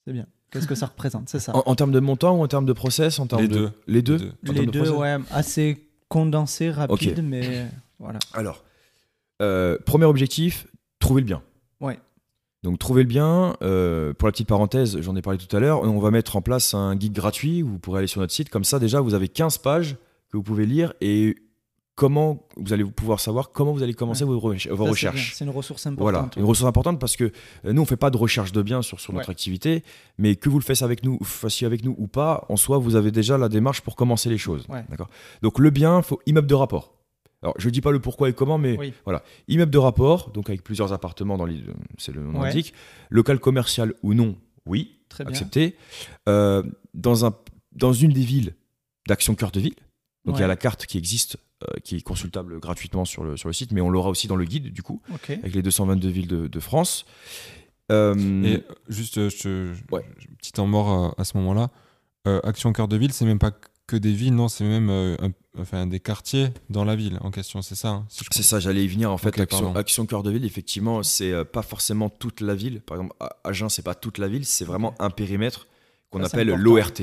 C'est 0.07 0.13
bien. 0.13 0.27
Qu'est-ce 0.51 0.67
que 0.69 0.75
ça 0.75 0.87
représente 0.87 1.29
C'est 1.29 1.39
ça. 1.41 1.57
En, 1.57 1.63
en 1.67 1.75
termes 1.75 1.93
de 1.93 2.01
montant 2.01 2.37
ou 2.37 2.43
en 2.43 2.49
termes 2.49 2.67
de 2.67 2.73
process 2.75 3.19
en 3.19 3.27
termes 3.27 3.43
Les 3.43 3.49
de... 3.49 3.55
deux. 3.55 3.71
Les 3.87 4.03
deux, 4.03 4.17
Les 4.43 4.53
deux. 4.53 4.53
Les 4.61 4.67
de 4.67 4.71
deux, 4.71 4.91
ouais, 4.91 5.17
assez 5.31 5.87
condensé, 6.13 6.71
rapide, 6.71 7.25
mais 7.25 7.67
voilà. 7.99 8.19
Alors, 8.35 8.63
euh, 9.41 9.79
premier 9.87 10.05
objectif, 10.05 10.67
trouver 10.99 11.23
le 11.23 11.27
bien. 11.27 11.43
Ouais. 11.81 11.99
Donc 12.63 12.79
trouver 12.79 13.03
le 13.03 13.09
bien, 13.09 13.57
euh, 13.63 14.13
pour 14.13 14.29
la 14.29 14.33
petite 14.33 14.47
parenthèse, 14.47 15.01
j'en 15.01 15.17
ai 15.17 15.23
parlé 15.23 15.39
tout 15.39 15.57
à 15.57 15.59
l'heure, 15.59 15.83
on 15.83 15.99
va 15.99 16.11
mettre 16.11 16.37
en 16.37 16.43
place 16.43 16.75
un 16.75 16.95
guide 16.97 17.15
gratuit, 17.15 17.63
où 17.63 17.69
vous 17.71 17.79
pourrez 17.79 17.99
aller 17.99 18.07
sur 18.07 18.21
notre 18.21 18.35
site, 18.35 18.51
comme 18.51 18.63
ça 18.63 18.79
déjà 18.79 19.01
vous 19.01 19.15
avez 19.15 19.29
15 19.29 19.57
pages 19.59 19.97
que 20.31 20.37
vous 20.37 20.43
pouvez 20.43 20.67
lire 20.67 20.93
et 21.01 21.35
comment 21.95 22.47
vous 22.57 22.73
allez 22.73 22.85
pouvoir 22.85 23.21
savoir 23.21 23.51
comment 23.51 23.73
vous 23.73 23.83
allez 23.83 23.95
commencer 23.95 24.25
vos, 24.25 24.39
recherches- 24.39 24.69
vos 24.69 24.77
Ça, 24.77 24.85
c'est 24.85 24.91
recherches. 24.91 25.15
bien. 25.29 25.35
C'est 25.35 25.45
une 25.45 25.51
ressource 25.51 25.87
Voilà, 25.99 26.19
importante. 26.21 26.37
une 26.41 26.45
ressource 26.49 26.69
importante 26.69 26.99
parce 27.01 27.17
que 27.17 27.25
euh, 27.65 27.73
nous 27.73 27.83
on 27.83 27.85
fait 27.85 27.97
pas 27.97 28.11
de 28.11 28.17
recherche 28.17 28.53
de 28.53 28.63
biens 28.63 28.83
sur, 28.83 28.99
sur 29.01 29.13
notre 29.13 29.29
Ouais. 29.29 29.33
activité, 29.33 29.83
mais 30.19 30.37
que 30.37 30.49
vous 30.49 30.59
le 30.59 30.65
fassiez 30.65 30.85
avec 30.85 31.05
nous, 31.05 31.19
fassiez 31.23 31.67
avec 31.67 31.85
nous 31.85 31.95
ou 31.99 32.07
pas, 32.07 32.47
en 32.49 32.57
soi 32.57 32.79
vous 32.79 32.97
avez 32.97 33.11
déjà 33.11 33.37
la 33.39 33.49
démarche 33.49 33.83
pour 33.83 33.95
commencer 33.97 34.31
les 34.31 34.39
choses. 34.39 34.65
Ouais. 34.69 34.85
D'accord? 34.89 35.09
Donc 35.43 35.59
le 35.59 35.71
bien, 35.71 36.01
faut 36.03 36.21
immeuble 36.27 36.47
de 36.49 36.55
rapport. 36.55 36.95
Alors 37.43 37.55
je 37.59 37.69
dis 37.71 37.81
pas 37.81 37.91
le 37.91 37.99
pourquoi 38.01 38.29
et 38.29 38.33
comment, 38.33 38.57
mais 38.57 38.79
Oui. 38.79 38.93
voilà, 39.05 39.23
immeuble 39.49 39.73
de 39.73 39.79
rapport, 39.79 40.31
donc 40.31 40.49
avec 40.49 40.63
plusieurs 40.63 40.93
appartements 40.93 41.37
dans 41.37 41.45
l'île, 41.47 41.75
c'est 41.99 42.13
le 42.15 42.23
nom 42.23 42.43
indique. 42.43 42.73
Local 43.11 43.39
commercial 43.41 43.95
ou 44.03 44.15
non, 44.15 44.37
oui, 44.65 44.99
Très 45.09 45.25
bien. 45.25 45.33
accepté. 45.33 45.77
Euh, 46.29 46.63
dans 46.95 47.27
un 47.27 47.35
dans 47.73 47.93
une 47.93 48.13
des 48.13 48.21
villes 48.23 48.55
d'Action 49.09 49.35
Cœur 49.35 49.51
de 49.51 49.59
Ville. 49.61 49.75
Donc 50.25 50.37
il 50.37 50.41
y 50.41 50.45
a 50.45 50.47
la 50.47 50.57
carte 50.57 50.87
qui 50.87 50.99
existe, 50.99 51.37
qui 51.85 51.97
est 51.97 52.01
consultable 52.03 52.59
gratuitement 52.61 53.05
sur 53.05 53.25
le, 53.25 53.37
sur 53.37 53.49
le 53.49 53.53
site, 53.53 53.73
mais 53.73 53.81
on 53.81 53.91
l'aura 53.91 54.09
aussi 54.11 54.27
dans 54.29 54.37
le 54.37 54.45
guide 54.45 54.73
du 54.73 54.83
coup 54.83 55.01
avec 55.43 55.55
les 55.55 55.63
222 55.63 56.09
villes 56.09 56.29
de, 56.29 56.47
de 56.49 56.61
France. 56.61 57.05
Euh, 57.91 58.15
Et 58.45 58.63
juste, 58.89 59.19
euh, 59.19 59.29
je 59.29 59.37
te. 59.37 59.43
je- 59.75 59.95
Ouais. 59.95 60.05
je- 60.19 60.27
Petit 60.39 60.53
temps 60.53 60.67
mort 60.67 60.91
euh, 60.93 61.11
à 61.21 61.25
ce 61.25 61.37
moment-là. 61.39 61.71
Euh, 62.27 62.41
Action 62.45 62.73
Cœur 62.73 62.89
de 62.89 62.97
Ville, 62.97 63.13
c'est 63.13 63.25
même 63.25 63.39
pas 63.39 63.53
que 63.87 63.97
des 63.97 64.13
villes, 64.13 64.35
non, 64.35 64.49
c'est 64.49 64.65
même 64.65 64.89
euh, 64.91 65.17
un- 65.21 65.33
enfin, 65.61 65.87
des 65.87 65.99
quartiers 66.01 66.49
dans 66.71 66.85
la 66.85 66.95
ville 66.97 67.19
en 67.21 67.31
question, 67.31 67.61
c'est 67.63 67.75
ça 67.75 67.89
hein, 67.89 68.07
si 68.09 68.25
c'est 68.31 68.43
ça, 68.45 68.61
j'allais 68.61 68.85
y 68.85 68.89
venir. 68.89 69.11
En 69.11 69.19
fait, 69.19 69.31
Ok, 69.31 69.41
Action. 69.41 69.75
Action 69.75 70.07
Cœur 70.07 70.23
de 70.23 70.31
Ville, 70.31 70.45
effectivement, 70.45 71.03
c'est 71.03 71.33
euh, 71.33 71.45
pas 71.45 71.63
forcément 71.63 72.09
toute 72.09 72.41
la 72.41 72.55
ville. 72.55 72.81
Par 72.81 72.97
exemple, 72.97 73.17
Agen, 73.45 73.69
c'est 73.69 73.83
pas 73.83 73.95
toute 73.97 74.19
la 74.19 74.29
ville, 74.29 74.47
c'est 74.47 74.65
vraiment 74.65 74.95
un 75.01 75.11
périmètre 75.11 75.67
qu'on 76.11 76.23
appelle 76.23 76.49
l'ORT. 76.49 77.03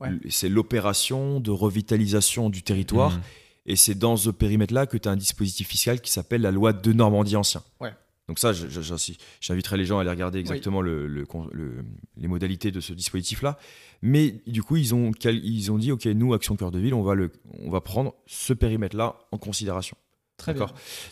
Ouais. 0.00 0.08
C'est 0.30 0.48
l'opération 0.48 1.40
de 1.40 1.50
revitalisation 1.50 2.48
du 2.48 2.62
territoire. 2.62 3.10
Mhm. 3.10 3.20
Et 3.66 3.76
c'est 3.76 3.94
dans 3.94 4.16
ce 4.16 4.30
périmètre-là 4.30 4.86
que 4.86 4.96
tu 4.96 5.08
as 5.08 5.12
un 5.12 5.16
dispositif 5.16 5.68
fiscal 5.68 6.00
qui 6.00 6.10
s'appelle 6.10 6.40
la 6.40 6.50
loi 6.50 6.72
de 6.72 6.92
Normandie 6.92 7.36
ancien. 7.36 7.62
Ouais. 7.80 7.92
Donc 8.28 8.38
ça, 8.38 8.52
j'inviterai 8.52 9.76
les 9.76 9.84
gens 9.84 9.98
à 9.98 10.02
aller 10.02 10.10
regarder 10.10 10.38
exactement 10.38 10.80
le- 10.82 11.06
le 11.08 11.26
con- 11.26 11.48
le- 11.52 11.84
les 12.16 12.28
modalités 12.28 12.70
de 12.70 12.80
ce 12.80 12.92
dispositif-là. 12.92 13.58
Mais 14.02 14.36
du 14.46 14.62
coup, 14.62 14.76
ils 14.76 14.94
ont, 14.94 15.10
ils 15.24 15.72
ont 15.72 15.78
dit, 15.78 15.90
OK, 15.92 16.04
nous, 16.06 16.32
Action 16.32 16.54
Cœur 16.56 16.70
de 16.70 16.78
Ville, 16.78 16.94
on 16.94 17.02
va, 17.02 17.14
le, 17.14 17.32
on 17.58 17.70
va 17.70 17.80
prendre 17.80 18.14
ce 18.26 18.52
périmètre-là 18.52 19.16
en 19.32 19.36
considération. 19.38 19.96
Très 20.36 20.54
bien. 20.54 20.66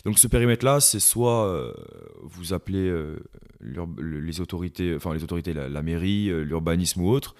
Donc 0.05 0.17
ce 0.17 0.27
périmètre-là, 0.27 0.79
c'est 0.79 0.99
soit 1.01 1.45
euh, 1.47 1.71
vous 2.23 2.53
appelez 2.53 2.87
euh, 2.87 3.19
les 3.61 4.41
autorités, 4.41 4.95
enfin 4.95 5.13
les 5.13 5.23
autorités, 5.23 5.53
la, 5.53 5.69
la 5.69 5.81
mairie, 5.83 6.29
euh, 6.29 6.41
l'urbanisme 6.43 7.01
ou 7.01 7.09
autre. 7.09 7.35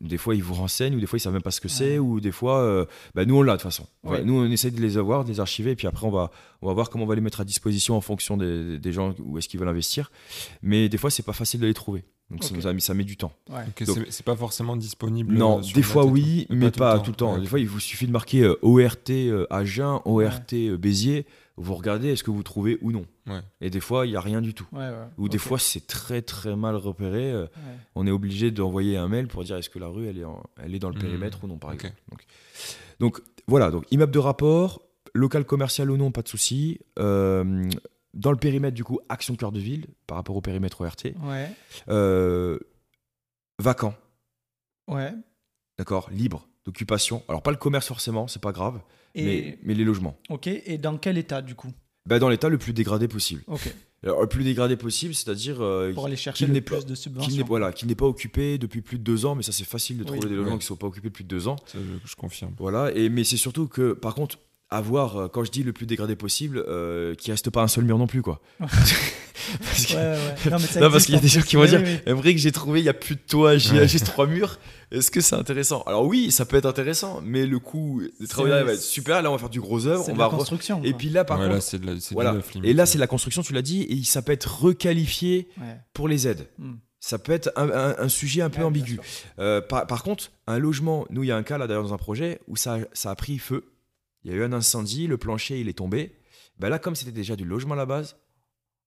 Des 0.00 0.18
fois, 0.18 0.34
ils 0.34 0.42
vous 0.42 0.54
renseignent, 0.54 0.94
ou 0.96 1.00
des 1.00 1.06
fois, 1.06 1.16
ils 1.16 1.20
savent 1.20 1.32
même 1.32 1.42
pas 1.42 1.50
ce 1.50 1.60
que 1.62 1.68
c'est, 1.68 1.92
Ouais. 1.92 1.98
ou 1.98 2.20
des 2.20 2.30
fois, 2.30 2.58
euh, 2.58 2.84
bah, 3.14 3.24
nous, 3.24 3.36
on 3.36 3.42
l'a 3.42 3.52
de 3.54 3.56
toute 3.56 3.62
façon. 3.64 3.86
Nous, 4.24 4.34
on 4.34 4.44
essaie 4.50 4.70
de 4.70 4.80
les 4.80 4.98
avoir, 4.98 5.24
de 5.24 5.30
les 5.30 5.40
archiver, 5.40 5.70
et 5.70 5.76
puis 5.76 5.86
après, 5.86 6.06
on 6.06 6.10
va, 6.10 6.30
on 6.60 6.66
va 6.68 6.74
voir 6.74 6.90
comment 6.90 7.04
on 7.04 7.06
va 7.08 7.14
les 7.14 7.20
mettre 7.22 7.40
à 7.40 7.44
disposition 7.44 7.96
en 7.96 8.00
fonction 8.02 8.36
des, 8.36 8.78
des 8.78 8.92
gens 8.92 9.14
où 9.24 9.38
est-ce 9.38 9.48
qu'ils 9.48 9.58
veulent 9.58 9.68
investir. 9.68 10.10
Mais 10.62 10.88
des 10.90 10.98
fois, 10.98 11.10
c'est 11.10 11.22
pas 11.24 11.32
facile 11.32 11.60
de 11.60 11.66
les 11.66 11.74
trouver. 11.74 12.04
Donc 12.30 12.44
ça, 12.44 12.54
ça 12.80 12.92
met 12.92 13.04
du 13.04 13.16
temps. 13.16 13.32
Ouais. 13.48 13.60
Ok, 13.68 13.86
Donc- 13.86 14.06
c'est- 14.10 14.22
pas 14.22 14.36
forcément 14.36 14.76
disponible. 14.76 15.32
Non, 15.34 15.62
sur 15.62 15.74
des 15.74 15.82
fois 15.82 16.04
oui, 16.04 16.44
tout. 16.50 16.54
mais 16.54 16.70
pas, 16.70 16.98
tout 16.98 17.10
le 17.12 17.16
temps. 17.16 17.34
Ouais. 17.36 17.40
Des 17.40 17.46
fois, 17.46 17.58
il 17.58 17.66
vous 17.66 17.80
suffit 17.80 18.06
de 18.06 18.12
marquer 18.12 18.42
euh, 18.42 18.58
ORT 18.60 19.08
euh, 19.10 19.46
Agen, 19.48 20.00
ORT 20.04 20.52
euh, 20.52 20.76
Béziers. 20.76 21.24
Vous 21.60 21.74
regardez, 21.74 22.08
est-ce 22.12 22.22
que 22.22 22.30
vous 22.30 22.42
trouvez 22.42 22.78
ou 22.82 22.92
non. 22.92 23.04
Ouais. 23.26 23.40
Et 23.60 23.68
des 23.68 23.80
fois, 23.80 24.06
il 24.06 24.10
n'y 24.10 24.16
a 24.16 24.20
rien 24.20 24.40
du 24.40 24.54
tout. 24.54 24.66
Ouais, 24.72 24.78
ouais. 24.88 25.06
Ou 25.18 25.28
des 25.28 25.38
fois, 25.38 25.58
c'est 25.58 25.86
très 25.86 26.22
très 26.22 26.54
mal 26.56 26.76
repéré. 26.76 27.32
euh, 27.32 27.42
Ouais. 27.44 27.76
On 27.96 28.06
est 28.06 28.10
obligé 28.12 28.50
d'envoyer 28.50 28.96
un 28.96 29.08
mail 29.08 29.26
pour 29.28 29.42
dire 29.44 29.56
est-ce 29.56 29.68
que 29.70 29.78
la 29.78 29.88
rue 29.88 30.06
elle 30.06 30.18
est, 30.18 30.24
en- 30.24 30.42
elle 30.62 30.74
est 30.74 30.78
dans 30.78 30.88
le 30.88 30.94
Mhm. 30.94 31.00
périmètre 31.02 31.42
ou 31.42 31.48
non, 31.48 31.58
par 31.58 31.72
exemple. 31.72 31.94
Donc, 32.10 32.24
donc, 33.00 33.20
voilà, 33.48 33.70
donc 33.70 33.84
immeuble 33.90 34.12
de 34.12 34.18
rapport, 34.18 34.82
local 35.14 35.44
commercial 35.44 35.90
ou 35.90 35.96
non, 35.96 36.12
pas 36.12 36.22
de 36.22 36.28
souci. 36.28 36.78
Euh, 36.98 37.68
dans 38.14 38.30
le 38.30 38.38
périmètre 38.38 38.74
du 38.74 38.84
coup, 38.84 39.00
action 39.08 39.34
cœur 39.36 39.52
de 39.52 39.58
ville 39.60 39.86
par 40.06 40.16
rapport 40.16 40.36
au 40.36 40.40
périmètre 40.40 40.80
ORT. 40.80 41.12
Ouais. 41.24 41.50
Euh, 41.88 42.58
vacant, 43.58 43.94
Ouais. 44.88 45.12
d'accord, 45.78 46.08
libre 46.10 46.48
d'occupation. 46.68 47.22
Alors 47.28 47.42
pas 47.42 47.50
le 47.50 47.56
commerce 47.56 47.86
forcément, 47.88 48.28
c'est 48.28 48.42
pas 48.42 48.52
grave, 48.52 48.80
Et 49.14 49.24
mais, 49.24 49.58
mais 49.62 49.74
les 49.74 49.84
logements. 49.84 50.16
ok. 50.28 50.46
Et 50.46 50.78
dans 50.78 50.96
quel 50.98 51.16
état 51.18 51.40
du 51.42 51.54
coup? 51.54 51.72
Bah, 52.06 52.18
dans 52.18 52.28
l'état 52.28 52.48
le 52.48 52.58
plus 52.58 52.72
dégradé 52.72 53.08
possible. 53.08 53.42
Ok. 53.48 53.72
Alors, 54.04 54.20
le 54.22 54.28
plus 54.28 54.44
dégradé 54.44 54.76
possible, 54.76 55.12
c'est-à-dire 55.12 55.60
euh, 55.60 55.92
Pour 55.92 56.06
aller 56.06 56.14
chercher 56.14 56.38
qu'il 56.44 56.48
le 56.48 56.54
n'est 56.54 56.60
plus 56.60 56.76
pas- 56.76 56.80
de 56.82 56.84
qui 56.84 56.90
n'est 56.92 56.96
subventions. 56.96 57.44
voilà, 57.46 57.72
qui 57.72 57.84
n'est 57.84 57.96
pas 57.96 58.06
occupé 58.06 58.56
depuis 58.56 58.80
plus 58.80 58.96
de 58.98 59.02
deux 59.02 59.26
ans, 59.26 59.34
mais 59.34 59.42
ça 59.42 59.50
c'est 59.50 59.64
facile 59.64 59.96
de 59.98 60.02
Oui. 60.04 60.06
trouver 60.06 60.28
des 60.28 60.36
logements 60.36 60.52
Ouais. 60.52 60.58
qui 60.58 60.64
ne 60.64 60.68
sont 60.68 60.76
pas 60.76 60.86
occupés 60.86 61.08
depuis 61.08 61.24
deux 61.24 61.48
ans. 61.48 61.56
Ça, 61.66 61.78
je, 61.78 62.08
je 62.08 62.14
confirme. 62.16 62.54
Voilà, 62.58 62.92
et, 62.94 63.08
mais 63.08 63.24
c'est 63.24 63.36
surtout 63.36 63.66
que 63.66 63.92
par 63.94 64.14
contre, 64.14 64.38
avoir, 64.70 65.16
euh, 65.16 65.28
quand 65.28 65.44
je 65.44 65.50
dis 65.50 65.62
le 65.62 65.72
plus 65.72 65.86
dégradé 65.86 66.14
possible, 66.16 66.62
euh, 66.68 67.14
qu'il 67.14 67.30
reste 67.32 67.50
pas 67.50 67.62
un 67.62 67.68
seul 67.68 67.84
mur 67.84 67.96
non 67.98 68.06
plus 68.06 68.22
quoi. 68.22 68.40
parce 68.60 69.86
que- 69.86 69.94
Ouais, 69.94 69.98
ouais. 70.44 70.50
Non, 70.50 70.58
mais 70.58 70.66
ça 70.66 70.80
Non, 70.80 70.90
parce 70.90 71.06
qu'il 71.06 71.14
y 71.14 71.18
a 71.18 71.20
des 71.20 71.28
gens 71.28 71.40
plus. 71.40 71.48
qui 71.48 71.56
vont 71.56 71.62
Oui, 71.62 71.68
dire, 71.68 71.82
oui. 71.82 71.98
Aimerait 72.06 72.34
que 72.34 72.40
j'ai 72.40 72.52
trouvé, 72.52 72.80
il 72.80 72.82
n'y 72.82 72.88
a 72.88 72.94
plus 72.94 73.14
de 73.14 73.20
toit, 73.20 73.56
j'ai 73.56 73.78
Ouais. 73.78 73.88
juste 73.88 74.06
trois 74.06 74.26
murs. 74.26 74.58
Est-ce 74.90 75.10
que 75.10 75.20
c'est 75.20 75.36
intéressant? 75.36 75.82
Alors 75.86 76.04
oui, 76.06 76.30
ça 76.30 76.44
peut 76.44 76.56
être 76.56 76.66
intéressant, 76.66 77.20
mais 77.24 77.46
le 77.46 77.58
coût 77.58 78.02
des 78.20 78.26
travaux 78.26 78.48
va 78.48 78.60
être 78.60 78.80
super. 78.80 79.22
Là, 79.22 79.30
on 79.30 79.34
va 79.34 79.38
faire 79.38 79.48
du 79.48 79.60
gros 79.60 79.86
œuvre. 79.86 80.04
C'est 80.04 80.10
on 80.10 80.14
de 80.14 80.18
va 80.18 80.24
la 80.26 80.30
re- 80.32 80.36
construction. 80.36 80.82
Et 80.84 80.90
quoi. 80.90 80.98
puis 80.98 81.08
là, 81.10 81.24
par 81.24 81.38
Ouais, 81.38 81.44
contre, 81.44 81.56
là, 81.56 81.60
c'est 81.60 81.78
de 81.78 81.86
la, 81.86 81.92
voilà. 82.12 82.32
neuf. 82.32 82.50
Et 82.62 82.72
là, 82.72 82.84
c'est 82.86 82.98
la 82.98 83.06
construction, 83.06 83.42
tu 83.42 83.52
l'as 83.52 83.62
dit, 83.62 83.82
et 83.88 84.02
ça 84.04 84.22
peut 84.22 84.32
être 84.32 84.62
requalifié 84.62 85.48
Ouais. 85.58 85.76
pour 85.94 86.08
les 86.08 86.26
aides. 86.28 86.46
Hmm. 86.58 86.74
Ça 87.00 87.18
peut 87.18 87.32
être 87.32 87.52
un, 87.56 87.70
un- 87.70 87.94
un 87.98 88.08
sujet 88.08 88.42
un 88.42 88.50
peu 88.50 88.58
Ouais, 88.60 88.64
ambigu. 88.66 88.98
Euh, 89.38 89.60
par, 89.60 89.86
par 89.86 90.02
contre, 90.02 90.32
un 90.48 90.58
logement, 90.58 91.06
nous, 91.10 91.22
il 91.22 91.28
y 91.28 91.32
a 91.32 91.36
un 91.36 91.42
cas 91.44 91.56
là 91.56 91.66
d'ailleurs 91.68 91.84
dans 91.84 91.94
un 91.94 91.98
projet 91.98 92.40
où 92.48 92.56
ça, 92.56 92.78
ça 92.92 93.10
a 93.10 93.14
pris 93.14 93.38
feu. 93.38 93.64
Il 94.24 94.30
y 94.30 94.34
a 94.34 94.36
eu 94.36 94.42
un 94.44 94.52
incendie, 94.52 95.06
le 95.06 95.16
plancher 95.18 95.60
il 95.60 95.68
est 95.68 95.78
tombé. 95.78 96.16
Ben 96.58 96.68
là, 96.68 96.78
comme 96.78 96.96
c'était 96.96 97.12
déjà 97.12 97.36
du 97.36 97.44
logement 97.44 97.74
à 97.74 97.76
la 97.76 97.86
base, 97.86 98.16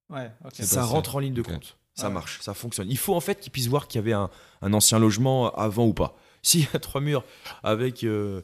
Ouais, 0.09 0.29
ça 0.51 0.83
rentre 0.83 1.15
en 1.15 1.19
ligne 1.19 1.33
de 1.33 1.41
compte. 1.41 1.77
Ça 1.95 2.07
Ouais. 2.07 2.13
marche, 2.13 2.39
ça 2.41 2.53
fonctionne. 2.53 2.89
Il 2.89 2.97
faut 2.97 3.15
en 3.15 3.21
fait 3.21 3.39
qu'ils 3.39 3.51
puissent 3.51 3.67
voir 3.67 3.87
qu'il 3.87 3.99
y 3.99 4.01
avait 4.03 4.11
un, 4.13 4.29
un 4.61 4.73
ancien 4.73 4.99
logement 4.99 5.51
avant 5.55 5.85
ou 5.87 5.93
pas. 5.93 6.17
S'il 6.41 6.61
y 6.63 6.67
a 6.73 6.79
trois 6.79 6.99
murs 7.01 7.23
avec 7.63 8.03
euh, 8.03 8.41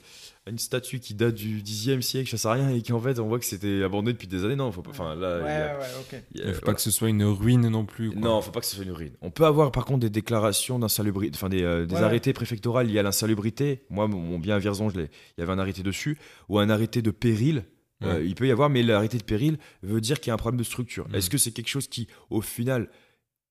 une 0.50 0.58
statue 0.60 1.00
qui 1.00 1.14
date 1.14 1.36
du 1.36 1.62
10e 1.62 2.02
siècle, 2.02 2.30
ça 2.30 2.38
sert 2.38 2.52
à 2.52 2.54
rien, 2.56 2.70
et 2.70 2.82
qu'en 2.82 3.00
fait 3.00 3.20
on 3.20 3.28
voit 3.28 3.40
que 3.40 3.46
c'était 3.46 3.84
abandonné 3.84 4.14
depuis 4.14 4.28
des 4.28 4.46
années, 4.46 4.56
non, 4.56 4.72
faut 4.72 4.82
pas. 4.82 4.92
Enfin 4.92 5.16
là, 5.16 5.38
Ouais, 5.38 5.44
il 5.44 5.50
a- 5.50 5.78
ouais, 5.78 6.50
ok. 6.52 6.56
faut 6.56 6.66
pas 6.66 6.74
que 6.74 6.82
ce 6.82 6.92
soit 6.92 7.10
une 7.10 7.24
ruine 7.24 7.68
non 7.70 7.86
plus. 7.86 8.12
quoi. 8.12 8.22
Non, 8.22 8.42
faut 8.42 8.52
pas 8.52 8.60
que 8.62 8.66
ce 8.66 8.76
soit 8.76 8.86
une 8.86 8.92
ruine. 8.92 9.14
On 9.22 9.30
peut 9.32 9.46
avoir 9.46 9.72
par 9.72 9.86
contre 9.86 10.00
des 10.00 10.10
déclarations 10.10 10.80
d'insalubrité, 10.80 11.36
enfin 11.36 11.50
des, 11.50 11.64
euh, 11.64 11.86
des 11.86 11.96
Ouais. 11.96 12.02
arrêtés 12.02 12.34
préfectoraux 12.34 12.82
liés 12.82 13.00
à 13.00 13.04
l'insalubrité. 13.04 13.84
Moi, 13.90 14.08
mon, 14.08 14.20
mon 14.20 14.40
bien 14.40 14.56
à 14.56 14.60
Vierzon, 14.60 14.90
je 14.90 14.98
l'ai- 14.98 15.10
il 15.38 15.42
y 15.42 15.44
avait 15.44 15.52
un 15.54 15.60
arrêté 15.60 15.84
dessus, 15.84 16.18
ou 16.50 16.60
un 16.60 16.70
arrêté 16.70 17.02
de 17.02 17.12
péril. 17.12 17.66
Euh, 18.04 18.24
il 18.24 18.36
peut 18.36 18.48
y 18.48 18.52
avoir, 18.52 18.70
mais 18.70 18.84
l'arrêté 18.84 19.18
de 19.18 19.24
péril 19.24 19.58
veut 19.82 20.00
dire 20.02 20.20
qu'il 20.20 20.28
y 20.28 20.32
a 20.32 20.36
un 20.36 20.38
problème 20.38 20.60
de 20.60 20.64
structure. 20.64 21.08
Mhm. 21.10 21.16
Est-ce 21.16 21.30
que 21.32 21.38
c'est 21.40 21.52
quelque 21.52 21.68
chose 21.70 21.88
qui, 21.88 22.08
au 22.30 22.42
final, 22.42 22.90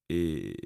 est, 0.09 0.57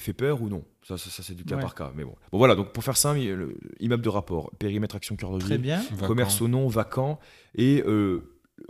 fait 0.00 0.12
peur 0.12 0.40
ou 0.42 0.48
non? 0.48 0.64
Ça, 0.86 0.96
ça, 0.98 1.10
ça, 1.10 1.22
c'est 1.22 1.34
du 1.34 1.44
cas 1.44 1.56
Ouais. 1.56 1.62
par 1.62 1.74
cas. 1.74 1.92
Mais 1.94 2.04
bon. 2.04 2.14
bon, 2.30 2.38
voilà, 2.38 2.54
donc 2.54 2.72
pour 2.72 2.82
faire 2.84 2.96
simple, 2.96 3.20
le- 3.20 3.56
immeuble 3.80 4.02
de 4.02 4.08
rapport, 4.08 4.50
périmètre 4.58 4.96
action 4.96 5.16
cœur 5.16 5.32
de 5.32 5.38
Très 5.38 5.50
ville, 5.54 5.62
bien. 5.62 5.80
Vacant. 5.92 6.06
commerce 6.06 6.40
au 6.40 6.48
nom, 6.48 6.66
vacant, 6.68 7.18
et 7.54 7.82
euh, 7.86 8.20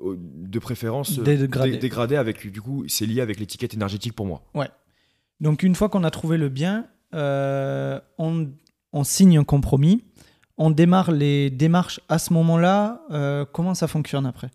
de 0.05 0.59
préférence 0.59 1.18
euh, 1.18 1.23
Dégradé. 1.23 1.73
dé- 1.73 1.79
dégradé 1.79 2.16
avec, 2.16 2.51
du 2.51 2.61
coup, 2.61 2.85
c'est 2.89 3.07
lié 3.07 3.20
avec 3.20 3.39
l'étiquette 3.41 3.75
énergétique 3.75 4.14
pour 4.14 4.27
moi. 4.27 4.43
Donc 5.41 5.62
une 5.64 5.75
fois 5.75 5.89
qu'on 5.89 6.05
a 6.05 6.11
trouvé 6.11 6.37
le 6.39 6.49
bien, 6.49 6.87
euh, 7.14 8.01
on, 8.18 8.49
on 8.93 9.03
signe 9.05 9.39
un 9.39 9.45
compromis, 9.45 10.05
on 10.57 10.70
démarre 10.70 11.11
les 11.11 11.51
démarches 11.51 11.99
à 12.09 12.18
ce 12.18 12.33
moment-là. 12.33 13.03
euh, 13.11 13.45
comment 13.53 13.75
ça 13.75 13.89
fonctionne 13.89 14.25
après? 14.27 14.51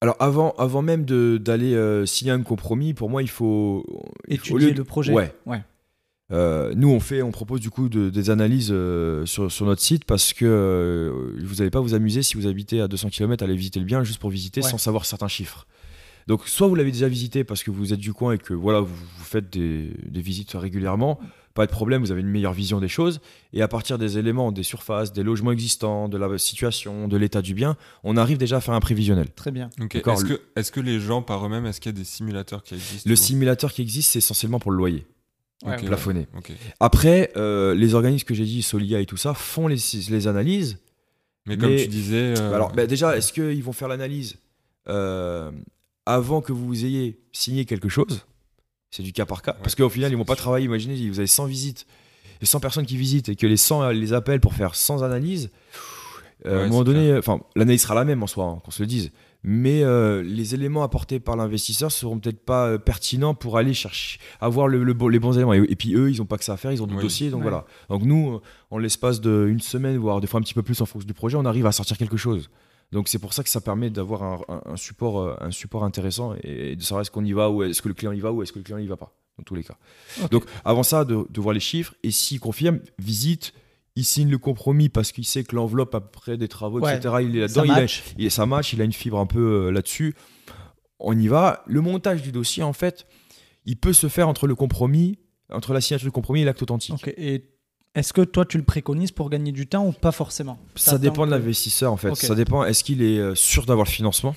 Alors 0.00 0.16
avant, 0.18 0.52
avant 0.58 0.80
même 0.82 1.04
d'aller 1.04 1.74
euh, 1.74 2.06
signer 2.06 2.30
un 2.32 2.42
compromis, 2.42 2.94
pour 2.94 3.10
moi, 3.10 3.22
il 3.22 3.28
faut... 3.28 3.84
faut- 3.86 4.12
Étudier 4.28 4.72
de- 4.72 4.78
le 4.78 4.84
projet. 4.84 5.12
Ouais. 5.12 5.34
Ouais. 5.46 5.60
Euh, 6.32 6.72
nous, 6.76 6.88
on 6.88 7.00
fait, 7.00 7.22
on 7.22 7.32
propose 7.32 7.60
du 7.60 7.70
coup 7.70 7.88
de- 7.88 8.08
des 8.08 8.30
analyses 8.30 8.70
euh, 8.70 9.26
sur, 9.26 9.50
sur 9.50 9.66
notre 9.66 9.82
site 9.82 10.04
parce 10.04 10.32
que 10.32 11.12
vous 11.42 11.56
n'allez 11.56 11.70
pas 11.70 11.80
vous 11.80 11.94
amuser 11.94 12.22
si 12.22 12.36
vous 12.36 12.46
habitez 12.46 12.80
à 12.80 12.88
200 12.88 13.10
km 13.10 13.42
à 13.42 13.46
aller 13.46 13.56
visiter 13.56 13.80
le 13.80 13.84
bien 13.84 14.04
juste 14.04 14.20
pour 14.20 14.30
visiter 14.30 14.62
Ouais. 14.62 14.68
sans 14.70 14.78
savoir 14.78 15.04
certains 15.04 15.28
chiffres. 15.28 15.66
Donc, 16.28 16.46
soit 16.46 16.68
vous 16.68 16.76
l'avez 16.76 16.92
déjà 16.92 17.08
visité 17.08 17.42
parce 17.44 17.62
que 17.64 17.70
vous 17.72 17.92
êtes 17.92 17.98
du 17.98 18.12
coin 18.12 18.32
et 18.34 18.38
que 18.38 18.54
voilà, 18.54 18.80
vous, 18.80 18.94
vous 18.94 19.24
faites 19.24 19.50
des, 19.52 19.90
des 20.06 20.20
visites 20.20 20.52
régulièrement, 20.52 21.18
pas 21.54 21.66
de 21.66 21.70
problème, 21.70 22.00
vous 22.02 22.12
avez 22.12 22.20
une 22.20 22.28
meilleure 22.28 22.52
vision 22.52 22.80
des 22.80 22.88
choses. 22.88 23.20
Et 23.52 23.62
à 23.62 23.68
partir 23.68 23.98
des 23.98 24.18
éléments, 24.18 24.52
des 24.52 24.62
surfaces, 24.62 25.12
des 25.12 25.22
logements 25.22 25.52
existants, 25.52 26.08
de 26.08 26.16
la 26.16 26.38
situation, 26.38 27.08
de 27.08 27.16
l'état 27.16 27.42
du 27.42 27.54
bien, 27.54 27.76
on 28.04 28.16
arrive 28.16 28.38
déjà 28.38 28.58
à 28.58 28.60
faire 28.60 28.74
un 28.74 28.80
prévisionnel. 28.80 29.28
Très 29.34 29.50
bien. 29.50 29.70
Est-ce 29.92 30.24
que, 30.24 30.40
est-ce 30.56 30.70
que 30.70 30.80
les 30.80 31.00
gens 31.00 31.22
par 31.22 31.44
eux-mêmes, 31.44 31.66
est-ce 31.66 31.80
qu'il 31.80 31.92
y 31.92 31.94
a 31.94 31.98
des 31.98 32.04
simulateurs 32.04 32.62
qui 32.62 32.74
existent 32.74 33.08
Le 33.10 33.16
simulateur 33.16 33.72
qui 33.72 33.82
existe, 33.82 34.12
c'est 34.12 34.18
essentiellement 34.18 34.60
pour 34.60 34.70
le 34.70 34.76
loyer, 34.78 35.06
ouais. 35.64 35.76
plafonné. 35.76 36.28
Après, 36.78 37.32
euh, 37.36 37.74
les 37.74 37.94
organismes 37.94 38.26
que 38.26 38.34
j'ai 38.34 38.44
dit, 38.44 38.62
Solia 38.62 39.00
et 39.00 39.06
tout 39.06 39.16
ça, 39.16 39.34
font 39.34 39.66
les, 39.66 39.78
les 40.08 40.26
analyses. 40.28 40.78
Mais 41.46 41.56
comme 41.56 41.74
tu 41.74 41.88
disais. 41.88 42.34
euh, 42.38 42.54
Alors, 42.54 42.72
bah, 42.72 42.86
déjà, 42.86 43.16
est-ce 43.16 43.32
qu'ils 43.32 43.62
vont 43.64 43.72
faire 43.72 43.88
l'analyse 43.88 44.36
euh, 44.88 45.50
avant 46.06 46.42
que 46.42 46.52
vous 46.52 46.84
ayez 46.84 47.18
signé 47.32 47.64
quelque 47.64 47.88
chose? 47.88 48.24
C'est 48.90 49.02
du 49.02 49.12
cas 49.12 49.26
par 49.26 49.42
cas. 49.42 49.52
Ouais, 49.52 49.58
Parce 49.62 49.74
qu'au 49.74 49.88
final, 49.88 50.10
ils 50.10 50.16
vont 50.16 50.24
pas 50.24 50.34
sûr. 50.34 50.42
travailler. 50.42 50.66
Imaginez, 50.66 51.08
vous 51.08 51.18
avez 51.18 51.26
100 51.28 51.44
visites, 51.46 51.86
et 52.42 52.46
100 52.46 52.60
personnes 52.60 52.86
qui 52.86 52.96
visitent, 52.96 53.28
et 53.28 53.36
que 53.36 53.46
les 53.46 53.56
100 53.56 53.82
euh, 53.82 53.92
les 53.92 54.12
appellent 54.12 54.40
pour 54.40 54.54
faire 54.54 54.74
100 54.74 55.02
analyses. 55.02 55.50
euh, 56.46 56.62
à 56.62 56.64
un 56.64 56.68
moment 56.68 56.84
donné, 56.84 57.16
enfin, 57.16 57.40
l'analyse 57.54 57.82
sera 57.82 57.94
la 57.94 58.04
même 58.04 58.22
en 58.22 58.26
soi, 58.26 58.44
hein, 58.46 58.60
qu'on 58.64 58.70
se 58.70 58.82
le 58.82 58.86
dise. 58.86 59.12
Mais 59.42 59.82
euh, 59.84 60.22
les 60.22 60.54
éléments 60.54 60.82
apportés 60.82 61.18
par 61.20 61.34
l'investisseur 61.36 61.90
seront 61.90 62.18
peut-être 62.18 62.40
pas 62.44 62.66
euh, 62.66 62.78
pertinents 62.78 63.34
pour 63.34 63.56
aller 63.56 63.72
chercher, 63.72 64.18
avoir 64.40 64.68
le, 64.68 64.82
le 64.84 64.92
bon- 64.92 65.08
les 65.08 65.18
bons 65.18 65.34
éléments. 65.36 65.54
Et, 65.54 65.58
et 65.68 65.76
puis 65.76 65.94
eux, 65.94 66.10
ils 66.10 66.18
n'ont 66.18 66.26
pas 66.26 66.36
que 66.36 66.44
ça 66.44 66.54
à 66.54 66.56
faire, 66.58 66.72
ils 66.72 66.82
ont 66.82 66.86
d'autres 66.86 66.98
Oui. 66.98 67.04
dossiers. 67.04 67.30
Donc 67.30 67.40
Ouais. 67.44 67.48
voilà. 67.50 67.64
Donc 67.88 68.02
nous, 68.02 68.40
en 68.70 68.76
l'espace 68.78 69.20
d'une 69.20 69.60
semaine, 69.60 69.96
voire 69.96 70.20
des 70.20 70.26
fois 70.26 70.40
un 70.40 70.42
petit 70.42 70.52
peu 70.52 70.62
plus 70.62 70.80
en 70.82 70.86
fonction 70.86 71.06
du 71.06 71.14
projet, 71.14 71.36
on 71.38 71.44
arrive 71.46 71.64
à 71.66 71.72
sortir 71.72 71.96
quelque 71.96 72.18
chose. 72.18 72.50
Donc 72.92 73.08
c'est 73.08 73.18
pour 73.18 73.32
ça 73.32 73.42
que 73.42 73.48
ça 73.48 73.60
permet 73.60 73.88
d'avoir 73.90 74.22
un, 74.48 74.76
support, 74.76 75.20
euh, 75.20 75.36
un 75.40 75.50
support 75.50 75.84
intéressant 75.84 76.34
et, 76.42 76.74
de 76.74 76.82
savoir 76.82 77.02
est-ce 77.02 77.10
qu'on 77.10 77.24
y 77.24 77.32
va 77.32 77.50
ou 77.50 77.62
est-ce 77.62 77.82
que 77.82 77.88
le 77.88 77.94
client 77.94 78.12
y 78.12 78.20
va 78.20 78.32
ou 78.32 78.42
est-ce 78.42 78.52
que 78.52 78.58
le 78.58 78.64
client 78.64 78.78
y 78.78 78.86
va 78.86 78.96
pas, 78.96 79.14
dans 79.38 79.44
tous 79.44 79.54
les 79.54 79.62
cas. 79.62 79.76
Donc 80.30 80.44
avant 80.64 80.82
ça, 80.82 81.04
de, 81.04 81.24
de 81.28 81.40
voir 81.40 81.54
les 81.54 81.60
chiffres 81.60 81.94
et 82.02 82.10
s'il 82.10 82.40
confirme, 82.40 82.80
visite, 82.98 83.52
il 83.96 84.04
signe 84.04 84.30
le 84.30 84.38
compromis 84.38 84.88
parce 84.88 85.12
qu'il 85.12 85.24
sait 85.24 85.44
que 85.44 85.54
l'enveloppe 85.54 85.94
après 85.94 86.36
des 86.36 86.48
travaux, 86.48 86.80
Ouais. 86.80 86.96
etc., 86.96 87.16
il 87.22 87.36
est 87.36 87.40
là-dedans, 87.40 87.64
il 87.64 87.70
a, 87.70 87.86
il, 88.18 88.30
ça 88.30 88.46
match, 88.46 88.72
il 88.72 88.80
a 88.80 88.84
une 88.84 88.92
fibre 88.92 89.18
un 89.18 89.26
peu 89.26 89.66
euh, 89.66 89.70
là-dessus. 89.70 90.14
On 90.98 91.18
y 91.18 91.28
va. 91.28 91.62
Le 91.66 91.80
montage 91.80 92.22
du 92.22 92.30
dossier, 92.32 92.62
en 92.62 92.72
fait, 92.72 93.06
il 93.64 93.76
peut 93.76 93.92
se 93.92 94.08
faire 94.08 94.28
entre 94.28 94.46
le 94.46 94.54
compromis, 94.54 95.18
entre 95.50 95.72
la 95.72 95.80
signature 95.80 96.06
du 96.06 96.12
compromis 96.12 96.42
et 96.42 96.44
l'acte 96.44 96.62
authentique. 96.62 96.94
Ok. 96.94 97.14
Et 97.16 97.44
est-ce 97.94 98.12
que 98.12 98.22
toi 98.22 98.44
tu 98.44 98.56
le 98.58 98.64
préconises 98.64 99.10
pour 99.12 99.30
gagner 99.30 99.52
du 99.52 99.66
temps 99.66 99.86
ou 99.86 99.92
pas 99.92 100.12
forcément? 100.12 100.58
Ça 100.76 100.98
dépend 100.98 101.26
de 101.26 101.30
l'investisseur 101.30 101.92
en 101.92 101.96
fait. 101.96 102.14
Ça 102.14 102.34
dépend. 102.34 102.64
Est-ce 102.64 102.84
qu'il 102.84 103.02
est 103.02 103.18
euh, 103.18 103.34
sûr 103.34 103.66
d'avoir 103.66 103.86
le 103.86 103.90
financement? 103.90 104.34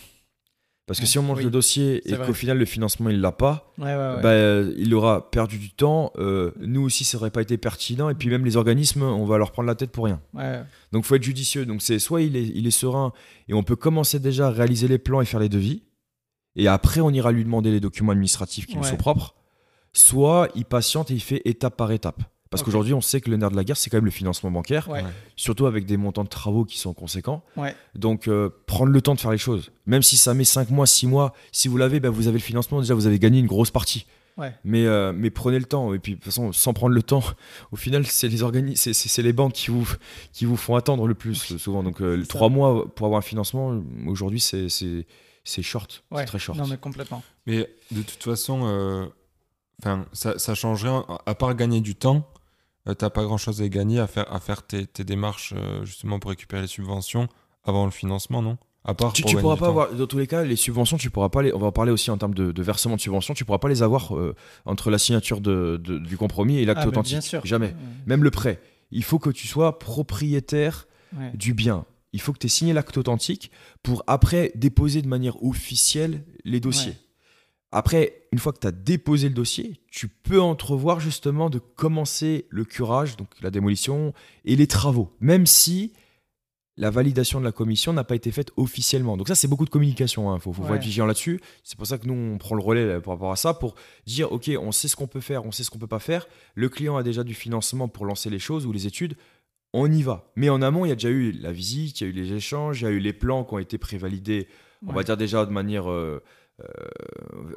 Parce 0.85 0.99
que 0.99 1.05
si 1.05 1.17
on 1.17 1.21
monte 1.23 1.37
Oui. 1.37 1.45
le 1.45 1.49
dossier 1.49 2.01
et 2.11 2.17
qu'au 2.17 2.33
final 2.33 2.57
le 2.57 2.65
financement 2.65 3.09
il 3.09 3.21
l'a 3.21 3.31
pas, 3.31 3.71
Ouais, 3.77 3.85
ouais, 3.85 3.91
ouais. 3.95 4.21
bah, 4.21 4.29
euh, 4.31 4.73
il 4.77 4.93
aura 4.93 5.31
perdu 5.31 5.57
du 5.57 5.71
temps. 5.71 6.11
Euh, 6.17 6.51
nous 6.59 6.81
aussi, 6.81 7.05
ça 7.05 7.17
aurait 7.17 7.31
pas 7.31 7.41
été 7.41 7.57
pertinent. 7.57 8.09
Et 8.09 8.15
puis 8.15 8.27
même 8.27 8.43
les 8.43 8.57
organismes, 8.57 9.03
on 9.03 9.23
va 9.23 9.37
leur 9.37 9.51
prendre 9.53 9.67
la 9.67 9.75
tête 9.75 9.91
pour 9.91 10.05
rien. 10.05 10.19
Donc 10.91 11.05
faut 11.05 11.15
être 11.15 11.23
judicieux. 11.23 11.65
Donc 11.65 11.81
c'est 11.81 11.99
soit 11.99 12.21
il 12.21 12.35
est, 12.35 12.43
il 12.53 12.67
est 12.67 12.71
serein 12.71 13.13
et 13.47 13.53
on 13.53 13.63
peut 13.63 13.77
commencer 13.77 14.19
déjà 14.19 14.47
à 14.47 14.51
réaliser 14.51 14.89
les 14.89 14.97
plans 14.97 15.21
et 15.21 15.25
faire 15.25 15.39
les 15.39 15.47
devis. 15.47 15.83
Et 16.57 16.67
après, 16.67 16.99
on 16.99 17.09
ira 17.11 17.31
lui 17.31 17.43
demander 17.45 17.71
les 17.71 17.79
documents 17.79 18.11
administratifs 18.11 18.65
qui 18.67 18.75
lui 18.75 18.83
sont 18.83 18.97
propres. 18.97 19.35
Soit 19.93 20.49
il 20.53 20.65
patiente 20.65 21.11
et 21.11 21.13
il 21.13 21.21
fait 21.21 21.41
étape 21.45 21.77
par 21.77 21.91
étape. 21.93 22.23
Parce 22.53 22.63
qu'aujourd'hui, 22.63 22.93
on 22.93 23.01
sait 23.01 23.19
que 23.21 23.29
le 23.29 23.37
nerf 23.37 23.51
de 23.51 23.55
la 23.55 23.63
guerre, 23.63 23.77
c'est 23.77 23.89
quand 23.89 23.97
même 23.97 24.05
le 24.05 24.11
financement 24.11 24.49
bancaire, 24.51 24.87
Ouais. 24.89 25.03
Surtout 25.35 25.65
avec 25.65 25.85
des 25.85 25.97
montants 25.97 26.23
de 26.23 26.29
travaux 26.29 26.63
qui 26.65 26.77
sont 26.77 26.93
conséquents. 26.93 27.43
Ouais. 27.57 27.75
Donc, 27.95 28.27
euh, 28.27 28.49
prendre 28.67 28.91
le 28.91 29.01
temps 29.01 29.15
de 29.15 29.19
faire 29.19 29.31
les 29.31 29.37
choses. 29.37 29.71
Même 29.85 30.01
si 30.03 30.15
ça 30.17 30.33
met 30.33 30.43
5 30.45 30.69
mois, 30.69 30.85
6 30.87 31.07
mois, 31.07 31.33
si 31.51 31.67
vous 31.67 31.77
l'avez, 31.77 31.99
ben, 31.99 32.09
vous 32.09 32.27
avez 32.27 32.37
le 32.37 32.43
financement, 32.43 32.79
déjà 32.79 32.93
vous 32.93 33.07
avez 33.07 33.19
gagné 33.19 33.39
une 33.39 33.47
grosse 33.47 33.71
partie. 33.71 34.05
Ouais. 34.37 34.51
Mais, 34.63 34.85
euh, 34.87 35.13
mais 35.15 35.29
prenez 35.29 35.59
le 35.59 35.65
temps. 35.65 35.93
Et 35.93 35.99
puis, 35.99 36.13
de 36.13 36.17
toute 36.17 36.25
façon, 36.25 36.51
sans 36.53 36.73
prendre 36.73 36.95
le 36.95 37.03
temps, 37.03 37.23
au 37.71 37.75
final, 37.75 38.05
c'est 38.07 38.27
les, 38.27 38.41
organi- 38.41 38.75
c'est, 38.75 38.93
c'est- 38.93 39.09
c'est 39.09 39.21
les 39.21 39.33
banques 39.33 39.53
qui 39.53 39.69
vous, 39.69 39.87
qui 40.31 40.45
vous 40.45 40.57
font 40.57 40.75
attendre 40.75 41.07
le 41.07 41.13
plus, 41.13 41.57
souvent. 41.57 41.83
Donc, 41.83 42.01
euh, 42.01 42.17
C'est 42.19 42.23
ça. 42.31 42.37
3 42.37 42.49
mois 42.49 42.85
pour 42.95 43.05
avoir 43.05 43.19
un 43.19 43.21
financement, 43.23 43.79
aujourd'hui, 44.07 44.39
c'est, 44.39 44.69
c'est, 44.69 45.05
c'est 45.43 45.61
short. 45.61 46.03
Ouais. 46.09 46.21
C'est 46.21 46.25
très 46.25 46.39
short. 46.39 46.57
Non 46.57 46.65
mais 46.67 46.77
complètement. 46.77 47.21
Mais 47.45 47.69
de 47.91 48.01
toute 48.01 48.23
façon, 48.23 48.61
euh, 48.65 49.05
enfin, 49.81 50.05
ça, 50.13 50.39
ça 50.39 50.55
change 50.55 50.83
rien. 50.83 51.05
À 51.25 51.35
part 51.35 51.53
gagner 51.55 51.81
du 51.81 51.95
temps, 51.95 52.27
euh, 52.87 52.93
t'as 52.93 53.09
pas 53.09 53.23
grand-chose 53.23 53.61
à 53.61 53.65
y 53.65 53.69
gagner 53.69 53.99
à 53.99 54.07
faire, 54.07 54.31
à 54.33 54.39
faire 54.39 54.63
tes, 54.65 54.85
tes 54.87 55.03
démarches 55.03 55.53
euh, 55.57 55.83
justement 55.85 56.19
pour 56.19 56.29
récupérer 56.29 56.61
les 56.63 56.67
subventions 56.67 57.27
avant 57.63 57.85
le 57.85 57.91
financement, 57.91 58.41
non? 58.41 58.57
À 58.85 58.93
part 58.93 59.13
Tu, 59.13 59.23
tu 59.23 59.37
pourras 59.37 59.55
pas 59.55 59.67
avoir, 59.67 59.93
dans 59.93 60.07
tous 60.07 60.17
les 60.17 60.27
cas, 60.27 60.43
les 60.43 60.57
subventions, 60.57 60.97
tu 60.97 61.09
pourras 61.09 61.29
pas 61.29 61.41
les, 61.41 61.53
on 61.53 61.57
va 61.59 61.67
en 61.67 61.71
parler 61.71 61.91
aussi 61.93 62.11
en 62.11 62.17
termes 62.17 62.33
de, 62.33 62.51
de 62.51 62.63
versement 62.63 62.97
de 62.97 63.01
subventions, 63.01 63.33
tu 63.33 63.45
pourras 63.45 63.59
pas 63.59 63.69
les 63.69 63.81
avoir 63.81 64.13
euh, 64.17 64.35
entre 64.65 64.89
la 64.91 64.97
signature 64.97 65.39
de, 65.39 65.79
de- 65.81 65.99
du 65.99 66.17
compromis 66.17 66.57
et 66.57 66.65
l'acte 66.65 66.81
Ah, 66.83 66.87
authentique. 66.89 67.13
bien 67.13 67.21
sûr. 67.21 67.45
Jamais. 67.45 67.67
Ouais. 67.67 67.75
Même 68.07 68.23
le 68.25 68.31
prêt. 68.31 68.59
Il 68.91 69.05
faut 69.05 69.19
que 69.19 69.29
tu 69.29 69.47
sois 69.47 69.79
propriétaire 69.79 70.87
Ouais. 71.17 71.31
du 71.35 71.53
bien. 71.53 71.85
Il 72.11 72.19
faut 72.21 72.33
que 72.33 72.39
tu 72.39 72.47
aies 72.47 72.49
signé 72.49 72.73
l'acte 72.73 72.97
authentique 72.97 73.51
pour 73.83 74.03
après 74.07 74.51
déposer 74.55 75.01
de 75.03 75.07
manière 75.07 75.41
officielle 75.43 76.23
les 76.43 76.59
dossiers. 76.59 76.91
Ouais. 76.91 76.97
Après, 77.75 78.21
une 78.31 78.37
fois 78.37 78.53
que 78.53 78.59
tu 78.59 78.67
as 78.67 78.71
déposé 78.71 79.29
le 79.29 79.33
dossier, 79.33 79.79
tu 79.89 80.07
peux 80.07 80.39
entrevoir 80.39 80.99
justement 80.99 81.49
de 81.49 81.57
commencer 81.57 82.45
le 82.49 82.65
curage, 82.65 83.17
donc 83.17 83.27
la 83.41 83.49
démolition 83.49 84.13
et 84.45 84.55
les 84.55 84.67
travaux, 84.67 85.11
même 85.19 85.47
si 85.47 85.91
la 86.77 86.89
validation 86.91 87.39
de 87.39 87.45
la 87.45 87.51
commission 87.51 87.91
n'a 87.91 88.03
pas 88.03 88.13
été 88.15 88.31
faite 88.31 88.51
officiellement. 88.57 89.17
Donc 89.17 89.27
ça, 89.27 89.33
c'est 89.35 89.47
beaucoup 89.47 89.65
de 89.65 89.71
communication, 89.71 90.35
il 90.35 90.39
faut, 90.39 90.53
faut 90.53 90.63
Ouais. 90.63 90.75
être 90.77 90.83
vigilant 90.83 91.05
là-dessus. 91.07 91.39
C'est 91.63 91.75
pour 91.77 91.85
ça 91.87 91.97
que 91.97 92.05
nous, 92.07 92.13
on 92.13 92.37
prend 92.37 92.55
le 92.55 92.61
relais 92.63 92.85
là, 92.85 93.01
par 93.01 93.13
rapport 93.15 93.31
à 93.31 93.35
ça, 93.35 93.55
pour 93.55 93.73
dire, 94.05 94.31
OK, 94.31 94.51
on 94.59 94.71
sait 94.71 94.87
ce 94.87 94.95
qu'on 94.95 95.07
peut 95.07 95.19
faire, 95.19 95.43
on 95.45 95.51
sait 95.51 95.63
ce 95.63 95.69
qu'on 95.71 95.79
peut 95.79 95.87
pas 95.87 95.99
faire. 95.99 96.27
Le 96.55 96.69
client 96.69 96.95
a 96.95 97.01
déjà 97.03 97.23
du 97.23 97.33
financement 97.33 97.87
pour 97.87 98.05
lancer 98.05 98.29
les 98.29 98.39
choses 98.39 98.65
ou 98.67 98.71
les 98.71 98.85
études. 98.87 99.15
On 99.73 99.91
y 99.91 100.03
va. 100.03 100.31
Mais 100.35 100.49
en 100.49 100.61
amont, 100.61 100.85
il 100.85 100.89
y 100.89 100.91
a 100.91 100.95
déjà 100.95 101.09
eu 101.09 101.31
la 101.31 101.51
visite, 101.51 102.01
il 102.01 102.03
y 102.03 102.07
a 102.07 102.09
eu 102.09 102.13
les 102.13 102.33
échanges, 102.33 102.81
il 102.81 102.83
y 102.83 102.87
a 102.87 102.91
eu 102.91 102.99
les 102.99 103.13
plans 103.13 103.43
qui 103.43 103.53
ont 103.55 103.59
été 103.59 103.79
prévalidés, 103.79 104.47
on 104.85 104.93
va 104.93 105.03
dire 105.03 105.17
déjà 105.17 105.45
de 105.45 105.51
manière 105.51 105.89
euh, 105.89 106.21
euh, 106.61 106.65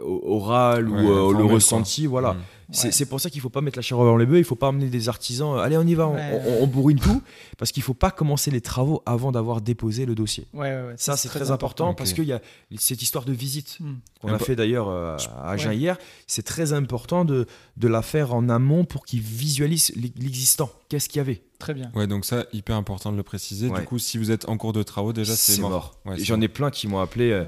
orale 0.03 0.89
Ouais, 0.89 1.03
ou 1.03 1.11
euh, 1.35 1.37
le 1.39 1.45
ressenti. 1.45 2.07
Voilà. 2.07 2.35
Mm. 2.35 2.37
C'est 2.73 2.87
Ouais. 2.89 2.93
c'est 2.93 3.07
pour 3.07 3.21
ça 3.21 3.31
qu'il 3.31 3.41
faut 3.41 3.49
pas 3.51 3.61
mettre 3.61 3.79
la 3.79 3.83
charrue 3.83 4.03
avant 4.03 4.17
les 4.17 4.27
bœufs, 4.27 4.39
il 4.39 4.45
faut 4.45 4.57
pas 4.57 4.69
emmener 4.69 4.89
des 4.89 5.09
artisans, 5.09 5.55
euh, 5.57 5.59
allez 5.61 5.77
on 5.79 5.83
y 5.87 5.95
va, 5.95 6.09
on- 6.09 6.15
Ouais. 6.17 6.43
on, 6.61 6.65
on 6.65 6.67
bourrine 6.67 6.99
tout, 6.99 7.23
parce 7.59 7.71
qu'il 7.71 7.83
faut 7.85 7.95
pas 7.95 8.11
commencer 8.11 8.51
les 8.51 8.61
travaux 8.61 9.03
avant 9.07 9.31
d'avoir 9.31 9.61
déposé 9.61 10.05
le 10.05 10.17
dossier. 10.17 10.47
Ouais, 10.53 10.63
ouais, 10.75 10.83
ouais. 10.89 10.95
Ça, 10.97 11.17
c'est 11.17 11.29
très 11.29 11.51
important, 11.53 11.95
parce 11.95 12.13
qu'il 12.13 12.25
y 12.25 12.33
a 12.33 12.41
cette 12.79 13.03
histoire 13.03 13.25
de 13.25 13.33
visite 13.33 13.79
Hmm. 13.81 13.95
qu'on 14.21 14.33
a 14.33 14.39
fait 14.41 14.57
d'ailleurs 14.57 14.89
euh, 14.89 15.17
à 15.39 15.51
Agen 15.51 15.69
Ouais. 15.71 15.77
hier. 15.77 15.99
C'est 16.27 16.43
très 16.45 16.73
important 16.73 17.25
de, 17.25 17.47
de 17.77 17.89
la 17.89 18.03
faire 18.03 18.35
en 18.35 18.49
amont 18.49 18.85
pour 18.85 19.05
qu'ils 19.05 19.21
visualisent 19.21 19.93
l'e- 19.95 20.11
l'existant. 20.17 20.71
Qu'est-ce 20.89 21.09
qu'il 21.09 21.19
y 21.19 21.21
avait? 21.21 21.43
Très 21.61 21.73
bien. 21.75 21.91
Ouais, 21.95 22.07
donc 22.09 22.25
ça, 22.25 22.47
hyper 22.53 22.75
important 22.77 23.13
de 23.13 23.17
le 23.17 23.23
préciser. 23.23 23.69
Ouais. 23.69 23.81
Du 23.81 23.87
coup, 23.87 23.99
si 24.01 24.19
vous 24.19 24.31
êtes 24.33 24.49
en 24.49 24.57
cours 24.57 24.73
de 24.73 24.83
travaux, 24.83 25.13
déjà, 25.13 25.37
c'est 25.37 25.61
mort. 25.61 25.95
J'en 26.17 26.41
ai 26.41 26.49
plein 26.49 26.71
qui 26.71 26.89
m'ont 26.89 26.99
appelé, 27.01 27.31
euh, 27.31 27.45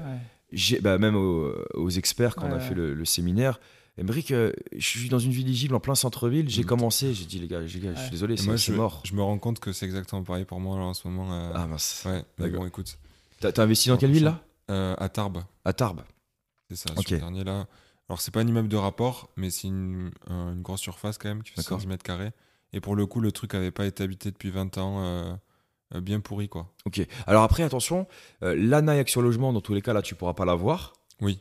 bah, 0.81 0.97
même 0.97 1.15
aux, 1.15 1.51
aux 1.73 1.89
experts 1.89 2.35
quand 2.35 2.47
on 2.47 2.53
a 2.53 2.59
fait 2.59 2.73
le, 2.75 2.93
le 2.93 3.05
séminaire. 3.05 3.59
Emmerich, 3.97 4.31
euh, 4.31 4.53
je 4.77 4.85
suis 4.85 5.09
dans 5.09 5.19
une 5.19 5.31
ville 5.31 5.45
éligible 5.47 5.75
en 5.75 5.81
plein 5.81 5.95
centre-ville, 5.95 6.47
j'ai 6.49 6.63
Mm. 6.63 6.67
commencé, 6.67 7.13
j'ai 7.13 7.25
dit 7.25 7.37
les 7.39 7.47
gars, 7.47 7.59
les 7.59 7.79
gars, 7.79 7.93
je 7.95 7.99
suis 8.01 8.11
désolé, 8.11 8.37
c'est 8.37 8.45
moi, 8.45 8.57
c'est 8.57 8.71
je, 8.71 8.77
mort. 8.77 9.01
je 9.03 9.13
me 9.13 9.21
rends 9.21 9.37
compte 9.39 9.59
que 9.59 9.73
c'est 9.73 9.85
exactement 9.85 10.23
pareil 10.23 10.45
pour 10.45 10.59
moi 10.61 10.77
là, 10.77 10.85
en 10.85 10.93
ce 10.93 11.05
moment. 11.07 11.33
euh, 11.33 11.51
Ah 11.53 11.67
mince. 11.67 12.03
ouais, 12.05 12.23
mais 12.37 12.49
bon, 12.49 12.65
écoute. 12.65 12.97
T'as 13.41 13.51
t'as 13.51 13.63
investi 13.63 13.89
dans 13.89 13.97
quelle 13.97 14.11
ville 14.11 14.23
là? 14.23 14.41
Euh, 14.71 14.95
à 14.99 15.09
Tarbes, 15.09 15.43
À 15.65 15.73
Tarbes. 15.73 16.03
c'est 16.69 16.77
ça, 16.77 16.91
Ok. 16.95 17.07
sur 17.07 17.15
le 17.15 17.19
dernier 17.19 17.43
là. 17.43 17.67
Alors, 18.07 18.21
c'est 18.21 18.31
pas 18.33 18.39
un 18.39 18.47
immeuble 18.47 18.69
de 18.69 18.77
rapport, 18.77 19.29
mais 19.35 19.49
c'est 19.49 19.67
une, 19.67 20.11
un- 20.27 20.53
une 20.53 20.61
grosse 20.61 20.79
surface 20.81 21.17
quand 21.17 21.27
même 21.29 21.43
qui 21.43 21.49
fait 21.51 21.57
D'accord. 21.57 21.79
70 21.79 21.87
mètres 21.87 22.03
carrés. 22.03 22.31
Et 22.73 22.79
pour 22.79 22.95
le 22.95 23.05
coup, 23.05 23.19
le 23.19 23.31
truc 23.31 23.53
avait 23.53 23.71
pas 23.71 23.85
été 23.85 24.03
habité 24.03 24.31
depuis 24.31 24.49
20 24.49 24.77
ans, 24.77 25.03
euh, 25.03 25.33
bien 25.95 26.19
pourri 26.19 26.49
quoi. 26.49 26.71
Ok. 26.85 27.01
Alors 27.27 27.43
après, 27.43 27.63
attention, 27.63 28.07
euh, 28.43 28.55
l'ANA 28.55 28.95
et 28.95 28.99
Action 28.99 29.21
Logement, 29.21 29.51
dans 29.53 29.61
tous 29.61 29.73
les 29.73 29.81
cas, 29.81 29.93
là, 29.93 30.01
tu 30.01 30.15
pourras 30.15 30.33
pas 30.33 30.45
l'avoir. 30.45 30.93
Oui. 31.21 31.39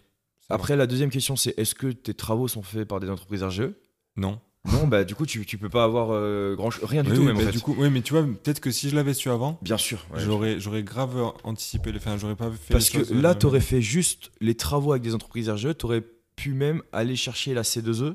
Après, 0.48 0.76
la 0.76 0.86
deuxième 0.86 1.10
question, 1.10 1.36
c'est 1.36 1.58
est-ce 1.58 1.74
que 1.74 1.88
tes 1.88 2.14
travaux 2.14 2.48
sont 2.48 2.62
faits 2.62 2.88
par 2.88 3.00
des 3.00 3.10
entreprises 3.10 3.42
RGE. 3.42 3.70
Non. 4.16 4.40
Non, 4.72 4.86
bah 4.86 5.04
du 5.04 5.14
coup, 5.14 5.24
tu, 5.24 5.46
tu 5.46 5.56
peux 5.56 5.68
pas 5.68 5.84
avoir 5.84 6.08
euh, 6.10 6.54
grand 6.56 6.70
rien 6.82 7.02
du 7.02 7.10
Oui, 7.10 7.16
tout, 7.16 7.20
oui, 7.22 7.26
même 7.28 7.36
en 7.36 7.38
mais 7.40 7.44
fait. 7.46 7.52
du 7.52 7.60
coup, 7.60 7.74
oui, 7.78 7.88
mais 7.90 8.02
tu 8.02 8.12
vois, 8.12 8.22
peut-être 8.22 8.60
que 8.60 8.70
si 8.70 8.90
je 8.90 8.96
l'avais 8.96 9.14
su 9.14 9.30
avant, 9.30 9.58
Bien 9.62 9.76
sûr. 9.78 10.04
ouais. 10.12 10.20
j'aurais, 10.20 10.58
j'aurais 10.60 10.82
grave 10.82 11.16
anticipé. 11.44 11.92
Enfin, 11.94 12.16
j'aurais 12.18 12.34
pas 12.34 12.50
fait. 12.50 12.72
Parce 12.72 12.90
que 12.90 12.98
de 13.14 13.20
là, 13.20 13.34
tu 13.34 13.46
aurais 13.46 13.60
fait 13.60 13.80
juste 13.82 14.30
les 14.40 14.54
travaux 14.56 14.92
avec 14.92 15.02
des 15.02 15.14
entreprises 15.14 15.48
RGE, 15.48 15.76
tu 15.78 15.86
aurais 15.86 16.02
pu 16.36 16.52
même 16.54 16.82
aller 16.92 17.14
chercher 17.16 17.54
la 17.54 17.62
C2E, 17.62 18.14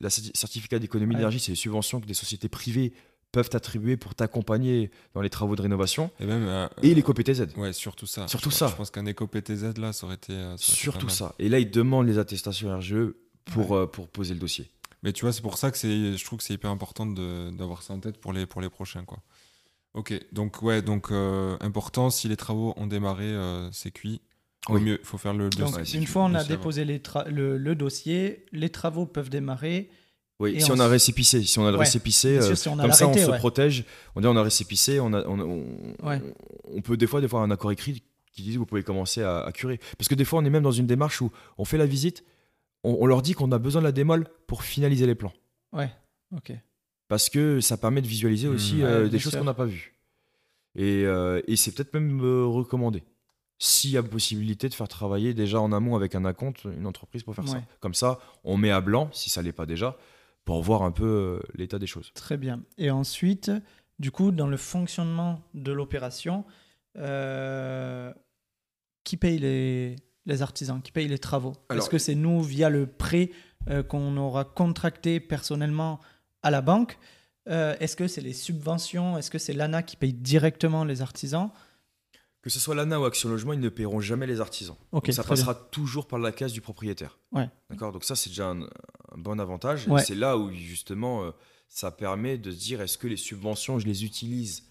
la 0.00 0.08
certi- 0.08 0.30
certificat 0.34 0.78
d'économie 0.78 1.14
d'énergie, 1.16 1.38
c'est 1.40 1.52
les 1.52 1.56
subventions 1.56 2.00
que 2.00 2.06
des 2.06 2.14
sociétés 2.14 2.48
privées 2.48 2.92
peuvent 3.38 3.48
t'attribuer 3.50 3.96
pour 3.96 4.16
t'accompagner 4.16 4.90
dans 5.14 5.20
les 5.20 5.30
travaux 5.30 5.54
de 5.54 5.62
rénovation, 5.62 6.10
Et 6.18 6.26
même. 6.26 6.42
euh, 6.48 6.66
et 6.82 6.92
l'éco-PTZ. 6.92 7.46
Ouais, 7.56 7.72
surtout 7.72 8.06
ça. 8.06 8.26
Surtout 8.26 8.50
Je- 8.50 8.56
ça. 8.56 8.66
Je 8.66 8.74
pense 8.74 8.90
qu'un 8.90 9.06
éco-PTZ, 9.06 9.78
là, 9.78 9.92
ça 9.92 10.06
aurait 10.06 10.16
été. 10.16 10.32
euh, 10.32 10.36
ça 10.36 10.42
aurait 10.46 10.54
été 10.56 10.62
Surtout 10.80 11.08
ça. 11.08 11.36
Et 11.38 11.48
là, 11.48 11.60
ils 11.60 11.70
demandent 11.70 12.08
les 12.08 12.18
attestations 12.18 12.76
RGE 12.76 13.12
pour, 13.44 13.76
euh, 13.76 13.86
pour 13.86 14.08
poser 14.08 14.34
le 14.34 14.40
dossier. 14.40 14.68
Mais 15.04 15.12
tu 15.12 15.24
vois, 15.24 15.32
c'est 15.32 15.42
pour 15.42 15.56
ça 15.56 15.70
que 15.70 15.78
c'est, 15.78 16.16
je 16.16 16.24
trouve 16.24 16.40
que 16.40 16.44
c'est 16.44 16.54
hyper 16.54 16.70
important 16.72 17.06
de- 17.06 17.50
d'avoir 17.56 17.82
ça 17.82 17.94
en 17.94 18.00
tête 18.00 18.18
pour 18.18 18.32
les, 18.32 18.44
pour 18.46 18.60
les 18.60 18.68
prochains, 18.68 19.04
quoi. 19.04 19.18
Ok, 19.94 20.12
donc 20.32 20.60
ouais, 20.62 20.82
donc 20.82 21.12
euh, 21.12 21.56
important, 21.60 22.10
si 22.10 22.26
les 22.28 22.36
travaux 22.36 22.74
ont 22.76 22.88
démarré, 22.88 23.26
euh, 23.26 23.70
c'est 23.70 23.92
cuit. 23.92 24.20
Au 24.68 24.74
Oui. 24.74 24.80
mieux, 24.82 24.98
il 25.00 25.06
faut 25.06 25.16
faire 25.18 25.32
le 25.34 25.48
Donc, 25.50 25.70
dossier. 25.70 25.84
c'est 25.84 25.98
une 25.98 26.06
fois 26.08 26.24
on 26.24 26.34
a 26.34 26.42
déposé 26.42 26.84
les 26.84 27.00
le, 27.28 27.56
le 27.56 27.74
dossier, 27.76 28.44
les 28.50 28.68
travaux 28.70 29.06
peuvent 29.06 29.30
démarrer. 29.30 29.88
Oui, 30.40 30.54
Et 30.54 30.60
si 30.60 30.70
on 30.70 30.74
on 30.74 30.80
a 30.80 30.86
récépissé, 30.86 31.42
si 31.42 31.58
on 31.58 31.66
a 31.66 31.70
le 31.72 31.78
Ouais, 31.78 31.84
récépissé, 31.84 32.40
sûr, 32.40 32.50
euh, 32.50 32.54
si 32.54 32.68
on 32.68 32.78
a 32.78 32.82
comme 32.82 32.92
ça 32.92 33.08
on 33.08 33.12
se 33.14 33.30
protège. 33.38 33.84
On 34.14 34.20
dit 34.20 34.26
on 34.28 34.36
a 34.36 34.42
récépissé, 34.42 35.00
on, 35.00 35.12
a, 35.12 35.26
on, 35.26 35.40
on- 35.40 36.06
Ouais. 36.06 36.22
on 36.64 36.80
peut 36.80 36.96
des 36.96 37.08
fois, 37.08 37.20
des 37.20 37.26
fois 37.28 37.40
un 37.40 37.50
accord 37.50 37.72
écrit 37.72 38.02
qui 38.32 38.42
dit 38.42 38.56
vous 38.56 38.66
pouvez 38.66 38.84
commencer 38.84 39.22
à, 39.22 39.40
à 39.40 39.50
curer. 39.52 39.80
Parce 39.98 40.06
que 40.08 40.14
des 40.14 40.24
fois 40.24 40.38
on 40.38 40.44
est 40.44 40.50
même 40.50 40.62
dans 40.62 40.70
une 40.70 40.86
démarche 40.86 41.20
où 41.20 41.32
on 41.58 41.64
fait 41.64 41.76
la 41.78 41.86
visite, 41.86 42.24
on, 42.84 43.06
leur 43.06 43.20
dit 43.22 43.32
qu'on 43.34 43.50
a 43.50 43.58
besoin 43.58 43.82
de 43.82 43.86
la 43.86 43.92
démol 43.92 44.28
pour 44.46 44.62
finaliser 44.62 45.06
les 45.06 45.16
plans. 45.16 45.32
Ouais, 45.72 45.90
ok. 46.36 46.52
Parce 47.08 47.28
que 47.30 47.60
ça 47.60 47.76
permet 47.76 48.00
de 48.00 48.06
visualiser 48.06 48.46
Mmh. 48.48 48.54
aussi 48.54 48.76
Ouais, 48.76 48.84
euh, 48.84 49.08
des 49.08 49.18
choses 49.18 49.34
qu'on 49.34 49.42
n'a 49.44 49.54
pas 49.54 49.64
vues. 49.64 49.96
Et, 50.76 51.04
euh, 51.04 51.40
et 51.48 51.56
c'est 51.56 51.72
peut-être 51.72 51.92
même 51.94 52.20
euh, 52.22 52.44
recommandé. 52.46 53.02
S'il 53.58 53.90
y 53.90 53.96
a 53.96 54.02
possibilité 54.04 54.68
de 54.68 54.74
faire 54.74 54.86
travailler 54.86 55.34
déjà 55.34 55.60
en 55.60 55.72
amont 55.72 55.96
avec 55.96 56.14
un 56.14 56.24
acompte 56.24 56.62
une 56.64 56.86
entreprise 56.86 57.24
pour 57.24 57.34
faire 57.34 57.48
ça. 57.48 57.60
Comme 57.80 57.94
ça, 57.94 58.20
on 58.44 58.56
met 58.56 58.70
à 58.70 58.80
blanc, 58.80 59.10
si 59.12 59.30
ça 59.30 59.42
l'est 59.42 59.50
pas 59.52 59.66
déjà, 59.66 59.96
pour 60.48 60.62
voir 60.62 60.82
un 60.82 60.92
peu 60.92 61.04
euh, 61.04 61.40
l'état 61.56 61.78
des 61.78 61.86
choses. 61.86 62.10
Très 62.14 62.38
bien. 62.38 62.62
Et 62.78 62.90
ensuite, 62.90 63.52
du 63.98 64.10
coup, 64.10 64.30
dans 64.30 64.46
le 64.46 64.56
fonctionnement 64.56 65.42
de 65.52 65.72
l'opération, 65.72 66.46
euh, 66.96 68.14
qui 69.04 69.18
paye 69.18 69.38
les, 69.38 69.96
les 70.24 70.40
artisans 70.40 70.80
Qui 70.80 70.90
paye 70.90 71.06
les 71.06 71.18
travaux? 71.18 71.52
Est-ce 71.68 71.90
que 71.90 71.98
c'est 71.98 72.14
nous, 72.14 72.40
via 72.40 72.70
le 72.70 72.86
prêt 72.86 73.28
euh, 73.68 73.82
qu'on 73.82 74.16
aura 74.16 74.46
contracté 74.46 75.20
personnellement 75.20 76.00
à 76.42 76.50
la 76.50 76.62
banque? 76.62 76.98
Euh, 77.50 77.76
Est-ce 77.78 77.94
que 77.94 78.08
c'est 78.08 78.22
les 78.22 78.32
subventions? 78.32 79.18
Est-ce 79.18 79.30
que 79.30 79.38
c'est 79.38 79.52
l'ANA 79.52 79.82
qui 79.82 79.96
paye 79.96 80.14
directement 80.14 80.82
les 80.82 81.02
artisans? 81.02 81.50
Que 82.48 82.54
ce 82.54 82.60
soit 82.60 82.74
l'ANA 82.74 82.98
ou 82.98 83.04
Action 83.04 83.28
Logement, 83.28 83.52
ils 83.52 83.60
ne 83.60 83.68
paieront 83.68 84.00
jamais 84.00 84.26
les 84.26 84.40
artisans. 84.40 84.74
Donc 84.92 85.06
ça 85.08 85.20
bien. 85.20 85.28
passera 85.28 85.54
toujours 85.54 86.06
par 86.08 86.18
la 86.18 86.32
case 86.32 86.52
du 86.52 86.62
propriétaire. 86.62 87.18
Ouais. 87.30 87.48
D'accord? 87.68 87.92
Donc 87.92 88.04
ça, 88.04 88.16
c'est 88.16 88.30
déjà 88.30 88.48
un, 88.48 88.62
un 88.62 89.18
bon 89.18 89.38
avantage. 89.38 89.86
Ouais. 89.86 90.02
C'est 90.02 90.14
là 90.14 90.38
où, 90.38 90.50
justement, 90.50 91.24
euh, 91.24 91.30
ça 91.68 91.90
permet 91.90 92.38
de 92.38 92.50
se 92.50 92.56
dire 92.58 92.80
est-ce 92.80 92.96
que 92.96 93.06
les 93.06 93.18
subventions, 93.18 93.78
je 93.78 93.86
les 93.86 94.02
utilise 94.06 94.64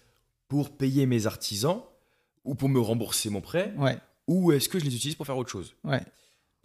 pour 0.48 0.76
payer 0.76 1.06
mes 1.06 1.26
artisans 1.26 1.82
ou 2.44 2.56
pour 2.56 2.68
me 2.68 2.80
rembourser 2.80 3.30
mon 3.30 3.40
prêt 3.40 3.72
Ouais, 3.76 3.96
ou 4.26 4.50
est-ce 4.50 4.68
que 4.68 4.80
je 4.80 4.84
les 4.84 4.96
utilise 4.96 5.14
pour 5.14 5.26
faire 5.26 5.36
autre 5.38 5.50
chose? 5.50 5.74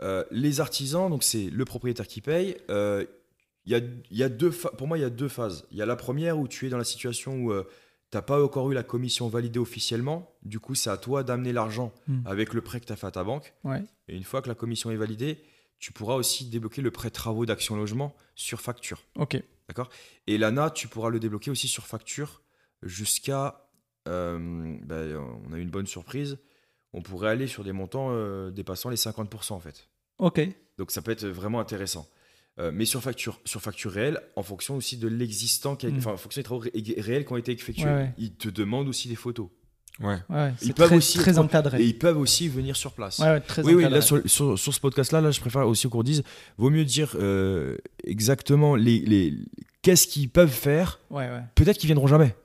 Euh, 0.02 0.24
Les 0.32 0.62
artisans, 0.62 1.12
donc 1.12 1.24
c'est 1.24 1.46
le 1.52 1.64
propriétaire 1.66 2.08
qui 2.08 2.22
paye. 2.22 2.58
Euh, 2.72 3.06
y 3.68 3.76
a, 3.76 3.78
il 3.78 4.18
y 4.18 4.24
a 4.24 4.30
deux 4.30 4.50
pour 4.50 4.88
moi, 4.88 4.98
il 4.98 5.02
y 5.02 5.06
a 5.06 5.10
deux 5.12 5.28
phases. 5.30 5.68
Il 5.70 5.78
y 5.78 5.82
a 5.84 5.86
la 5.86 5.96
première 5.96 6.40
où 6.40 6.48
tu 6.48 6.66
es 6.66 6.70
dans 6.70 6.80
la 6.80 6.84
situation 6.84 7.36
où 7.36 7.54
tu 8.14 8.18
n'as 8.18 8.22
pas 8.22 8.44
encore 8.44 8.70
eu 8.72 8.76
la 8.76 8.84
commission 8.84 9.28
validée 9.28 9.58
officiellement. 9.60 10.32
Du 10.44 10.60
coup, 10.60 10.76
c'est 10.76 10.90
à 10.92 10.98
toi 10.98 11.24
d'amener 11.24 11.52
l'argent 11.52 11.92
Hmm. 12.08 12.22
avec 12.26 12.54
le 12.54 12.62
prêt 12.62 12.80
que 12.80 12.86
tu 12.86 12.94
as 12.94 12.96
fait 12.96 13.08
à 13.08 13.12
ta 13.12 13.24
banque. 13.24 13.54
ouais. 13.64 13.84
Et 14.08 14.16
une 14.16 14.24
fois 14.24 14.42
que 14.42 14.48
la 14.50 14.56
commission 14.56 14.92
est 14.92 14.96
validée, 14.96 15.40
tu 15.80 15.92
pourras 15.92 16.16
aussi 16.16 16.46
débloquer 16.50 16.82
le 16.82 16.92
prêt 16.92 17.10
travaux 17.10 17.46
d'action 17.46 17.76
logement 17.76 18.16
sur 18.36 18.62
facture. 18.62 19.02
Ok, 19.16 19.42
Et 20.28 20.38
l'ANA, 20.38 20.70
tu 20.70 20.88
pourras 20.88 21.10
le 21.10 21.20
débloquer 21.20 21.50
aussi 21.52 21.68
sur 21.68 21.86
facture 21.88 22.42
jusqu'à. 22.84 23.60
euh, 24.08 24.38
ben, 24.84 25.16
on 25.48 25.54
a 25.54 25.58
eu 25.58 25.62
une 25.62 25.70
bonne 25.70 25.88
surprise. 25.88 26.38
On 26.94 27.02
pourrait 27.02 27.30
aller 27.30 27.48
sur 27.48 27.64
des 27.64 27.72
montants 27.72 28.10
euh, 28.12 28.52
dépassant 28.52 28.90
les 28.90 28.98
50% 28.98 29.54
en 29.54 29.60
fait. 29.60 29.88
ok, 30.20 30.42
Donc 30.78 30.92
ça 30.92 31.02
peut 31.02 31.12
être 31.12 31.26
vraiment 31.26 31.60
intéressant. 31.60 32.08
Euh, 32.60 32.72
mais 32.74 32.86
sur 32.86 33.02
facture, 33.02 33.40
sur 33.46 33.62
facture 33.62 33.92
réelle, 33.92 34.20
en 34.36 34.44
fonction 34.44 34.76
aussi 34.76 34.98
de 34.98 35.08
l'existant, 35.08 35.76
qui 35.76 35.88
a- 35.88 35.90
Mm. 35.90 35.98
enfin 35.98 36.12
en 36.12 36.18
fonction 36.18 36.40
des 36.40 36.44
travaux 36.44 36.62
ré- 36.62 36.72
réels 37.00 37.26
qui 37.26 37.34
ont 37.34 37.38
été 37.38 37.52
effectués. 37.52 37.86
Ouais, 37.86 37.92
ouais. 37.94 38.14
Ils 38.20 38.34
te 38.34 38.48
demandent 38.48 38.88
aussi 38.88 39.08
des 39.08 39.16
photos. 39.16 39.48
Ouais. 40.00 40.18
ouais. 40.30 40.52
Ils 40.62 40.68
C'est 40.68 40.74
peuvent 40.76 40.88
très, 40.88 40.98
aussi 40.98 41.18
très 41.18 41.38
encadré. 41.40 41.82
Et 41.82 41.86
ils 41.86 41.98
peuvent 41.98 42.18
aussi 42.18 42.48
venir 42.48 42.76
sur 42.76 42.94
place. 42.94 43.18
Ouais, 43.20 43.26
ouais, 43.28 43.40
très 43.42 43.64
Oui, 43.64 43.74
oui, 43.74 43.82
encadré. 43.86 43.98
là, 44.00 44.02
sur, 44.02 44.22
sur, 44.30 44.58
sur 44.60 44.74
ce 44.74 44.80
podcast-là, 44.80 45.22
là, 45.22 45.32
je 45.32 45.40
préfère 45.40 45.68
aussi 45.68 45.88
qu'on 45.90 46.04
dise, 46.04 46.22
vaut 46.58 46.70
mieux 46.70 46.86
dire 46.86 47.16
euh, 47.16 47.76
exactement 48.04 48.76
les, 48.76 49.00
les, 49.00 49.34
qu'est-ce 49.82 50.08
qu'ils 50.08 50.30
peuvent 50.30 50.50
faire. 50.50 51.00
Ouais, 51.10 51.28
ouais. 51.30 51.42
Peut-être 51.56 51.78
qu'ils 51.80 51.88
viendront 51.88 52.08
jamais, 52.08 52.36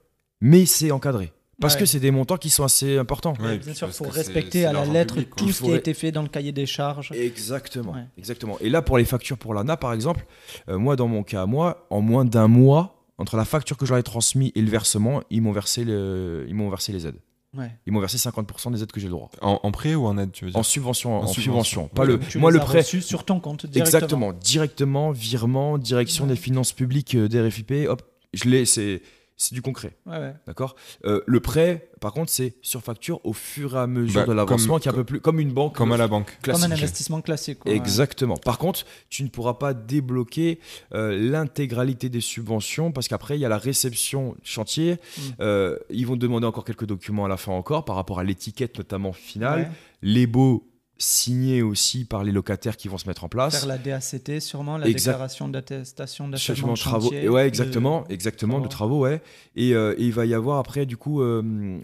mais 0.40 0.64
c'est 0.66 0.90
encadré. 0.90 1.32
Parce 1.60 1.74
Ouais. 1.74 1.80
que 1.80 1.86
c'est 1.86 1.98
des 1.98 2.12
montants 2.12 2.36
qui 2.36 2.50
sont 2.50 2.62
assez 2.62 2.98
importants. 2.98 3.34
Ouais, 3.40 3.58
bien 3.58 3.74
sûr, 3.74 3.88
il 3.88 3.92
faut 3.92 4.04
respecter 4.08 4.64
à 4.64 4.72
la 4.72 4.84
lettre 4.84 5.14
public, 5.14 5.34
tout 5.36 5.50
ce 5.50 5.62
qui 5.64 5.72
a 5.72 5.76
été 5.76 5.92
fait 5.92 6.12
dans 6.12 6.22
le 6.22 6.28
cahier 6.28 6.52
des 6.52 6.66
charges. 6.66 7.10
Exactement, 7.12 7.92
Ouais. 7.92 8.04
exactement. 8.16 8.56
Et 8.60 8.68
là, 8.68 8.80
pour 8.82 8.96
les 8.98 9.04
factures 9.04 9.38
pour 9.38 9.54
l'ANA, 9.54 9.76
par 9.76 9.92
exemple, 9.92 10.24
euh, 10.68 10.78
moi, 10.78 10.94
dans 10.94 11.08
mon 11.08 11.22
cas 11.24 11.42
à 11.42 11.46
moi, 11.46 11.86
en 11.90 12.00
moins 12.00 12.24
d'un 12.24 12.46
mois, 12.46 13.04
entre 13.18 13.36
la 13.36 13.44
facture 13.44 13.76
que 13.76 13.84
je 13.86 13.90
leur 13.90 13.98
ai 13.98 14.04
transmise 14.04 14.52
et 14.54 14.62
le 14.62 14.70
versement, 14.70 15.20
ils 15.30 15.42
m'ont 15.42 15.50
versé, 15.52 15.84
le, 15.84 16.46
ils 16.48 16.54
m'ont 16.54 16.70
versé 16.70 16.92
les 16.92 17.06
aides. 17.08 17.18
Ouais. 17.56 17.72
Ils 17.86 17.92
m'ont 17.92 17.98
versé 18.00 18.18
50% 18.18 18.70
des 18.70 18.82
aides 18.82 18.92
que 18.92 19.00
j'ai 19.00 19.06
le 19.06 19.12
droit. 19.12 19.30
En, 19.40 19.58
en 19.62 19.72
prêt 19.72 19.94
ou 19.96 20.06
en 20.06 20.16
aide, 20.18 20.30
tu 20.30 20.44
veux 20.44 20.50
dire 20.52 20.60
En 20.60 20.62
subvention, 20.62 21.14
en, 21.16 21.22
En 21.22 21.26
subvention. 21.26 21.42
subvention. 21.42 21.88
Pas 21.88 22.02
Oui, 22.02 22.08
le, 22.12 22.18
Tu 22.20 22.38
moi, 22.38 22.52
les 22.52 22.58
le 22.58 22.64
prêt, 22.64 22.78
reçus 22.78 23.02
sur 23.02 23.24
ton 23.24 23.40
compte 23.40 23.66
directement. 23.66 23.84
Exactement, 23.98 24.32
directement, 24.32 25.10
virement, 25.10 25.78
direction 25.78 26.24
Ouais. 26.24 26.30
des 26.30 26.36
finances 26.36 26.72
publiques 26.72 27.16
euh, 27.16 27.26
des 27.26 27.40
RFIP, 27.40 27.72
hop, 27.88 28.02
je 28.34 28.48
l'ai, 28.48 28.64
c'est, 28.66 29.02
c'est 29.40 29.54
du 29.54 29.62
concret, 29.62 29.96
Ouais, 30.04 30.18
ouais. 30.18 30.34
d'accord? 30.46 30.74
Euh, 31.06 31.22
Le 31.26 31.40
prêt, 31.40 31.88
par 32.00 32.12
contre, 32.12 32.30
c'est 32.30 32.56
sur 32.60 32.82
facture 32.82 33.20
au 33.24 33.32
fur 33.32 33.76
et 33.76 33.78
à 33.78 33.86
mesure 33.86 34.20
Bah, 34.22 34.26
de 34.26 34.32
l'avancement, 34.32 34.74
comme- 34.74 34.80
qui 34.82 34.88
est 34.88 34.90
un 34.90 34.94
peu 34.94 35.04
plus 35.04 35.20
comme 35.20 35.38
une 35.40 35.52
banque 35.52 35.74
Comme 35.76 35.92
à 35.92 35.96
la 35.96 36.08
banque. 36.08 36.36
classique. 36.42 36.62
Comme 36.64 36.72
un 36.72 36.74
investissement 36.74 37.20
classique. 37.22 37.60
quoi, 37.60 37.70
ouais. 37.70 37.76
Exactement. 37.78 38.36
Par 38.36 38.58
contre, 38.58 38.84
tu 39.08 39.22
ne 39.22 39.28
pourras 39.28 39.54
pas 39.54 39.72
débloquer 39.74 40.58
euh, 40.92 41.16
l'intégralité 41.18 42.08
des 42.08 42.20
subventions 42.20 42.92
parce 42.92 43.06
qu'après, 43.08 43.36
il 43.38 43.40
y 43.40 43.44
a 43.44 43.48
la 43.48 43.58
réception 43.58 44.36
chantier. 44.42 44.94
Mm. 44.94 45.20
Euh, 45.40 45.78
ils 45.90 46.06
vont 46.06 46.14
te 46.14 46.20
demander 46.20 46.46
encore 46.46 46.64
quelques 46.64 46.86
documents 46.86 47.24
à 47.24 47.28
la 47.28 47.36
fin 47.36 47.52
encore 47.52 47.84
par 47.84 47.96
rapport 47.96 48.18
à 48.18 48.24
l'étiquette 48.24 48.76
notamment 48.76 49.12
finale. 49.12 49.60
Ouais. 49.60 49.68
Les 50.02 50.26
baux 50.26 50.66
signés 50.98 51.62
aussi 51.62 52.04
par 52.04 52.24
les 52.24 52.32
locataires 52.32 52.76
qui 52.76 52.88
vont 52.88 52.98
se 52.98 53.06
mettre 53.06 53.22
en 53.24 53.28
place. 53.28 53.56
Faire 53.60 53.68
la 53.68 53.78
DACT 53.78 54.40
sûrement, 54.40 54.76
la 54.78 54.88
Exact. 54.88 55.12
déclaration 55.12 55.48
d'attestation 55.48 56.28
d'achèvement 56.28 56.72
de 56.74 56.78
travaux. 56.78 57.10
chantier. 57.10 57.28
ouais, 57.28 57.42
de- 57.44 57.48
exactement, 57.48 58.04
exactement, 58.08 58.60
de 58.60 58.66
travaux, 58.68 59.00
ouais. 59.02 59.22
Et, 59.56 59.74
euh, 59.74 59.94
et 59.96 60.04
il 60.06 60.12
va 60.12 60.26
y 60.26 60.34
avoir 60.34 60.58
après, 60.58 60.86
du 60.86 60.96
coup, 60.96 61.22
euh, 61.22 61.80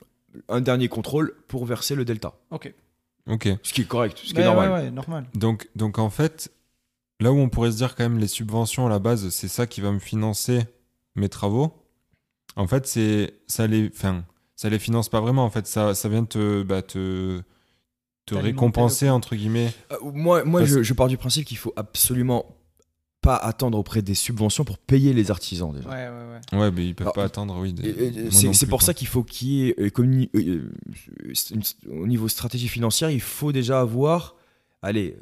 un 0.48 0.60
dernier 0.60 0.88
contrôle 0.88 1.34
pour 1.46 1.64
verser 1.64 1.94
le 1.94 2.04
delta. 2.04 2.34
Ok. 2.50 2.72
Ok. 3.30 3.48
Ce 3.62 3.72
qui 3.72 3.82
est 3.82 3.86
correct, 3.88 4.18
ce 4.22 4.34
qui 4.34 4.40
est 4.40 4.44
normal. 4.44 4.70
Ouais, 4.70 4.76
ouais, 4.82 4.90
normal. 4.90 5.24
Donc, 5.34 5.68
donc 5.76 5.98
en 5.98 6.10
fait, 6.10 6.50
là 7.20 7.32
où 7.32 7.36
on 7.38 7.48
pourrait 7.48 7.70
se 7.70 7.76
dire 7.76 7.94
quand 7.94 8.02
même 8.04 8.18
les 8.18 8.26
subventions 8.26 8.84
à 8.86 8.90
la 8.90 8.98
base, 8.98 9.28
c'est 9.30 9.48
ça 9.48 9.66
qui 9.66 9.80
va 9.80 9.92
me 9.92 10.00
financer 10.00 10.60
mes 11.14 11.28
travaux. 11.28 11.72
En 12.56 12.66
fait, 12.66 12.86
c'est 12.86 13.34
ça 13.46 13.66
les, 13.66 13.88
enfin, 13.94 14.24
ça 14.56 14.68
les 14.68 14.78
finance 14.80 15.08
pas 15.08 15.20
vraiment. 15.20 15.44
En 15.44 15.50
fait, 15.50 15.66
ça, 15.68 15.94
ça 15.94 16.08
vient 16.08 16.24
te, 16.24 16.62
bah, 16.64 16.82
te, 16.82 17.40
te 18.26 18.34
récompenser 18.34 19.08
entre 19.10 19.36
guillemets? 19.36 19.72
Euh, 19.92 19.96
moi, 20.12 20.44
moi 20.44 20.60
Parce- 20.60 20.72
je, 20.72 20.82
je 20.82 20.94
pars 20.94 21.08
du 21.08 21.16
principe 21.16 21.44
qu'il 21.46 21.56
faut 21.58 21.72
absolument 21.76 22.46
pas 23.20 23.36
attendre 23.36 23.78
auprès 23.78 24.02
des 24.02 24.14
subventions 24.14 24.64
pour 24.64 24.76
payer 24.76 25.14
les 25.14 25.30
artisans 25.30 25.72
déjà. 25.74 25.88
Ouais, 25.88 26.08
ouais, 26.08 26.58
ouais. 26.58 26.58
Ouais, 26.60 26.70
mais 26.70 26.86
ils 26.88 26.94
peuvent 26.94 27.06
Alors, 27.06 27.14
pas 27.14 27.24
attendre, 27.24 27.56
oui. 27.58 27.72
des- 27.72 28.30
C'est 28.30 28.66
pour 28.66 28.80
quoi. 28.80 28.86
ça 28.86 28.92
qu'il 28.94 29.06
faut 29.08 29.22
qu'il 29.22 29.48
y 29.48 29.68
ait, 29.70 29.74
euh, 29.80 29.90
euh, 29.98 30.26
euh, 30.36 31.32
une- 31.50 31.62
au 32.02 32.06
niveau 32.06 32.28
stratégie 32.28 32.68
financière, 32.68 33.10
il 33.10 33.22
faut 33.22 33.50
déjà 33.52 33.80
avoir, 33.80 34.34
allez, 34.82 35.16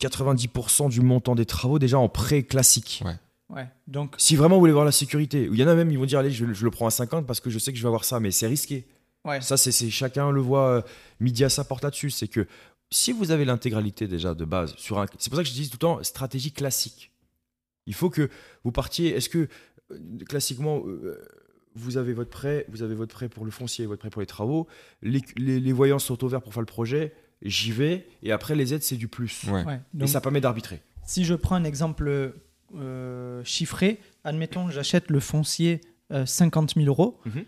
90% 0.00 0.88
du 0.88 1.00
montant 1.00 1.34
des 1.34 1.46
travaux 1.46 1.78
déjà 1.78 1.98
en 1.98 2.08
prêt 2.08 2.42
classique. 2.42 3.02
Ouais. 3.04 3.16
Ouais. 3.50 3.66
Donc, 3.86 4.14
Si 4.18 4.36
vraiment 4.36 4.56
vous 4.56 4.60
voulez 4.60 4.72
voir 4.72 4.84
la 4.84 4.92
sécurité, 4.92 5.48
il 5.50 5.58
y 5.58 5.64
en 5.64 5.68
a 5.68 5.74
même, 5.74 5.90
ils 5.90 5.98
vont 5.98 6.04
dire, 6.04 6.18
allez, 6.18 6.30
je, 6.30 6.52
je 6.52 6.64
le 6.64 6.70
prends 6.70 6.86
à 6.86 6.90
50 6.90 7.26
parce 7.26 7.40
que 7.40 7.48
je 7.48 7.58
sais 7.58 7.72
que 7.72 7.78
je 7.78 7.82
vais 7.82 7.88
avoir 7.88 8.04
ça, 8.04 8.20
mais 8.20 8.30
c'est 8.30 8.46
risqué. 8.46 8.86
Ouais. 9.28 9.40
Ça, 9.40 9.56
c'est 9.56 9.90
chacun 9.90 10.30
le 10.30 10.40
voit, 10.40 10.68
euh, 10.68 10.82
midi 11.20 11.44
à 11.44 11.48
sa 11.48 11.64
porte 11.64 11.82
là-dessus. 11.84 12.10
C'est 12.10 12.28
que 12.28 12.46
si 12.90 13.12
vous 13.12 13.30
avez 13.30 13.44
l'intégralité 13.44 14.06
déjà 14.08 14.34
de 14.34 14.44
base 14.44 14.74
sur 14.76 14.98
un. 14.98 15.06
C'est 15.18 15.30
pour 15.30 15.36
ça 15.38 15.42
que 15.42 15.48
je 15.48 15.54
dis 15.54 15.68
tout 15.68 15.74
le 15.76 15.78
temps 15.78 16.02
stratégie 16.02 16.52
classique. 16.52 17.12
Il 17.86 17.94
faut 17.94 18.10
que 18.10 18.28
vous 18.64 18.72
partiez. 18.72 19.14
Est-ce 19.16 19.28
que 19.28 19.48
euh, 19.92 19.98
classiquement. 20.28 20.82
euh, 20.86 21.22
vous 21.74 21.96
avez 21.96 22.12
votre 22.12 22.30
prêt, 22.30 22.66
vous 22.70 22.82
avez 22.82 22.96
votre 22.96 23.14
prêt 23.14 23.28
pour 23.28 23.44
le 23.44 23.52
foncier, 23.52 23.86
votre 23.86 24.00
prêt 24.00 24.10
pour 24.10 24.20
les 24.20 24.26
travaux. 24.26 24.66
Les, 25.00 25.20
les, 25.36 25.60
les 25.60 25.72
voyants 25.72 26.00
sont 26.00 26.24
ouverts 26.24 26.42
pour 26.42 26.52
faire 26.52 26.62
le 26.62 26.66
projet. 26.66 27.12
J'y 27.42 27.70
vais 27.70 28.04
et 28.24 28.32
après 28.32 28.56
les 28.56 28.74
aides 28.74 28.82
c'est 28.82 28.96
du 28.96 29.06
plus. 29.06 29.44
Ouais. 29.48 29.64
ouais. 29.64 29.80
Et 30.00 30.08
ça 30.08 30.20
permet 30.20 30.40
d'arbitrer. 30.40 30.82
si 31.06 31.24
je 31.24 31.34
prends 31.34 31.54
un 31.54 31.62
exemple 31.62 32.32
euh, 32.74 33.44
chiffré, 33.44 34.00
admettons, 34.24 34.70
j'achète 34.70 35.08
le 35.10 35.20
foncier 35.20 35.80
euh, 36.10 36.26
50 36.26 36.74
000 36.74 36.86
euros. 36.88 37.20
Mhm. 37.26 37.44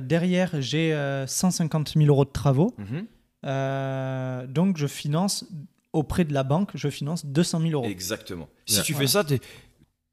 Derrière, 0.00 0.60
j'ai 0.60 0.92
euh, 0.94 1.26
150 1.26 1.94
000 1.96 2.06
euros 2.08 2.24
de 2.24 2.30
travaux. 2.30 2.74
Mhm. 2.78 3.06
Euh, 3.46 4.46
donc, 4.46 4.76
je 4.76 4.86
finance 4.86 5.44
auprès 5.92 6.24
de 6.24 6.32
la 6.32 6.42
banque, 6.44 6.70
je 6.74 6.88
finance 6.88 7.26
200 7.26 7.60
000 7.60 7.72
euros. 7.72 7.84
Exactement. 7.90 8.48
Si 8.66 8.78
Ouais. 8.78 8.84
tu 8.84 8.94
fais 8.94 9.06
ça, 9.06 9.24
t'es- 9.24 9.40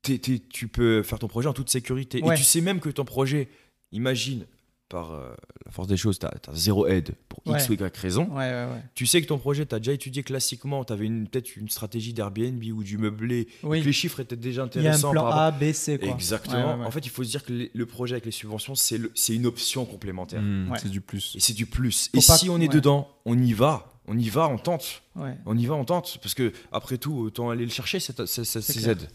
t'es- 0.02 0.18
t'es- 0.18 0.40
tu 0.50 0.68
peux 0.68 1.04
faire 1.04 1.20
ton 1.20 1.28
projet 1.28 1.48
en 1.50 1.54
toute 1.54 1.70
sécurité. 1.70 2.22
Ouais. 2.24 2.36
Et 2.36 2.38
tu 2.38 2.44
sais 2.44 2.62
même 2.62 2.80
que 2.80 2.90
ton 2.90 3.06
projet, 3.06 3.50
imagine, 3.92 4.46
par 4.90 5.12
euh, 5.12 5.34
la 5.66 5.72
force 5.72 5.88
des 5.88 5.98
choses, 5.98 6.18
tu 6.20 6.26
as, 6.26 6.32
zéro 6.54 6.88
aide 6.88 7.14
pour 7.28 7.40
X 7.46 7.70
Ouais. 7.70 7.76
ou 7.82 7.84
Y 7.84 7.98
raison. 7.98 8.24
Ouais, 8.30 8.36
ouais, 8.38 8.66
ouais. 8.72 8.84
Tu 8.96 9.06
sais 9.06 9.22
que 9.22 9.28
ton 9.28 9.38
projet, 9.38 9.66
tu 9.66 9.76
as 9.76 9.80
déjà 9.80 9.92
étudié 9.92 10.24
classiquement, 10.24 10.84
tu 10.86 10.94
avais 10.94 11.08
peut-être 11.08 11.56
une 11.58 11.70
stratégie 11.70 12.14
d'Airbnb 12.14 12.64
ou 12.74 12.84
du 12.84 12.98
meublé, 12.98 13.48
Oui. 13.64 13.82
que 13.82 13.86
les 13.86 13.92
chiffres 13.94 14.20
étaient 14.22 14.36
déjà 14.36 14.62
Il 14.74 14.82
y 14.82 14.88
a 14.88 14.92
un 14.92 14.94
intéressants. 14.94 15.12
plan 15.12 15.22
par 15.24 15.34
rapport- 15.34 15.42
A, 15.62 15.66
B, 15.66 15.74
C. 15.74 15.98
Quoi. 16.00 16.10
Exactement. 16.10 16.56
Ouais, 16.58 16.74
ouais, 16.74 16.80
ouais. 16.82 16.86
En 16.86 16.92
fait, 16.92 17.06
il 17.06 17.10
faut 17.10 17.24
se 17.24 17.30
dire 17.30 17.44
que 17.44 17.52
les- 17.54 17.72
le 17.74 17.86
projet 17.86 18.14
avec 18.16 18.26
les 18.26 18.32
subventions, 18.32 18.76
c'est 18.76 19.00
une 19.30 19.46
option 19.46 19.86
complémentaire. 19.86 20.42
Ouais. 20.42 20.78
C'est 20.82 20.90
du 20.90 21.02
plus. 21.02 21.36
Et 21.36 21.40
c'est 21.40 21.54
du 21.54 21.66
plus. 21.66 22.10
Faut 22.14 22.20
et 22.22 22.26
pas- 22.26 22.38
si 22.38 22.50
on 22.50 22.58
est 22.58 22.62
ouais. 22.62 22.68
dedans, 22.70 23.10
on 23.26 23.38
y 23.38 23.54
va. 23.54 23.92
On 24.10 24.18
y 24.18 24.30
va, 24.30 24.48
on 24.48 24.58
tente. 24.58 25.02
Ouais. 25.18 25.36
On 25.46 25.58
y 25.58 25.66
va, 25.66 25.76
on 25.76 25.84
tente. 25.84 26.18
Parce 26.22 26.34
que, 26.34 26.54
après 26.72 26.98
tout, 26.98 27.14
autant 27.18 27.50
aller 27.50 27.66
le 27.66 27.72
chercher, 27.72 28.00
cette- 28.00 28.26
cette- 28.26 28.46
cette- 28.46 28.64
C'est 28.64 28.72
ces 28.74 28.80
clair. 28.80 28.92
aides. 28.92 29.10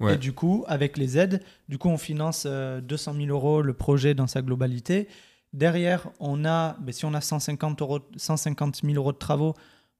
Ouais. 0.00 0.14
Et 0.14 0.16
du 0.18 0.32
coup, 0.32 0.64
avec 0.68 0.96
les 0.98 1.18
aides, 1.18 1.42
du 1.68 1.78
coup, 1.78 1.88
on 1.88 1.98
finance 1.98 2.44
euh, 2.46 2.80
200 2.80 3.14
000 3.14 3.26
euros 3.28 3.62
le 3.62 3.72
projet 3.72 4.14
dans 4.14 4.26
sa 4.26 4.42
globalité. 4.42 5.08
Derrière, 5.52 6.08
on 6.20 6.44
a, 6.44 6.76
ben, 6.80 6.92
si 6.92 7.04
on 7.04 7.14
a 7.14 7.20
150, 7.20 7.80
euros, 7.80 8.00
150 8.16 8.82
000 8.84 8.94
euros 8.94 9.12
de 9.12 9.18
travaux, 9.18 9.54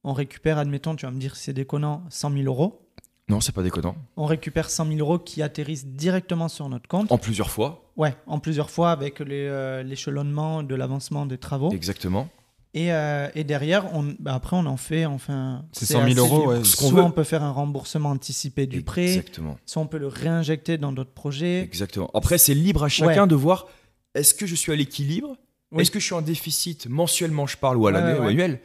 on 0.05 0.13
récupère, 0.13 0.59
admettons, 0.59 0.95
tu 0.97 1.07
vas 1.07 1.13
me 1.13 1.19
dire 1.19 1.35
si 1.35 1.45
c'est 1.45 1.53
déconnant, 1.53 2.05
100 2.11 2.33
000 2.33 2.45
euros. 2.45 2.83
Non, 3.29 3.41
c'est 3.41 3.53
pas 3.53 3.63
déconnant. 3.63 3.97
On 4.17 4.27
récupère 4.27 4.71
100 4.71 4.87
000 4.87 4.99
euros 5.01 5.19
qui 5.19 5.43
atterrissent 5.43 5.87
directement 5.87 6.49
sur 6.49 6.69
notre 6.69 6.89
compte. 6.89 7.11
En 7.11 7.19
plusieurs 7.19 7.51
fois. 7.51 7.91
Ouais, 7.97 8.15
en 8.27 8.39
plusieurs 8.39 8.71
fois 8.71 8.93
avec 8.93 9.21
euh, 9.21 9.83
l'échelonnement 9.83 10.63
de 10.63 10.75
l'avancement 10.75 11.27
des 11.27 11.39
travaux. 11.39 11.73
Exactement. 11.73 12.29
Et, 12.77 12.93
euh, 12.93 13.29
et 13.35 13.43
derrière, 13.43 13.93
on, 13.95 14.03
ben, 14.19 14.35
après, 14.35 14.55
on 14.55 14.67
en 14.67 14.77
fait 14.77 15.07
enfin. 15.07 15.65
C'est 15.73 15.87
100 15.87 15.93
000 16.01 16.11
assez 16.11 16.19
euros, 16.19 16.49
ouais. 16.51 16.63
Soit 16.65 16.91
veut. 16.91 17.01
on 17.03 17.11
peut 17.11 17.25
faire 17.25 17.43
un 17.43 17.51
remboursement 17.51 18.11
anticipé 18.11 18.67
du 18.67 18.83
prêt, 18.83 19.05
Exactement. 19.17 19.59
soit 19.65 19.81
on 19.83 19.87
peut 19.87 19.97
le 19.99 20.09
réinjecter 20.09 20.77
dans 20.77 20.93
d'autres 20.93 21.13
projets. 21.15 21.63
Exactement. 21.63 22.11
Après, 22.13 22.37
c'est 22.39 22.53
libre 22.55 22.85
à 22.85 22.89
chacun 22.89 23.23
Ouais. 23.23 23.29
de 23.29 23.35
voir 23.35 23.67
est-ce 24.15 24.35
que 24.35 24.47
je 24.47 24.55
suis 24.55 24.73
à 24.73 24.77
l'équilibre? 24.77 25.37
Oui. 25.73 25.83
Est-ce 25.83 25.91
que 25.91 25.99
je 25.99 26.05
suis 26.05 26.15
en 26.15 26.21
déficit 26.23 26.87
mensuellement, 26.87 27.47
je 27.47 27.57
parle, 27.57 27.77
ou 27.79 27.87
à 27.87 27.91
l'année, 27.93 28.13
ouais, 28.13 28.19
ou 28.19 28.23
ouais. 28.25 28.31
annuel? 28.33 28.61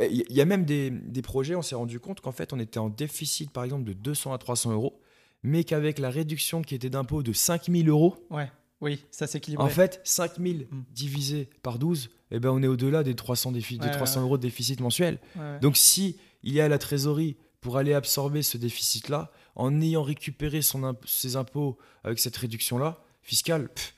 Il 0.00 0.24
y 0.30 0.40
a 0.40 0.44
même 0.44 0.64
des, 0.64 0.90
des 0.90 1.22
projets, 1.22 1.56
on 1.56 1.62
s'est 1.62 1.74
rendu 1.74 1.98
compte 1.98 2.20
qu'en 2.20 2.30
fait, 2.32 2.52
on 2.52 2.60
était 2.60 2.78
en 2.78 2.88
déficit, 2.88 3.50
par 3.50 3.64
exemple, 3.64 3.82
de 3.84 3.92
200 3.92 4.32
à 4.32 4.38
300 4.38 4.70
euros, 4.72 5.00
mais 5.42 5.64
qu'avec 5.64 5.98
la 5.98 6.10
réduction 6.10 6.62
qui 6.62 6.76
était 6.76 6.90
d'impôt 6.90 7.24
de 7.24 7.32
5000 7.32 7.88
euros, 7.88 8.14
Ouais, 8.30 8.48
oui, 8.80 9.04
ça 9.10 9.26
s'équilibre. 9.26 9.64
en 9.64 9.68
fait, 9.68 10.00
5000 10.04 10.68
Mm. 10.70 10.82
divisé 10.94 11.50
par 11.64 11.80
12, 11.80 12.10
eh 12.30 12.38
ben, 12.38 12.50
on 12.50 12.62
est 12.62 12.66
au-delà 12.66 13.02
des 13.02 13.14
300, 13.14 13.52
défi- 13.52 13.78
des 13.78 13.86
Ouais, 13.86 13.92
300 13.92 14.20
ouais. 14.20 14.26
euros 14.26 14.36
de 14.38 14.42
déficit 14.42 14.80
mensuel. 14.80 15.18
Ouais. 15.36 15.58
Donc 15.60 15.76
si 15.76 16.18
il 16.42 16.52
y 16.54 16.60
a 16.60 16.68
la 16.68 16.78
trésorerie 16.78 17.36
pour 17.60 17.76
aller 17.76 17.94
absorber 17.94 18.42
ce 18.42 18.56
déficit-là, 18.58 19.32
en 19.56 19.80
ayant 19.80 20.02
récupéré 20.02 20.62
son 20.62 20.84
imp- 20.84 21.04
ses 21.06 21.34
impôts 21.36 21.76
avec 22.04 22.18
cette 22.20 22.36
réduction-là, 22.36 22.98
fiscale, 23.22 23.68
pff. 23.68 23.94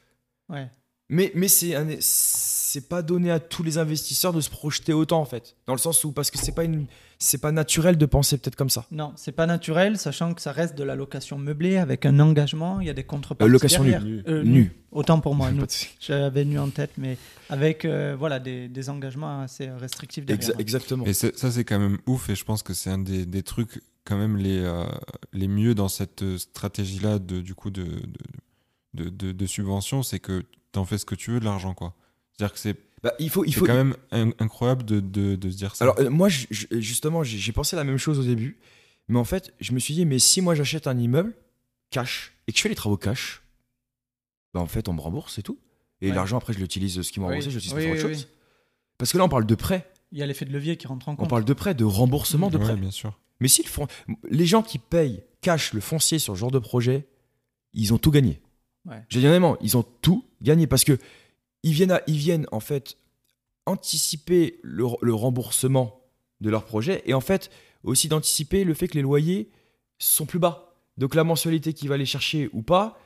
Mais, 1.11 1.33
mais 1.35 1.49
c'est 1.49 1.75
un- 1.75 1.87
c'est 2.01 2.89
pas 2.89 3.03
donné 3.03 3.31
à 3.33 3.41
tous 3.41 3.63
les 3.65 3.79
investisseurs 3.79 4.33
de 4.33 4.41
se 4.41 4.49
projeter 4.49 4.93
autant 4.93 5.21
en 5.21 5.25
fait. 5.25 5.57
Dans 5.67 5.73
le 5.75 5.79
sens 5.81 6.05
où, 6.05 6.13
parce 6.13 6.31
que 6.31 6.39
c'est 6.39 6.53
pas, 6.55 6.63
une- 6.63 6.87
c'est 7.19 7.39
pas 7.41 7.51
naturel 7.51 7.99
de 7.99 8.07
penser 8.07 8.39
peut-être 8.39 8.55
comme 8.55 8.71
ça. 8.71 8.87
Non, 8.93 9.13
c'est 9.17 9.33
pas 9.33 9.47
naturel, 9.47 9.99
sachant 9.99 10.35
que 10.35 10.41
ça 10.41 10.53
reste 10.53 10.79
de 10.79 10.85
la 10.85 10.95
location 10.95 11.37
meublée 11.37 11.79
avec 11.79 12.07
un 12.07 12.21
engagement, 12.21 12.81
il 12.81 12.87
y 12.87 12.91
a 12.91 12.95
des 12.95 13.03
contreparties. 13.03 13.49
Euh, 13.51 13.53
location 13.53 13.83
nue. 13.83 14.23
Euh, 14.29 14.45
Nu. 14.45 14.73
Autant 14.93 15.21
pour 15.21 15.35
moi. 15.35 15.51
J'avais 16.01 16.45
nu 16.45 16.61
en 16.61 16.69
tête, 16.71 16.93
mais 16.97 17.19
avec 17.49 17.85
euh, 17.85 18.15
voilà, 18.17 18.39
des, 18.39 18.69
des 18.69 18.89
engagements 18.89 19.41
assez 19.43 19.69
restrictifs 19.69 20.25
derrière. 20.25 20.51
Exa- 20.51 20.61
exactement. 20.61 21.05
Et 21.07 21.13
ça, 21.13 21.29
c'est 21.51 21.65
quand 21.65 21.79
même 21.81 21.99
ouf. 22.07 22.31
Et 22.31 22.37
je 22.37 22.45
pense 22.45 22.63
que 22.63 22.73
c'est 22.73 22.91
un 22.91 22.99
des, 22.99 23.27
des 23.27 23.43
trucs 23.43 23.83
quand 24.05 24.17
même 24.17 24.37
les, 24.37 24.59
euh, 24.61 24.85
les 25.33 25.49
mieux 25.49 25.75
dans 25.75 25.89
cette 25.89 26.23
euh, 26.23 26.39
stratégie-là 26.39 27.19
de, 27.19 27.41
du 27.41 27.55
coup 27.57 27.71
de, 27.71 27.83
de, 27.83 29.05
de, 29.05 29.09
de- 29.11 29.33
de 29.33 29.47
subvention. 29.47 30.03
C'est 30.05 30.21
que 30.21 30.45
tu 30.73 30.79
en 30.79 30.85
fais 30.85 30.99
ce 30.99 31.05
que 31.05 31.15
tu 31.15 31.31
veux 31.33 31.41
de 31.41 31.45
l'argent. 31.45 31.75
quoi. 31.75 31.95
C'est-à-dire 32.33 32.53
que 32.55 32.59
c'est 32.61 32.77
Bah, 33.03 33.13
il 33.19 33.31
faut, 33.31 33.45
il 33.45 33.53
c'est 33.53 33.61
faut, 33.61 33.67
quand 33.67 33.75
même 33.75 33.97
in- 34.11 34.31
incroyable 34.39 34.85
de, 34.85 35.01
de, 35.01 35.35
de 35.37 35.51
se 35.51 35.57
dire 35.57 35.75
ça. 35.77 35.85
Alors 35.85 35.99
euh, 36.01 36.11
moi, 36.11 36.29
je- 36.29 36.47
justement, 36.73 37.23
j'ai 37.23 37.53
pensé 37.53 37.77
la 37.77 37.85
même 37.85 37.97
chose 37.99 38.19
au 38.19 38.25
début, 38.25 38.59
mais 39.09 39.19
en 39.19 39.25
fait, 39.25 39.53
je 39.61 39.73
me 39.73 39.79
suis 39.79 39.95
dit, 39.95 40.05
mais 40.07 40.19
si 40.19 40.41
moi 40.41 40.55
j'achète 40.55 40.87
un 40.87 40.99
immeuble 40.99 41.35
cash 41.91 42.33
et 42.47 42.53
que 42.53 42.59
je 42.59 42.63
fais 42.63 42.69
les 42.69 42.75
travaux 42.75 42.97
cash, 42.97 43.43
bah 44.55 44.61
en 44.61 44.67
fait, 44.67 44.89
on 44.89 44.93
me 44.93 45.01
rembourse, 45.01 45.35
c'est 45.35 45.43
tout. 45.43 45.59
Et 46.01 46.09
Ouais. 46.11 46.15
l'argent 46.15 46.37
après, 46.39 46.53
je 46.53 46.59
l'utilise, 46.59 47.01
ce 47.03 47.13
qui 47.13 47.21
m'a 47.21 47.27
Oui. 47.27 47.33
remboursé, 47.35 47.51
je 47.51 47.57
l'utilise 47.57 47.75
Oui, 47.77 47.83
pour 47.85 47.93
autre 47.93 48.07
oui, 48.09 48.15
chose. 48.15 48.27
oui. 48.31 48.37
Parce 48.99 49.13
que 49.13 49.19
là, 49.19 49.25
on 49.25 49.29
parle 49.29 49.47
de 49.47 49.55
prêt, 49.55 49.87
Il 50.13 50.19
y 50.19 50.23
a 50.23 50.27
l'effet 50.27 50.45
de 50.45 50.53
levier 50.53 50.77
qui 50.77 50.87
rentre 50.87 51.09
en 51.09 51.13
on 51.13 51.17
compte. 51.17 51.31
parle 51.31 51.45
de 51.45 51.53
prêt, 51.53 51.73
de 51.75 51.85
remboursement 51.85 52.51
de 52.51 52.59
Ouais, 52.59 52.65
prêt. 52.65 52.77
bien 52.77 52.91
sûr. 52.91 53.19
Mais 53.41 53.49
si 53.49 53.63
le 53.63 53.69
fon- 53.69 53.87
les 54.29 54.45
gens 54.47 54.63
qui 54.63 54.79
payent 54.79 55.23
cash 55.41 55.73
le 55.73 55.81
foncier 55.81 56.19
sur 56.19 56.35
ce 56.35 56.39
genre 56.41 56.51
de 56.51 56.59
projet, 56.59 57.07
ils 57.73 57.95
ont 57.95 57.99
tout 57.99 58.11
gagné. 58.11 58.41
Ouais. 58.87 59.03
J'ai 59.09 59.21
dit 59.21 59.27
honnêtement, 59.27 59.57
ils 59.61 59.77
ont 59.77 59.85
tout 60.01 60.25
gagné 60.43 60.67
parce 60.67 60.85
que 60.85 60.99
ils 61.63 61.73
viennent, 61.73 61.93
à- 61.93 62.03
ils 62.07 62.17
viennent 62.17 62.47
en 62.53 62.61
fait 62.61 62.97
anticiper 63.67 64.59
le, 64.63 64.85
le 65.03 65.15
remboursement 65.15 66.01
de 66.41 66.51
leur 66.51 66.65
projet 66.65 67.03
et 67.07 67.15
en 67.15 67.21
fait 67.21 67.51
aussi 67.85 68.09
d'anticiper 68.09 68.65
le 68.65 68.75
fait 68.75 68.89
que 68.89 68.95
les 68.95 69.03
loyers 69.03 69.51
sont 69.99 70.27
plus 70.27 70.39
bas. 70.39 70.75
Donc 70.97 71.15
la 71.15 71.25
mensualité 71.25 71.73
qu'il 71.73 71.89
va 71.89 71.95
aller 71.95 72.07
chercher 72.07 72.49
ou 72.53 72.63
pas, 72.63 72.99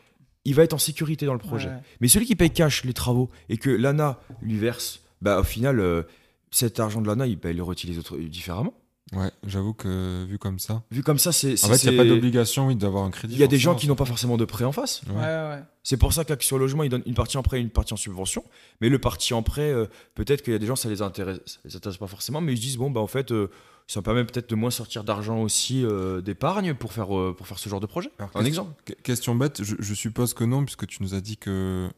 il 0.44 0.54
va 0.54 0.62
être 0.62 0.72
en 0.74 0.78
sécurité 0.78 1.26
dans 1.26 1.32
le 1.32 1.38
projet. 1.38 1.68
Ouais. 1.68 1.78
Mais 2.00 2.08
celui 2.08 2.26
qui 2.26 2.36
paye 2.36 2.50
cash 2.50 2.84
les 2.84 2.92
travaux 2.92 3.30
et 3.48 3.56
que 3.56 3.70
l'ANA 3.70 4.20
lui 4.42 4.56
verse, 4.58 5.00
bah 5.22 5.40
au 5.40 5.44
final, 5.44 5.80
euh, 5.80 6.02
cet 6.50 6.78
argent 6.80 7.00
de 7.00 7.06
l'ANA, 7.08 7.26
il, 7.26 7.36
bah, 7.38 7.50
il 7.50 7.56
le 7.56 7.62
réutilise 7.62 7.98
autre- 7.98 8.18
différemment. 8.18 8.74
Ouais, 9.12 9.30
j'avoue 9.46 9.74
que 9.74 10.24
vu 10.24 10.38
comme 10.38 10.58
ça. 10.58 10.82
Vu 10.90 11.02
comme 11.02 11.18
ça, 11.18 11.30
c'est. 11.30 11.62
En 11.64 11.68
fait, 11.68 11.84
il 11.84 11.90
n'y 11.90 11.98
a 12.00 12.02
pas 12.02 12.08
d'obligation 12.08 12.68
oui, 12.68 12.74
d'avoir 12.76 13.04
un 13.04 13.10
crédit. 13.10 13.34
Il 13.34 13.38
y 13.40 13.44
a 13.44 13.46
des 13.46 13.58
gens 13.58 13.74
qui 13.74 13.86
n'ont 13.86 13.94
pas 13.96 14.06
forcément 14.06 14.36
de 14.36 14.44
prêt 14.44 14.64
en 14.64 14.72
face. 14.72 15.02
Ouais. 15.08 15.14
Ouais, 15.14 15.20
ouais. 15.22 15.62
C'est 15.82 15.98
pour 15.98 16.12
ça 16.14 16.24
qu'Action 16.24 16.56
Logement, 16.56 16.82
ils 16.82 16.88
donnent 16.88 17.02
une 17.04 17.14
partie 17.14 17.36
en 17.36 17.42
prêt 17.42 17.58
et 17.58 17.60
une 17.60 17.68
partie 17.70 17.92
en 17.92 17.96
subvention. 17.98 18.42
Mais 18.80 18.88
le 18.88 18.98
parti 18.98 19.34
en 19.34 19.42
prêt, 19.42 19.70
euh, 19.70 19.86
peut-être 20.14 20.42
qu'il 20.42 20.52
y 20.54 20.56
a 20.56 20.58
des 20.58 20.66
gens, 20.66 20.74
ça 20.76 20.88
les 20.88 21.02
intéresse, 21.02 21.38
ça 21.44 21.58
les 21.66 21.76
intéresse 21.76 21.98
pas 21.98 22.06
forcément, 22.06 22.40
mais 22.40 22.54
ils 22.54 22.56
se 22.56 22.62
disent, 22.62 22.76
bon, 22.78 22.90
bah 22.90 23.00
en 23.00 23.06
fait, 23.06 23.30
euh, 23.30 23.50
ça 23.86 24.00
me 24.00 24.04
permet 24.04 24.24
peut-être 24.24 24.48
de 24.48 24.54
moins 24.54 24.70
sortir 24.70 25.04
d'argent 25.04 25.38
aussi 25.42 25.84
euh, 25.84 26.22
d'épargne 26.22 26.72
pour 26.74 26.94
faire, 26.94 27.14
euh, 27.16 27.34
pour 27.36 27.46
faire 27.46 27.58
ce 27.58 27.68
genre 27.68 27.80
de 27.80 27.86
projet. 27.86 28.10
Alors, 28.18 28.30
Un 28.34 28.42
question- 28.42 28.48
exemple. 28.64 28.82
que- 28.86 28.94
Question 29.02 29.34
bête, 29.34 29.62
je, 29.62 29.74
je 29.78 29.94
suppose 29.94 30.32
que 30.32 30.44
non, 30.44 30.64
puisque 30.64 30.86
tu 30.86 31.02
nous 31.02 31.14
as 31.14 31.20
dit 31.20 31.36
que 31.36 31.90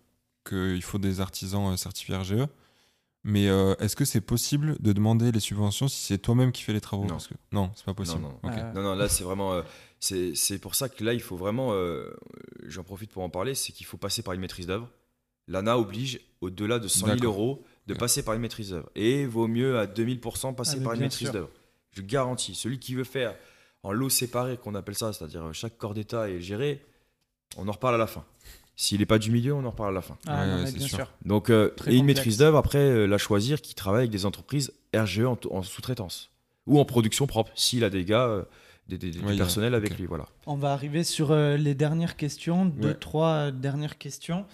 qu'il 0.48 0.82
faut 0.82 0.98
des 0.98 1.20
artisans 1.20 1.72
euh, 1.72 1.76
certifiés 1.76 2.16
RGE. 2.16 2.46
Mais 3.28 3.48
euh, 3.48 3.74
est-ce 3.80 3.96
que 3.96 4.04
c'est 4.04 4.20
possible 4.20 4.76
de 4.78 4.92
demander 4.92 5.32
les 5.32 5.40
subventions 5.40 5.88
si 5.88 6.00
c'est 6.00 6.18
toi-même 6.18 6.52
qui 6.52 6.62
fais 6.62 6.72
les 6.72 6.80
travaux? 6.80 7.02
Non. 7.02 7.08
Parce 7.10 7.26
que... 7.26 7.34
Non, 7.50 7.72
c'est 7.74 7.84
pas 7.84 7.92
possible. 7.92 8.22
Non, 8.22 8.38
non. 8.44 8.72
Non, 8.74 8.82
non, 8.82 8.94
là, 8.94 9.08
c'est 9.08 9.24
vraiment. 9.24 9.52
euh, 9.52 9.62
c'est 9.98 10.36
c'est 10.36 10.58
pour 10.60 10.76
ça 10.76 10.88
que 10.88 11.02
là, 11.02 11.12
il 11.12 11.20
faut 11.20 11.36
vraiment. 11.36 11.70
euh, 11.72 12.08
J'en 12.66 12.84
profite 12.84 13.10
pour 13.10 13.24
en 13.24 13.28
parler, 13.28 13.56
c'est 13.56 13.72
qu'il 13.72 13.84
faut 13.84 13.96
passer 13.96 14.22
par 14.22 14.34
une 14.34 14.40
maîtrise 14.40 14.68
d'œuvre. 14.68 14.88
L'ANA 15.48 15.76
oblige, 15.76 16.20
au-delà 16.40 16.78
de 16.78 16.86
100 16.86 17.06
000 17.06 17.16
D'accord. 17.18 17.34
euros, 17.34 17.64
de 17.88 17.94
passer 17.94 18.22
par 18.24 18.34
une 18.34 18.42
maîtrise 18.42 18.70
d'œuvre. 18.70 18.88
Et 18.94 19.26
vaut 19.26 19.48
mieux 19.48 19.76
à 19.78 19.86
2000% 19.86 20.54
passer 20.54 20.78
Ah, 20.80 20.84
par 20.84 20.92
une 20.92 21.00
maîtrise 21.00 21.32
d'œuvre. 21.32 21.50
Je 21.92 22.02
garantis. 22.02 22.54
Celui 22.54 22.78
qui 22.78 22.94
veut 22.94 23.04
faire 23.04 23.34
en 23.82 23.90
lot 23.92 24.08
séparé, 24.08 24.56
qu'on 24.56 24.74
appelle 24.76 24.94
ça, 24.96 25.12
c'est-à-dire 25.12 25.44
euh, 25.46 25.52
chaque 25.52 25.76
corps 25.78 25.94
d'État 25.94 26.28
est 26.30 26.40
géré, 26.40 26.80
on 27.56 27.66
en 27.66 27.72
reparle 27.72 27.96
à 27.96 27.98
la 27.98 28.06
fin. 28.06 28.24
S'il 28.78 29.00
n'est 29.00 29.06
pas 29.06 29.18
du 29.18 29.30
milieu, 29.30 29.54
on 29.54 29.64
en 29.64 29.70
reparle 29.70 29.90
à 29.90 29.94
la 29.94 30.02
fin. 30.02 30.18
Ah, 30.26 30.40
Ouais, 30.42 30.46
non, 30.46 30.54
ouais, 30.56 30.60
mais 30.64 30.66
c'est 30.70 30.76
bien 30.78 30.86
sûr. 30.86 30.96
sûr. 30.98 31.12
Donc, 31.24 31.48
euh, 31.50 31.68
et 31.86 31.92
une 31.92 32.00
complexe. 32.00 32.04
maîtrise 32.18 32.36
d'œuvre, 32.38 32.58
après, 32.58 32.78
euh, 32.78 33.06
la 33.06 33.16
choisir 33.18 33.62
qui 33.62 33.74
travaille 33.74 34.00
avec 34.00 34.10
des 34.10 34.26
entreprises 34.26 34.72
RGE 34.94 35.20
en, 35.24 35.38
en 35.50 35.62
sous-traitance 35.62 36.30
ou 36.66 36.78
en 36.78 36.84
production 36.84 37.26
propre, 37.26 37.50
s'il 37.54 37.84
a 37.84 37.90
des 37.90 38.04
gars, 38.04 38.26
euh, 38.26 38.42
des, 38.88 38.98
des- 38.98 39.10
du 39.10 39.18
Ouais, 39.20 39.28
il 39.28 39.32
y 39.32 39.40
a- 39.40 39.44
personnel 39.44 39.74
avec 39.74 39.98
lui. 39.98 40.04
Voilà. 40.06 40.26
On 40.46 40.56
va 40.56 40.72
arriver 40.72 41.04
sur 41.04 41.30
euh, 41.32 41.56
les 41.56 41.74
dernières 41.74 42.16
questions, 42.16 42.66
deux, 42.66 42.88
Ouais. 42.88 42.94
trois 42.94 43.50
dernières 43.50 43.96
questions. 43.98 44.44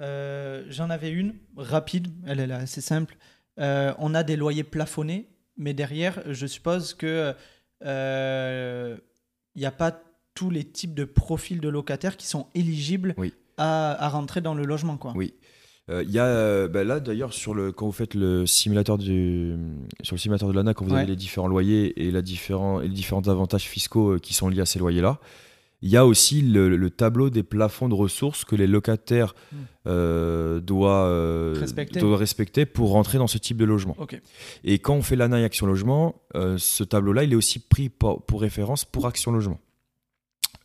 Euh, 0.00 0.64
J'en 0.68 0.90
avais 0.90 1.10
une 1.10 1.34
rapide, 1.56 2.08
elle 2.26 2.40
est 2.40 2.46
là, 2.46 2.56
assez 2.56 2.80
simple. 2.82 3.16
Euh, 3.58 3.92
on 3.98 4.14
a 4.14 4.22
des 4.22 4.36
loyers 4.36 4.64
plafonnés, 4.64 5.26
mais 5.56 5.72
derrière, 5.74 6.20
je 6.26 6.46
suppose 6.46 6.92
que 6.94 7.34
euh, 7.84 8.96
il 9.54 9.60
n'y 9.60 9.66
a 9.66 9.70
pas 9.72 10.00
tous 10.34 10.50
les 10.50 10.64
types 10.64 10.94
de 10.94 11.04
profils 11.04 11.60
de 11.60 11.68
locataires 11.68 12.16
qui 12.16 12.26
sont 12.26 12.46
éligibles 12.54 13.14
Oui. 13.18 13.34
À, 13.60 14.04
à 14.04 14.08
rentrer 14.08 14.40
dans 14.40 14.54
le 14.54 14.64
logement. 14.64 14.96
Quoi. 14.96 15.12
Oui. 15.16 15.34
Euh, 15.90 16.04
y 16.06 16.18
a 16.18 16.24
euh, 16.26 16.68
bah 16.68 16.84
là 16.84 17.00
d'ailleurs 17.00 17.32
sur 17.32 17.52
le 17.54 17.72
quand 17.72 17.86
vous 17.86 17.92
faites 17.92 18.14
le 18.14 18.46
simulateur 18.46 18.96
du 18.98 19.56
sur 20.02 20.14
le 20.14 20.20
simulateur 20.20 20.48
de 20.48 20.54
l'ANA 20.54 20.72
quand 20.74 20.84
vous 20.84 20.92
Ouais. 20.92 20.98
avez 21.00 21.08
les 21.10 21.16
différents 21.16 21.48
loyers 21.48 22.06
et, 22.06 22.10
la 22.12 22.22
différent, 22.22 22.80
et 22.80 22.86
les 22.86 22.94
différents 22.94 23.26
avantages 23.28 23.64
fiscaux 23.64 24.10
euh, 24.12 24.18
qui 24.18 24.32
sont 24.34 24.48
liés 24.48 24.60
à 24.60 24.66
ces 24.66 24.78
loyers 24.78 25.00
là 25.00 25.18
il 25.82 25.88
y 25.88 25.96
a 25.96 26.04
aussi 26.06 26.42
le, 26.42 26.76
le 26.76 26.90
tableau 26.90 27.30
des 27.30 27.42
plafonds 27.42 27.88
de 27.88 27.94
ressources 27.94 28.44
que 28.44 28.54
les 28.54 28.66
locataires 28.68 29.34
Hmm. 29.50 29.56
euh, 29.88 30.60
doivent, 30.60 31.10
euh, 31.10 31.54
Respecter. 31.58 31.98
doivent 32.00 32.18
respecter 32.20 32.66
pour 32.66 32.90
rentrer 32.90 33.16
dans 33.18 33.26
ce 33.26 33.38
type 33.38 33.56
de 33.56 33.64
logement. 33.64 33.96
Et 34.62 34.78
quand 34.78 34.94
on 34.94 35.02
fait 35.02 35.16
l'ANA 35.16 35.40
et 35.40 35.44
Action 35.44 35.66
Logement, 35.66 36.20
euh, 36.36 36.56
ce 36.58 36.84
tableau-là, 36.84 37.24
il 37.24 37.32
est 37.32 37.36
aussi 37.36 37.58
pris 37.60 37.88
pour, 37.88 38.22
pour 38.26 38.42
référence 38.42 38.84
pour 38.84 39.06
Action 39.06 39.32
Logement. 39.32 39.58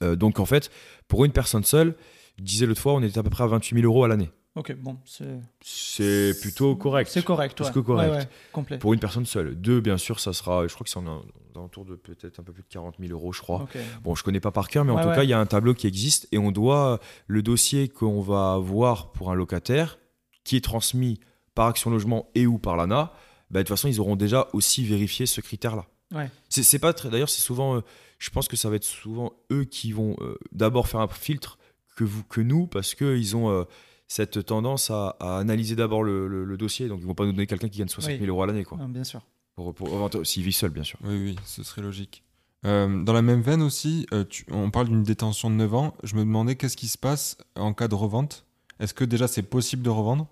Donc 0.01 0.39
en 0.41 0.45
fait, 0.45 0.69
pour 1.07 1.23
une 1.23 1.31
personne 1.31 1.63
seule, 1.63 1.95
Je 2.37 2.43
disais 2.43 2.65
l'autre 2.65 2.81
fois, 2.81 2.93
on 2.93 3.01
était 3.01 3.17
à 3.19 3.23
peu 3.23 3.29
près 3.29 3.43
à 3.43 3.47
28 3.47 3.75
000 3.81 3.85
euros 3.91 4.03
à 4.03 4.07
l'année. 4.07 4.29
Ok, 4.55 4.73
bon, 4.77 4.97
c'est. 5.05 5.37
C'est 5.61 6.39
plutôt 6.41 6.75
correct. 6.75 7.09
C'est 7.11 7.23
correct, 7.25 7.59
ouais. 7.59 7.71
que 7.71 7.79
correct. 7.79 8.09
Ouais, 8.11 8.17
ouais, 8.19 8.29
complet. 8.53 8.77
Pour 8.77 8.93
une 8.93 8.99
personne 8.99 9.25
seule. 9.25 9.55
Deux, 9.55 9.81
bien 9.81 9.97
sûr, 9.97 10.19
ça 10.19 10.31
sera, 10.31 10.65
je 10.67 10.73
crois 10.73 10.85
que 10.85 10.89
c'est 10.89 10.99
en 10.99 11.07
un- 11.07 11.21
autour 11.55 11.85
de 11.85 11.95
peut-être 11.95 12.39
un 12.39 12.43
peu 12.43 12.51
plus 12.53 12.63
de 12.63 12.67
40 12.69 12.95
000 12.99 13.11
euros, 13.11 13.31
je 13.33 13.41
crois. 13.41 13.65
Bon, 14.03 14.13
je 14.15 14.23
connais 14.23 14.39
pas 14.41 14.51
par 14.51 14.67
cœur, 14.67 14.83
mais 14.85 14.91
en 14.91 15.01
tout 15.01 15.09
cas, 15.09 15.23
il 15.23 15.29
y 15.29 15.33
a 15.33 15.39
un 15.39 15.45
tableau 15.45 15.73
qui 15.73 15.87
existe 15.87 16.27
et 16.33 16.37
on 16.37 16.51
doit 16.51 16.99
le 17.27 17.41
dossier 17.41 17.87
qu'on 17.89 18.21
va 18.21 18.53
avoir 18.53 19.11
pour 19.13 19.31
un 19.31 19.35
locataire, 19.35 19.97
qui 20.43 20.55
est 20.57 20.63
transmis 20.63 21.19
par 21.53 21.67
Action 21.67 21.89
Logement 21.89 22.29
et 22.35 22.45
ou 22.45 22.57
par 22.59 22.75
l'ANA. 22.75 23.13
bah, 23.51 23.59
de 23.59 23.63
toute 23.63 23.69
façon, 23.69 23.87
ils 23.87 23.99
auront 24.01 24.15
déjà 24.17 24.47
aussi 24.53 24.83
vérifié 24.85 25.25
ce 25.25 25.39
critère-là. 25.41 25.85
Ouais. 26.13 26.29
C'est 26.49 26.63
c'est 26.63 26.79
pas 26.79 26.93
très. 26.93 27.09
D'ailleurs, 27.09 27.29
c'est 27.29 27.41
souvent. 27.41 27.77
euh, 27.77 27.81
je 28.19 28.29
pense 28.29 28.47
que 28.47 28.55
ça 28.57 28.69
va 28.69 28.75
être 28.75 28.83
souvent 28.83 29.31
eux 29.51 29.63
qui 29.63 29.91
vont 29.91 30.15
euh, 30.21 30.37
d'abord 30.51 30.87
faire 30.87 30.99
un 31.01 31.07
filtre 31.07 31.57
que 31.95 32.03
vous, 32.03 32.23
que 32.23 32.41
nous, 32.41 32.67
parce 32.67 32.93
que 32.95 33.17
ils 33.17 33.35
ont. 33.35 33.49
euh, 33.49 33.63
cette 34.07 34.45
tendance 34.45 34.91
à, 34.91 35.15
à 35.19 35.39
analyser 35.39 35.75
d'abord 35.75 36.03
le, 36.03 36.27
le- 36.27 36.45
le 36.45 36.57
dossier, 36.57 36.87
donc 36.87 36.99
ils 37.01 37.07
vont 37.07 37.15
pas 37.15 37.25
nous 37.25 37.31
donner 37.31 37.47
quelqu'un 37.47 37.69
qui 37.69 37.79
gagne 37.79 37.87
60 37.87 38.11
000 38.11 38.21
Oui. 38.21 38.27
euros 38.29 38.43
à 38.43 38.45
l'année, 38.45 38.63
quoi. 38.63 38.77
Ah, 38.79 38.85
bien 38.87 39.03
sûr. 39.03 39.21
Pour, 39.55 39.73
pour, 39.73 40.11
s'il 40.23 40.43
vit 40.43 40.53
seul, 40.53 40.69
bien 40.69 40.83
sûr. 40.83 40.99
Oui, 41.03 41.15
oui, 41.23 41.35
ce 41.43 41.63
serait 41.63 41.81
logique. 41.81 42.21
Euh, 42.67 43.01
dans 43.03 43.13
la 43.13 43.23
même 43.23 43.41
veine 43.41 43.63
aussi, 43.63 44.05
euh, 44.13 44.23
tu- 44.23 44.45
on 44.51 44.69
parle 44.69 44.89
d'une 44.89 45.01
détention 45.01 45.49
de 45.49 45.55
9 45.55 45.73
ans. 45.73 45.95
Je 46.03 46.13
me 46.17 46.19
demandais 46.19 46.55
qu'est-ce 46.55 46.77
qui 46.77 46.87
se 46.87 46.99
passe 46.99 47.35
en 47.55 47.73
cas 47.73 47.87
de 47.87 47.95
revente. 47.95 48.45
Est-ce 48.79 48.93
que 48.93 49.05
déjà 49.05 49.27
c'est 49.27 49.41
possible 49.41 49.81
de 49.81 49.89
revendre? 49.89 50.27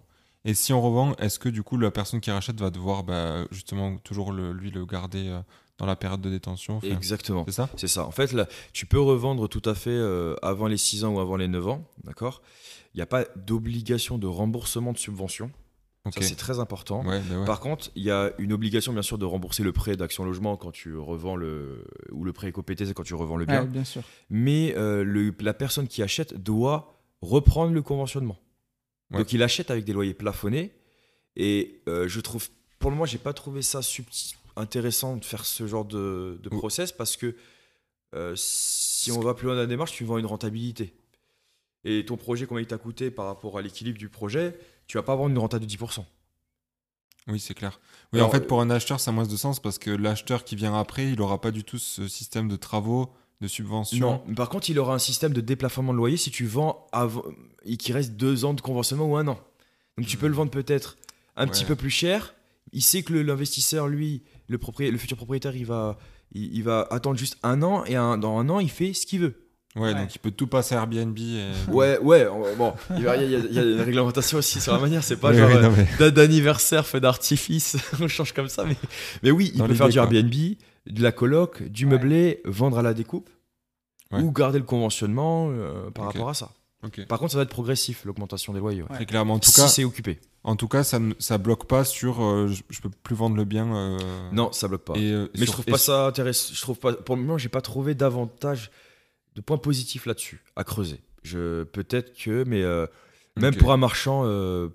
Et 0.45 0.53
si 0.53 0.71
on 0.71 0.79
revend, 0.79 1.15
est-ce 1.15 1.39
que 1.39 1.49
du 1.49 1.63
coup 1.63 1.75
la 1.77 1.89
personne 1.89 2.21
qui 2.21 2.29
rachète 2.29 2.59
va 2.59 2.69
devoir 2.69 3.03
bah, 3.03 3.45
justement 3.49 3.97
toujours 3.97 4.33
le- 4.33 4.51
lui 4.53 4.69
le 4.69 4.85
garder 4.85 5.29
euh, 5.29 5.39
dans 5.83 5.89
la 5.89 5.95
période 5.95 6.21
de 6.21 6.29
détention 6.29 6.77
Enfin, 6.77 6.87
Exactement. 6.87 7.43
C'est 7.47 7.51
ça 7.53 7.69
C'est 7.75 7.87
ça. 7.87 8.05
En 8.05 8.11
fait, 8.11 8.31
là, 8.31 8.47
tu 8.71 8.85
peux 8.85 8.99
revendre 8.99 9.47
tout 9.49 9.61
à 9.65 9.75
fait 9.75 9.89
euh, 9.91 10.35
avant 10.41 10.67
les 10.67 10.77
6 10.77 11.03
ans 11.03 11.13
ou 11.15 11.19
avant 11.19 11.35
les 11.35 11.47
9 11.47 11.67
ans, 11.67 11.85
d'accord? 12.03 12.41
Il 12.93 12.97
n'y 12.97 13.01
a 13.01 13.05
pas 13.07 13.25
d'obligation 13.35 14.17
de 14.17 14.27
remboursement 14.27 14.93
de 14.93 14.97
subvention. 14.97 15.51
Ça, 16.05 16.21
c'est 16.21 16.35
très 16.35 16.59
important. 16.59 17.05
Ouais, 17.05 17.21
bah 17.29 17.39
ouais. 17.39 17.45
Par 17.45 17.59
contre, 17.61 17.89
il 17.95 18.03
y 18.03 18.11
a 18.11 18.33
une 18.37 18.51
obligation, 18.53 18.91
bien 18.91 19.01
sûr, 19.01 19.17
de 19.17 19.23
rembourser 19.25 19.63
le 19.63 19.71
prêt 19.71 19.95
d'Action 19.95 20.25
Logement 20.25 20.57
quand 20.57 20.71
tu 20.71 20.95
revends 20.97 21.35
le. 21.37 21.85
ou 22.11 22.23
le 22.25 22.33
prêt 22.33 22.49
éco-PT, 22.49 22.85
c'est 22.85 22.93
quand 22.93 23.03
tu 23.03 23.13
revends 23.15 23.37
le 23.37 23.45
bien. 23.45 23.61
Ouais, 23.61 23.67
bien 23.67 23.85
sûr. 23.85 24.01
Mais 24.29 24.75
euh, 24.77 25.03
le- 25.05 25.33
la 25.39 25.53
personne 25.53 25.87
qui 25.87 26.03
achète 26.03 26.33
doit 26.35 26.99
reprendre 27.21 27.71
le 27.73 27.81
conventionnement. 27.81 28.37
Ouais. 29.11 29.19
Donc, 29.19 29.31
il 29.33 29.41
achète 29.43 29.71
avec 29.71 29.85
des 29.85 29.93
loyers 29.93 30.13
plafonnés. 30.13 30.73
Et 31.35 31.81
euh, 31.87 32.07
je 32.07 32.19
trouve. 32.19 32.47
Pour 32.79 32.89
le 32.91 32.95
moment, 32.97 33.05
j'ai 33.05 33.17
pas 33.17 33.31
trouvé 33.33 33.61
ça 33.61 33.79
subtil- 33.79 34.35
intéressant 34.55 35.17
de 35.17 35.25
faire 35.25 35.45
ce 35.45 35.67
genre 35.67 35.85
de, 35.85 36.39
process 36.51 36.91
parce 36.91 37.17
que 37.17 37.35
euh, 38.15 38.33
si 38.35 39.11
on 39.11 39.19
va 39.19 39.33
plus 39.33 39.45
loin 39.45 39.55
dans 39.55 39.61
la 39.61 39.67
démarche, 39.67 39.93
tu 39.93 40.03
vends 40.03 40.17
une 40.17 40.25
rentabilité. 40.25 40.93
Et 41.83 42.05
ton 42.05 42.15
projet, 42.15 42.45
combien 42.45 42.61
il 42.61 42.67
t'a 42.67 42.77
coûté 42.77 43.11
par 43.11 43.25
rapport 43.25 43.57
à 43.57 43.61
l'équilibre 43.61 43.97
du 43.97 44.09
projet, 44.09 44.57
tu 44.87 44.97
vas 44.97 45.03
pas 45.03 45.15
vendre 45.15 45.31
une 45.31 45.37
renta 45.37 45.59
de 45.59 45.65
10%. 45.65 46.05
Oui, 47.27 47.39
c'est 47.39 47.53
clair. 47.53 47.79
Oui, 48.11 48.19
Alors, 48.19 48.29
en 48.29 48.31
fait, 48.31 48.47
pour 48.47 48.61
un 48.61 48.69
acheteur, 48.69 48.99
ça 48.99 49.11
a 49.11 49.13
moins 49.13 49.25
de 49.25 49.35
sens 49.35 49.59
parce 49.59 49.77
que 49.77 49.89
l'acheteur 49.89 50.43
qui 50.43 50.55
vient 50.55 50.77
après, 50.77 51.09
il 51.09 51.17
n'aura 51.17 51.39
pas 51.39 51.51
du 51.51 51.63
tout 51.63 51.77
ce 51.77 52.07
système 52.07 52.47
de 52.47 52.55
travaux, 52.55 53.13
de 53.41 53.47
subventions. 53.47 53.99
Non, 53.99 54.23
mais 54.27 54.35
par 54.35 54.49
contre, 54.49 54.69
il 54.69 54.79
aura 54.79 54.93
un 54.93 54.99
système 54.99 55.33
de 55.33 55.41
déplafonnement 55.41 55.93
de 55.93 55.97
loyer 55.97 56.17
si 56.17 56.31
tu 56.31 56.45
vends 56.45 56.87
avant, 56.91 57.23
et 57.65 57.77
qu'il 57.77 57.93
reste 57.95 58.13
deux 58.13 58.45
ans 58.45 58.53
de 58.53 58.61
conventionnement 58.61 59.05
ou 59.05 59.15
un 59.17 59.27
an. 59.27 59.39
Donc 59.97 60.07
tu 60.07 60.17
peux 60.17 60.27
le 60.27 60.33
vendre 60.33 60.51
peut-être 60.51 60.97
un 61.35 61.47
petit 61.47 61.65
peu 61.65 61.75
plus 61.75 61.89
cher. 61.89 62.33
Il 62.71 62.81
sait 62.81 63.03
que 63.03 63.13
l'investisseur, 63.13 63.87
lui, 63.87 64.23
le, 64.47 64.57
propri- 64.57 64.89
le 64.91 64.97
futur 64.97 65.17
propriétaire, 65.17 65.55
il 65.55 65.65
va, 65.65 65.97
il, 66.33 66.55
il 66.55 66.63
va 66.63 66.87
attendre 66.91 67.17
juste 67.17 67.37
un 67.43 67.61
an 67.63 67.83
et 67.85 67.95
un- 67.95 68.17
dans 68.17 68.37
un 68.37 68.49
an, 68.49 68.59
il 68.59 68.69
fait 68.69 68.93
ce 68.93 69.05
qu'il 69.05 69.21
veut. 69.21 69.39
Ouais, 69.75 69.81
Ouais. 69.81 69.93
donc 69.95 70.13
il 70.13 70.19
peut 70.19 70.29
tout 70.29 70.45
passer 70.45 70.75
à 70.75 70.79
Airbnb. 70.79 71.17
Et... 71.17 71.51
Ouais, 71.71 71.97
ouais, 71.99 72.27
on- 72.27 72.55
bon, 72.55 72.73
il 72.95 73.01
y, 73.03 73.07
a, 73.07 73.15
il 73.15 73.31
y 73.31 73.35
a- 73.35 73.39
il 73.39 73.53
y 73.53 73.59
a 73.59 73.63
une 73.63 73.81
réglementation 73.81 74.37
aussi 74.37 74.61
sur 74.61 74.71
la 74.73 74.79
manière, 74.79 75.03
c'est 75.03 75.17
pas 75.17 75.31
Oui, 75.31 75.37
genre 75.37 75.49
oui, 75.49 75.55
euh, 75.55 75.61
non, 75.61 75.73
mais- 75.75 75.87
date 75.97 76.13
d'anniversaire, 76.13 76.85
feu 76.85 76.99
d'artifice, 76.99 77.77
on 77.99 78.07
change 78.07 78.33
comme 78.33 78.49
ça, 78.49 78.65
mais, 78.65 78.75
mais 79.23 79.31
oui, 79.31 79.49
il 79.53 79.59
Dans 79.59 79.67
peut 79.67 79.73
faire 79.73 79.89
du 79.89 79.93
quoi. 79.97 80.03
Airbnb, 80.03 80.31
de 80.85 81.01
la 81.01 81.11
coloc, 81.11 81.63
du 81.63 81.85
Ouais. 81.85 81.91
meublé, 81.91 82.41
vendre 82.45 82.77
à 82.77 82.81
la 82.83 82.93
découpe, 82.93 83.29
Ouais. 84.11 84.21
ou 84.21 84.31
garder 84.31 84.59
le 84.59 84.65
conventionnement 84.65 85.49
euh, 85.49 85.89
par 85.89 86.05
rapport 86.05 86.29
à 86.29 86.33
ça. 86.35 86.51
Par 87.07 87.17
contre, 87.17 87.31
ça 87.31 87.37
va 87.37 87.43
être 87.43 87.49
progressif, 87.49 88.03
l'augmentation 88.05 88.53
des 88.53 88.59
loyers. 88.59 88.83
Très 88.93 89.05
clairement. 89.07 89.35
En 89.35 89.39
tout 89.39 89.49
si 89.49 89.55
cas, 89.55 89.67
c'est 89.69 89.85
occupé. 89.85 90.19
En 90.43 90.55
tout 90.55 90.67
cas, 90.67 90.83
ça 90.83 90.99
ne 90.99 91.13
ça 91.19 91.37
bloque 91.37 91.67
pas 91.67 91.83
sur. 91.85 92.23
euh, 92.23 92.47
je, 92.47 92.63
je 92.69 92.81
peux 92.81 92.89
plus 92.89 93.15
vendre 93.15 93.35
le 93.35 93.45
bien. 93.45 93.73
euh, 93.75 93.97
Non, 94.31 94.51
ça 94.51 94.67
bloque 94.67 94.83
pas. 94.83 94.93
Et, 94.95 95.11
euh, 95.11 95.27
Mais 95.35 95.41
je 95.41 95.45
sur- 95.45 95.53
trouve 95.53 95.65
et 95.67 95.71
pas 95.71 95.77
ça 95.77 96.07
intéressant. 96.07 96.53
Je 96.53 96.61
trouve 96.61 96.77
pas. 96.79 96.93
Pour 96.93 97.15
le 97.15 97.21
moment, 97.21 97.37
j'ai 97.37 97.49
pas 97.49 97.61
trouvé 97.61 97.95
davantage 97.95 98.69
de 99.35 99.41
points 99.41 99.57
positifs 99.57 100.05
là-dessus 100.05 100.43
à 100.55 100.63
creuser. 100.63 100.99
Je 101.23 101.63
peut-être 101.63 102.13
que, 102.17 102.43
mais 102.45 102.61
euh, 102.61 102.85
même 103.37 103.55
pour 103.55 103.71
un 103.71 103.77
marchand, 103.77 104.23
euh, 104.25 104.67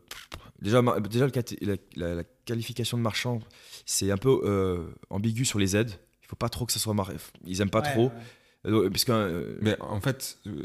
déjà, 0.62 0.82
déjà 1.09 1.27
le 1.27 1.32
la, 1.61 1.77
la- 1.97 2.15
la 2.15 2.24
qualification 2.47 2.97
de 2.97 3.03
marchand, 3.03 3.40
c'est 3.85 4.11
un 4.11 4.16
peu 4.16 4.40
euh, 4.45 4.86
ambigu 5.11 5.45
sur 5.45 5.59
les 5.59 5.77
aides. 5.77 5.93
Il 6.23 6.27
faut 6.28 6.36
pas 6.36 6.49
trop 6.49 6.65
que 6.66 6.73
ça 6.73 6.78
soit 6.78 6.95
mar... 6.95 7.11
Ils 7.47 7.61
aiment 7.61 7.70
pas 7.70 7.81
Ouais, 7.82 7.93
trop, 7.93 8.07
ouais. 8.07 8.12
Euh, 8.66 8.90
parce 8.90 9.05
que 9.05 9.12
euh, 9.12 9.59
Mais 9.61 9.77
en 9.81 10.01
fait, 10.01 10.39
euh, 10.47 10.65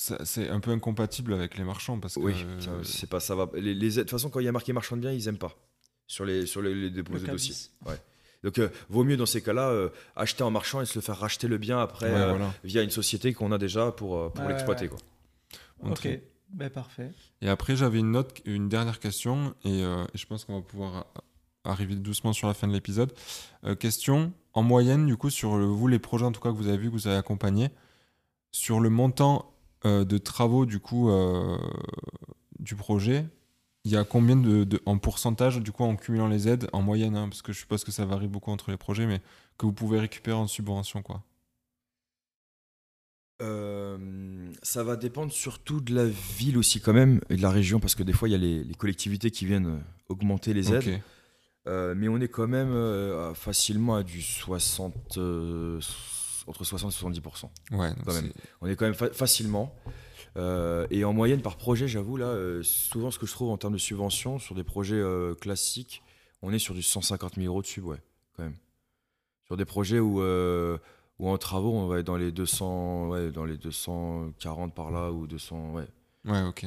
c'est 0.00 0.48
un 0.48 0.60
peu 0.60 0.70
incompatible 0.70 1.32
avec 1.34 1.58
les 1.58 1.64
marchands 1.64 1.98
parce 1.98 2.14
que. 2.14 2.20
oui, 2.20 2.34
ça, 2.60 2.70
c'est 2.84 3.08
pas 3.10 3.18
ça 3.20 3.34
va. 3.34 3.48
Les, 3.54 3.74
de 3.74 4.00
toute 4.02 4.10
façon, 4.10 4.30
quand 4.30 4.38
il 4.40 4.44
y 4.46 4.48
a 4.48 4.52
marqué 4.52 4.72
marchand 4.72 4.94
de 4.96 5.00
biens, 5.00 5.12
ils 5.12 5.26
aiment 5.26 5.38
pas 5.38 5.56
sur 6.06 6.24
les 6.24 6.46
sur 6.46 6.62
les, 6.62 6.72
les 6.74 6.90
dépôts 6.90 7.14
Le 7.14 7.20
de 7.20 7.26
dossiers. 7.26 7.52
10. 7.54 7.72
Donc, 8.44 8.58
euh, 8.60 8.68
vaut 8.88 9.02
mieux 9.02 9.16
dans 9.16 9.26
ces 9.26 9.42
cas-là 9.42 9.70
euh, 9.70 9.88
acheter 10.14 10.44
en 10.44 10.50
marchand 10.52 10.80
et 10.80 10.86
se 10.86 10.94
le 10.94 11.00
faire 11.00 11.18
racheter 11.18 11.48
le 11.48 11.58
bien 11.58 11.80
après 11.80 12.08
Ouais, 12.08 12.16
euh, 12.16 12.30
voilà. 12.30 12.54
via 12.62 12.82
une 12.84 12.90
société 12.90 13.34
qu'on 13.34 13.50
a 13.50 13.58
déjà 13.58 13.90
pour, 13.90 14.16
euh, 14.16 14.28
pour 14.28 14.44
l'exploiter. 14.48 14.84
ouais. 14.84 14.88
quoi. 14.90 14.98
On 15.80 15.90
Ok, 15.90 16.08
ben 16.50 16.70
parfait. 16.70 17.10
Et 17.42 17.48
après, 17.48 17.74
j'avais 17.74 17.98
une 17.98 18.12
note, 18.12 18.40
une 18.44 18.68
dernière 18.68 19.00
question, 19.00 19.54
et, 19.64 19.82
euh, 19.82 20.04
et 20.14 20.18
je 20.18 20.26
pense 20.26 20.44
qu'on 20.44 20.54
va 20.60 20.62
pouvoir 20.62 21.06
arriver 21.64 21.96
doucement 21.96 22.32
sur 22.32 22.46
la 22.46 22.54
fin 22.54 22.68
de 22.68 22.72
l'épisode. 22.72 23.12
Euh, 23.64 23.74
question, 23.74 24.32
en 24.52 24.62
moyenne, 24.62 25.06
du 25.08 25.16
coup, 25.16 25.30
sur 25.30 25.56
le- 25.56 25.64
vous, 25.66 25.88
les 25.88 25.98
projets 25.98 26.24
en 26.24 26.30
tout 26.32 26.40
cas 26.40 26.50
que 26.50 26.56
vous 26.56 26.68
avez 26.68 26.78
vus, 26.78 26.86
que 26.90 26.94
vous 26.94 27.08
avez 27.08 27.16
accompagnés, 27.16 27.70
sur 28.52 28.78
le 28.78 28.88
montant 28.88 29.52
euh, 29.84 30.04
de 30.04 30.18
travaux, 30.18 30.66
du 30.66 30.80
coup, 30.80 31.10
euh, 31.10 31.56
du 32.58 32.74
projet, 32.74 33.26
il 33.84 33.92
y 33.92 33.96
a 33.96 34.04
combien 34.04 34.36
de, 34.36 34.64
de- 34.64 34.80
en 34.86 34.98
pourcentage, 34.98 35.60
du 35.60 35.72
coup, 35.72 35.84
en 35.84 35.96
cumulant 35.96 36.26
les 36.28 36.48
aides, 36.48 36.68
en 36.72 36.82
moyenne, 36.82 37.16
hein, 37.16 37.28
parce 37.28 37.42
que 37.42 37.52
je 37.52 37.58
suppose 37.60 37.84
que 37.84 37.92
ça 37.92 38.04
varie 38.04 38.28
beaucoup 38.28 38.50
entre 38.50 38.70
les 38.70 38.76
projets, 38.76 39.06
mais 39.06 39.20
que 39.56 39.66
vous 39.66 39.72
pouvez 39.72 39.98
récupérer 40.00 40.36
en 40.36 40.46
subvention, 40.46 41.02
quoi? 41.02 41.22
Euh, 43.40 44.50
ça 44.64 44.82
va 44.82 44.96
dépendre 44.96 45.32
surtout 45.32 45.80
de 45.80 45.94
la 45.94 46.06
ville 46.06 46.58
aussi 46.58 46.80
quand 46.80 46.92
même 46.92 47.20
et 47.30 47.36
de 47.36 47.42
la 47.42 47.50
région 47.50 47.78
parce 47.78 47.94
que 47.94 48.02
des 48.02 48.12
fois 48.12 48.28
il 48.28 48.32
y 48.32 48.34
a 48.34 48.38
les, 48.38 48.64
les 48.64 48.74
collectivités 48.74 49.30
qui 49.30 49.46
viennent 49.46 49.80
augmenter 50.08 50.52
les 50.54 50.72
aides. 50.72 50.82
Mais 51.94 52.08
on 52.08 52.18
est 52.20 52.26
quand 52.28 52.48
même 52.48 52.72
facilement 53.34 53.94
à 53.94 54.02
du 54.02 54.22
60, 54.22 55.18
euh, 55.18 55.78
entre 56.48 56.64
60 56.64 56.90
et 56.92 56.94
70%. 56.94 57.50
Ouais, 57.72 57.90
Quand 58.04 58.12
même. 58.14 58.32
On 58.60 58.66
est 58.66 58.76
quand 58.76 58.84
même 58.86 58.94
fa- 58.94 59.10
facilement. 59.12 59.74
Euh, 60.36 60.86
et 60.90 61.04
en 61.04 61.12
moyenne 61.12 61.42
par 61.42 61.56
projet, 61.56 61.88
j'avoue, 61.88 62.16
là, 62.16 62.26
euh, 62.26 62.62
souvent 62.62 63.10
ce 63.10 63.18
que 63.18 63.26
je 63.26 63.32
trouve 63.32 63.50
en 63.50 63.56
termes 63.56 63.72
de 63.72 63.78
subventions 63.78 64.38
sur 64.38 64.54
des 64.54 64.62
projets 64.64 64.94
euh, 64.96 65.34
classiques, 65.34 66.02
on 66.42 66.52
est 66.52 66.58
sur 66.58 66.74
du 66.74 66.82
150 66.82 67.34
000 67.36 67.46
euros 67.46 67.62
dessus, 67.62 67.80
ouais, 67.80 68.00
quand 68.36 68.44
même. 68.44 68.54
Sur 69.46 69.56
des 69.56 69.64
projets 69.64 69.98
où, 69.98 70.20
où 70.22 71.28
en 71.28 71.38
travaux, 71.38 71.72
on 71.72 71.86
va 71.86 71.98
être 72.00 72.06
dans 72.06 72.16
les 72.18 72.30
200, 72.30 73.08
ouais, 73.08 73.30
dans 73.32 73.44
les 73.46 73.56
240 73.56 74.74
par 74.74 74.90
là 74.90 75.10
ou 75.10 75.26
200, 75.26 75.72
ouais. 75.72 75.86
Ouais, 76.24 76.42
ok. 76.42 76.66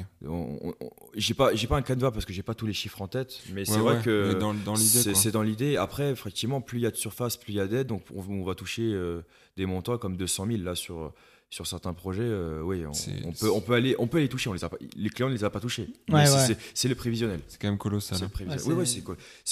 J'ai 1.15 1.34
pas, 1.34 1.53
j'ai 1.53 1.68
pas 1.68 1.78
un 1.78 1.82
canevas 1.82 2.11
parce 2.11 2.26
que 2.26 2.34
j'ai 2.34 2.41
pas 2.44 2.53
tous 2.56 2.65
les 2.65 2.73
chiffres 2.73 3.02
en 3.02 3.07
tête, 3.07 3.41
mais 3.53 3.65
c'est 3.65 3.73
Ouais, 3.73 3.80
vrai 3.80 3.95
ouais, 3.98 4.02
que 4.03 4.32
mais 4.34 4.40
dans, 4.40 4.53
dans 4.53 4.73
l'idée, 4.73 5.14
c'est 5.14 5.32
dans 5.32 5.41
l'idée. 5.44 5.78
Après, 5.78 6.11
effectivement, 6.11 6.61
plus 6.61 6.80
il 6.80 6.82
y 6.84 6.86
a 6.86 6.91
de 6.91 6.95
surface, 6.95 7.38
plus 7.38 7.53
il 7.53 7.57
y 7.57 7.60
a 7.60 7.68
d'aide. 7.68 7.88
Donc, 7.88 8.03
on, 8.15 8.22
on 8.30 8.44
va 8.44 8.56
toucher 8.56 8.84
euh, 8.94 9.22
des 9.57 9.65
montants 9.65 9.98
comme 9.98 10.15
200 10.18 10.48
000 10.48 10.64
là 10.64 10.73
sur, 10.76 11.14
sur 11.49 11.68
certains 11.68 11.94
projets. 11.94 12.23
euh, 12.23 12.61
oui, 12.64 12.84
on, 13.26 13.32
peut, 13.34 13.52
on, 13.52 13.61
peut 13.61 13.73
aller, 13.73 13.95
on 13.99 14.07
peut 14.07 14.19
les 14.19 14.30
toucher. 14.30 14.49
On 14.49 14.53
les, 14.53 14.64
a 14.64 14.69
pas, 14.69 14.78
les 14.95 15.10
clients 15.10 15.28
ne 15.30 15.34
les 15.34 15.44
a 15.44 15.49
pas 15.49 15.60
touchés. 15.60 15.88
Ouais, 16.10 16.26
c'est- 16.26 16.34
ouais. 16.34 16.45
c'est- 16.48 16.57
C'est 16.73 16.88
le 16.88 16.95
prévisionnel. 16.95 17.41
C'est 17.48 17.61
quand 17.61 17.68
même 17.68 17.78
colossal. 17.78 18.18
C'est 18.18 18.23
hein. 18.23 18.28
le 18.28 18.34
prévisionnel. 18.34 18.78
Ouais, 18.78 18.84
oui, 18.84 18.88
c'est- 18.88 19.02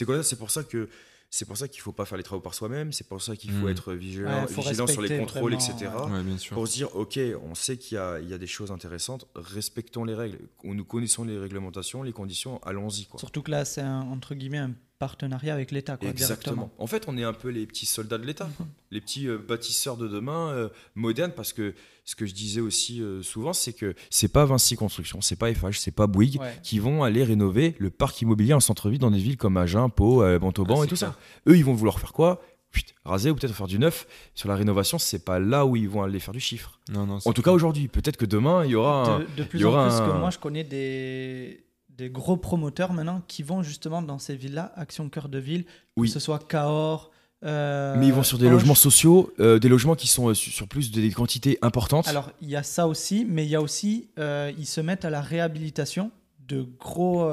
quoi 0.06 0.24
C'est 0.24 0.38
pour 0.40 0.50
ça 0.50 0.64
que. 0.64 0.88
C'est 1.32 1.46
pour 1.46 1.58
ça 1.58 1.68
qu'il 1.68 1.82
faut 1.82 1.92
pas 1.92 2.06
faire 2.06 2.18
les 2.18 2.24
travaux 2.24 2.42
par 2.42 2.56
soi-même, 2.56 2.92
c'est 2.92 3.08
pour 3.08 3.22
ça 3.22 3.36
qu'il 3.36 3.52
faut 3.52 3.68
Mm. 3.68 3.70
être 3.70 3.94
vigilant, 3.94 4.42
Ouais, 4.42 4.48
faut 4.48 4.62
vigilant 4.62 4.88
sur 4.88 5.02
les 5.02 5.20
contrôles, 5.20 5.54
vraiment, 5.54 5.74
etc. 5.78 5.92
ouais. 6.06 6.12
Ouais, 6.12 6.24
bien 6.24 6.38
sûr. 6.40 6.56
Pour 6.56 6.68
se 6.68 6.74
dire, 6.74 6.96
ok, 6.96 7.20
on 7.44 7.54
sait 7.54 7.78
qu'il 7.78 7.96
y 7.96 8.00
a, 8.00 8.20
il 8.20 8.28
y 8.28 8.34
a 8.34 8.40
des 8.40 8.48
choses 8.48 8.72
intéressantes, 8.72 9.28
respectons 9.36 10.04
les 10.06 10.16
règles. 10.16 10.40
Nous 10.64 10.84
connaissons 10.86 11.24
les 11.24 11.38
réglementations, 11.38 12.02
les 12.02 12.14
conditions, 12.14 12.60
allons-y. 12.64 13.06
quoi. 13.06 13.20
Surtout 13.20 13.44
que 13.44 13.52
là, 13.52 13.64
c'est 13.64 13.82
un, 13.82 14.02
entre 14.02 14.34
guillemets 14.34 14.58
un 14.58 14.74
partenariat 15.00 15.54
avec 15.54 15.72
l'État. 15.72 15.98
Exactement. 16.02 16.70
En 16.78 16.86
fait, 16.88 17.06
on 17.08 17.18
est 17.18 17.24
un 17.24 17.34
peu 17.34 17.48
les 17.50 17.66
petits 17.66 17.86
soldats 17.86 18.18
de 18.18 18.26
l'État, 18.26 18.50
quoi. 18.58 18.68
les 18.92 19.00
petits 19.02 19.28
euh, 19.28 19.38
bâtisseurs 19.38 19.98
de 19.98 20.08
demain 20.08 20.50
euh, 20.50 20.70
modernes, 20.96 21.32
parce 21.36 21.54
que 21.54 21.74
ce 22.06 22.16
que 22.16 22.26
je 22.26 22.34
disais 22.34 22.60
aussi 22.62 23.02
euh, 23.02 23.24
souvent, 23.24 23.54
c'est 23.54 23.74
que 23.74 23.96
c'est 24.10 24.28
pas 24.32 24.46
Vinci 24.46 24.76
Construction, 24.76 25.22
c'est 25.22 25.38
pas 25.38 25.54
FH, 25.54 25.78
c'est 25.80 25.92
pas 25.92 26.06
Bouygues. 26.08 26.40
Ouais. 26.40 26.54
qui 26.64 26.80
vont 26.80 27.04
aller 27.04 27.24
rénover 27.24 27.76
le 27.80 27.90
parc 27.90 28.22
immobilier 28.22 28.54
en 28.54 28.60
centre-ville 28.60 29.00
dans 29.00 29.12
des 29.12 29.20
villes 29.20 29.38
comme 29.38 29.58
Agen, 29.58 29.90
Pau, 29.90 30.22
euh, 30.22 30.38
Montauban 30.40 30.80
Ouais, 30.80 30.86
et 30.86 30.90
tout 30.90 30.96
clair. 30.96 31.12
ça. 31.14 31.20
Eux, 31.52 31.58
ils 31.58 31.66
vont 31.66 31.74
vouloir 31.74 32.00
faire 32.00 32.14
quoi? 32.14 32.42
Fuit, 32.72 32.86
raser 33.04 33.32
ou 33.32 33.36
peut-être 33.36 33.56
faire 33.56 33.66
du 33.68 33.80
neuf. 33.80 34.06
Sur 34.36 34.48
la 34.50 34.56
rénovation, 34.56 35.00
c'est 35.00 35.26
pas 35.26 35.40
là 35.40 35.66
où 35.66 35.76
ils 35.76 35.90
vont 35.90 36.04
aller 36.04 36.20
faire 36.20 36.34
du 36.36 36.40
chiffre. 36.40 36.80
Non, 36.92 37.08
non, 37.08 37.18
En 37.26 37.34
tout 37.34 37.42
cas 37.42 37.52
aujourd'hui, 37.52 37.88
peut-être 37.88 38.18
que 38.18 38.26
demain 38.28 38.64
il 38.66 38.72
y 38.72 38.76
aura. 38.76 39.06
un- 39.16 39.20
De, 39.22 39.26
de 39.38 39.44
plus 39.44 39.58
il 39.58 39.62
y 39.62 39.66
aura 39.66 39.86
en 39.86 39.90
plus 39.90 39.96
un- 39.98 40.08
que 40.14 40.18
moi, 40.20 40.30
je 40.30 40.38
connais 40.38 40.64
des, 40.64 41.64
des 42.00 42.10
gros 42.10 42.38
promoteurs 42.38 42.94
maintenant 42.94 43.22
qui 43.28 43.44
vont 43.44 43.62
justement 43.62 44.02
dans 44.02 44.20
ces 44.20 44.36
villes-là, 44.38 44.72
Action 44.76 45.10
Cœur 45.10 45.28
de 45.28 45.38
Ville, 45.38 45.66
Oui. 45.98 46.08
que 46.08 46.14
ce 46.14 46.20
soit 46.20 46.40
Cahors. 46.48 47.12
euh, 47.44 47.96
Mais 47.98 48.08
ils 48.08 48.14
vont 48.14 48.24
sur 48.24 48.38
des 48.38 48.50
logements 48.50 48.74
sociaux, 48.76 49.32
euh, 49.40 49.60
des 49.60 49.68
logements 49.70 49.96
qui 49.96 50.08
sont 50.08 50.30
euh, 50.30 50.34
sur 50.34 50.68
plus 50.68 50.92
de- 50.92 51.02
des 51.02 51.12
quantités 51.12 51.58
importantes. 51.62 52.08
Alors, 52.08 52.32
il 52.42 52.50
y 52.50 52.56
a 52.56 52.64
ça 52.64 52.88
aussi, 52.88 53.26
mais 53.28 53.46
il 53.46 53.50
y 53.50 53.56
a 53.56 53.62
aussi, 53.62 54.10
ils 54.18 54.66
se 54.66 54.82
mettent 54.82 55.04
à 55.06 55.10
la 55.10 55.22
réhabilitation 55.22 56.12
de, 56.48 56.62
gros, 56.80 57.30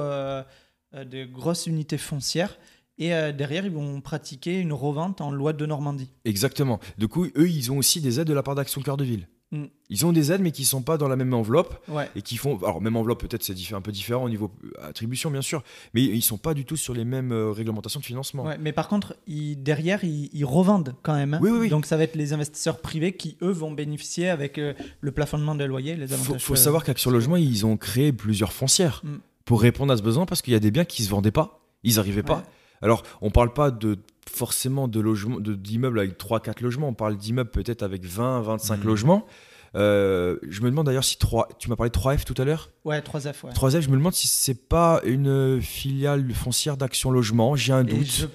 de 0.92 1.24
grosses 1.24 1.66
unités 1.66 1.98
foncières. 1.98 2.58
Et 2.98 3.14
euh, 3.14 3.30
derrière, 3.32 3.64
ils 3.66 3.72
vont 3.72 4.00
pratiquer 4.00 4.58
une 4.58 4.72
revente 4.72 5.20
en 5.20 5.30
loi 5.30 5.52
de 5.52 5.66
Normandie. 5.66 6.10
Exactement. 6.24 6.80
Du 6.98 7.08
coup, 7.08 7.26
eux, 7.36 7.48
ils 7.48 7.70
ont 7.70 7.76
aussi 7.78 8.00
des 8.00 8.18
aides 8.20 8.26
de 8.28 8.32
la 8.32 8.42
part 8.42 8.54
d'Action 8.54 8.80
Cœur 8.80 8.96
de 8.96 9.04
Ville. 9.04 9.28
Mm. 9.52 9.66
Ils 9.90 10.04
ont 10.04 10.12
des 10.12 10.32
aides, 10.32 10.40
mais 10.40 10.50
qui 10.50 10.64
sont 10.64 10.82
pas 10.82 10.98
dans 10.98 11.06
la 11.06 11.14
même 11.14 11.32
enveloppe 11.32 11.80
Ouais. 11.88 12.10
et 12.16 12.22
qui 12.22 12.36
font. 12.36 12.56
Alors, 12.58 12.80
même 12.80 12.96
enveloppe, 12.96 13.20
peut-être 13.20 13.44
c'est 13.44 13.54
un 13.74 13.80
peu 13.80 13.92
différent 13.92 14.24
au 14.24 14.28
niveau 14.28 14.50
euh, 14.64 14.88
attribution, 14.88 15.30
bien 15.30 15.40
sûr, 15.40 15.62
mais 15.94 16.02
ils 16.02 16.20
sont 16.22 16.36
pas 16.38 16.52
du 16.52 16.64
tout 16.64 16.74
sur 16.76 16.94
les 16.94 17.04
mêmes 17.04 17.30
euh, 17.30 17.52
réglementations 17.52 18.00
de 18.00 18.04
financement. 18.04 18.44
Ouais, 18.44 18.58
mais 18.58 18.72
par 18.72 18.88
contre, 18.88 19.14
ils- 19.28 19.54
derrière, 19.62 20.02
ils, 20.02 20.30
ils 20.32 20.44
revendent 20.44 20.96
quand 21.02 21.14
même. 21.14 21.34
hein. 21.34 21.38
Oui, 21.40 21.50
oui, 21.50 21.58
oui. 21.60 21.68
Donc, 21.68 21.86
ça 21.86 21.96
va 21.96 22.02
être 22.02 22.16
les 22.16 22.32
investisseurs 22.32 22.80
privés 22.80 23.12
qui, 23.12 23.36
eux, 23.40 23.52
vont 23.52 23.70
bénéficier 23.70 24.28
avec 24.30 24.58
euh, 24.58 24.74
le 25.00 25.12
plafonnement 25.12 25.54
des 25.54 25.66
loyers, 25.68 25.94
les 25.94 26.08
Faut, 26.08 26.14
avantages. 26.14 26.42
faut 26.42 26.52
euh, 26.54 26.56
savoir 26.56 26.82
qu'Action 26.82 27.12
Logement, 27.12 27.36
ils 27.36 27.64
ont 27.64 27.76
créé 27.76 28.12
plusieurs 28.12 28.52
foncières 28.52 29.02
Mm. 29.04 29.16
pour 29.44 29.62
répondre 29.62 29.92
à 29.92 29.96
ce 29.96 30.02
besoin 30.02 30.26
parce 30.26 30.42
qu'il 30.42 30.54
y 30.54 30.56
a 30.56 30.60
des 30.60 30.72
biens 30.72 30.84
qui 30.84 31.04
se 31.04 31.08
vendaient 31.10 31.30
pas, 31.30 31.60
ils 31.84 32.00
arrivaient 32.00 32.24
pas. 32.24 32.42
Alors, 32.82 33.04
on 33.20 33.30
parle 33.30 33.52
pas 33.52 33.70
de 33.70 33.96
forcément 34.36 34.86
de 34.88 35.00
logements, 35.00 35.40
de- 35.40 35.54
d'immeubles 35.54 35.98
avec 35.98 36.18
3-4 36.18 36.60
logements, 36.62 36.88
on 36.88 36.94
parle 36.94 37.16
d'immeubles 37.16 37.50
peut-être 37.50 37.82
avec 37.82 38.04
20-25 38.04 38.78
Mhm. 38.80 38.86
logements. 38.86 39.26
Euh, 39.74 40.38
je 40.48 40.62
me 40.62 40.70
demande 40.70 40.86
d'ailleurs 40.86 41.04
si 41.04 41.18
3, 41.18 41.48
tu 41.58 41.68
m'as 41.68 41.76
parlé 41.76 41.90
de 41.90 41.94
3F 41.94 42.24
tout 42.24 42.34
à 42.40 42.44
l'heure? 42.44 42.70
Ouais, 42.84 43.00
3F, 43.02 43.44
ouais. 43.44 43.52
3F, 43.52 43.80
je 43.82 43.88
me 43.90 43.96
demande 43.96 44.14
si 44.14 44.26
c'est 44.28 44.68
pas 44.68 45.00
une 45.04 45.60
filiale 45.60 46.32
foncière 46.32 46.76
d'Action 46.76 47.10
Logement. 47.10 47.56
J'ai 47.56 47.72
un 47.72 47.84
doute. 47.84 48.06
je, 48.06 48.26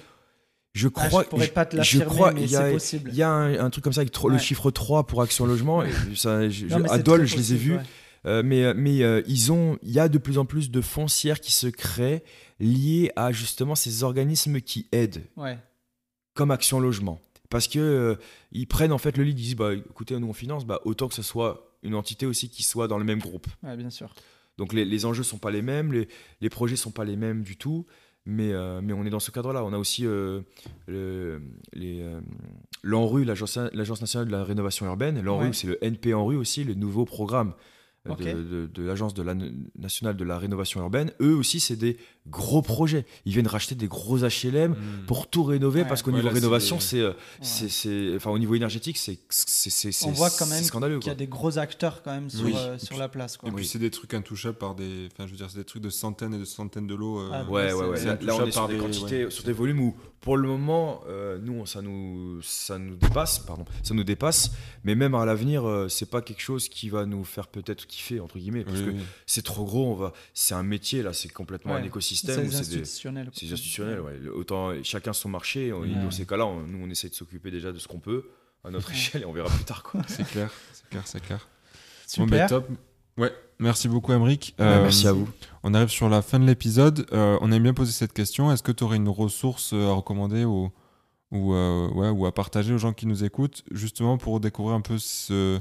Je 0.74 0.88
ah, 0.94 1.06
crois. 1.08 1.22
je 1.24 1.28
pourrais 1.28 1.48
pas 1.48 1.66
te 1.66 1.82
je 1.82 1.98
crois, 2.00 2.32
mais 2.32 2.42
il 2.44 2.50
y 2.50 2.56
a- 2.56 2.66
c'est 2.66 2.72
possible. 2.72 3.10
Il 3.12 3.16
y 3.16 3.22
a 3.22 3.28
un, 3.30 3.58
un 3.58 3.70
truc 3.70 3.82
comme 3.84 3.92
ça 3.92 4.00
avec 4.02 4.12
tro- 4.12 4.28
le 4.28 4.36
Ouais. 4.36 4.40
chiffre 4.40 4.70
3 4.70 5.06
pour 5.06 5.20
Action 5.22 5.44
Logement. 5.46 5.82
ça, 6.14 6.48
je- 6.48 6.66
Non, 6.66 6.78
je- 6.86 6.90
Adol, 6.92 7.26
je 7.26 7.36
les 7.36 7.52
ai 7.52 7.56
possible, 7.56 7.58
vus. 7.58 7.76
ouais. 7.76 7.82
Euh, 8.24 8.42
mais 8.44 8.72
mais 8.74 9.02
euh, 9.02 9.20
ils 9.26 9.50
ont, 9.50 9.78
il 9.82 9.90
y 9.90 9.98
a 9.98 10.08
de 10.08 10.16
plus 10.16 10.38
en 10.38 10.44
plus 10.44 10.70
de 10.70 10.80
foncières 10.80 11.40
qui 11.40 11.50
se 11.50 11.66
créent 11.66 12.22
liées 12.60 13.10
à 13.16 13.32
justement 13.32 13.74
ces 13.74 14.04
organismes 14.04 14.60
qui 14.60 14.86
aident, 14.92 15.24
Ouais. 15.36 15.58
Comme 16.34 16.50
Action 16.50 16.80
Logement. 16.80 17.20
Parce 17.50 17.68
que 17.68 17.78
euh, 17.78 18.14
ils 18.52 18.66
prennent 18.66 18.92
en 18.92 18.98
fait 18.98 19.16
le 19.18 19.24
lead, 19.24 19.38
ils 19.38 19.42
disent 19.42 19.56
bah 19.56 19.74
écoutez, 19.74 20.18
nous 20.18 20.26
on 20.28 20.32
finance, 20.32 20.64
bah 20.66 20.80
autant 20.84 21.08
que 21.08 21.14
ce 21.14 21.22
soit 21.22 21.70
une 21.82 21.94
entité 21.94 22.24
aussi 22.26 22.48
qui 22.48 22.62
soit 22.62 22.88
dans 22.88 22.98
le 22.98 23.04
même 23.04 23.18
groupe. 23.18 23.46
ouais, 23.62 23.76
bien 23.76 23.90
sûr. 23.90 24.14
Donc 24.58 24.72
les, 24.72 24.84
les 24.84 25.04
enjeux 25.06 25.22
sont 25.22 25.38
pas 25.38 25.50
les 25.50 25.62
mêmes, 25.62 25.92
les, 25.92 26.08
les 26.40 26.48
projets 26.50 26.76
sont 26.76 26.90
pas 26.92 27.04
les 27.04 27.16
mêmes 27.16 27.42
du 27.42 27.56
tout, 27.56 27.86
mais, 28.26 28.52
euh, 28.52 28.80
mais 28.82 28.92
on 28.92 29.04
est 29.04 29.10
dans 29.10 29.18
ce 29.20 29.30
cadre-là. 29.30 29.64
On 29.64 29.72
a 29.72 29.78
aussi 29.78 30.06
euh, 30.06 30.40
euh, 30.90 31.38
l'ANRU, 32.82 33.24
l'Agence 33.24 33.56
nationale 34.00 34.26
de 34.26 34.32
la 34.32 34.44
rénovation 34.44 34.86
urbaine. 34.86 35.20
L'ANRU, 35.20 35.46
Ouais. 35.46 35.52
c'est 35.52 35.66
le 35.66 35.82
NP 35.84 36.14
ANRU 36.14 36.36
aussi, 36.36 36.64
le 36.64 36.74
nouveau 36.74 37.04
programme 37.04 37.54
euh, 38.08 38.14
de, 38.16 38.42
de- 38.42 38.66
de 38.66 38.82
l'Agence 38.82 39.14
nationale 39.76 40.16
de 40.16 40.24
la 40.24 40.38
rénovation 40.38 40.80
urbaine. 40.80 41.12
Eux 41.20 41.34
aussi, 41.34 41.60
c'est 41.60 41.76
des 41.76 41.96
gros 42.28 42.62
projets. 42.62 43.04
Ils 43.24 43.32
viennent 43.32 43.46
racheter 43.48 43.74
des 43.74 43.88
gros 43.88 44.18
HLM 44.18 44.72
Mm. 44.72 45.06
pour 45.06 45.28
tout 45.28 45.42
rénover 45.42 45.82
Ouais. 45.82 45.88
parce 45.88 46.02
qu'au 46.02 46.10
Ouais, 46.10 46.16
niveau 46.18 46.28
là, 46.28 46.34
rénovation, 46.34 46.78
c'est, 46.80 47.00
euh, 47.00 47.10
Ouais. 47.10 47.68
c'est, 47.68 48.14
enfin 48.16 48.30
au 48.30 48.38
niveau 48.38 48.54
énergétique, 48.54 48.96
c'est, 48.96 49.18
c'est, 49.28 50.06
On 50.06 50.12
voit 50.12 50.30
quand 50.30 50.46
même 50.46 50.62
scandaleux. 50.62 50.98
qu'il 51.00 51.08
y 51.08 51.10
a 51.10 51.14
quoi. 51.14 51.18
des 51.18 51.26
gros 51.26 51.58
acteurs 51.58 52.02
quand 52.02 52.12
même 52.12 52.30
sur, 52.30 52.44
Oui. 52.44 52.54
euh, 52.56 52.78
sur 52.78 52.96
la 52.96 53.08
place. 53.08 53.36
Quoi. 53.36 53.48
Et 53.48 53.52
puis 53.52 53.62
Oui. 53.64 53.68
c'est 53.68 53.78
des 53.80 53.90
trucs 53.90 54.14
intouchables 54.14 54.56
par 54.58 54.74
des. 54.74 55.08
Enfin, 55.12 55.26
je 55.26 55.32
veux 55.32 55.36
dire, 55.36 55.50
c'est 55.50 55.58
des 55.58 55.64
trucs 55.64 55.82
de 55.82 55.90
centaines 55.90 56.34
et 56.34 56.38
de 56.38 56.44
centaines 56.44 56.86
de 56.86 56.94
lots. 56.94 57.18
euh, 57.18 57.30
Ah, 57.32 57.44
Ouais, 57.50 57.68
c'est- 57.68 57.74
ouais, 57.74 57.86
ouais. 57.88 58.04
Là, 58.04 58.04
là, 58.04 58.10
on 58.10 58.14
intouchable 58.14 58.48
est 58.48 58.52
sur 58.52 58.60
par 58.60 58.68
des 58.68 58.78
quantités, 58.78 59.24
ouais. 59.24 59.30
sur 59.30 59.44
des 59.44 59.52
volumes 59.52 59.80
où, 59.80 59.96
pour 60.20 60.36
le 60.36 60.46
moment, 60.48 61.00
euh, 61.08 61.38
nous, 61.42 61.66
ça 61.66 61.82
nous, 61.82 62.40
ça 62.42 62.78
nous 62.78 62.94
dépasse, 62.94 63.40
pardon, 63.40 63.64
ça 63.82 63.94
nous 63.94 64.04
dépasse. 64.04 64.52
Mais 64.84 64.94
même 64.94 65.16
à 65.16 65.24
l'avenir, 65.24 65.66
euh, 65.68 65.88
c'est 65.88 66.08
pas 66.08 66.22
quelque 66.22 66.40
chose 66.40 66.68
qui 66.68 66.88
va 66.88 67.04
nous 67.06 67.24
faire 67.24 67.48
peut-être 67.48 67.86
kiffer 67.88 68.20
entre 68.20 68.38
guillemets, 68.38 68.62
parce 68.62 68.78
oui, 68.78 68.84
que 68.84 68.90
oui. 68.90 69.00
c'est 69.26 69.42
trop 69.42 69.64
gros. 69.64 69.90
On 69.92 69.94
va, 69.96 70.12
c'est 70.34 70.54
un 70.54 70.62
métier 70.62 71.02
là, 71.02 71.12
c'est 71.12 71.28
complètement 71.28 71.74
un 71.74 71.82
écosystème. 71.82 72.11
C'est 72.16 72.26
des 72.50 72.84
C'est 73.34 73.52
institutionnel. 73.52 74.00
Ouais. 74.00 74.28
Autant 74.34 74.72
chacun 74.82 75.12
son 75.12 75.28
marché. 75.28 75.72
on- 75.72 75.80
Ouais. 75.82 75.88
Dans 75.88 76.10
ces 76.10 76.26
cas-là, 76.26 76.46
on- 76.46 76.60
nous, 76.66 76.84
on 76.86 76.90
essaie 76.90 77.08
de 77.08 77.14
s'occuper 77.14 77.50
déjà 77.50 77.72
de 77.72 77.78
ce 77.78 77.88
qu'on 77.88 78.00
peut 78.00 78.26
à 78.64 78.70
notre 78.70 78.90
échelle 78.92 79.22
et 79.22 79.24
on 79.24 79.32
verra 79.32 79.48
plus 79.48 79.64
tard. 79.64 79.82
Quoi. 79.82 80.02
C'est 80.06 80.26
clair, 80.26 80.50
c'est 80.72 80.88
clair, 80.88 81.02
c'est 81.06 81.20
clair. 81.20 81.48
Super. 82.06 82.26
Bon, 82.26 82.30
ben, 82.30 82.46
top. 82.48 82.68
Ouais, 83.18 83.32
merci 83.58 83.88
beaucoup, 83.88 84.12
Emric. 84.12 84.54
Ouais, 84.58 84.64
Euh, 84.64 84.82
merci 84.82 85.06
à 85.06 85.12
vous. 85.12 85.28
On 85.62 85.74
arrive 85.74 85.88
sur 85.88 86.08
la 86.08 86.22
fin 86.22 86.38
de 86.38 86.46
l'épisode. 86.46 87.06
Euh, 87.12 87.38
on 87.40 87.52
aime 87.52 87.62
bien 87.62 87.74
poser 87.74 87.92
cette 87.92 88.12
question. 88.12 88.50
Est-ce 88.52 88.62
que 88.62 88.72
tu 88.72 88.84
aurais 88.84 88.96
une 88.96 89.08
ressource 89.08 89.72
euh, 89.74 89.90
à 89.90 89.92
recommander 89.92 90.44
ou, 90.44 90.70
ou, 91.30 91.54
euh, 91.54 91.88
ouais, 91.90 92.08
ou 92.08 92.24
à 92.26 92.32
partager 92.34 92.72
aux 92.72 92.78
gens 92.78 92.92
qui 92.92 93.06
nous 93.06 93.24
écoutent, 93.24 93.62
justement 93.70 94.16
pour 94.18 94.40
découvrir 94.40 94.74
un 94.76 94.80
peu 94.80 94.98
ce. 94.98 95.60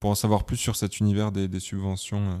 pour 0.00 0.10
en 0.10 0.14
savoir 0.14 0.44
plus 0.44 0.56
sur 0.58 0.76
cet 0.76 1.00
univers 1.00 1.32
des, 1.32 1.48
des 1.48 1.60
subventions 1.60 2.18
euh. 2.32 2.36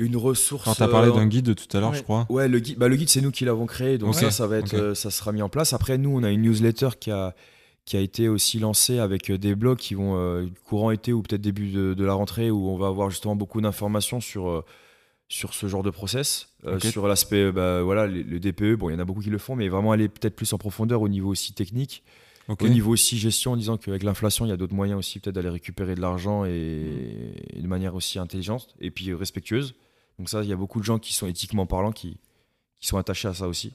Une 0.00 0.16
ressource. 0.16 0.66
Alors, 0.66 0.76
tu 0.76 0.82
as 0.82 0.88
parlé 0.88 1.10
euh, 1.10 1.14
d'un 1.14 1.26
guide 1.26 1.54
tout 1.54 1.76
à 1.76 1.80
l'heure, 1.80 1.90
ouais. 1.90 1.98
je 1.98 2.02
crois. 2.02 2.26
Ouais, 2.30 2.48
le 2.48 2.58
guide, 2.58 2.78
bah, 2.78 2.88
le 2.88 2.96
guide 2.96 3.10
c'est 3.10 3.20
nous 3.20 3.30
qui 3.30 3.44
l'avons 3.44 3.66
créé, 3.66 3.98
donc 3.98 4.14
ça, 4.14 4.30
ça 4.30 4.46
va 4.46 4.56
être, 4.58 4.74
euh, 4.74 4.94
ça 4.94 5.10
sera 5.10 5.30
mis 5.32 5.42
en 5.42 5.48
place. 5.48 5.72
Après, 5.74 5.98
nous, 5.98 6.10
on 6.10 6.22
a 6.22 6.30
une 6.30 6.42
newsletter 6.42 6.88
qui 6.98 7.10
a, 7.10 7.34
qui 7.84 7.96
a 7.96 8.00
été 8.00 8.28
aussi 8.28 8.58
lancée 8.58 8.98
avec 8.98 9.30
euh, 9.30 9.36
des 9.38 9.54
blogs 9.54 9.78
qui 9.78 9.94
vont 9.94 10.16
euh, 10.16 10.46
courant 10.64 10.90
été 10.90 11.12
ou 11.12 11.22
peut-être 11.22 11.40
début 11.42 11.68
de, 11.68 11.92
de 11.94 12.04
la 12.04 12.14
rentrée 12.14 12.50
où 12.50 12.68
on 12.70 12.76
va 12.78 12.86
avoir 12.86 13.10
justement 13.10 13.36
beaucoup 13.36 13.60
d'informations 13.60 14.20
sur 14.20 14.48
euh, 14.48 14.64
sur 15.28 15.54
ce 15.54 15.68
genre 15.68 15.84
de 15.84 15.90
process, 15.90 16.48
euh, 16.66 16.80
sur 16.80 17.06
l'aspect, 17.06 17.52
bah, 17.52 17.82
voilà, 17.82 18.08
le, 18.08 18.22
le 18.22 18.40
DPE. 18.40 18.74
Bon, 18.76 18.90
il 18.90 18.94
y 18.94 18.96
en 18.96 18.98
a 18.98 19.04
beaucoup 19.04 19.20
qui 19.20 19.30
le 19.30 19.38
font, 19.38 19.54
mais 19.54 19.68
vraiment 19.68 19.92
aller 19.92 20.08
peut-être 20.08 20.34
plus 20.34 20.52
en 20.52 20.58
profondeur 20.58 21.02
au 21.02 21.08
niveau 21.08 21.30
aussi 21.30 21.52
technique, 21.52 22.02
au 22.48 22.68
niveau 22.68 22.90
aussi 22.92 23.16
gestion, 23.16 23.52
en 23.52 23.56
disant 23.56 23.76
qu'avec 23.76 24.02
l'inflation, 24.02 24.44
il 24.44 24.48
y 24.48 24.52
a 24.52 24.56
d'autres 24.56 24.74
moyens 24.74 24.98
aussi 24.98 25.20
peut-être 25.20 25.36
d'aller 25.36 25.50
récupérer 25.50 25.94
de 25.94 26.00
l'argent 26.00 26.44
et, 26.46 27.32
et 27.54 27.62
de 27.62 27.66
manière 27.68 27.94
aussi 27.94 28.18
intelligente 28.18 28.74
et 28.80 28.90
puis 28.90 29.14
respectueuse. 29.14 29.76
Donc 30.20 30.28
ça, 30.28 30.42
il 30.42 30.50
y 30.50 30.52
a 30.52 30.56
beaucoup 30.56 30.80
de 30.80 30.84
gens 30.84 30.98
qui 30.98 31.14
sont 31.14 31.26
éthiquement 31.26 31.64
parlant 31.64 31.92
qui, 31.92 32.18
qui 32.78 32.86
sont 32.86 32.98
attachés 32.98 33.26
à 33.26 33.32
ça 33.32 33.48
aussi. 33.48 33.72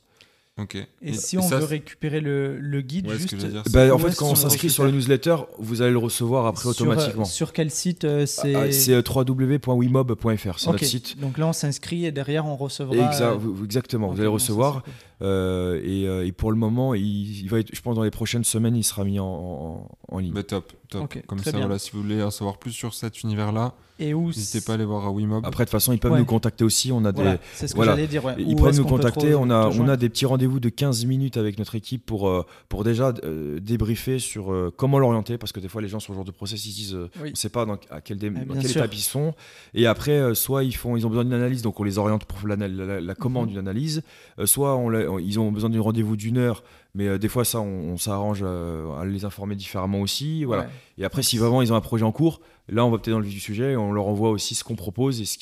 Ok. 0.61 0.77
Et 1.01 1.13
si 1.13 1.39
on 1.39 1.41
ça, 1.41 1.57
veut 1.57 1.65
récupérer 1.65 2.21
le, 2.21 2.59
le 2.59 2.81
guide, 2.81 3.07
Ouais, 3.07 3.17
juste 3.17 3.35
Bah, 3.71 3.91
en 3.91 3.97
fait, 3.97 4.15
quand 4.15 4.29
on 4.29 4.35
s'inscrit 4.35 4.69
sur 4.69 4.83
le 4.83 4.91
newsletter, 4.91 5.37
vous 5.57 5.81
allez 5.81 5.91
le 5.91 5.97
recevoir 5.97 6.45
après 6.45 6.61
sur, 6.61 6.69
euh, 6.69 6.73
automatiquement. 6.91 7.25
Sur 7.25 7.51
quel 7.51 7.71
site 7.71 8.03
euh, 8.03 8.27
c'est 8.27 8.53
Ah, 8.53 8.71
C'est 8.71 8.93
euh, 8.93 9.01
www.wimob.fr, 9.01 10.59
c'est 10.59 10.69
notre 10.69 10.85
site. 10.85 11.19
Donc 11.19 11.39
là, 11.39 11.47
on 11.47 11.53
s'inscrit 11.53 12.05
et 12.05 12.11
derrière, 12.11 12.45
on 12.45 12.55
recevra. 12.55 12.95
Exa- 12.95 13.39
euh, 13.39 13.65
exactement, 13.65 14.09
vous 14.09 14.19
allez 14.19 14.27
recevoir. 14.27 14.83
Euh, 15.21 15.79
et, 15.83 16.07
euh, 16.07 16.25
et 16.25 16.31
pour 16.31 16.51
le 16.51 16.57
moment, 16.57 16.93
il, 16.93 17.39
il 17.41 17.49
va 17.49 17.59
être, 17.59 17.73
je 17.73 17.81
pense 17.81 17.95
dans 17.95 18.03
les 18.03 18.11
prochaines 18.11 18.43
semaines, 18.43 18.75
il 18.75 18.83
sera 18.83 19.03
mis 19.03 19.19
en, 19.19 19.25
en- 19.25 19.89
en 20.09 20.19
ligne. 20.19 20.33
Bah, 20.33 20.43
top, 20.43 20.73
top. 20.89 21.13
Comme 21.27 21.39
ça, 21.39 21.51
voilà, 21.51 21.79
si 21.79 21.91
vous 21.91 22.01
voulez 22.01 22.21
en 22.21 22.31
savoir 22.31 22.57
plus 22.57 22.71
sur 22.71 22.93
cet 22.93 23.23
univers-là, 23.23 23.73
n'hésitez 23.97 24.59
pas 24.59 24.73
à 24.73 24.75
aller 24.75 24.83
voir 24.85 25.05
à 25.05 25.11
Wimob. 25.11 25.45
Après, 25.45 25.63
de 25.63 25.69
toute 25.69 25.71
façon, 25.71 25.93
ils 25.93 25.99
peuvent 25.99 26.11
Ouais. 26.11 26.19
nous 26.19 26.25
contacter 26.25 26.63
aussi. 26.65 26.91
On 26.91 27.05
a 27.05 27.11
des, 27.13 27.21
Voilà, 27.21 27.37
c'est 27.53 27.67
ce 27.67 27.71
que 27.73 27.77
voilà. 27.77 27.93
j'allais 27.93 28.07
dire. 28.07 28.25
ouais. 28.25 28.35
Ils 28.37 28.53
Où 28.53 28.57
peuvent 28.57 28.75
nous 28.77 28.85
contacter. 28.85 29.29
te- 29.31 29.35
on, 29.35 29.49
a, 29.49 29.69
on 29.69 29.87
a 29.87 29.95
des 29.95 30.09
petits 30.09 30.25
rendez-vous 30.25 30.59
de 30.59 30.67
15 30.69 31.05
minutes 31.05 31.37
avec 31.37 31.57
notre 31.59 31.75
équipe 31.75 32.05
pour, 32.05 32.27
euh, 32.27 32.43
pour 32.67 32.83
déjà 32.83 33.13
euh, 33.23 33.59
débriefer 33.61 34.19
sur 34.19 34.51
euh, 34.51 34.73
comment 34.75 34.99
l'orienter. 34.99 35.37
Parce 35.37 35.53
que 35.53 35.61
des 35.61 35.69
fois, 35.69 35.81
les 35.81 35.87
gens 35.87 35.99
sur 36.01 36.13
ce 36.13 36.15
genre 36.17 36.25
de 36.25 36.31
process, 36.31 36.65
ils 36.65 36.71
se 36.71 36.75
disent 36.75 36.93
euh, 36.95 37.09
Oui. 37.21 37.27
on 37.29 37.31
ne 37.31 37.35
sait 37.35 37.47
pas 37.49 37.65
dans, 37.65 37.77
à 37.89 38.01
quelle, 38.01 38.17
dé- 38.17 38.31
Ah, 38.35 38.39
dans 38.39 38.53
bien 38.53 38.61
quelle 38.61 38.71
sûr. 38.71 38.81
étape 38.81 38.93
ils 38.95 38.99
sont. 38.99 39.33
Et 39.73 39.87
après, 39.87 40.11
euh, 40.19 40.33
soit 40.33 40.65
ils, 40.65 40.75
font, 40.75 40.97
ils 40.97 41.05
ont 41.05 41.09
besoin 41.09 41.23
d'une 41.23 41.33
analyse, 41.33 41.61
donc 41.61 41.79
on 41.79 41.83
les 41.83 41.97
oriente 41.97 42.25
pour 42.25 42.45
la, 42.49 42.57
la- 42.57 42.99
la 42.99 43.15
commande 43.15 43.45
Mhm. 43.45 43.49
d'une 43.51 43.59
analyse. 43.59 44.03
Euh, 44.39 44.45
soit 44.45 44.75
on 44.75 44.89
la- 44.89 45.04
on- 45.04 45.04
ils 45.19 45.39
ont 45.39 45.51
besoin 45.51 45.69
d'un 45.69 45.81
rendez-vous 45.81 46.15
d'une 46.17 46.37
heure. 46.37 46.63
Mais 46.93 47.07
euh, 47.07 47.17
des 47.17 47.27
fois, 47.27 47.43
ça, 47.45 47.59
on, 47.59 47.91
on 47.93 47.97
s'arrange 47.97 48.39
euh, 48.43 48.91
à 48.99 49.05
les 49.05 49.25
informer 49.25 49.55
différemment 49.55 50.01
aussi. 50.01 50.43
Voilà. 50.45 50.63
Ouais. 50.63 50.69
Et 50.97 51.03
après, 51.05 51.23
si 51.23 51.37
vraiment 51.37 51.61
ils 51.61 51.71
ont 51.73 51.75
un 51.75 51.81
projet 51.81 52.03
en 52.05 52.11
cours, 52.11 52.41
là, 52.69 52.85
on 52.85 52.89
va 52.91 52.97
peut-être 52.97 53.11
dans 53.13 53.19
le 53.19 53.25
vif 53.25 53.33
du 53.33 53.39
sujet 53.39 53.73
et 53.73 53.77
on 53.77 53.91
leur 53.91 54.07
envoie 54.07 54.29
aussi 54.29 54.55
ce 54.55 54.63
qu'on 54.63 54.75
propose 54.75 55.21
et 55.21 55.25
ce 55.25 55.37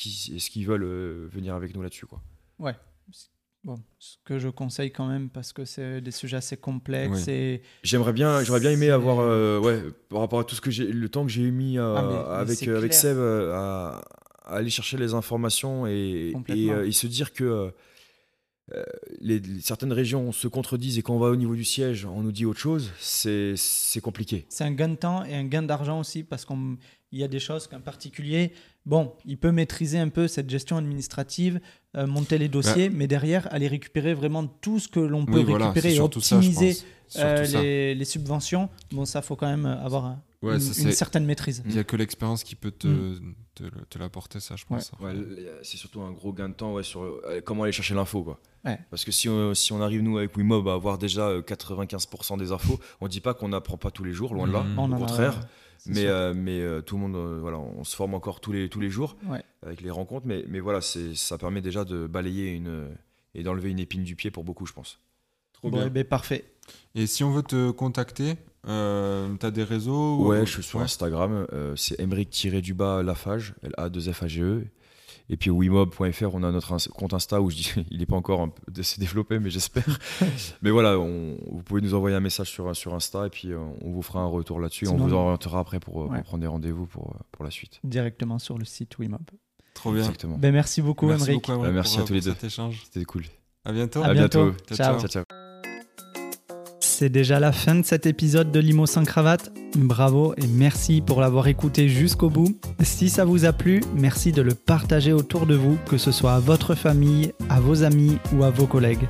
qu'ils 0.50 0.66
veulent 0.66 0.84
euh, 0.84 1.28
venir 1.32 1.54
avec 1.54 1.74
nous 1.74 1.82
là-dessus. 1.82 2.06
quoi. 2.06 2.20
Bon, 3.62 3.78
ce 3.98 4.16
que 4.26 4.38
je 4.38 4.50
conseille 4.50 4.92
quand 4.92 5.06
même 5.08 5.30
parce 5.30 5.54
que 5.54 5.64
c'est 5.64 6.02
des 6.02 6.10
sujets 6.10 6.36
assez 6.36 6.58
complexes 6.58 7.24
Oui. 7.28 7.32
et 7.32 7.62
J'aimerais 7.82 8.12
bien, 8.12 8.42
j'aurais 8.42 8.60
bien 8.60 8.70
aimé 8.72 8.90
avoir, 8.90 9.20
euh, 9.20 9.58
ouais, 9.58 9.80
par 10.10 10.20
rapport 10.20 10.40
à 10.40 10.44
tout 10.44 10.54
ce 10.54 10.60
que 10.60 10.70
j'ai, 10.70 10.84
le 10.86 11.08
temps 11.08 11.24
que 11.24 11.30
j'ai 11.32 11.50
mis 11.50 11.78
euh, 11.78 11.94
Ah, 11.96 12.02
mais- 12.06 12.40
avec 12.42 12.68
avec. 12.68 12.92
Seb 12.92 13.16
euh, 13.16 13.54
à, 13.54 14.02
à 14.44 14.56
aller 14.56 14.68
chercher 14.68 14.98
les 14.98 15.14
informations 15.14 15.86
et, 15.86 16.34
et, 16.48 16.66
et 16.68 16.92
se 16.92 17.06
dire 17.06 17.32
que 17.32 17.72
les, 19.20 19.38
les- 19.40 19.60
certaines 19.60 19.92
régions 19.92 20.32
se 20.32 20.48
contredisent 20.48 20.98
et 20.98 21.02
quand 21.02 21.14
on 21.14 21.18
va 21.18 21.28
au 21.28 21.36
niveau 21.36 21.54
du 21.54 21.64
siège, 21.64 22.06
on 22.06 22.22
nous 22.22 22.32
dit 22.32 22.46
autre 22.46 22.60
chose, 22.60 22.90
c'est 22.98 24.00
compliqué. 24.02 24.46
c'est 24.48 24.64
un 24.64 24.72
gain 24.72 24.88
de 24.88 24.94
temps 24.96 25.24
et 25.24 25.34
un 25.34 25.44
gain 25.44 25.62
d'argent 25.62 26.00
aussi 26.00 26.22
parce 26.22 26.44
qu'il 26.44 26.76
y 27.12 27.22
a 27.24 27.28
des 27.28 27.40
choses 27.40 27.66
qu'un 27.66 27.80
particulier, 27.80 28.52
bon, 28.86 29.12
il 29.26 29.36
peut 29.38 29.52
maîtriser 29.52 29.98
un 29.98 30.08
peu 30.08 30.28
cette 30.28 30.48
gestion 30.48 30.76
administrative, 30.78 31.60
euh, 31.96 32.06
monter 32.06 32.38
les 32.38 32.48
dossiers, 32.48 32.88
mais 32.90 33.06
derrière, 33.06 33.46
aller 33.52 33.68
récupérer 33.68 34.14
vraiment 34.14 34.46
tout 34.46 34.78
ce 34.78 34.88
que 34.88 35.00
l'on 35.00 35.26
peut 35.26 35.42
Oui, 35.42 35.52
récupérer 35.54 35.92
et 35.92 35.96
ça, 35.96 36.04
optimiser 36.04 36.76
Euh, 37.16 37.44
les, 37.62 37.94
les 37.94 38.04
subventions, 38.06 38.70
bon, 38.90 39.04
ça 39.04 39.20
faut 39.20 39.36
quand 39.36 39.46
même 39.46 39.66
avoir 39.66 40.06
un- 40.06 40.22
Ouais, 40.44 40.54
une, 40.54 40.60
ça, 40.60 40.82
une 40.82 40.90
c'est- 40.90 40.96
certaine 40.96 41.24
maîtrise. 41.24 41.62
Il 41.66 41.72
n'y 41.72 41.78
a 41.78 41.84
que 41.84 41.96
l'expérience 41.96 42.44
qui 42.44 42.54
peut 42.54 42.70
te, 42.70 42.86
Mm. 42.88 43.34
te, 43.54 43.62
le- 43.64 43.70
te 43.88 43.98
l'apporter, 43.98 44.40
ça, 44.40 44.56
je 44.56 44.64
pense. 44.64 44.92
Ouais, 45.00 45.12
c'est 45.62 45.76
surtout 45.76 46.00
un 46.02 46.12
gros 46.12 46.32
gain 46.32 46.48
de 46.48 46.54
temps 46.54 46.74
ouais, 46.74 46.82
sur 46.82 47.02
euh, 47.02 47.40
comment 47.44 47.62
aller 47.64 47.72
chercher 47.72 47.94
l'info. 47.94 48.22
Quoi. 48.22 48.38
Ouais. 48.64 48.78
Parce 48.90 49.04
que 49.04 49.12
si 49.12 49.28
on, 49.28 49.54
si 49.54 49.72
on 49.72 49.80
arrive, 49.80 50.02
nous, 50.02 50.18
avec 50.18 50.36
Wimob, 50.36 50.68
à 50.68 50.74
avoir 50.74 50.98
déjà 50.98 51.28
euh, 51.28 51.42
95% 51.42 52.36
des 52.38 52.52
infos, 52.52 52.78
on 53.00 53.08
dit 53.08 53.20
pas 53.20 53.34
qu'on 53.34 53.48
n'apprend 53.48 53.76
pas 53.76 53.90
tous 53.90 54.04
les 54.04 54.12
jours, 54.12 54.34
loin 54.34 54.46
de 54.46 54.52
là. 54.52 54.64
On 54.76 54.84
en 54.84 54.92
Au 54.92 54.94
a- 54.94 54.98
contraire. 54.98 55.40
Mais, 55.86 56.06
euh, 56.06 56.32
mais 56.34 56.60
euh, 56.62 56.80
tout 56.80 56.96
le 56.96 57.02
monde, 57.02 57.16
euh, 57.16 57.38
voilà, 57.40 57.58
on 57.58 57.84
se 57.84 57.94
forme 57.94 58.14
encore 58.14 58.40
tous 58.40 58.52
les, 58.52 58.70
tous 58.70 58.80
les 58.80 58.88
jours 58.88 59.16
Ouais. 59.28 59.42
avec 59.62 59.82
les 59.82 59.90
rencontres. 59.90 60.26
Mais, 60.26 60.42
mais 60.48 60.60
voilà, 60.60 60.80
ça 60.80 61.36
permet 61.36 61.60
déjà 61.60 61.84
de 61.84 62.06
balayer 62.06 62.52
une, 62.52 62.68
euh, 62.68 62.88
et 63.34 63.42
d'enlever 63.42 63.70
une 63.70 63.78
épine 63.80 64.02
du 64.02 64.16
pied 64.16 64.30
pour 64.30 64.44
beaucoup, 64.44 64.64
je 64.64 64.72
pense. 64.72 64.98
Trop 65.52 65.70
Bon, 65.70 65.78
bien. 65.78 65.88
ben, 65.90 66.04
parfait. 66.04 66.44
Et 66.94 67.06
si 67.06 67.22
on 67.22 67.30
veut 67.32 67.42
te 67.42 67.70
contacter, 67.70 68.36
euh, 68.68 69.34
tu 69.38 69.46
as 69.46 69.50
des 69.50 69.64
réseaux 69.64 70.16
ou- 70.18 70.28
Ouais, 70.28 70.46
je 70.46 70.50
suis 70.52 70.62
sur 70.62 70.78
Ouais. 70.78 70.84
Instagram. 70.84 71.46
euh, 71.52 71.74
c'est 71.76 71.98
Emeric-du-bas 72.00 73.02
Lafage, 73.02 73.54
L-A-2-F-A-G-E. 73.62 74.64
Et 75.30 75.38
puis 75.38 75.48
wimob.fr, 75.50 76.34
on 76.34 76.42
a 76.42 76.52
notre 76.52 76.76
compte 76.90 77.14
Insta 77.14 77.40
où 77.40 77.48
je 77.50 77.56
dis, 77.56 77.72
il 77.90 77.98
n'est 78.00 78.04
pas 78.06 78.16
encore 78.16 78.42
un 78.42 78.48
peu 78.48 78.62
assez 78.78 79.00
développé, 79.00 79.38
mais 79.38 79.48
j'espère. 79.48 79.84
mais 80.62 80.70
voilà, 80.70 80.98
on- 80.98 81.38
vous 81.50 81.62
pouvez 81.62 81.80
nous 81.80 81.94
envoyer 81.94 82.14
un 82.14 82.20
message 82.20 82.50
sur, 82.50 82.76
sur 82.76 82.94
Insta 82.94 83.26
et 83.26 83.30
puis 83.30 83.50
euh, 83.52 83.58
on 83.80 83.90
vous 83.90 84.02
fera 84.02 84.20
un 84.20 84.26
retour 84.26 84.60
là-dessus. 84.60 84.86
On 84.88 84.96
vous 84.96 85.14
orientera 85.14 85.60
après 85.60 85.80
pour, 85.80 86.02
euh, 86.02 86.08
pour 86.08 86.22
prendre 86.24 86.42
des 86.42 86.46
rendez-vous 86.46 86.86
pour, 86.86 87.16
pour 87.32 87.42
la 87.44 87.50
suite. 87.50 87.80
Directement 87.84 88.38
sur 88.38 88.58
le 88.58 88.66
site 88.66 88.98
Wimob. 88.98 89.22
Trop 89.72 89.92
bien. 89.92 90.00
Exactement. 90.02 90.36
Ben, 90.38 90.52
merci 90.52 90.82
beaucoup, 90.82 91.06
Merci 91.06 91.40
Bah, 91.48 91.70
merci 91.72 91.96
pour, 91.96 92.04
à 92.04 92.06
tous 92.06 92.12
les 92.12 92.20
pour 92.20 92.26
deux. 92.28 92.34
cet 92.34 92.44
échange. 92.44 92.82
C'était 92.84 93.04
cool. 93.06 93.24
À 93.64 93.72
bientôt. 93.72 94.02
À 94.02 94.08
À 94.08 94.12
bientôt. 94.12 94.50
bientôt. 94.50 94.74
Ciao. 94.74 94.98
Ciao, 95.00 95.08
ciao. 95.08 95.43
C'est 96.96 97.08
déjà 97.08 97.40
la 97.40 97.50
fin 97.50 97.74
de 97.74 97.84
cet 97.84 98.06
épisode 98.06 98.52
de 98.52 98.60
Limo 98.60 98.86
sans 98.86 99.02
cravate. 99.02 99.52
Bravo 99.76 100.32
et 100.36 100.46
merci 100.46 101.00
pour 101.00 101.20
l'avoir 101.20 101.48
écouté 101.48 101.88
jusqu'au 101.88 102.30
bout. 102.30 102.56
Si 102.84 103.10
ça 103.10 103.24
vous 103.24 103.44
a 103.44 103.52
plu, 103.52 103.82
merci 103.96 104.30
de 104.30 104.42
le 104.42 104.54
partager 104.54 105.12
autour 105.12 105.46
de 105.46 105.56
vous, 105.56 105.76
que 105.90 105.98
ce 105.98 106.12
soit 106.12 106.34
à 106.34 106.38
votre 106.38 106.76
famille, 106.76 107.32
à 107.48 107.58
vos 107.58 107.82
amis 107.82 108.18
ou 108.32 108.44
à 108.44 108.50
vos 108.50 108.68
collègues. 108.68 109.08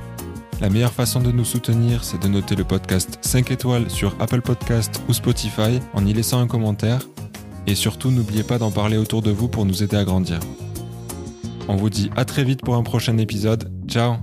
La 0.61 0.71
meilleure 0.71 0.93
façon 0.93 1.21
de 1.21 1.31
nous 1.31 1.45
soutenir, 1.45 2.03
c'est 2.03 2.19
de 2.19 2.27
noter 2.27 2.55
le 2.55 2.63
podcast 2.63 3.19
5 3.21 3.51
étoiles 3.51 3.87
sur 3.91 4.15
Apple 4.19 4.41
Podcast 4.41 4.99
ou 5.07 5.13
Spotify 5.13 5.79
en 5.93 6.07
y 6.07 6.13
laissant 6.13 6.39
un 6.39 6.47
commentaire. 6.47 7.01
Et 7.67 7.75
surtout, 7.75 8.09
n'oubliez 8.09 8.41
pas 8.41 8.57
d'en 8.57 8.71
parler 8.71 8.97
autour 8.97 9.21
de 9.21 9.29
vous 9.29 9.47
pour 9.47 9.63
nous 9.63 9.83
aider 9.83 9.95
à 9.95 10.05
grandir. 10.05 10.39
On 11.67 11.75
vous 11.75 11.91
dit 11.91 12.09
à 12.15 12.25
très 12.25 12.45
vite 12.45 12.61
pour 12.63 12.77
un 12.77 12.83
prochain 12.83 13.19
épisode. 13.19 13.71
Ciao 13.87 14.15